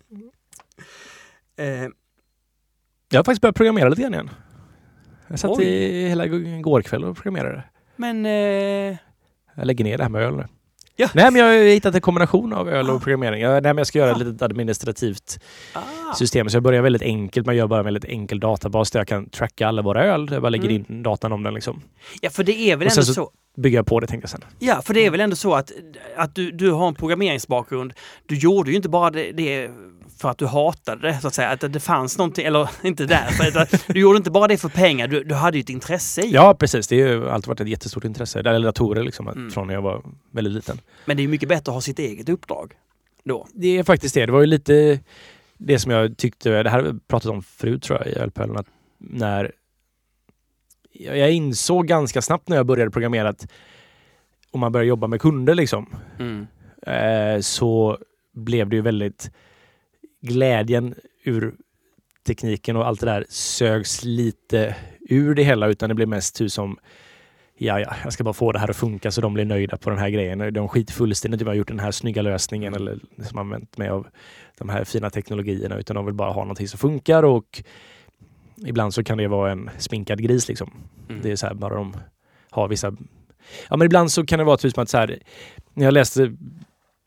Eh, 1.67 1.89
Jag 3.13 3.19
har 3.19 3.23
faktiskt 3.23 3.41
börjat 3.41 3.55
programmera 3.55 3.89
lite 3.89 4.01
grann 4.01 4.13
igen. 4.13 4.29
Jag 5.27 5.39
satt 5.39 5.51
Oj. 5.51 5.63
i 5.65 6.07
hela 6.09 6.27
går 6.61 6.81
kväll 6.81 7.03
och 7.03 7.15
programmerade. 7.15 7.63
men 7.95 8.25
eh, 8.25 8.31
Jag 9.55 9.65
lägger 9.65 9.83
ner 9.83 9.97
det 9.97 10.03
här 10.03 10.09
med 10.09 10.21
öl 10.21 10.35
nu. 10.35 10.45
Ja. 10.95 11.09
Nej 11.13 11.31
men 11.31 11.41
jag 11.41 11.47
har 11.47 11.73
hittat 11.73 11.95
en 11.95 12.01
kombination 12.01 12.53
av 12.53 12.69
öl 12.69 12.89
och 12.89 12.95
Ah. 12.95 12.99
programmering. 12.99 13.41
Jag, 13.41 13.51
nej, 13.51 13.61
men 13.61 13.77
jag 13.77 13.87
ska 13.87 13.99
göra 13.99 14.09
Ah. 14.09 14.13
ett 14.13 14.17
litet 14.27 14.41
administrativt 14.41 15.39
ah, 15.73 16.13
system. 16.15 16.49
Så 16.49 16.55
jag 16.55 16.63
börjar 16.63 16.81
väldigt 16.81 17.01
enkelt. 17.01 17.45
Man 17.45 17.55
gör 17.55 17.67
bara 17.67 17.79
en 17.79 17.85
väldigt 17.85 18.05
enkel 18.05 18.39
databas 18.39 18.91
där 18.91 18.99
jag 18.99 19.07
kan 19.07 19.29
tracka 19.29 19.67
alla 19.67 19.81
våra 19.81 20.03
öl. 20.05 20.29
Jag 20.31 20.41
bara 20.41 20.49
lägger 20.49 20.69
Mm. 20.69 20.85
in 20.89 21.03
datan 21.03 21.31
om 21.31 21.43
den 21.43 21.53
liksom. 21.53 21.81
ja, 22.21 22.29
för 22.29 22.43
det 22.43 22.71
är 22.71 22.75
väl 22.77 22.85
Och 22.87 22.91
ändå 22.91 23.03
så- 23.03 23.13
så. 23.13 23.31
Bygga 23.57 23.83
på 23.83 23.99
det 23.99 24.07
tänkte 24.07 24.23
jag 24.23 24.29
sen. 24.29 24.41
Ja, 24.59 24.81
för 24.81 24.93
det 24.93 25.05
är 25.05 25.11
väl 25.11 25.19
ändå 25.21 25.35
så 25.35 25.53
att, 25.53 25.71
att 26.15 26.35
du, 26.35 26.51
du 26.51 26.71
har 26.71 26.87
en 26.87 26.95
programmeringsbakgrund. 26.95 27.93
Du 28.25 28.35
gjorde 28.35 28.69
ju 28.69 28.75
inte 28.75 28.89
bara 28.89 29.09
det, 29.09 29.31
det 29.31 29.69
för 30.23 30.29
att 30.29 30.37
du 30.37 30.45
hatade 30.45 31.07
det, 31.07 31.19
så 31.19 31.27
att 31.27 31.33
säga. 31.33 31.49
Att 31.49 31.73
det 31.73 31.79
fanns 31.79 32.17
någonting, 32.17 32.45
eller 32.45 32.69
inte 32.83 33.03
utan 33.03 33.67
Du 33.87 33.99
gjorde 33.99 34.17
inte 34.17 34.31
bara 34.31 34.47
det 34.47 34.57
för 34.57 34.69
pengar, 34.69 35.07
du, 35.07 35.23
du 35.23 35.35
hade 35.35 35.57
ju 35.57 35.61
ett 35.61 35.69
intresse 35.69 36.21
i. 36.21 36.31
Ja 36.31 36.53
precis. 36.59 36.87
Det 36.87 37.01
har 37.01 37.25
alltid 37.25 37.47
varit 37.47 37.59
ett 37.61 37.67
jättestort 37.67 38.03
intresse. 38.03 38.39
Eller 38.39 38.59
datorer 38.59 39.03
liksom. 39.03 39.27
Mm. 39.27 39.51
Från 39.51 39.67
när 39.67 39.73
jag 39.73 39.81
var 39.81 40.01
väldigt 40.31 40.53
liten. 40.53 40.79
Men 41.05 41.17
det 41.17 41.21
är 41.21 41.23
ju 41.23 41.29
mycket 41.29 41.49
bättre 41.49 41.71
att 41.71 41.73
ha 41.75 41.81
sitt 41.81 41.99
eget 41.99 42.29
uppdrag. 42.29 42.73
Då. 43.23 43.47
Det 43.53 43.77
är 43.77 43.83
faktiskt 43.83 44.15
det. 44.15 44.25
Det 44.25 44.31
var 44.31 44.39
ju 44.41 44.45
lite 44.47 44.99
det 45.57 45.79
som 45.79 45.91
jag 45.91 46.17
tyckte, 46.17 46.63
det 46.63 46.69
här 46.69 46.83
har 46.83 46.91
vi 46.91 46.99
pratat 47.07 47.31
om 47.31 47.43
förut 47.43 47.83
tror 47.83 47.99
jag 47.99 48.07
i 48.07 48.15
Ölpölen, 48.15 48.57
att 48.57 48.67
när 48.97 49.51
jag 50.91 51.17
jag 51.17 51.31
insåg 51.31 51.87
ganska 51.87 52.21
snabbt 52.21 52.49
när 52.49 52.57
jag 52.57 52.65
började 52.65 52.91
programmera 52.91 53.29
att 53.29 53.47
om 54.51 54.59
man 54.59 54.71
börjar 54.71 54.85
jobba 54.85 55.07
med 55.07 55.21
kunder 55.21 55.55
liksom, 55.55 55.95
Mm. 56.19 56.47
eh, 56.87 57.41
så 57.41 57.97
blev 58.33 58.69
det 58.69 58.75
ju 58.75 58.81
väldigt 58.81 59.31
glädjen 60.23 60.95
ur 61.23 61.55
tekniken 62.27 62.75
och 62.75 62.87
allt 62.87 62.99
det 62.99 63.05
där 63.05 63.25
sögs 63.29 64.03
lite 64.03 64.75
ur 65.09 65.35
det 65.35 65.43
hela 65.43 65.67
utan 65.67 65.89
det 65.89 65.95
blev 65.95 66.07
mest 66.07 66.35
typ 66.35 66.51
som 66.51 66.77
Ja, 67.55 67.79
ja, 67.79 67.95
jag 68.03 68.13
ska 68.13 68.23
bara 68.23 68.33
få 68.33 68.51
det 68.51 68.59
här 68.59 68.69
att 68.69 68.75
funka 68.75 69.11
så 69.11 69.21
de 69.21 69.33
blir 69.33 69.45
nöjda 69.45 69.77
på 69.77 69.89
den 69.89 69.99
här 69.99 70.09
grejen. 70.09 70.53
De 70.53 70.67
skiter 70.69 70.93
fullständigt 70.93 71.41
i 71.41 71.43
att 71.43 71.45
jag 71.45 71.51
har 71.51 71.57
gjort 71.57 71.67
den 71.67 71.79
här 71.79 71.91
snygga 71.91 72.21
lösningen 72.21 72.73
eller 72.73 72.99
som 73.21 73.37
använt 73.37 73.77
mig 73.77 73.89
av 73.89 74.07
de 74.57 74.69
här 74.69 74.83
fina 74.83 75.09
teknologierna 75.09 75.77
utan 75.77 75.95
de 75.95 76.05
vill 76.05 76.15
bara 76.15 76.31
ha 76.31 76.41
någonting 76.41 76.67
som 76.67 76.79
funkar 76.79 77.23
och 77.23 77.63
ibland 78.65 78.93
så 78.93 79.03
kan 79.03 79.17
det 79.17 79.27
vara 79.27 79.51
en 79.51 79.69
spinkad 79.77 80.21
gris 80.21 80.47
liksom. 80.47 80.71
Mm. 81.09 81.21
Det 81.21 81.31
är 81.31 81.35
så 81.35 81.47
här 81.47 81.53
bara 81.53 81.75
de 81.75 81.93
har 82.49 82.67
vissa... 82.67 82.95
Ja 83.69 83.77
men 83.77 83.85
ibland 83.85 84.11
så 84.11 84.25
kan 84.25 84.39
det 84.39 84.45
vara 84.45 84.57
typ 84.57 84.73
som 84.73 84.83
att 84.83 84.89
så 84.89 84.97
här, 84.97 85.19
när 85.73 85.85
jag 85.85 85.93
läste, 85.93 86.35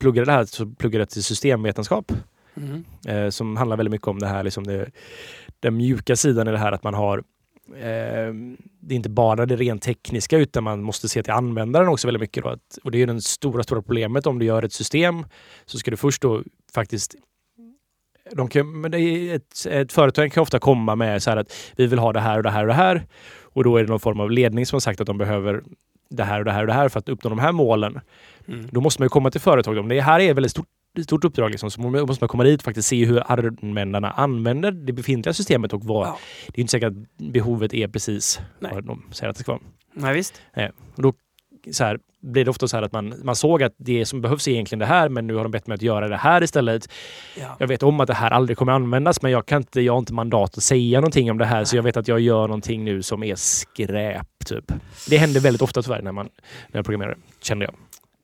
pluggade 0.01 0.25
det 0.25 0.33
här 0.33 0.45
så 0.45 0.67
pluggade 0.67 1.03
jag 1.03 1.11
till 1.11 1.25
systemvetenskap 1.25 2.13
Mm. 2.57 2.85
eh, 3.07 3.31
som 3.31 3.57
handlar 3.57 3.77
väldigt 3.77 3.91
mycket 3.91 4.09
om 4.09 4.19
det 4.19 4.27
här, 4.27 4.43
liksom 4.45 4.67
det, 4.67 4.91
den 5.61 5.77
mjuka 5.77 6.17
sidan 6.17 6.49
i 6.49 6.51
det 6.51 6.59
här 6.59 6.73
att 6.73 6.85
man 6.85 6.95
har 6.95 7.19
eh, 7.75 8.33
det 8.81 8.95
är 8.95 8.97
inte 8.97 9.09
bara 9.09 9.47
det 9.47 9.57
rent 9.57 9.83
tekniska 9.83 10.39
utan 10.39 10.65
man 10.65 10.83
måste 10.83 11.09
se 11.09 11.23
till 11.23 11.33
användaren 11.33 11.89
också 11.89 12.07
väldigt 12.07 12.21
mycket. 12.21 12.45
Då, 12.45 12.51
att, 12.51 12.79
och 12.85 12.91
det 12.91 12.99
är 12.99 13.01
ju 13.01 13.07
det 13.07 13.23
stora, 13.23 13.63
stora 13.63 13.83
problemet 13.83 14.27
om 14.27 14.39
du 14.39 14.47
gör 14.47 14.63
ett 14.63 14.73
system 14.73 15.25
så 15.65 15.79
ska 15.79 15.91
du 15.91 15.97
först 15.97 16.23
då 16.23 16.43
faktiskt 16.75 17.15
de 18.33 18.49
kan, 18.49 18.81
men 18.81 18.91
det 18.91 19.01
är 19.01 19.37
ett, 19.37 19.67
ett 19.71 19.93
företag 19.93 20.33
kan 20.33 20.43
ofta 20.43 20.59
komma 20.59 20.97
med 20.97 21.23
så 21.23 21.31
här 21.31 21.37
att 21.37 21.53
vi 21.77 21.87
vill 21.87 21.99
ha 21.99 22.13
det 22.13 22.21
här 22.21 22.37
och 22.37 22.43
det 22.43 22.51
här 22.51 22.61
och 22.61 22.67
det 22.67 22.75
här. 22.75 23.07
Och 23.43 23.65
då 23.65 23.77
är 23.77 23.83
det 23.83 23.89
någon 23.89 24.01
form 24.01 24.21
av 24.21 24.31
ledning 24.31 24.67
som 24.67 24.77
har 24.77 24.81
sagt 24.81 25.01
att 25.01 25.07
de 25.07 25.19
behöver 25.19 25.63
det 26.11 26.25
här 26.25 26.39
och 26.39 26.45
det 26.45 26.53
här 26.53 26.61
och 26.61 26.67
det 26.67 26.73
här 26.73 26.89
för 26.89 26.99
att 26.99 27.09
uppnå 27.09 27.31
de 27.31 27.39
här 27.39 27.53
målen. 27.53 28.01
Mm. 28.49 28.69
Då 28.71 28.81
måste 28.81 29.03
man 29.03 29.05
ju 29.05 29.11
komma 29.11 29.31
till 29.31 29.41
företag. 29.41 29.79
Om 29.79 29.89
det 29.89 30.01
här 30.01 30.21
är 30.21 30.31
ett 30.31 30.37
väldigt 30.37 30.51
stort, 30.51 30.69
stort 31.05 31.25
uppdrag, 31.25 31.51
liksom, 31.51 31.71
så 31.71 31.81
måste 31.81 32.23
man 32.23 32.29
komma 32.29 32.45
dit 32.45 32.61
och 32.61 32.65
faktiskt 32.65 32.89
se 32.89 33.05
hur 33.05 33.33
användarna 33.33 34.11
använder 34.11 34.71
det 34.71 34.93
befintliga 34.93 35.33
systemet 35.33 35.73
och 35.73 35.85
vad... 35.85 36.07
Ja. 36.07 36.19
Det 36.47 36.59
är 36.59 36.61
inte 36.61 36.71
säkert 36.71 36.89
att 36.89 37.19
behovet 37.33 37.75
är 37.75 37.89
precis 37.89 38.41
Nej. 38.61 38.71
vad 38.75 38.85
de 38.85 39.03
säger 39.13 39.31
att 39.31 39.37
det 39.37 39.43
ska 39.43 39.53
vara. 39.53 39.63
Nej, 39.95 40.15
visst. 40.15 40.43
Och 40.97 41.03
då 41.03 41.13
så 41.71 41.85
här, 41.85 41.99
blir 42.21 42.45
det 42.45 42.51
ofta 42.51 42.69
så 42.69 42.77
här 42.77 42.83
att 42.83 42.93
man, 42.93 43.15
man 43.23 43.37
såg 43.37 43.63
att 43.63 43.75
det 43.77 44.07
som 44.07 44.21
behövs 44.21 44.49
är 44.49 44.53
egentligen 44.53 44.79
det 44.79 44.87
här, 44.87 45.09
men 45.09 45.27
nu 45.27 45.35
har 45.35 45.43
de 45.43 45.53
bett 45.53 45.67
mig 45.67 45.75
att 45.75 45.83
göra 45.83 46.09
det 46.09 46.17
här 46.17 46.43
istället. 46.43 46.89
Ja. 47.41 47.57
Jag 47.59 47.67
vet 47.67 47.83
om 47.83 48.01
att 48.01 48.07
det 48.07 48.15
här 48.15 48.31
aldrig 48.31 48.59
kommer 48.59 48.73
användas, 48.73 49.23
men 49.23 49.33
jag, 49.33 49.47
kan 49.47 49.57
inte, 49.63 49.81
jag 49.81 49.93
har 49.93 49.99
inte 49.99 50.15
mandat 50.15 50.57
att 50.57 50.63
säga 50.63 51.01
någonting 51.01 51.31
om 51.31 51.39
det 51.39 51.45
här, 51.45 51.65
så 51.65 51.77
jag 51.77 51.83
vet 51.83 51.97
att 51.97 52.09
jag 52.09 52.21
gör 52.21 52.49
någonting 52.49 52.85
nu 52.85 53.03
som 53.03 53.23
är 53.23 53.35
skräp. 53.35 54.27
Typ. 54.47 54.73
Det 55.09 55.17
händer 55.17 55.41
väldigt 55.41 55.63
ofta 55.63 55.83
tyvärr 55.83 56.03
när, 56.03 56.13
man, 56.13 56.29
när 56.69 56.79
jag 56.79 56.85
programmerar, 56.85 57.17
känner 57.43 57.65
jag. 57.67 57.75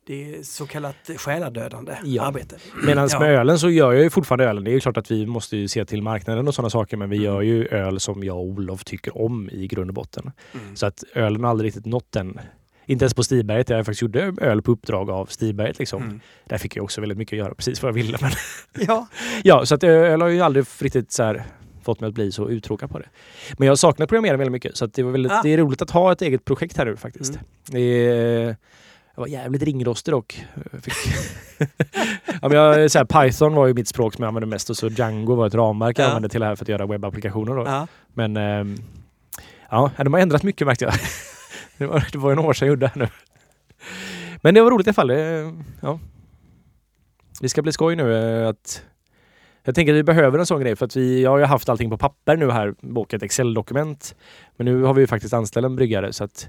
Det 0.07 0.34
är 0.34 0.42
så 0.42 0.66
kallat 0.66 0.96
själadödande 1.16 1.96
Ja. 2.05 2.22
arbete. 2.22 2.57
Medan 2.86 3.09
Ja. 3.12 3.20
med 3.20 3.30
ölen 3.30 3.59
så 3.59 3.70
gör 3.70 3.92
jag 3.92 4.03
ju 4.03 4.11
fortfarande 4.11 4.44
ölen. 4.44 4.64
Det 4.64 4.70
är 4.70 4.72
ju 4.72 4.80
klart 4.80 4.96
att 4.96 5.11
vi 5.11 5.26
måste 5.26 5.57
ju 5.57 5.68
se 5.68 5.84
till 5.84 6.03
marknaden 6.03 6.48
och 6.48 6.55
sådana 6.55 6.70
saker, 6.70 6.96
men 6.96 7.11
vi 7.11 7.16
Mm. 7.16 7.24
gör 7.26 7.40
ju 7.40 7.66
öl 7.68 8.00
som 8.00 8.24
jag 8.24 8.36
och 8.36 8.44
Olof 8.44 8.84
tycker 8.84 9.18
om 9.18 9.50
i 9.50 9.66
grund 9.66 9.90
och 9.90 9.94
botten. 9.94 10.30
Mm. 10.55 10.76
Så 10.76 10.86
att 10.86 11.05
ölen 11.14 11.42
har 11.44 11.50
aldrig 11.50 11.66
riktigt 11.68 11.86
nått 11.86 12.12
den. 12.12 12.40
Inte 12.86 13.05
ens 13.05 13.14
på 13.14 13.22
Stiberget. 13.24 13.68
Jag 13.68 13.86
faktiskt 13.86 14.03
gjorde 14.03 14.34
öl 14.40 14.62
på 14.62 14.72
uppdrag 14.72 15.11
av 15.11 15.26
Stiberget. 15.26 15.78
Liksom. 15.78 16.03
Mm. 16.03 16.20
Där 16.44 16.59
fick 16.59 16.76
jag 16.76 16.84
också 16.84 17.00
väldigt 17.00 17.18
mycket 17.18 17.32
att 17.32 17.38
göra 17.38 17.55
precis 17.55 17.82
vad 17.82 17.88
jag 17.88 17.94
ville. 17.94 18.18
Men 18.20 18.30
Ja. 18.86 19.07
ja, 19.44 19.66
så 19.66 19.74
att 19.74 19.84
öl 19.84 20.20
har 20.22 20.28
ju 20.28 20.40
aldrig 20.40 20.64
riktigt 20.80 21.12
så 21.12 21.22
här 21.22 21.44
fått 21.84 22.00
mig 22.00 22.09
att 22.09 22.14
bli 22.14 22.32
så 22.32 22.48
uttråkad 22.48 22.90
på 22.90 22.98
det. 22.98 23.09
Men 23.59 23.68
jag 23.68 23.78
saknar 23.78 24.07
programmering 24.07 24.38
väldigt 24.38 24.53
mycket. 24.53 24.76
Så 24.76 24.86
det, 24.86 25.03
var 25.03 25.11
väldigt, 25.12 25.32
Ah. 25.32 25.40
det 25.42 25.48
är 25.55 25.59
roligt 25.59 25.82
att 25.82 25.90
ha 25.90 26.12
ett 26.12 26.22
eget 26.22 26.44
projekt 26.44 26.76
här 26.76 26.84
nu 26.84 26.96
faktiskt. 26.96 27.30
Mm. 27.34 27.44
Det 27.66 27.80
är, 27.80 28.57
jag 29.15 29.21
var 29.21 29.27
jävligt 29.29 29.63
ringrostig 29.63 30.15
dock. 30.15 30.47
Jag 30.73 30.83
Fick, 30.83 30.95
ja, 32.43 32.49
men 32.49 32.53
jag, 32.53 32.91
så 32.91 32.99
här, 32.99 33.05
Python 33.05 33.55
var 33.55 33.67
ju 33.67 33.75
mitt 33.75 33.89
språk 33.89 34.15
som 34.15 34.23
jag 34.23 34.29
använde 34.29 34.47
mest 34.47 34.71
och 34.71 34.77
så 34.77 34.89
Django 34.89 35.35
var 35.35 35.47
ett 35.47 35.55
ramverk 35.55 35.99
jag 35.99 36.05
Ja. 36.05 36.09
använde 36.09 36.29
till 36.29 36.41
det 36.41 36.47
här 36.47 36.57
för 36.57 36.65
att 36.65 36.69
göra 36.69 36.87
webbapplikationer. 36.87 37.55
Då. 37.55 37.63
Ja. 37.67 37.87
Men 38.15 38.37
ehm, 38.37 38.77
ja, 39.71 39.91
de 39.97 40.13
har 40.13 40.21
ändrat 40.21 40.43
mycket 40.43 40.67
märkte 40.67 40.85
jag. 40.85 40.95
Det 41.79 41.87
var, 41.87 42.07
det 42.13 42.19
var 42.19 42.33
en 42.33 42.39
år 42.39 42.53
sedan 42.53 42.67
jag 42.69 42.73
gjorde 42.73 42.87
det 42.87 42.91
här 42.95 43.03
nu. 43.03 43.09
Men 44.43 44.55
det 44.55 44.63
var 44.63 44.71
roligt 44.71 44.87
i 44.87 44.91
alla 44.91 44.95
fall. 44.95 45.09
Det, 45.09 45.53
ja. 45.81 45.99
Det 47.41 47.49
ska 47.49 47.63
bli 47.63 47.73
skoj 47.73 47.97
nu 47.97 48.15
eh, 48.43 48.49
att 48.49 48.83
jag 49.65 49.75
tänker 49.75 49.93
att 49.93 49.97
vi 49.99 50.03
behöver 50.03 50.39
en 50.39 50.47
sån 50.47 50.61
grej 50.61 50.77
för 50.77 50.87
att 50.87 50.97
vi 50.97 51.23
jag 51.23 51.31
har 51.31 51.39
ju 51.39 51.45
haft 51.45 51.69
allting 51.69 51.91
på 51.91 51.99
papper 51.99 52.37
nu 52.37 52.51
här 52.51 52.75
ett 53.15 53.23
Excel-dokument. 53.23 54.15
Men 54.57 54.65
nu 54.65 54.83
har 54.83 54.95
vi 54.95 55.01
ju 55.01 55.07
faktiskt 55.07 55.35
anställt 55.35 55.65
en 55.67 55.77
bryggare 55.77 56.13
så 56.13 56.25
att 56.25 56.49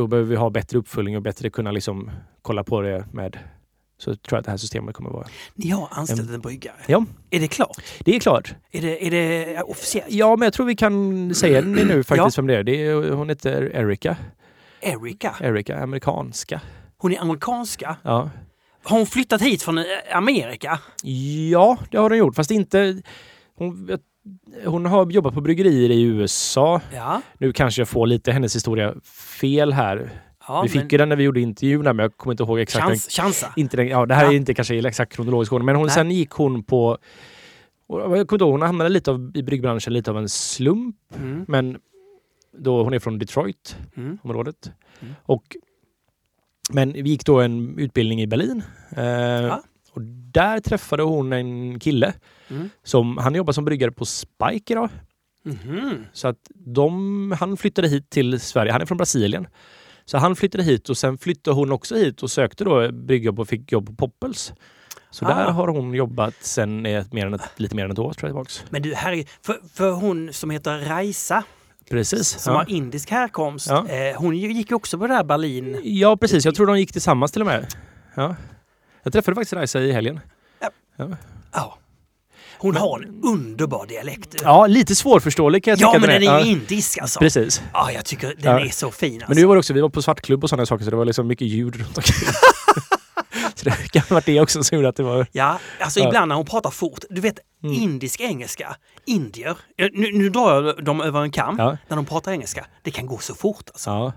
då 0.00 0.06
behöver 0.06 0.28
vi 0.30 0.36
ha 0.36 0.50
bättre 0.50 0.78
uppföljning 0.78 1.16
och 1.16 1.22
bättre 1.22 1.50
kunna 1.50 1.70
liksom 1.70 2.10
kolla 2.42 2.64
på 2.64 2.80
det 2.80 3.04
med 3.12 3.38
så 3.98 4.10
tror 4.14 4.20
jag 4.30 4.38
att 4.38 4.44
det 4.44 4.50
här 4.50 4.58
systemet 4.58 4.94
kommer 4.94 5.10
vara. 5.10 5.26
Ni 5.54 5.70
har 5.70 5.88
anställt 5.90 6.30
en 6.30 6.40
bryggare? 6.40 6.74
Ja. 6.86 7.04
Är 7.30 7.40
det 7.40 7.48
klart? 7.48 7.76
Det 8.04 8.16
är 8.16 8.20
klart. 8.20 8.54
Är 8.70 8.82
det, 8.82 9.06
är 9.06 9.10
det 9.10 9.62
officiellt? 9.62 10.10
Ja, 10.12 10.36
men 10.36 10.46
jag 10.46 10.52
tror 10.52 10.66
vi 10.66 10.76
kan 10.76 11.34
säga 11.34 11.62
det 11.62 11.84
nu 11.84 12.04
faktiskt 12.04 12.36
Ja. 12.36 12.42
vem 12.42 12.46
det 12.46 12.56
är. 12.56 12.62
det 12.62 12.86
är. 12.86 13.10
Hon 13.10 13.28
heter 13.28 13.76
Erika. 13.76 14.16
Erika? 14.80 15.34
Erika, 15.40 15.78
amerikanska. 15.78 16.60
Hon 16.98 17.12
är 17.12 17.20
amerikanska. 17.20 17.96
Ja. 18.02 18.30
Har 18.82 18.96
hon 18.96 19.06
flyttat 19.06 19.42
hit 19.42 19.62
från 19.62 19.84
Amerika? 20.12 20.78
ja, 21.50 21.78
det 21.90 21.98
har 21.98 22.10
hon 22.10 22.18
gjort. 22.18 22.36
Fast 22.36 22.50
inte... 22.50 23.02
Hon, 23.56 23.98
hon 24.64 24.86
har 24.86 25.10
jobbat 25.10 25.34
på 25.34 25.40
bryggerier 25.40 25.90
i 25.90 26.02
USA. 26.02 26.80
Ja. 26.94 27.22
Nu 27.38 27.52
kanske 27.52 27.80
jag 27.80 27.88
får 27.88 28.06
lite 28.06 28.32
hennes 28.32 28.56
historia 28.56 28.94
fel 29.40 29.72
här. 29.72 30.10
ja 30.48 30.62
vi 30.62 30.68
fick 30.68 30.92
ju 30.92 30.98
den 30.98 31.08
när 31.08 31.16
vi 31.16 31.24
gjorde 31.24 31.40
intervjun 31.40 31.82
men 31.82 31.98
jag 31.98 32.16
kommer 32.16 32.32
inte 32.32 32.42
ihåg 32.42 32.60
exakt. 32.60 32.82
den- 32.86 32.88
chans, 32.96 33.08
chansa. 33.16 33.52
Inte 33.56 33.76
den, 33.76 33.88
ja, 33.88 34.06
det 34.06 34.14
här 34.14 34.24
Ja. 34.24 34.32
är 34.32 34.36
inte 34.36 34.54
kanske 34.54 34.74
i 34.74 34.86
exakt 34.86 35.12
kronologisk 35.16 35.52
ordning, 35.52 35.66
men 35.66 35.76
hon, 35.76 35.86
Nej. 35.86 35.94
sen 35.94 36.10
gick 36.10 36.30
hon 36.30 36.62
på... 36.62 36.98
Jag 37.88 38.28
kommer 38.28 38.42
ihåg, 38.42 38.50
hon 38.52 38.62
hamnade 38.62 38.90
lite 38.90 39.10
av, 39.10 39.32
i 39.34 39.42
bryggbranschen 39.42 39.92
lite 39.92 40.10
av 40.10 40.18
en 40.18 40.28
slump. 40.28 40.96
Mm. 41.18 41.44
Men 41.48 41.78
då 42.58 42.82
hon 42.84 42.94
är 42.94 42.98
från 42.98 43.18
Detroit, 43.18 43.76
Mm. 43.96 44.18
området. 44.22 44.72
Mm. 45.02 45.14
Och, 45.22 45.42
men 46.72 46.92
vi 46.92 47.10
gick 47.10 47.24
då 47.26 47.40
en 47.40 47.78
utbildning 47.78 48.22
i 48.22 48.26
Berlin. 48.26 48.62
Eh, 48.96 49.56
Och 49.92 50.00
där 50.32 50.60
träffade 50.60 51.02
hon 51.02 51.32
en 51.32 51.78
kille 51.80 52.12
Mm. 52.50 52.70
som 52.84 53.18
han 53.18 53.34
jobbar 53.34 53.52
som 53.52 53.64
bryggare 53.64 53.90
på 53.90 54.04
Spike 54.04 54.72
idag. 54.72 54.88
Mhm. 55.42 56.04
Så 56.12 56.28
att 56.28 56.36
de, 56.54 57.34
han 57.40 57.56
flyttade 57.56 57.88
hit 57.88 58.10
till 58.10 58.40
Sverige. 58.40 58.72
Han 58.72 58.80
är 58.82 58.86
från 58.86 58.98
Brasilien. 58.98 59.46
Så 60.04 60.18
han 60.18 60.36
flyttade 60.36 60.64
hit 60.64 60.88
och 60.88 60.96
sen 60.98 61.18
flyttade 61.18 61.54
hon 61.56 61.72
också 61.72 61.94
hit 61.96 62.22
och 62.22 62.30
sökte 62.30 62.64
då 62.64 62.92
brygga 62.92 63.30
och 63.30 63.48
fick 63.48 63.72
jobb 63.72 63.86
på 63.86 63.94
Poppels. 63.94 64.52
Så 65.10 65.24
Ah. 65.26 65.28
där 65.28 65.50
har 65.50 65.68
hon 65.68 65.94
jobbat 65.94 66.34
sen 66.40 66.86
ett, 66.86 67.12
mer 67.12 67.26
än 67.26 67.34
ett, 67.34 67.42
lite 67.56 67.76
mer 67.76 67.84
än 67.84 67.90
ett 67.90 67.98
år 67.98 68.12
tror 68.12 68.28
jag 68.28 68.30
tillbaks. 68.36 68.64
Men 68.70 68.82
du, 68.82 68.94
här 68.94 69.12
är, 69.12 69.24
för, 69.42 69.60
för 69.74 69.90
hon 69.92 70.32
som 70.32 70.50
heter 70.50 70.78
Raisa, 70.78 71.44
Precis. 71.90 72.28
som 72.28 72.52
Ja. 72.52 72.58
har 72.58 72.70
indisk 72.70 73.10
härkomst, 73.10 73.66
Ja. 73.70 73.88
eh, 73.88 74.16
hon 74.16 74.36
gick 74.36 74.72
också 74.72 74.98
på 74.98 75.06
det 75.06 75.14
här 75.14 75.24
Berlin. 75.24 75.80
ja 75.84 76.16
precis, 76.16 76.44
jag 76.44 76.54
tror 76.54 76.66
de 76.66 76.78
gick 76.78 76.92
tillsammans 76.92 77.32
till 77.32 77.42
och 77.42 77.46
med. 77.46 77.66
Ja. 78.14 78.36
Jag 79.02 79.12
träffade 79.12 79.34
faktiskt 79.34 79.52
Raisa 79.52 79.80
i 79.80 79.92
helgen. 79.92 80.20
Ja. 81.52 81.78
Hon 82.58 82.76
har 82.76 83.00
en 83.00 83.20
underbar 83.24 83.86
dialekt. 83.86 84.36
Ja, 84.42 84.66
lite 84.66 84.94
svårförståelig 84.96 85.64
kan 85.64 85.70
jag 85.70 85.78
tycka 85.78 85.90
Ja, 85.92 85.98
men 85.98 86.08
den 86.08 86.22
är 86.22 86.26
Ja, 86.26 86.40
ju 86.40 86.50
indisk 86.50 86.98
alltså. 86.98 87.18
Precis. 87.20 87.62
Ja, 87.72 87.92
jag 87.92 88.04
tycker 88.04 88.26
den 88.38 88.52
Ja. 88.52 88.60
är 88.60 88.68
så 88.68 88.90
fin 88.90 89.14
alltså. 89.14 89.24
Men 89.28 89.36
nu 89.38 89.44
var 89.46 89.54
det 89.54 89.58
också, 89.58 89.72
vi 89.72 89.80
var 89.80 89.88
på 89.88 90.02
svartklubb 90.02 90.44
och 90.44 90.50
sådana 90.50 90.66
saker 90.66 90.84
så 90.84 90.90
det 90.90 90.96
var 90.96 91.04
liksom 91.04 91.26
mycket 91.26 91.46
ljud 91.48 91.76
runt 91.76 91.96
omkring. 91.98 92.28
så 93.54 93.64
det 93.64 93.90
kan 93.92 94.02
ha 94.08 94.14
varit 94.14 94.26
det 94.26 94.40
också 94.40 94.62
som 94.64 94.76
gjorde 94.76 94.88
att 94.88 94.96
det 94.96 95.02
var... 95.02 95.26
Ja, 95.32 95.58
alltså 95.80 96.00
Ja. 96.00 96.06
ibland 96.08 96.28
när 96.28 96.36
hon 96.36 96.46
pratar 96.46 96.70
fort. 96.70 97.04
Du 97.10 97.20
vet, 97.20 97.38
Mm. 97.62 97.74
indisk 97.76 98.20
engelska. 98.20 98.76
Indier. 99.06 99.56
Ja, 99.76 99.88
Nu, 99.92 100.12
nu 100.12 100.28
drar 100.28 100.54
jag 100.64 100.84
dem 100.84 101.00
över 101.00 101.22
en 101.22 101.30
kam. 101.30 101.56
Ja. 101.58 101.76
När 101.88 101.96
de 101.96 102.06
pratar 102.06 102.32
engelska. 102.32 102.66
Det 102.82 102.90
kan 102.90 103.06
gå 103.06 103.18
så 103.18 103.34
fort 103.34 103.64
alltså. 103.72 103.90
Ja. 103.90 104.12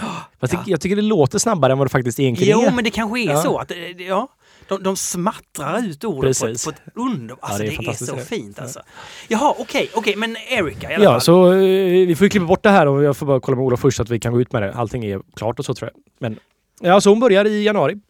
Fast 0.40 0.52
Ja. 0.52 0.62
jag 0.66 0.80
tycker 0.80 0.96
det 0.96 1.02
låter 1.02 1.38
snabbare 1.38 1.72
än 1.72 1.78
vad 1.78 1.86
det 1.86 1.90
faktiskt 1.90 2.20
egentligen 2.20 2.58
Jo, 2.60 2.66
är. 2.68 2.72
men 2.72 2.84
det 2.84 2.90
kanske 2.90 3.20
är 3.20 3.30
Ja. 3.30 3.42
så 3.42 3.58
att 3.58 3.68
det- 3.68 4.04
ja, 4.04 4.28
de, 4.68 4.82
de 4.82 4.96
smattrar 4.96 5.86
ut 5.86 6.04
orden 6.04 6.32
på 6.40 6.46
ett, 6.46 6.64
på 6.64 6.70
ett 6.70 6.82
under... 6.94 7.36
Alltså 7.40 7.58
det 7.62 7.68
är 7.68 7.78
det, 7.82 7.88
är 7.88 7.92
så 7.92 8.16
fint 8.16 8.58
alltså. 8.58 8.80
Jaha, 9.28 9.54
okej, 9.58 9.90
okej, 9.94 10.16
men 10.16 10.36
Erika 10.48 10.90
i 10.92 10.94
alla 10.94 11.04
Ja, 11.04 11.10
fall. 11.10 11.20
så 11.20 11.52
eh, 11.52 11.58
vi 12.06 12.14
får 12.18 12.28
klippa 12.28 12.46
bort 12.46 12.62
det 12.62 12.70
här 12.70 12.86
och 12.86 13.02
jag 13.02 13.16
får 13.16 13.26
bara 13.26 13.40
kolla 13.40 13.56
med 13.56 13.64
Olof 13.66 13.80
först 13.80 13.96
så 13.96 14.02
att 14.02 14.10
vi 14.10 14.20
kan 14.20 14.32
gå 14.32 14.40
ut 14.40 14.52
med 14.52 14.62
det. 14.62 14.72
Allting 14.74 15.04
är 15.04 15.20
klart 15.36 15.58
och 15.58 15.64
så 15.64 15.74
tror 15.74 15.90
jag. 15.94 16.02
Men 16.18 16.38
ja, 16.80 17.00
så 17.00 17.10
hon 17.10 17.20
börjar 17.20 17.44
i 17.44 17.62
januari. 17.64 18.00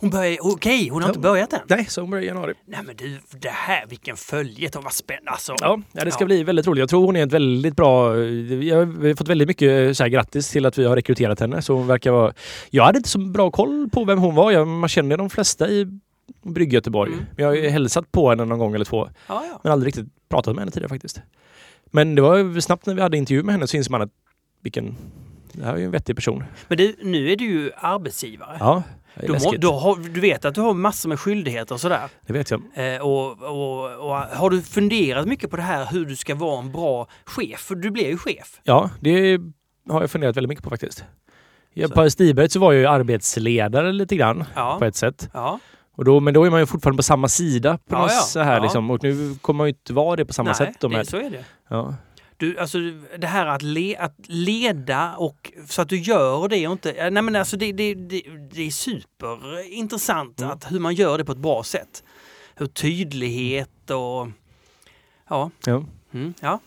Hon 0.00 0.10
börjar, 0.10 0.36
okej, 0.40 0.88
hon 0.88 1.02
har 1.02 1.08
inte 1.08 1.18
Ja. 1.18 1.22
börjat 1.22 1.52
än. 1.52 1.60
Nej, 1.68 1.84
så 1.88 2.00
hon 2.00 2.10
börjar 2.10 2.24
i 2.24 2.26
januari. 2.26 2.54
Nej 2.66 2.80
men 2.86 2.96
du, 2.96 3.18
det 3.40 3.48
här, 3.48 3.86
vilken 3.86 4.16
följetong, 4.16 4.82
vad 4.84 4.92
spännande 4.92 5.30
alltså. 5.30 5.54
Ja, 5.60 5.80
ja 5.92 6.04
det 6.04 6.10
ska 6.10 6.22
Ja. 6.22 6.26
bli 6.26 6.44
väldigt 6.44 6.66
roligt. 6.66 6.80
Jag 6.80 6.88
tror 6.88 7.06
hon 7.06 7.16
är 7.16 7.26
ett 7.26 7.32
väldigt 7.32 7.76
bra... 7.76 8.10
Vi 8.10 8.70
har, 8.70 8.84
vi 8.84 9.08
har 9.08 9.14
fått 9.16 9.28
väldigt 9.28 9.48
mycket 9.48 9.96
så 9.96 10.02
här, 10.02 10.08
grattis 10.10 10.50
till 10.50 10.66
att 10.66 10.78
vi 10.78 10.84
har 10.84 10.96
rekryterat 10.96 11.40
henne. 11.40 11.62
Så 11.62 11.74
hon 11.74 11.86
verkar 11.86 12.10
vara... 12.12 12.32
Jag 12.70 12.84
hade 12.84 12.96
inte 12.98 13.08
så 13.08 13.18
bra 13.18 13.50
koll 13.50 13.88
på 13.92 14.04
vem 14.04 14.18
hon 14.18 14.34
var. 14.34 14.52
Jag, 14.52 14.68
man 14.68 14.88
känner 14.88 15.16
de 15.16 15.30
flesta 15.30 15.68
i 15.68 15.86
Brygge 16.42 16.74
Göteborg. 16.74 17.12
Mm. 17.12 17.24
Men 17.36 17.42
jag 17.44 17.50
har 17.50 17.54
ju 17.56 17.68
hälsat 17.68 18.12
på 18.12 18.30
henne 18.30 18.44
någon 18.44 18.58
gång 18.58 18.74
eller 18.74 18.84
två. 18.84 19.08
Ja, 19.26 19.44
ja. 19.52 19.60
Men 19.62 19.72
aldrig 19.72 19.86
riktigt 19.96 20.28
pratat 20.28 20.54
med 20.54 20.60
henne 20.62 20.70
tidigare 20.70 20.88
faktiskt. 20.88 21.20
Men 21.90 22.14
det 22.14 22.22
var 22.22 22.60
snabbt 22.60 22.86
när 22.86 22.94
vi 22.94 23.02
hade 23.02 23.16
intervju 23.16 23.42
med 23.42 23.54
henne 23.54 23.66
så 23.66 23.76
inser 23.76 23.90
man 23.90 24.02
att 24.02 24.10
vilken... 24.62 24.96
Det 25.52 25.64
här 25.64 25.74
är 25.74 25.78
ju 25.78 25.84
en 25.84 25.90
vettig 25.90 26.16
person. 26.16 26.44
Men 26.68 26.78
du, 26.78 26.94
nu 27.02 27.30
är 27.32 27.36
du 27.36 27.44
ju 27.44 27.70
arbetsgivare. 27.76 28.56
Ja, 28.60 28.82
du, 29.14 29.32
må, 29.32 29.52
du, 29.58 29.66
har, 29.66 29.96
du 30.14 30.20
vet 30.20 30.44
att 30.44 30.54
du 30.54 30.60
har 30.60 30.74
massor 30.74 31.08
med 31.08 31.20
skyldigheter 31.20 31.74
och 31.74 31.80
sådär. 31.80 32.08
Det 32.26 32.32
vet 32.32 32.50
jag. 32.50 32.62
Eh, 32.74 33.00
och, 33.00 33.42
och, 33.42 34.08
och 34.08 34.14
har 34.16 34.50
du 34.50 34.62
funderat 34.62 35.26
mycket 35.26 35.50
på 35.50 35.56
det 35.56 35.62
här 35.62 35.86
hur 35.90 36.06
du 36.06 36.16
ska 36.16 36.34
vara 36.34 36.58
en 36.58 36.72
bra 36.72 37.06
chef? 37.24 37.60
För 37.60 37.74
du 37.74 37.90
blir 37.90 38.06
ju 38.08 38.16
chef. 38.18 38.60
Ja, 38.62 38.90
det 39.00 39.38
har 39.90 40.00
jag 40.00 40.10
funderat 40.10 40.36
väldigt 40.36 40.48
mycket 40.48 40.64
på 40.64 40.70
faktiskt. 40.70 41.04
Ja, 41.74 41.88
Så. 41.88 41.94
på 41.94 42.10
Stiberget 42.10 42.52
så 42.52 42.60
var 42.60 42.72
jag 42.72 42.80
ju 42.80 42.86
arbetsledare 42.86 43.92
lite 43.92 44.16
grann 44.16 44.44
Ja. 44.54 44.76
på 44.78 44.84
ett 44.84 44.96
sätt. 44.96 45.30
ja. 45.32 45.58
Och 45.96 46.04
då, 46.04 46.20
men 46.20 46.34
då 46.34 46.44
är 46.44 46.50
man 46.50 46.60
ju 46.60 46.66
fortfarande 46.66 46.96
på 46.96 47.02
samma 47.02 47.28
sida. 47.28 47.78
På 47.78 47.96
Ja, 47.96 47.98
något 48.02 48.10
ja. 48.10 48.18
så 48.20 48.40
här, 48.40 48.56
Ja. 48.56 48.62
liksom. 48.62 48.90
Och 48.90 49.02
nu 49.02 49.34
kommer 49.40 49.58
man 49.58 49.66
ju 49.66 49.68
inte 49.72 49.92
vara 49.92 50.16
det 50.16 50.24
på 50.24 50.32
samma 50.32 50.48
Nej, 50.48 50.54
sätt. 50.54 50.76
Då 50.80 50.88
med. 50.88 51.08
så 51.08 51.16
är 51.16 51.30
det. 51.30 51.44
Ja. 51.68 51.94
Du, 52.38 52.58
alltså, 52.58 52.78
det 53.18 53.26
här 53.26 53.46
att, 53.46 53.62
le, 53.62 53.96
att 53.96 54.14
leda 54.26 55.14
och 55.16 55.52
så 55.68 55.82
att 55.82 55.88
du 55.88 55.98
gör 55.98 56.48
det 56.48 56.66
och 56.66 56.72
inte... 56.72 57.10
Nej 57.10 57.22
men 57.22 57.36
alltså 57.36 57.56
det, 57.56 57.72
det, 57.72 57.94
det, 57.94 58.22
det 58.52 58.62
är 58.66 58.70
superintressant 58.70 60.40
Mm. 60.40 60.50
att 60.52 60.72
hur 60.72 60.80
man 60.80 60.94
gör 60.94 61.18
det 61.18 61.24
på 61.24 61.32
ett 61.32 61.38
bra 61.38 61.62
sätt. 61.62 62.02
Hur 62.54 62.66
tydlighet 62.66 63.90
och... 63.90 64.28
Ja. 65.28 65.50
Ja. 65.66 65.84
Mm, 66.12 66.34
ja. 66.40 66.60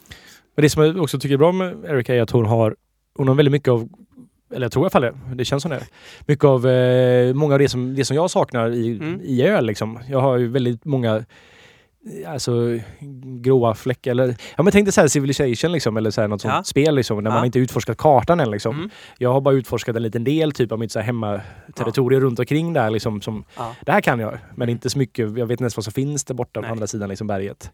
Men 0.55 0.63
det 0.63 0.69
som 0.69 0.84
jag 0.84 0.97
också 0.97 1.19
tycker 1.19 1.34
är 1.34 1.38
bra 1.38 1.51
med 1.51 1.86
Erika 1.86 2.15
är 2.15 2.22
att 2.22 2.32
hon 2.32 2.45
har, 2.45 2.76
hon 3.15 3.28
har 3.28 3.36
väldigt 3.36 3.51
mycket 3.51 3.67
av 3.69 3.89
eller 4.53 4.65
jag 4.65 4.72
tror 4.72 4.84
i 4.84 4.86
alla 4.86 4.89
fall 4.89 5.01
det, 5.01 5.36
det 5.36 5.45
känns 5.45 5.61
som 5.63 5.72
det. 5.72 5.88
Mycket 6.26 6.45
av, 6.45 6.67
eh, 6.67 7.34
många 7.34 7.53
av 7.53 7.59
det 7.59 7.69
som, 7.69 7.95
det 7.95 8.05
som 8.05 8.15
jag 8.15 8.32
saknar 8.32 8.69
i, 8.72 8.97
Mm. 8.97 9.22
i 9.24 9.41
öl 9.41 9.65
liksom. 9.65 9.99
Jag 10.09 10.19
har 10.22 10.38
ju 10.38 10.47
väldigt 10.47 10.86
många 10.86 11.26
Alltså 12.28 12.80
gråa 13.41 13.74
fläckar 13.76 14.12
eller... 14.12 14.36
Ja 14.58 14.64
men 14.64 14.72
tänk 14.72 14.86
dig 14.86 14.93
så 14.93 15.02
här 15.02 15.08
Civilization 15.08 15.72
liksom 15.72 15.97
eller 15.97 16.12
så 16.12 16.22
här 16.22 16.28
något 16.28 16.41
sånt 16.41 16.54
Ja. 16.54 16.64
spel 16.64 16.95
liksom. 16.95 17.24
När 17.24 17.32
Ja. 17.32 17.36
man 17.36 17.45
inte 17.45 17.60
utforskat 17.60 17.97
kartan 17.97 18.39
än 18.39 18.52
liksom. 18.52 18.76
Mm. 18.76 18.89
Jag 19.18 19.34
har 19.34 19.41
bara 19.41 19.56
utforskat 19.56 19.95
en 19.95 20.04
liten 20.04 20.24
del 20.24 20.52
typ 20.52 20.72
av 20.72 20.80
mitt 20.80 20.91
så 20.91 20.99
här 20.99 21.06
hemmaterritorium 21.06 22.22
runt 22.22 22.39
omkring 22.39 22.74
där 22.74 22.89
liksom. 22.89 23.22
Som, 23.22 23.43
Ja. 23.58 23.76
det 23.86 23.91
här 23.91 24.02
kan 24.02 24.20
jag, 24.20 24.38
men 24.56 24.70
inte 24.70 24.89
så 24.89 24.97
mycket. 24.97 25.20
Jag 25.38 25.45
vet 25.45 25.52
inte 25.52 25.64
ens 25.64 25.78
vad 25.78 25.84
som 25.84 25.93
finns 25.93 26.24
där 26.24 26.36
borta 26.36 26.60
Nej. 26.60 26.68
på 26.68 26.72
andra 26.74 26.88
sidan 26.88 27.10
liksom 27.10 27.28
berget. 27.28 27.72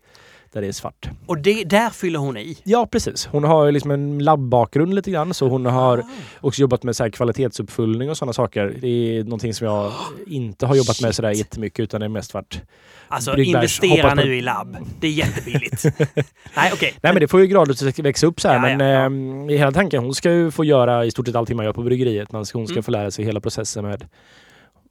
Där 0.54 0.62
det 0.62 0.68
är 0.68 0.72
svart. 0.72 1.10
Och 1.26 1.38
det, 1.38 1.64
där 1.64 1.90
fyller 1.90 2.20
hon 2.20 2.38
i. 2.38 2.58
Ja 2.64 2.88
precis. 2.92 3.26
Hon 3.32 3.44
har 3.44 3.72
liksom 3.72 3.92
en 3.92 4.20
labbakgrund 4.20 4.94
lite 4.94 5.12
grann 5.12 5.34
så 5.34 5.48
hon 5.48 5.66
har 5.66 5.98
Ah. 5.98 6.04
också 6.42 6.62
jobbat 6.62 6.84
med 6.84 6.96
så 6.96 7.04
här 7.04 7.10
kvalitetsuppföljning 7.10 8.10
och 8.10 8.18
sådana 8.18 8.34
saker. 8.34 8.78
Det 8.82 8.88
är 8.88 9.24
någonting 9.24 9.54
som 9.54 9.68
jag 9.68 9.92
inte 10.28 10.66
har 10.66 10.76
jobbat 10.76 11.02
med 11.02 11.08
Shit. 11.10 11.16
sådär 11.16 11.32
jättemycket 11.32 11.80
utan 11.80 12.00
det 12.00 12.06
är 12.06 12.10
mest 12.10 12.34
varit... 12.34 12.62
Alltså 13.08 13.32
Bryggbärs- 13.32 13.46
investera 13.56 14.10
på- 14.10 14.16
nu 14.16 14.36
i 14.38 14.42
labb. 14.42 14.78
Det 15.00 15.08
är 15.08 15.12
jättebilligt. 15.12 15.84
Nej 16.56 16.72
okej. 16.74 16.94
Nej 17.04 17.14
men 17.14 17.20
det 17.20 17.28
får 17.28 17.42
ju 17.42 17.48
gradvis 17.48 18.00
växa 18.00 18.28
upp 18.28 18.42
så 18.42 18.48
här 18.48 18.56
Ja, 18.70 18.78
men 18.78 18.88
ja, 18.88 19.46
ja. 19.48 19.54
i 19.54 19.58
hela 19.58 19.72
tanken, 19.72 20.04
hon 20.04 20.14
ska 20.16 20.32
ju 20.32 20.52
få 20.52 20.64
göra 20.66 21.06
i 21.06 21.12
stort 21.12 21.26
sett 21.28 21.36
allting 21.36 21.56
man 21.58 21.66
gör 21.66 21.74
på 21.74 21.84
bryggeriet. 21.84 22.32
Man 22.32 22.46
ska, 22.46 22.58
hon 22.58 22.68
ska 22.68 22.74
Mm. 22.74 22.84
få 22.84 22.92
lära 22.92 23.12
sig 23.12 23.26
hela 23.26 23.40
processen 23.42 23.86
med 23.86 24.06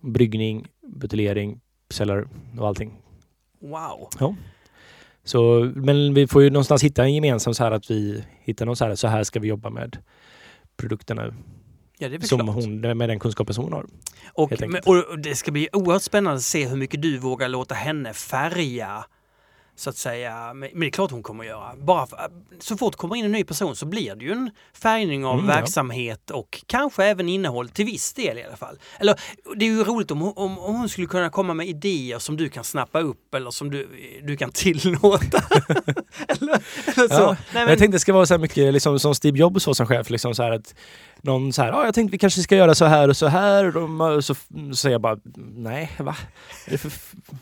bryggning, 0.02 0.66
buteljering, 1.00 1.60
celler 1.90 2.28
och 2.58 2.66
allting. 2.68 2.92
Wow. 3.60 4.08
Så, 5.26 5.72
men 5.74 6.14
vi 6.14 6.26
får 6.26 6.42
ju 6.42 6.50
någonstans 6.50 6.84
hitta 6.84 7.02
en 7.02 7.14
gemensam 7.14 7.54
så 7.54 7.64
här 7.64 7.70
att 7.70 7.90
vi 7.90 8.24
hittar 8.40 8.66
någon 8.66 8.76
så 8.76 8.84
här, 8.84 8.94
så 8.94 9.08
här 9.08 9.22
ska 9.24 9.40
vi 9.40 9.48
jobba 9.48 9.70
med 9.70 9.98
produkterna 10.76 11.34
Ja, 11.98 12.08
som 12.20 12.38
klart. 12.38 12.54
hon, 12.54 12.80
med 12.80 13.08
den 13.08 13.18
kunskapen 13.18 13.54
som 13.54 13.64
hon 13.64 13.72
har. 13.72 13.86
Och, 14.32 14.52
och 14.86 15.18
det 15.18 15.34
ska 15.34 15.50
bli 15.50 15.68
oerhört 15.72 16.02
spännande 16.02 16.36
att 16.36 16.42
se 16.42 16.68
hur 16.68 16.76
mycket 16.76 17.02
du 17.02 17.18
vågar 17.18 17.48
låta 17.48 17.74
henne 17.74 18.12
färga 18.12 19.04
så 19.76 19.90
att 19.90 19.96
säga. 19.96 20.54
Men 20.54 20.80
det 20.80 20.86
är 20.86 20.90
klart 20.90 21.10
hon 21.10 21.22
kommer 21.22 21.44
att 21.44 21.50
göra. 21.50 21.72
Bara 21.78 22.06
för, 22.06 22.18
så 22.60 22.76
fort 22.76 22.92
det 22.92 22.96
kommer 22.98 23.16
in 23.16 23.24
en 23.24 23.32
ny 23.32 23.44
person 23.44 23.76
så 23.76 23.86
blir 23.86 24.14
det 24.14 24.24
ju 24.24 24.32
en 24.32 24.50
färgning 24.74 25.24
av 25.26 25.34
Mm, 25.38 25.50
ja. 25.50 25.56
verksamhet 25.56 26.30
och 26.30 26.62
kanske 26.66 27.04
även 27.04 27.28
innehåll 27.28 27.68
till 27.68 27.84
viss 27.84 28.12
del 28.12 28.38
i 28.38 28.44
alla 28.44 28.56
fall. 28.56 28.78
Eller 28.98 29.20
det 29.56 29.64
är 29.64 29.70
ju 29.70 29.84
roligt 29.84 30.10
om, 30.10 30.22
om, 30.22 30.58
om 30.58 30.74
hon 30.74 30.88
skulle 30.88 31.06
kunna 31.06 31.30
komma 31.30 31.54
med 31.54 31.66
idéer 31.68 32.18
som 32.18 32.36
du 32.36 32.48
kan 32.48 32.64
snappa 32.64 33.00
upp 33.00 33.34
eller 33.34 33.50
som 33.50 33.70
du, 33.70 33.88
du 34.22 34.36
kan 34.36 34.52
tillåta. 34.52 35.42
eller, 36.28 36.52
eller 36.86 37.08
så. 37.08 37.14
Ja, 37.14 37.26
Nej, 37.28 37.36
Men 37.52 37.68
jag 37.68 37.78
tänkte 37.78 37.96
det 37.96 38.00
ska 38.00 38.12
vara 38.12 38.26
så 38.26 38.38
mycket 38.38 38.72
liksom, 38.72 38.98
som 38.98 39.14
Steve 39.14 39.38
Jobs 39.38 39.66
var 39.66 39.74
som 39.74 39.86
chef. 39.86 40.10
Liksom 40.10 40.34
så 40.34 40.42
här 40.42 40.50
att 40.52 40.74
någon 41.22 41.52
så 41.52 41.62
här, 41.62 41.72
ah, 41.72 41.84
jag 41.84 41.94
tänkte 41.94 42.12
vi 42.12 42.18
kanske 42.18 42.42
ska 42.42 42.56
göra 42.56 42.74
så 42.74 42.84
här 42.84 43.08
och 43.08 43.16
så 43.16 43.26
här. 43.26 43.64
Och 43.64 43.72
de, 43.72 44.22
så, 44.22 44.34
säger 44.74 44.94
jag 44.94 45.00
bara, 45.00 45.18
nej 45.54 45.90
va? 45.98 46.16
Vad 46.66 46.74
är 46.74 46.78
för, 46.78 46.92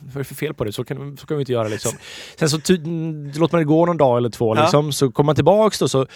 vad 0.01 0.15
är 0.15 0.19
det 0.19 0.25
för 0.25 0.35
fel 0.35 0.55
på 0.55 0.65
det? 0.65 0.73
Så 0.73 0.85
kan, 0.85 1.17
så 1.17 1.27
kan 1.27 1.37
vi 1.37 1.43
inte 1.43 1.53
göra 1.53 1.69
liksom. 1.69 1.93
Sen 2.39 2.51
så 2.51 2.57
låter 2.57 3.53
man 3.53 3.59
det 3.59 3.65
gå 3.65 3.87
någon 3.87 3.97
dag 3.97 4.17
eller 4.19 4.31
två 4.31 4.57
Ja. 4.57 4.63
liksom, 4.63 4.93
så 4.93 5.11
kommer 5.11 5.27
man 5.27 5.35
tillbaks 5.35 5.79
då 5.79 5.89
så 5.89 6.07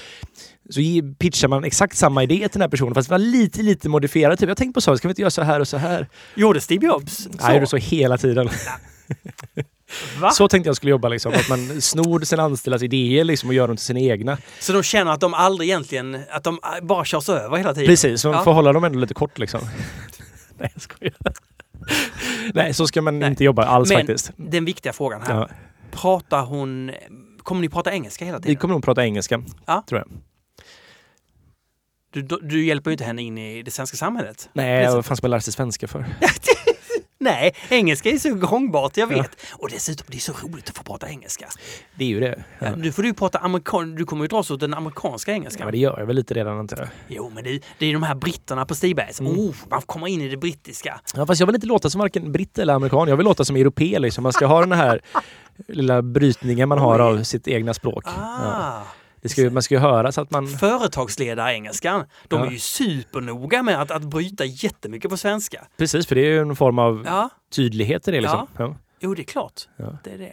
så 0.70 0.80
pitchar 1.18 1.48
man 1.48 1.64
exakt 1.64 1.96
samma 1.96 2.22
idé 2.22 2.34
till 2.38 2.50
den 2.52 2.61
här 2.62 2.68
personen 2.68 2.94
fast 2.94 3.09
det 3.09 3.12
var 3.12 3.18
lite, 3.18 3.62
lite 3.62 3.88
modifierat. 3.88 4.38
Typ, 4.38 4.48
jag 4.48 4.56
tänkte 4.59 4.74
på 4.74 4.80
så, 4.80 4.96
ska 4.96 5.09
vi 5.09 5.12
inte 5.12 5.22
göra 5.22 5.30
så 5.30 5.42
här 5.42 5.61
och 5.61 5.68
så 5.68 5.76
här? 5.76 6.09
gjorde 6.34 6.61
Steve 6.61 6.86
Jobs 6.86 7.16
så? 7.16 7.30
Jag 7.40 7.54
gjorde 7.54 7.66
så 7.66 7.76
hela 7.76 8.18
tiden. 8.18 8.48
Va? 10.20 10.30
Så 10.30 10.49
tänkte 10.49 10.68
jag 10.68 10.76
skulle 10.76 10.91
jobba 10.91 11.09
liksom. 11.09 11.32
Att 11.32 11.49
man 11.49 11.80
snor 11.82 12.20
sina 12.20 12.43
anställdas 12.43 12.82
idéer 12.82 13.24
liksom 13.24 13.49
och 13.49 13.55
gör 13.55 13.68
dem 13.68 13.76
till 13.76 13.86
sina 13.86 14.01
egna. 14.01 14.39
Så 14.61 14.72
de 14.72 14.82
känner 14.82 15.12
att 15.12 15.20
de 15.20 15.34
aldrig 15.34 15.68
egentligen, 15.70 16.20
att 16.30 16.45
de 16.45 16.59
bara 16.82 17.05
körs 17.05 17.28
över 17.28 17.57
hela 17.57 17.74
tiden? 17.74 17.86
Precis, 17.86 18.24
man 18.24 18.34
Ja. 18.34 18.45
får 18.45 18.53
hålla 18.53 18.72
dem 18.72 18.84
ändå 18.84 18.99
lite 18.99 19.14
kort 19.14 19.39
liksom. 19.39 19.61
Nej, 20.59 20.70
jag 20.74 20.82
skojar. 20.82 21.14
Nej, 22.55 22.74
så 22.74 22.86
ska 22.86 23.03
man 23.03 23.18
Nej. 23.18 23.28
inte 23.30 23.45
jobba 23.45 23.64
alls 23.64 23.89
Men 23.89 23.99
faktiskt. 23.99 24.30
den 24.36 24.64
viktiga 24.64 24.93
frågan 24.93 25.22
här. 25.22 25.34
Ja. 25.34 25.49
Pratar 25.91 26.43
hon... 26.45 26.91
Kommer 27.43 27.61
ni 27.61 27.68
prata 27.68 27.93
engelska 27.93 28.24
hela 28.24 28.39
Vi 28.39 28.43
tiden? 28.43 28.57
kommer 28.57 28.74
nog 28.74 28.84
prata 28.84 29.05
engelska, 29.05 29.43
Ja. 29.66 29.84
tror 29.89 30.01
jag. 30.01 30.09
Du, 32.12 32.22
du, 32.43 32.64
hjälper 32.64 32.91
ju 32.91 32.93
inte 32.93 33.05
henne 33.05 33.22
in 33.22 33.39
i 33.39 33.62
det 33.62 33.70
svenska 33.70 33.97
samhället. 33.97 34.49
Nej, 34.53 34.86
vad 34.86 35.05
fan 35.07 35.16
ska 35.16 35.24
man 35.24 35.30
lära 35.30 35.41
sig 35.41 35.53
svenska 35.53 35.89
för? 35.89 36.07
Nej, 37.21 37.55
engelska 37.69 38.11
är 38.11 38.19
så 38.19 38.35
gångbart, 38.35 38.97
jag 38.97 39.07
vet. 39.07 39.31
Och 39.53 39.69
dessutom, 39.71 40.07
det 40.11 40.16
är 40.16 40.21
så 40.21 40.33
roligt 40.33 40.69
att 40.69 40.77
få 40.77 40.83
prata 40.85 41.09
engelska. 41.09 41.49
Det 41.95 42.05
är 42.05 42.09
ju 42.09 42.21
det. 42.21 42.45
Ja. 42.59 42.66
Ja. 42.66 42.77
Nu 42.77 42.93
får 42.93 43.03
du 43.03 43.09
ju 43.09 43.14
prata 43.14 43.39
amerikan... 43.39 43.95
Du 43.95 44.05
kommer 44.05 44.25
ju 44.25 44.29
dras 44.29 44.51
åt 44.51 44.61
den 44.61 44.75
amerikanska 44.75 45.31
Ja, 45.31 45.35
engelskan. 45.37 45.64
men 45.66 45.73
det 45.73 45.79
gör 45.79 45.99
jag 45.99 46.07
väl 46.07 46.16
lite 46.16 46.35
redan 46.35 46.61
inte 46.61 46.75
det? 46.77 46.89
Jo, 47.09 47.31
men 47.35 47.45
det, 47.45 47.61
det 47.79 47.87
är 47.87 47.93
de 47.93 48.03
här 48.03 48.14
britterna 48.14 48.66
på 48.66 48.75
Stibergs. 48.75 49.21
Mm. 49.21 49.33
Oh, 49.39 49.55
man 49.71 49.83
kommer 49.83 50.07
in 50.07 50.21
i 50.21 50.29
det 50.29 50.37
brittiska. 50.37 51.01
Ja, 51.14 51.27
fast 51.27 51.41
jag 51.41 51.47
vill 51.47 51.55
inte 51.55 51.66
låta 51.66 51.91
som 51.91 51.99
varken 51.99 52.33
britt 52.33 52.59
eller 52.59 52.75
amerikan. 52.75 53.09
Jag 53.09 53.16
vill 53.16 53.25
låta 53.27 53.45
som 53.45 53.57
europé 53.57 53.99
liksom. 53.99 54.23
Man 54.23 54.33
ska 54.33 54.47
ha 54.47 54.61
den 54.61 54.73
här 54.73 55.01
lilla 55.69 56.03
brytningen 56.03 56.69
man 56.69 56.79
har 56.79 56.99
av 56.99 57.23
sitt 57.23 57.49
egna 57.49 57.75
språk. 57.75 58.05
Ah. 58.07 58.83
Det 59.23 59.29
ska 59.29 59.41
ju, 59.41 59.51
man 59.51 59.62
ska 59.62 59.75
ju 59.75 59.81
höra 59.81 60.12
så 60.12 60.21
att 60.21 60.31
man... 60.31 60.49
Företagsledarengelskan, 60.49 62.05
de 62.29 62.41
Ja. 62.41 62.47
är 62.47 62.51
ju 62.51 62.59
supernoga 62.59 63.62
med 63.62 63.83
att, 63.83 63.91
att 63.91 64.03
bryta 64.03 64.45
jättemycket 64.45 65.11
på 65.11 65.16
svenska. 65.16 65.66
Precis, 65.77 66.07
för 66.07 66.14
det 66.14 66.21
är 66.21 66.31
ju 66.31 66.39
en 66.41 66.57
form 66.57 66.79
av 66.79 67.03
Ja, 67.07 67.29
tydlighet 67.53 68.09
i 68.09 68.11
det 68.11 68.21
liksom. 68.21 68.47
Ja. 68.59 68.77
jo 69.01 69.14
det 69.14 69.23
är 69.23 69.25
klart. 69.25 69.69
Det 70.05 70.11
är 70.11 70.19
det. 70.19 70.33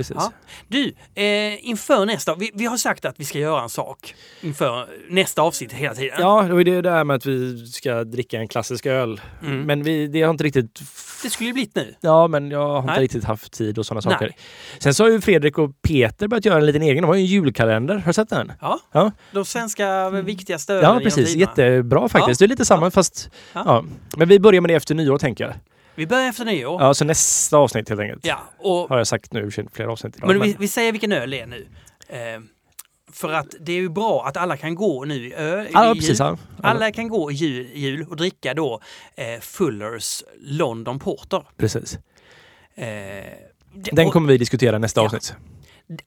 Precis. 0.00 0.16
Ja. 0.18 0.32
Du, 0.68 0.94
eh, 1.14 1.68
inför 1.68 2.06
nästa, 2.06 2.34
vi, 2.34 2.50
vi 2.54 2.66
har 2.66 2.76
sagt 2.76 3.04
att 3.04 3.14
vi 3.20 3.24
ska 3.24 3.38
göra 3.38 3.62
en 3.62 3.68
sak 3.68 4.14
inför 4.40 4.88
nästa 5.08 5.42
avsnitt 5.42 5.72
hela 5.72 5.94
tiden. 5.94 6.16
Ja, 6.18 6.42
det 6.42 6.52
var 6.52 6.58
ju 6.58 6.64
det 6.64 6.82
där 6.82 7.04
med 7.04 7.16
att 7.16 7.26
vi 7.26 7.66
ska 7.66 8.04
dricka 8.04 8.38
en 8.38 8.48
klassisk 8.48 8.86
öl. 8.86 9.20
Mm. 9.42 9.62
Men 9.62 9.82
vi, 9.82 10.06
det 10.06 10.22
har 10.22 10.30
inte 10.30 10.44
riktigt... 10.44 10.80
Det 11.22 11.30
skulle 11.30 11.46
ju 11.48 11.52
blivit 11.52 11.74
nu. 11.74 11.94
Ja, 12.00 12.28
men 12.28 12.50
jag 12.50 12.68
har 12.68 12.78
inte 12.78 12.92
Nej. 12.92 13.02
riktigt 13.02 13.24
haft 13.24 13.52
tid 13.52 13.78
och 13.78 13.86
sådana 13.86 14.02
saker. 14.02 14.26
Nej. 14.26 14.36
Sen 14.78 14.94
så 14.94 15.04
har 15.04 15.10
ju 15.10 15.20
Fredrik 15.20 15.58
och 15.58 15.82
Peter 15.82 16.28
börjat 16.28 16.44
göra 16.44 16.58
en 16.58 16.66
liten 16.66 16.82
egen. 16.82 17.02
De 17.02 17.06
har 17.08 17.14
ju 17.14 17.20
en 17.20 17.26
julkalender. 17.26 17.94
Har 17.94 18.06
du 18.06 18.12
sett 18.12 18.28
den? 18.28 18.52
Ja, 18.60 18.78
Ja. 18.92 19.12
de 19.32 19.44
svenska 19.44 20.10
viktigaste 20.10 20.74
ölen 20.74 20.94
Ja, 20.94 21.00
precis. 21.00 21.34
Jättebra 21.34 22.08
faktiskt. 22.08 22.38
Det 22.38 22.46
är 22.46 22.48
lite 22.48 22.64
samma 22.64 22.90
fast... 22.90 23.30
Ja. 23.52 23.62
Ja. 23.66 23.84
Men 24.16 24.28
vi 24.28 24.40
börjar 24.40 24.60
med 24.60 24.70
det 24.70 24.74
efter 24.74 24.94
nyår 24.94 25.18
tänker 25.18 25.44
jag. 25.44 25.54
Vi 26.00 26.06
börjar 26.06 26.28
efter 26.28 26.44
nyår. 26.44 26.82
Ja, 26.82 26.94
så 26.94 27.04
nästa 27.04 27.56
avsnitt 27.56 27.88
helt 27.88 28.00
enkelt. 28.00 28.26
Ja, 28.26 28.38
och, 28.58 28.88
Har 28.88 28.98
jag 28.98 29.06
sagt 29.06 29.32
nu, 29.32 29.50
flera 29.72 29.92
avsnitt 29.92 30.16
idag. 30.16 30.28
men 30.28 30.40
vi, 30.40 30.56
vi 30.58 30.68
säger 30.68 30.92
vilken 30.92 31.12
öl 31.12 31.30
det 31.30 31.40
är 31.40 31.46
nu. 31.46 31.66
Eh, 32.08 32.40
för 33.12 33.32
att 33.32 33.46
det 33.60 33.72
är 33.72 33.76
ju 33.76 33.88
bra 33.88 34.26
att 34.26 34.36
alla 34.36 34.56
kan 34.56 34.74
gå 34.74 35.04
nu 35.04 35.14
i 35.28 35.34
ö. 35.34 35.62
i 35.64 35.68
Ja, 35.72 35.92
precis. 35.94 36.18
Ja. 36.20 36.38
Alla 36.62 36.92
kan 36.92 37.08
gå 37.08 37.30
i 37.30 37.34
jul, 37.34 37.70
jul 37.74 38.06
och 38.10 38.16
dricka 38.16 38.54
då 38.54 38.80
eh, 39.14 39.40
Fullers 39.40 40.22
London 40.40 40.98
Porter. 40.98 41.42
precis. 41.56 41.94
Eh, 42.74 42.84
det- 42.84 43.90
Den 43.92 44.06
och, 44.06 44.12
kommer 44.12 44.28
vi 44.32 44.38
diskutera 44.38 44.78
nästa 44.78 45.00
Ja. 45.00 45.04
avsnitt. 45.04 45.34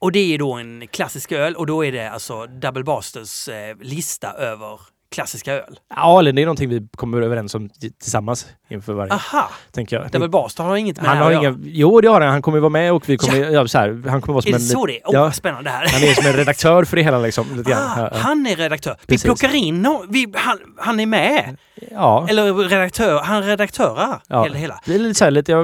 och 0.01 0.11
det 0.11 0.33
är 0.33 0.37
då 0.37 0.53
en 0.53 0.87
klassisk 0.87 1.31
öl 1.31 1.55
och 1.55 1.65
då 1.65 1.85
är 1.85 1.91
det 1.91 2.09
alltså 2.11 2.47
Double 2.47 2.83
Busters 2.83 3.47
eh, 3.49 3.75
lista 3.81 4.31
över 4.33 4.79
klassiska 5.14 5.53
öl. 5.53 5.80
Ja, 5.95 6.20
eller 6.20 6.32
det 6.32 6.41
är 6.41 6.45
någonting 6.45 6.70
vi 6.70 6.88
kommer 6.95 7.22
överens 7.22 7.55
om 7.55 7.70
tillsammans 7.99 8.47
inför 8.70 8.93
varje, 8.93 9.14
Aha! 9.14 9.49
tänker 9.72 9.95
jag. 9.99 10.11
Double 10.11 10.28
Buster 10.30 10.64
har 10.64 10.76
inget 10.76 10.97
med 11.01 11.05
han 11.09 11.18
har 11.18 11.32
inga, 11.32 11.41
göra. 11.43 11.57
jo, 11.64 12.01
det 12.01 12.07
har 12.07 12.22
han. 12.22 12.30
Han 12.30 12.41
kommer 12.41 12.59
vara 12.59 12.70
med 12.70 12.93
och 12.93 13.09
vi 13.09 13.18
kommer, 13.18 13.51
ja. 13.51 13.68
så 13.68 13.78
här, 13.78 14.03
han 14.09 14.22
kommer 14.22 14.34
vara 14.34 14.41
som 14.41 14.49
Är 14.51 14.55
en... 14.55 14.61
det 14.61 14.68
så 14.68 14.86
det 14.86 14.95
är? 14.97 15.01
Åh, 15.05 15.14
ja. 15.14 15.32
spännande 15.32 15.70
här. 15.70 15.88
Han 15.88 16.03
är 16.03 16.14
som 16.14 16.26
en 16.26 16.34
redaktör 16.34 16.84
för 16.84 16.95
det 16.95 17.03
hela 17.03 17.20
liksom. 17.20 17.57
Lite. 17.57 17.78
Ah, 17.78 17.93
Ja, 17.97 18.09
ja. 18.11 18.18
han 18.18 18.45
är 18.47 18.55
redaktör. 18.55 18.95
Vi 19.01 19.07
Precis. 19.07 19.24
plockar 19.24 19.55
in. 19.55 19.88
Vi, 20.09 20.34
han, 20.36 20.57
han 20.78 20.99
är 20.99 21.05
med. 21.05 21.57
ja. 21.91 22.28
Eller 22.30 22.53
redaktör. 22.53 23.20
Han 23.24 23.43
redaktörar 23.43 24.22
Ja. 24.28 24.43
hela, 24.43 24.55
hela. 24.57 24.80
Det 24.86 24.95
är 24.95 24.99
lite 24.99 25.18
så 25.18 25.24
här, 25.24 25.32
lite, 25.32 25.51
ja, 25.51 25.64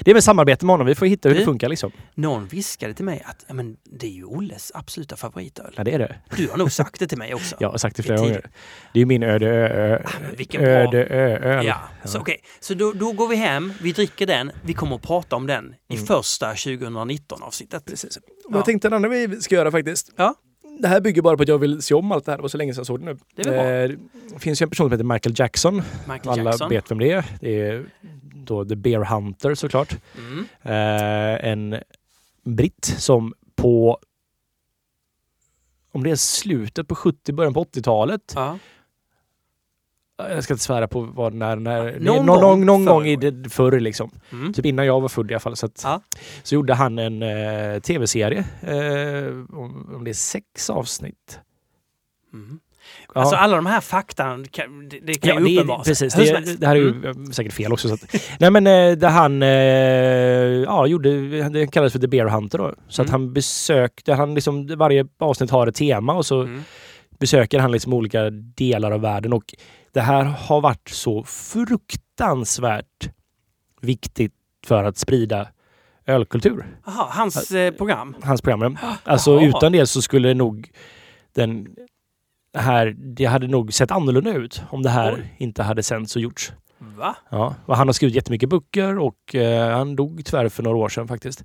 det 0.00 0.10
är 0.10 0.14
väl 0.14 0.22
samarbete 0.22 0.66
med 0.66 0.72
honom. 0.72 0.86
Vi 0.86 0.94
får 0.94 1.06
hitta 1.06 1.28
hur 1.28 1.36
det 1.36 1.44
funkar 1.44 1.68
liksom. 1.68 1.92
Någon 2.14 2.46
viskade 2.46 2.94
till 2.94 3.04
mig 3.04 3.22
att 3.26 3.44
ja, 3.48 3.54
men, 3.54 3.76
det 3.84 4.06
är 4.06 4.10
ju 4.10 4.24
Olles 4.24 4.72
absoluta 4.74 5.16
favoritöl. 5.16 5.74
Ja, 5.76 5.84
det 5.84 5.90
är 5.94 5.98
det. 5.98 6.16
Du 6.36 6.48
har 6.50 6.56
nog 6.56 6.72
sagt 6.72 6.98
det 7.00 7.06
till 7.06 7.18
mig 7.18 7.34
också. 7.34 7.56
Jag 7.60 7.70
har 7.70 7.78
sagt 7.78 7.96
det 7.96 8.02
flera 8.02 8.18
gånger. 8.18 8.50
Det 8.94 9.00
är 9.00 9.06
min 9.06 9.22
öde 9.22 9.46
ö, 9.46 9.66
ö, 9.68 10.02
men 10.22 10.36
vilken 10.36 10.60
bra- 10.62 10.70
öde 10.70 11.04
ö, 11.04 11.36
öl. 11.38 11.66
Ja, 11.66 11.76
så 12.04 12.18
okej. 12.20 12.40
Så 12.60 12.74
då, 12.74 12.92
då 12.92 13.12
går 13.12 13.28
vi 13.28 13.36
hem, 13.36 13.72
vi 13.82 13.92
dricker 13.92 14.26
den, 14.26 14.50
vi 14.64 14.74
kommer 14.74 14.96
att 14.96 15.02
prata 15.02 15.36
om 15.36 15.46
den 15.46 15.74
i 15.88 15.94
Mm. 15.94 16.06
första 16.06 16.54
2019 16.54 17.42
avsnittet. 17.42 17.84
Precis. 17.84 18.18
Ja. 18.48 18.56
Jag 18.56 18.64
tänkte 18.64 18.88
en 18.88 18.94
annan 18.94 19.10
vi 19.10 19.40
ska 19.40 19.54
göra 19.54 19.70
faktiskt. 19.70 20.12
Ja. 20.16 20.34
Det 20.80 20.88
här 20.88 21.00
bygger 21.00 21.22
bara 21.22 21.36
på 21.36 21.42
att 21.42 21.48
jag 21.48 21.58
vill 21.58 21.82
se 21.82 21.94
om 21.94 22.12
allt 22.12 22.24
det 22.24 22.32
här. 22.32 22.36
Det 22.38 22.42
var 22.42 22.48
så 22.48 22.58
länge 22.58 22.74
sedan 22.74 22.80
jag 22.80 22.86
såg 22.86 23.00
det 23.00 23.04
nu. 23.06 23.18
Det. 23.36 23.54
Eh, 23.54 23.90
Det 24.32 24.38
finns 24.38 24.62
ju 24.62 24.64
en 24.64 24.70
person 24.70 24.84
som 24.86 24.92
heter 24.92 25.04
Michael 25.14 25.34
Jackson. 25.38 25.76
Michael 26.08 26.28
Alla 26.40 26.42
Jackson. 26.50 26.68
vet 26.70 26.90
vem 26.90 26.98
det 26.98 27.10
är. 27.12 27.24
Det 27.40 27.60
är 27.60 27.86
då 28.34 28.64
The 28.64 28.76
Bear 28.76 29.04
Hunter 29.04 29.54
såklart. 29.54 29.96
Mm. 30.18 30.46
Eh, 30.62 31.50
en 31.50 31.76
britt 32.44 32.84
som 32.98 33.34
på 33.56 33.98
om 35.92 36.04
det 36.04 36.10
är 36.10 36.16
slutet 36.16 36.88
på 36.88 36.94
70, 36.94 37.32
början 37.32 37.54
på 37.54 37.60
80-talet. 37.64 38.32
Ja. 38.34 38.58
Jag 40.18 40.44
ska 40.44 40.54
inte 40.54 40.64
svära 40.64 40.88
på 40.88 41.00
vad 41.00 41.34
när, 41.34 41.56
när 41.56 42.00
Någon 42.00 42.26
någon, 42.26 42.40
gång 42.40 42.66
någon, 42.66 42.84
gång 42.84 43.06
i 43.06 43.16
det 43.16 43.50
förr 43.50 43.80
liksom. 43.80 44.10
Mm. 44.32 44.52
Typ 44.52 44.66
innan 44.66 44.86
jag 44.86 45.00
var 45.00 45.08
född 45.08 45.30
i 45.30 45.34
alla 45.34 45.40
fall. 45.40 45.56
Så, 45.56 45.66
att, 45.66 45.80
Ja. 45.84 46.00
så 46.42 46.54
gjorde 46.54 46.74
han 46.74 46.98
en 46.98 47.22
eh, 47.22 47.80
tv-serie. 47.80 48.44
Eh, 48.62 49.56
om, 49.58 49.94
om 49.96 50.04
det 50.04 50.10
är 50.10 50.14
sex 50.14 50.70
avsnitt. 50.70 51.40
Mm. 52.34 52.58
Ja. 53.14 53.20
Alltså 53.20 53.36
alla 53.36 53.56
de 53.56 53.66
här 53.66 53.80
fakta, 53.80 54.36
det, 54.36 54.48
kan 54.48 55.34
Ja, 55.42 55.48
ju 55.48 55.56
uppenbara 55.56 55.82
precis. 55.82 56.14
Det, 56.14 56.56
det 56.60 56.66
här 56.66 56.76
är 56.76 56.80
ju 56.80 56.88
Mm. 56.88 57.04
eh, 57.24 57.30
säkert 57.30 57.52
fel 57.52 57.72
också. 57.72 57.88
Så 57.88 57.94
att, 57.94 58.14
nej 58.40 58.50
men 58.50 58.66
eh, 58.66 58.92
där 58.98 59.08
han 59.08 59.42
eh, 59.42 59.48
ja, 60.64 60.86
gjorde, 60.86 61.10
det 61.48 61.66
kallades 61.66 61.92
för 61.92 62.00
The 62.00 62.06
Bear 62.08 62.28
Hunter 62.28 62.58
då. 62.58 62.74
Så 62.88 63.02
att 63.02 63.08
Mm. 63.08 63.20
han 63.20 63.32
besökte, 63.32 64.12
han 64.14 64.34
liksom, 64.34 64.66
varje 64.76 65.06
avsnitt 65.18 65.50
har 65.50 65.66
ett 65.66 65.74
tema 65.74 66.12
och 66.14 66.26
så 66.26 66.40
Mm. 66.42 66.62
besöker 67.18 67.58
han 67.58 67.72
liksom 67.72 67.92
olika 67.94 68.30
delar 68.30 68.90
av 68.90 69.00
världen 69.00 69.32
och 69.32 69.54
det 69.92 70.00
här 70.00 70.24
har 70.24 70.60
varit 70.60 70.88
så 70.88 71.24
fruktansvärt 71.24 73.10
viktigt 73.80 74.34
för 74.66 74.84
att 74.84 74.96
sprida 74.96 75.48
ölkultur. 76.06 76.66
Aha, 76.84 77.08
hans 77.10 77.50
eh, 77.50 77.72
program. 77.72 78.16
Hans 78.22 78.42
program. 78.42 78.78
Alltså 79.04 79.34
Jaha. 79.34 79.48
utan 79.48 79.72
det 79.72 79.86
så 79.86 80.02
skulle 80.02 80.34
nog 80.34 80.70
den 81.32 81.66
här, 82.54 82.94
det 82.98 83.24
hade 83.24 83.46
nog 83.46 83.72
sett 83.72 83.90
annorlunda 83.90 84.32
ut 84.32 84.62
om 84.70 84.82
det 84.82 84.90
här 84.90 85.14
Oj. 85.14 85.34
inte 85.38 85.62
hade 85.62 85.82
sänts 85.82 86.16
och 86.16 86.22
gjorts. 86.22 86.52
Va? 86.78 87.16
Ja, 87.30 87.54
och 87.66 87.76
han 87.76 87.88
har 87.88 87.92
skrivit 87.92 88.14
jättemycket 88.14 88.48
böcker 88.48 88.98
och 88.98 89.34
eh, 89.34 89.76
han 89.76 89.96
dog 89.96 90.24
tyvärr 90.24 90.48
för 90.48 90.62
några 90.62 90.76
år 90.76 90.88
sedan 90.88 91.08
faktiskt. 91.08 91.44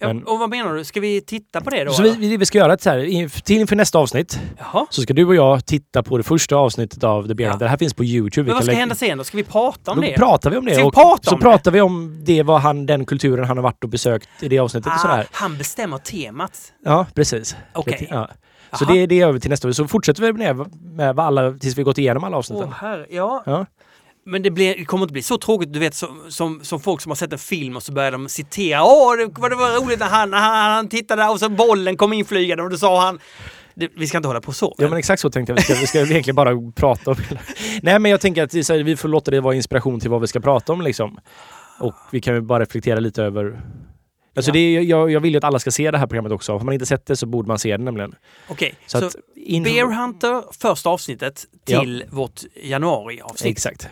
Ja, 0.00 0.06
Men- 0.08 0.24
och 0.24 0.38
vad 0.38 0.50
menar 0.50 0.74
du? 0.74 0.84
Ska 0.84 1.00
vi 1.00 1.20
titta 1.20 1.60
på 1.60 1.70
det 1.70 1.84
då? 1.84 1.92
Så 1.92 2.02
vi, 2.02 2.10
vi, 2.18 2.36
vi 2.36 2.46
ska 2.46 2.58
göra 2.58 2.72
ett 2.74 2.82
så 2.82 2.90
här, 2.90 2.98
in- 3.04 3.30
till 3.30 3.56
inför 3.60 3.76
nästa 3.76 3.98
avsnitt 3.98 4.40
Jaha. 4.58 4.86
så 4.90 5.02
ska 5.02 5.14
du 5.14 5.24
och 5.26 5.34
jag 5.34 5.66
titta 5.66 6.02
på 6.02 6.16
det 6.16 6.22
första 6.22 6.56
avsnittet 6.56 7.04
av 7.04 7.28
The 7.28 7.34
Bear 7.34 7.50
Ja. 7.50 7.56
Det 7.56 7.68
här 7.68 7.76
finns 7.76 7.94
på 7.94 8.04
Youtube. 8.04 8.46
Men 8.46 8.54
vad 8.54 8.62
ska 8.64 8.70
lägga- 8.70 8.80
hända 8.80 8.94
sen 8.94 9.18
då? 9.18 9.24
Ska 9.24 9.36
vi 9.36 9.44
prata 9.44 9.90
om 9.90 9.96
Då 9.96 10.02
det? 10.02 10.12
pratar 10.16 10.50
vi 10.50 10.56
om 10.56 10.64
det. 10.64 10.72
Ska 10.74 10.82
vi 10.82 10.88
och 10.88 10.94
prata 10.94 11.30
så 11.30 11.34
om 11.34 11.40
pratar 11.40 11.70
vi 11.70 11.80
om 11.80 12.20
det, 12.24 12.42
vad 12.42 12.60
han, 12.60 12.86
den 12.86 13.04
kulturen 13.06 13.44
han 13.44 13.56
har 13.56 13.62
varit 13.62 13.84
och 13.84 13.90
besökt 13.90 14.28
i 14.40 14.48
det 14.48 14.58
avsnittet 14.58 14.86
och 14.86 14.92
ah, 14.92 14.98
sådär. 14.98 15.26
han 15.32 15.58
bestämmer 15.58 15.98
temat. 15.98 16.72
Ja, 16.84 17.06
precis. 17.14 17.56
Okej. 17.72 18.06
Ja. 18.10 18.28
Så 18.78 18.84
det, 18.84 19.06
det 19.06 19.14
gör 19.14 19.32
vi 19.32 19.40
till 19.40 19.50
nästa 19.50 19.68
år. 19.68 19.72
Så 19.72 19.88
fortsätter 19.88 20.22
vi 20.22 20.32
med, 20.32 20.56
med 20.82 21.18
alla, 21.20 21.52
tills 21.52 21.76
vi 21.78 21.82
gått 21.82 21.98
igenom 21.98 22.24
alla 22.24 22.36
avsnitten. 22.36 22.68
Åh, 22.68 22.74
herre, 22.74 23.06
ja. 23.10 23.42
Ja. 23.46 23.66
Men 24.28 24.42
det, 24.42 24.50
blir, 24.50 24.76
det 24.76 24.84
kommer 24.84 25.04
inte 25.04 25.12
bli 25.12 25.22
så 25.22 25.38
tråkigt, 25.38 25.72
du 25.72 25.78
vet 25.78 25.94
som, 25.94 26.20
som, 26.28 26.64
som 26.64 26.80
folk 26.80 27.00
som 27.00 27.10
har 27.10 27.16
sett 27.16 27.32
en 27.32 27.38
film 27.38 27.76
och 27.76 27.82
så 27.82 27.92
börjar 27.92 28.12
de 28.12 28.28
citera. 28.28 28.84
Åh, 28.84 29.16
det, 29.16 29.28
vad 29.38 29.50
det 29.50 29.56
var 29.56 29.84
roligt 29.84 29.98
när 29.98 30.06
han, 30.06 30.32
han, 30.32 30.70
han 30.72 30.88
tittade 30.88 31.28
och 31.28 31.38
så 31.40 31.48
bollen 31.48 31.96
kom 31.96 32.12
inflygande 32.12 32.62
och 32.64 32.70
då 32.70 32.76
sa 32.76 33.00
han... 33.00 33.18
Vi 33.96 34.06
ska 34.06 34.16
inte 34.16 34.28
hålla 34.28 34.40
på 34.40 34.52
så. 34.52 34.74
Ja 34.78 34.88
men 34.88 34.98
exakt 34.98 35.22
så 35.22 35.30
tänkte 35.30 35.52
jag. 35.52 35.56
Vi 35.56 35.62
ska, 35.62 35.74
vi 35.74 35.86
ska 35.86 35.98
egentligen 36.00 36.34
bara 36.34 36.72
prata 36.74 37.10
om 37.10 37.16
Nej 37.82 37.98
men 37.98 38.10
jag 38.10 38.20
tänker 38.20 38.42
att 38.42 38.54
här, 38.54 38.82
vi 38.82 38.96
får 38.96 39.08
låta 39.08 39.30
det 39.30 39.40
vara 39.40 39.54
inspiration 39.54 40.00
till 40.00 40.10
vad 40.10 40.20
vi 40.20 40.26
ska 40.26 40.40
prata 40.40 40.72
om 40.72 40.80
liksom. 40.80 41.18
Och 41.80 41.94
vi 42.12 42.20
kan 42.20 42.34
ju 42.34 42.40
bara 42.40 42.60
reflektera 42.60 43.00
lite 43.00 43.22
över 43.22 43.60
Alltså 44.36 44.50
Ja. 44.50 44.52
det 44.52 44.58
är, 44.58 44.82
jag, 44.82 45.10
jag 45.10 45.20
vill 45.20 45.32
ju 45.32 45.38
att 45.38 45.44
alla 45.44 45.58
ska 45.58 45.70
se 45.70 45.90
det 45.90 45.98
här 45.98 46.06
programmet 46.06 46.32
också. 46.32 46.52
Har 46.52 46.64
man 46.64 46.74
inte 46.74 46.86
sett 46.86 47.06
det 47.06 47.16
så 47.16 47.26
borde 47.26 47.48
man 47.48 47.58
se 47.58 47.76
det 47.76 47.84
nämligen. 47.84 48.14
Okej, 48.48 48.74
Så, 48.86 49.10
så, 49.10 49.18
in... 49.36 49.62
Bear 49.62 49.92
Hunter, 49.92 50.42
första 50.60 50.90
avsnittet 50.90 51.44
Ja. 51.66 51.80
till 51.80 52.04
vårt 52.10 52.40
januari-avsnitt. 52.62 53.52
Exakt. 53.52 53.88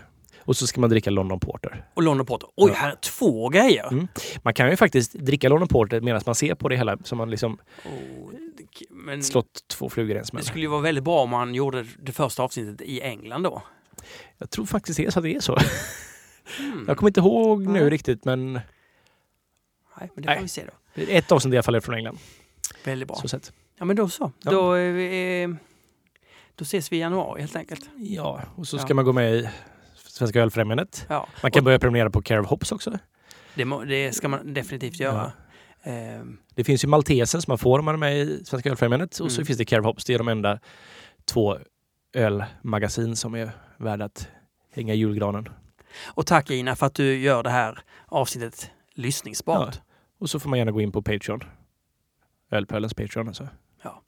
Och 0.46 0.56
så 0.56 0.66
ska 0.66 0.80
man 0.80 0.90
dricka 0.90 1.10
London 1.10 1.40
Porter. 1.40 1.84
Och 1.94 2.02
London 2.02 2.26
Porter. 2.26 2.48
Oj, 2.56 2.70
Ja. 2.70 2.78
här 2.78 2.90
är 2.90 2.96
två 2.96 3.48
grejer. 3.48 3.88
Mm. 3.92 4.08
Man 4.42 4.54
kan 4.54 4.70
ju 4.70 4.76
faktiskt 4.76 5.12
dricka 5.12 5.48
London 5.48 5.68
Porter 5.68 6.00
medan 6.00 6.22
man 6.26 6.34
ser 6.34 6.54
på 6.54 6.68
det 6.68 6.76
hela. 6.76 6.98
Så 7.04 7.16
man 7.16 7.30
liksom 7.30 7.52
Oh, 7.84 8.30
det- 8.56 8.86
men 8.90 9.22
slått 9.22 9.68
två 9.68 9.88
flugor 9.88 10.16
i 10.16 10.18
en 10.18 10.24
smäll. 10.26 10.42
det 10.42 10.48
skulle 10.48 10.64
ju 10.64 10.68
vara 10.70 10.80
väldigt 10.80 11.04
bra 11.04 11.22
om 11.22 11.30
man 11.30 11.54
gjorde 11.54 11.86
det 11.98 12.12
första 12.12 12.42
avsnittet 12.42 12.80
i 12.88 13.00
England 13.00 13.42
då. 13.42 13.62
Jag 14.38 14.50
tror 14.50 14.66
faktiskt 14.66 14.96
det 14.96 15.04
är 15.06 15.10
så 15.10 15.18
att 15.18 15.22
det 15.22 15.34
är 15.34 15.40
så. 15.40 15.58
Hmm. 16.58 16.84
Jag 16.88 16.96
kommer 16.96 17.10
inte 17.10 17.20
ihåg 17.20 17.66
nu 17.66 17.72
Nej. 17.80 17.90
riktigt 17.90 18.24
men 18.24 18.52
Nej, 18.52 18.60
men 20.14 20.22
det 20.22 20.26
Nej. 20.26 20.36
får 20.36 20.42
vi 20.42 20.48
se 20.48 20.62
då. 20.94 21.02
ett 21.02 21.32
avsnitt 21.32 21.54
i 21.54 21.56
alla 21.56 21.62
fall 21.62 21.74
är 21.74 21.80
från 21.80 21.94
England. 21.94 22.18
Väldigt 22.84 23.08
bra. 23.08 23.16
Så 23.16 23.28
sett. 23.28 23.52
Ja, 23.78 23.84
men 23.84 23.96
då 23.96 24.08
så. 24.08 24.32
Ja. 24.42 24.50
Då, 24.50 24.72
vi, 24.72 25.42
eh, 25.42 25.48
då 26.54 26.62
ses 26.62 26.92
vi 26.92 26.96
i 26.96 27.00
januari 27.00 27.40
helt 27.40 27.56
enkelt. 27.56 27.90
Ja, 27.96 28.42
och 28.56 28.66
så 28.68 28.76
Ja. 28.76 28.80
ska 28.82 28.94
man 28.94 29.04
gå 29.04 29.12
med 29.12 29.34
i 29.34 29.48
Svenska 30.16 30.40
Ölfrämjandet. 30.40 31.06
Ja. 31.08 31.26
Man 31.42 31.50
kan 31.52 31.60
Och 31.60 31.64
börja 31.64 31.78
prenumerera 31.78 32.10
på 32.10 32.22
Care 32.22 32.40
of 32.40 32.46
Hops 32.46 32.72
också. 32.72 32.98
det, 33.54 33.64
må, 33.64 33.84
det 33.84 34.12
ska 34.12 34.28
man 34.28 34.54
definitivt 34.54 35.00
göra. 35.00 35.32
Ehm, 35.82 36.38
Det 36.54 36.64
finns 36.64 36.84
ju 36.84 36.88
Maltesen 36.88 37.42
som 37.42 37.50
man 37.50 37.58
får 37.58 37.78
om 37.78 37.84
man 37.84 37.94
är 37.94 37.98
med 37.98 38.16
i 38.18 38.44
Svenska 38.44 38.70
Ölfrämjandet. 38.70 39.18
Och 39.20 39.32
så 39.32 39.38
Mm. 39.40 39.46
finns 39.46 39.58
det 39.58 39.64
Care 39.64 39.80
of 39.80 39.86
Hops. 39.86 40.04
Det 40.04 40.14
är 40.14 40.18
de 40.18 40.28
enda 40.28 40.58
två 41.24 41.58
ölmagasin 42.14 43.16
som 43.16 43.34
är 43.34 43.50
värda 43.76 44.04
att 44.04 44.28
hänga 44.74 44.94
i 44.94 44.96
julgranen. 44.96 45.48
och 46.06 46.26
tack 46.26 46.50
Ina 46.50 46.76
för 46.76 46.86
att 46.86 46.94
du 46.94 47.16
gör 47.18 47.42
det 47.42 47.50
här 47.50 47.78
avsnittet 48.06 48.70
lyssningsbart. 48.94 49.80
Och 50.18 50.30
så 50.30 50.40
får 50.40 50.48
man 50.50 50.58
gärna 50.58 50.70
gå 50.72 50.80
in 50.80 50.92
på 50.92 51.02
Patreon. 51.02 51.40
Ölpölens 52.50 52.94
Patreon 52.94 53.28
alltså. 53.28 53.48
Ja. 53.82 54.02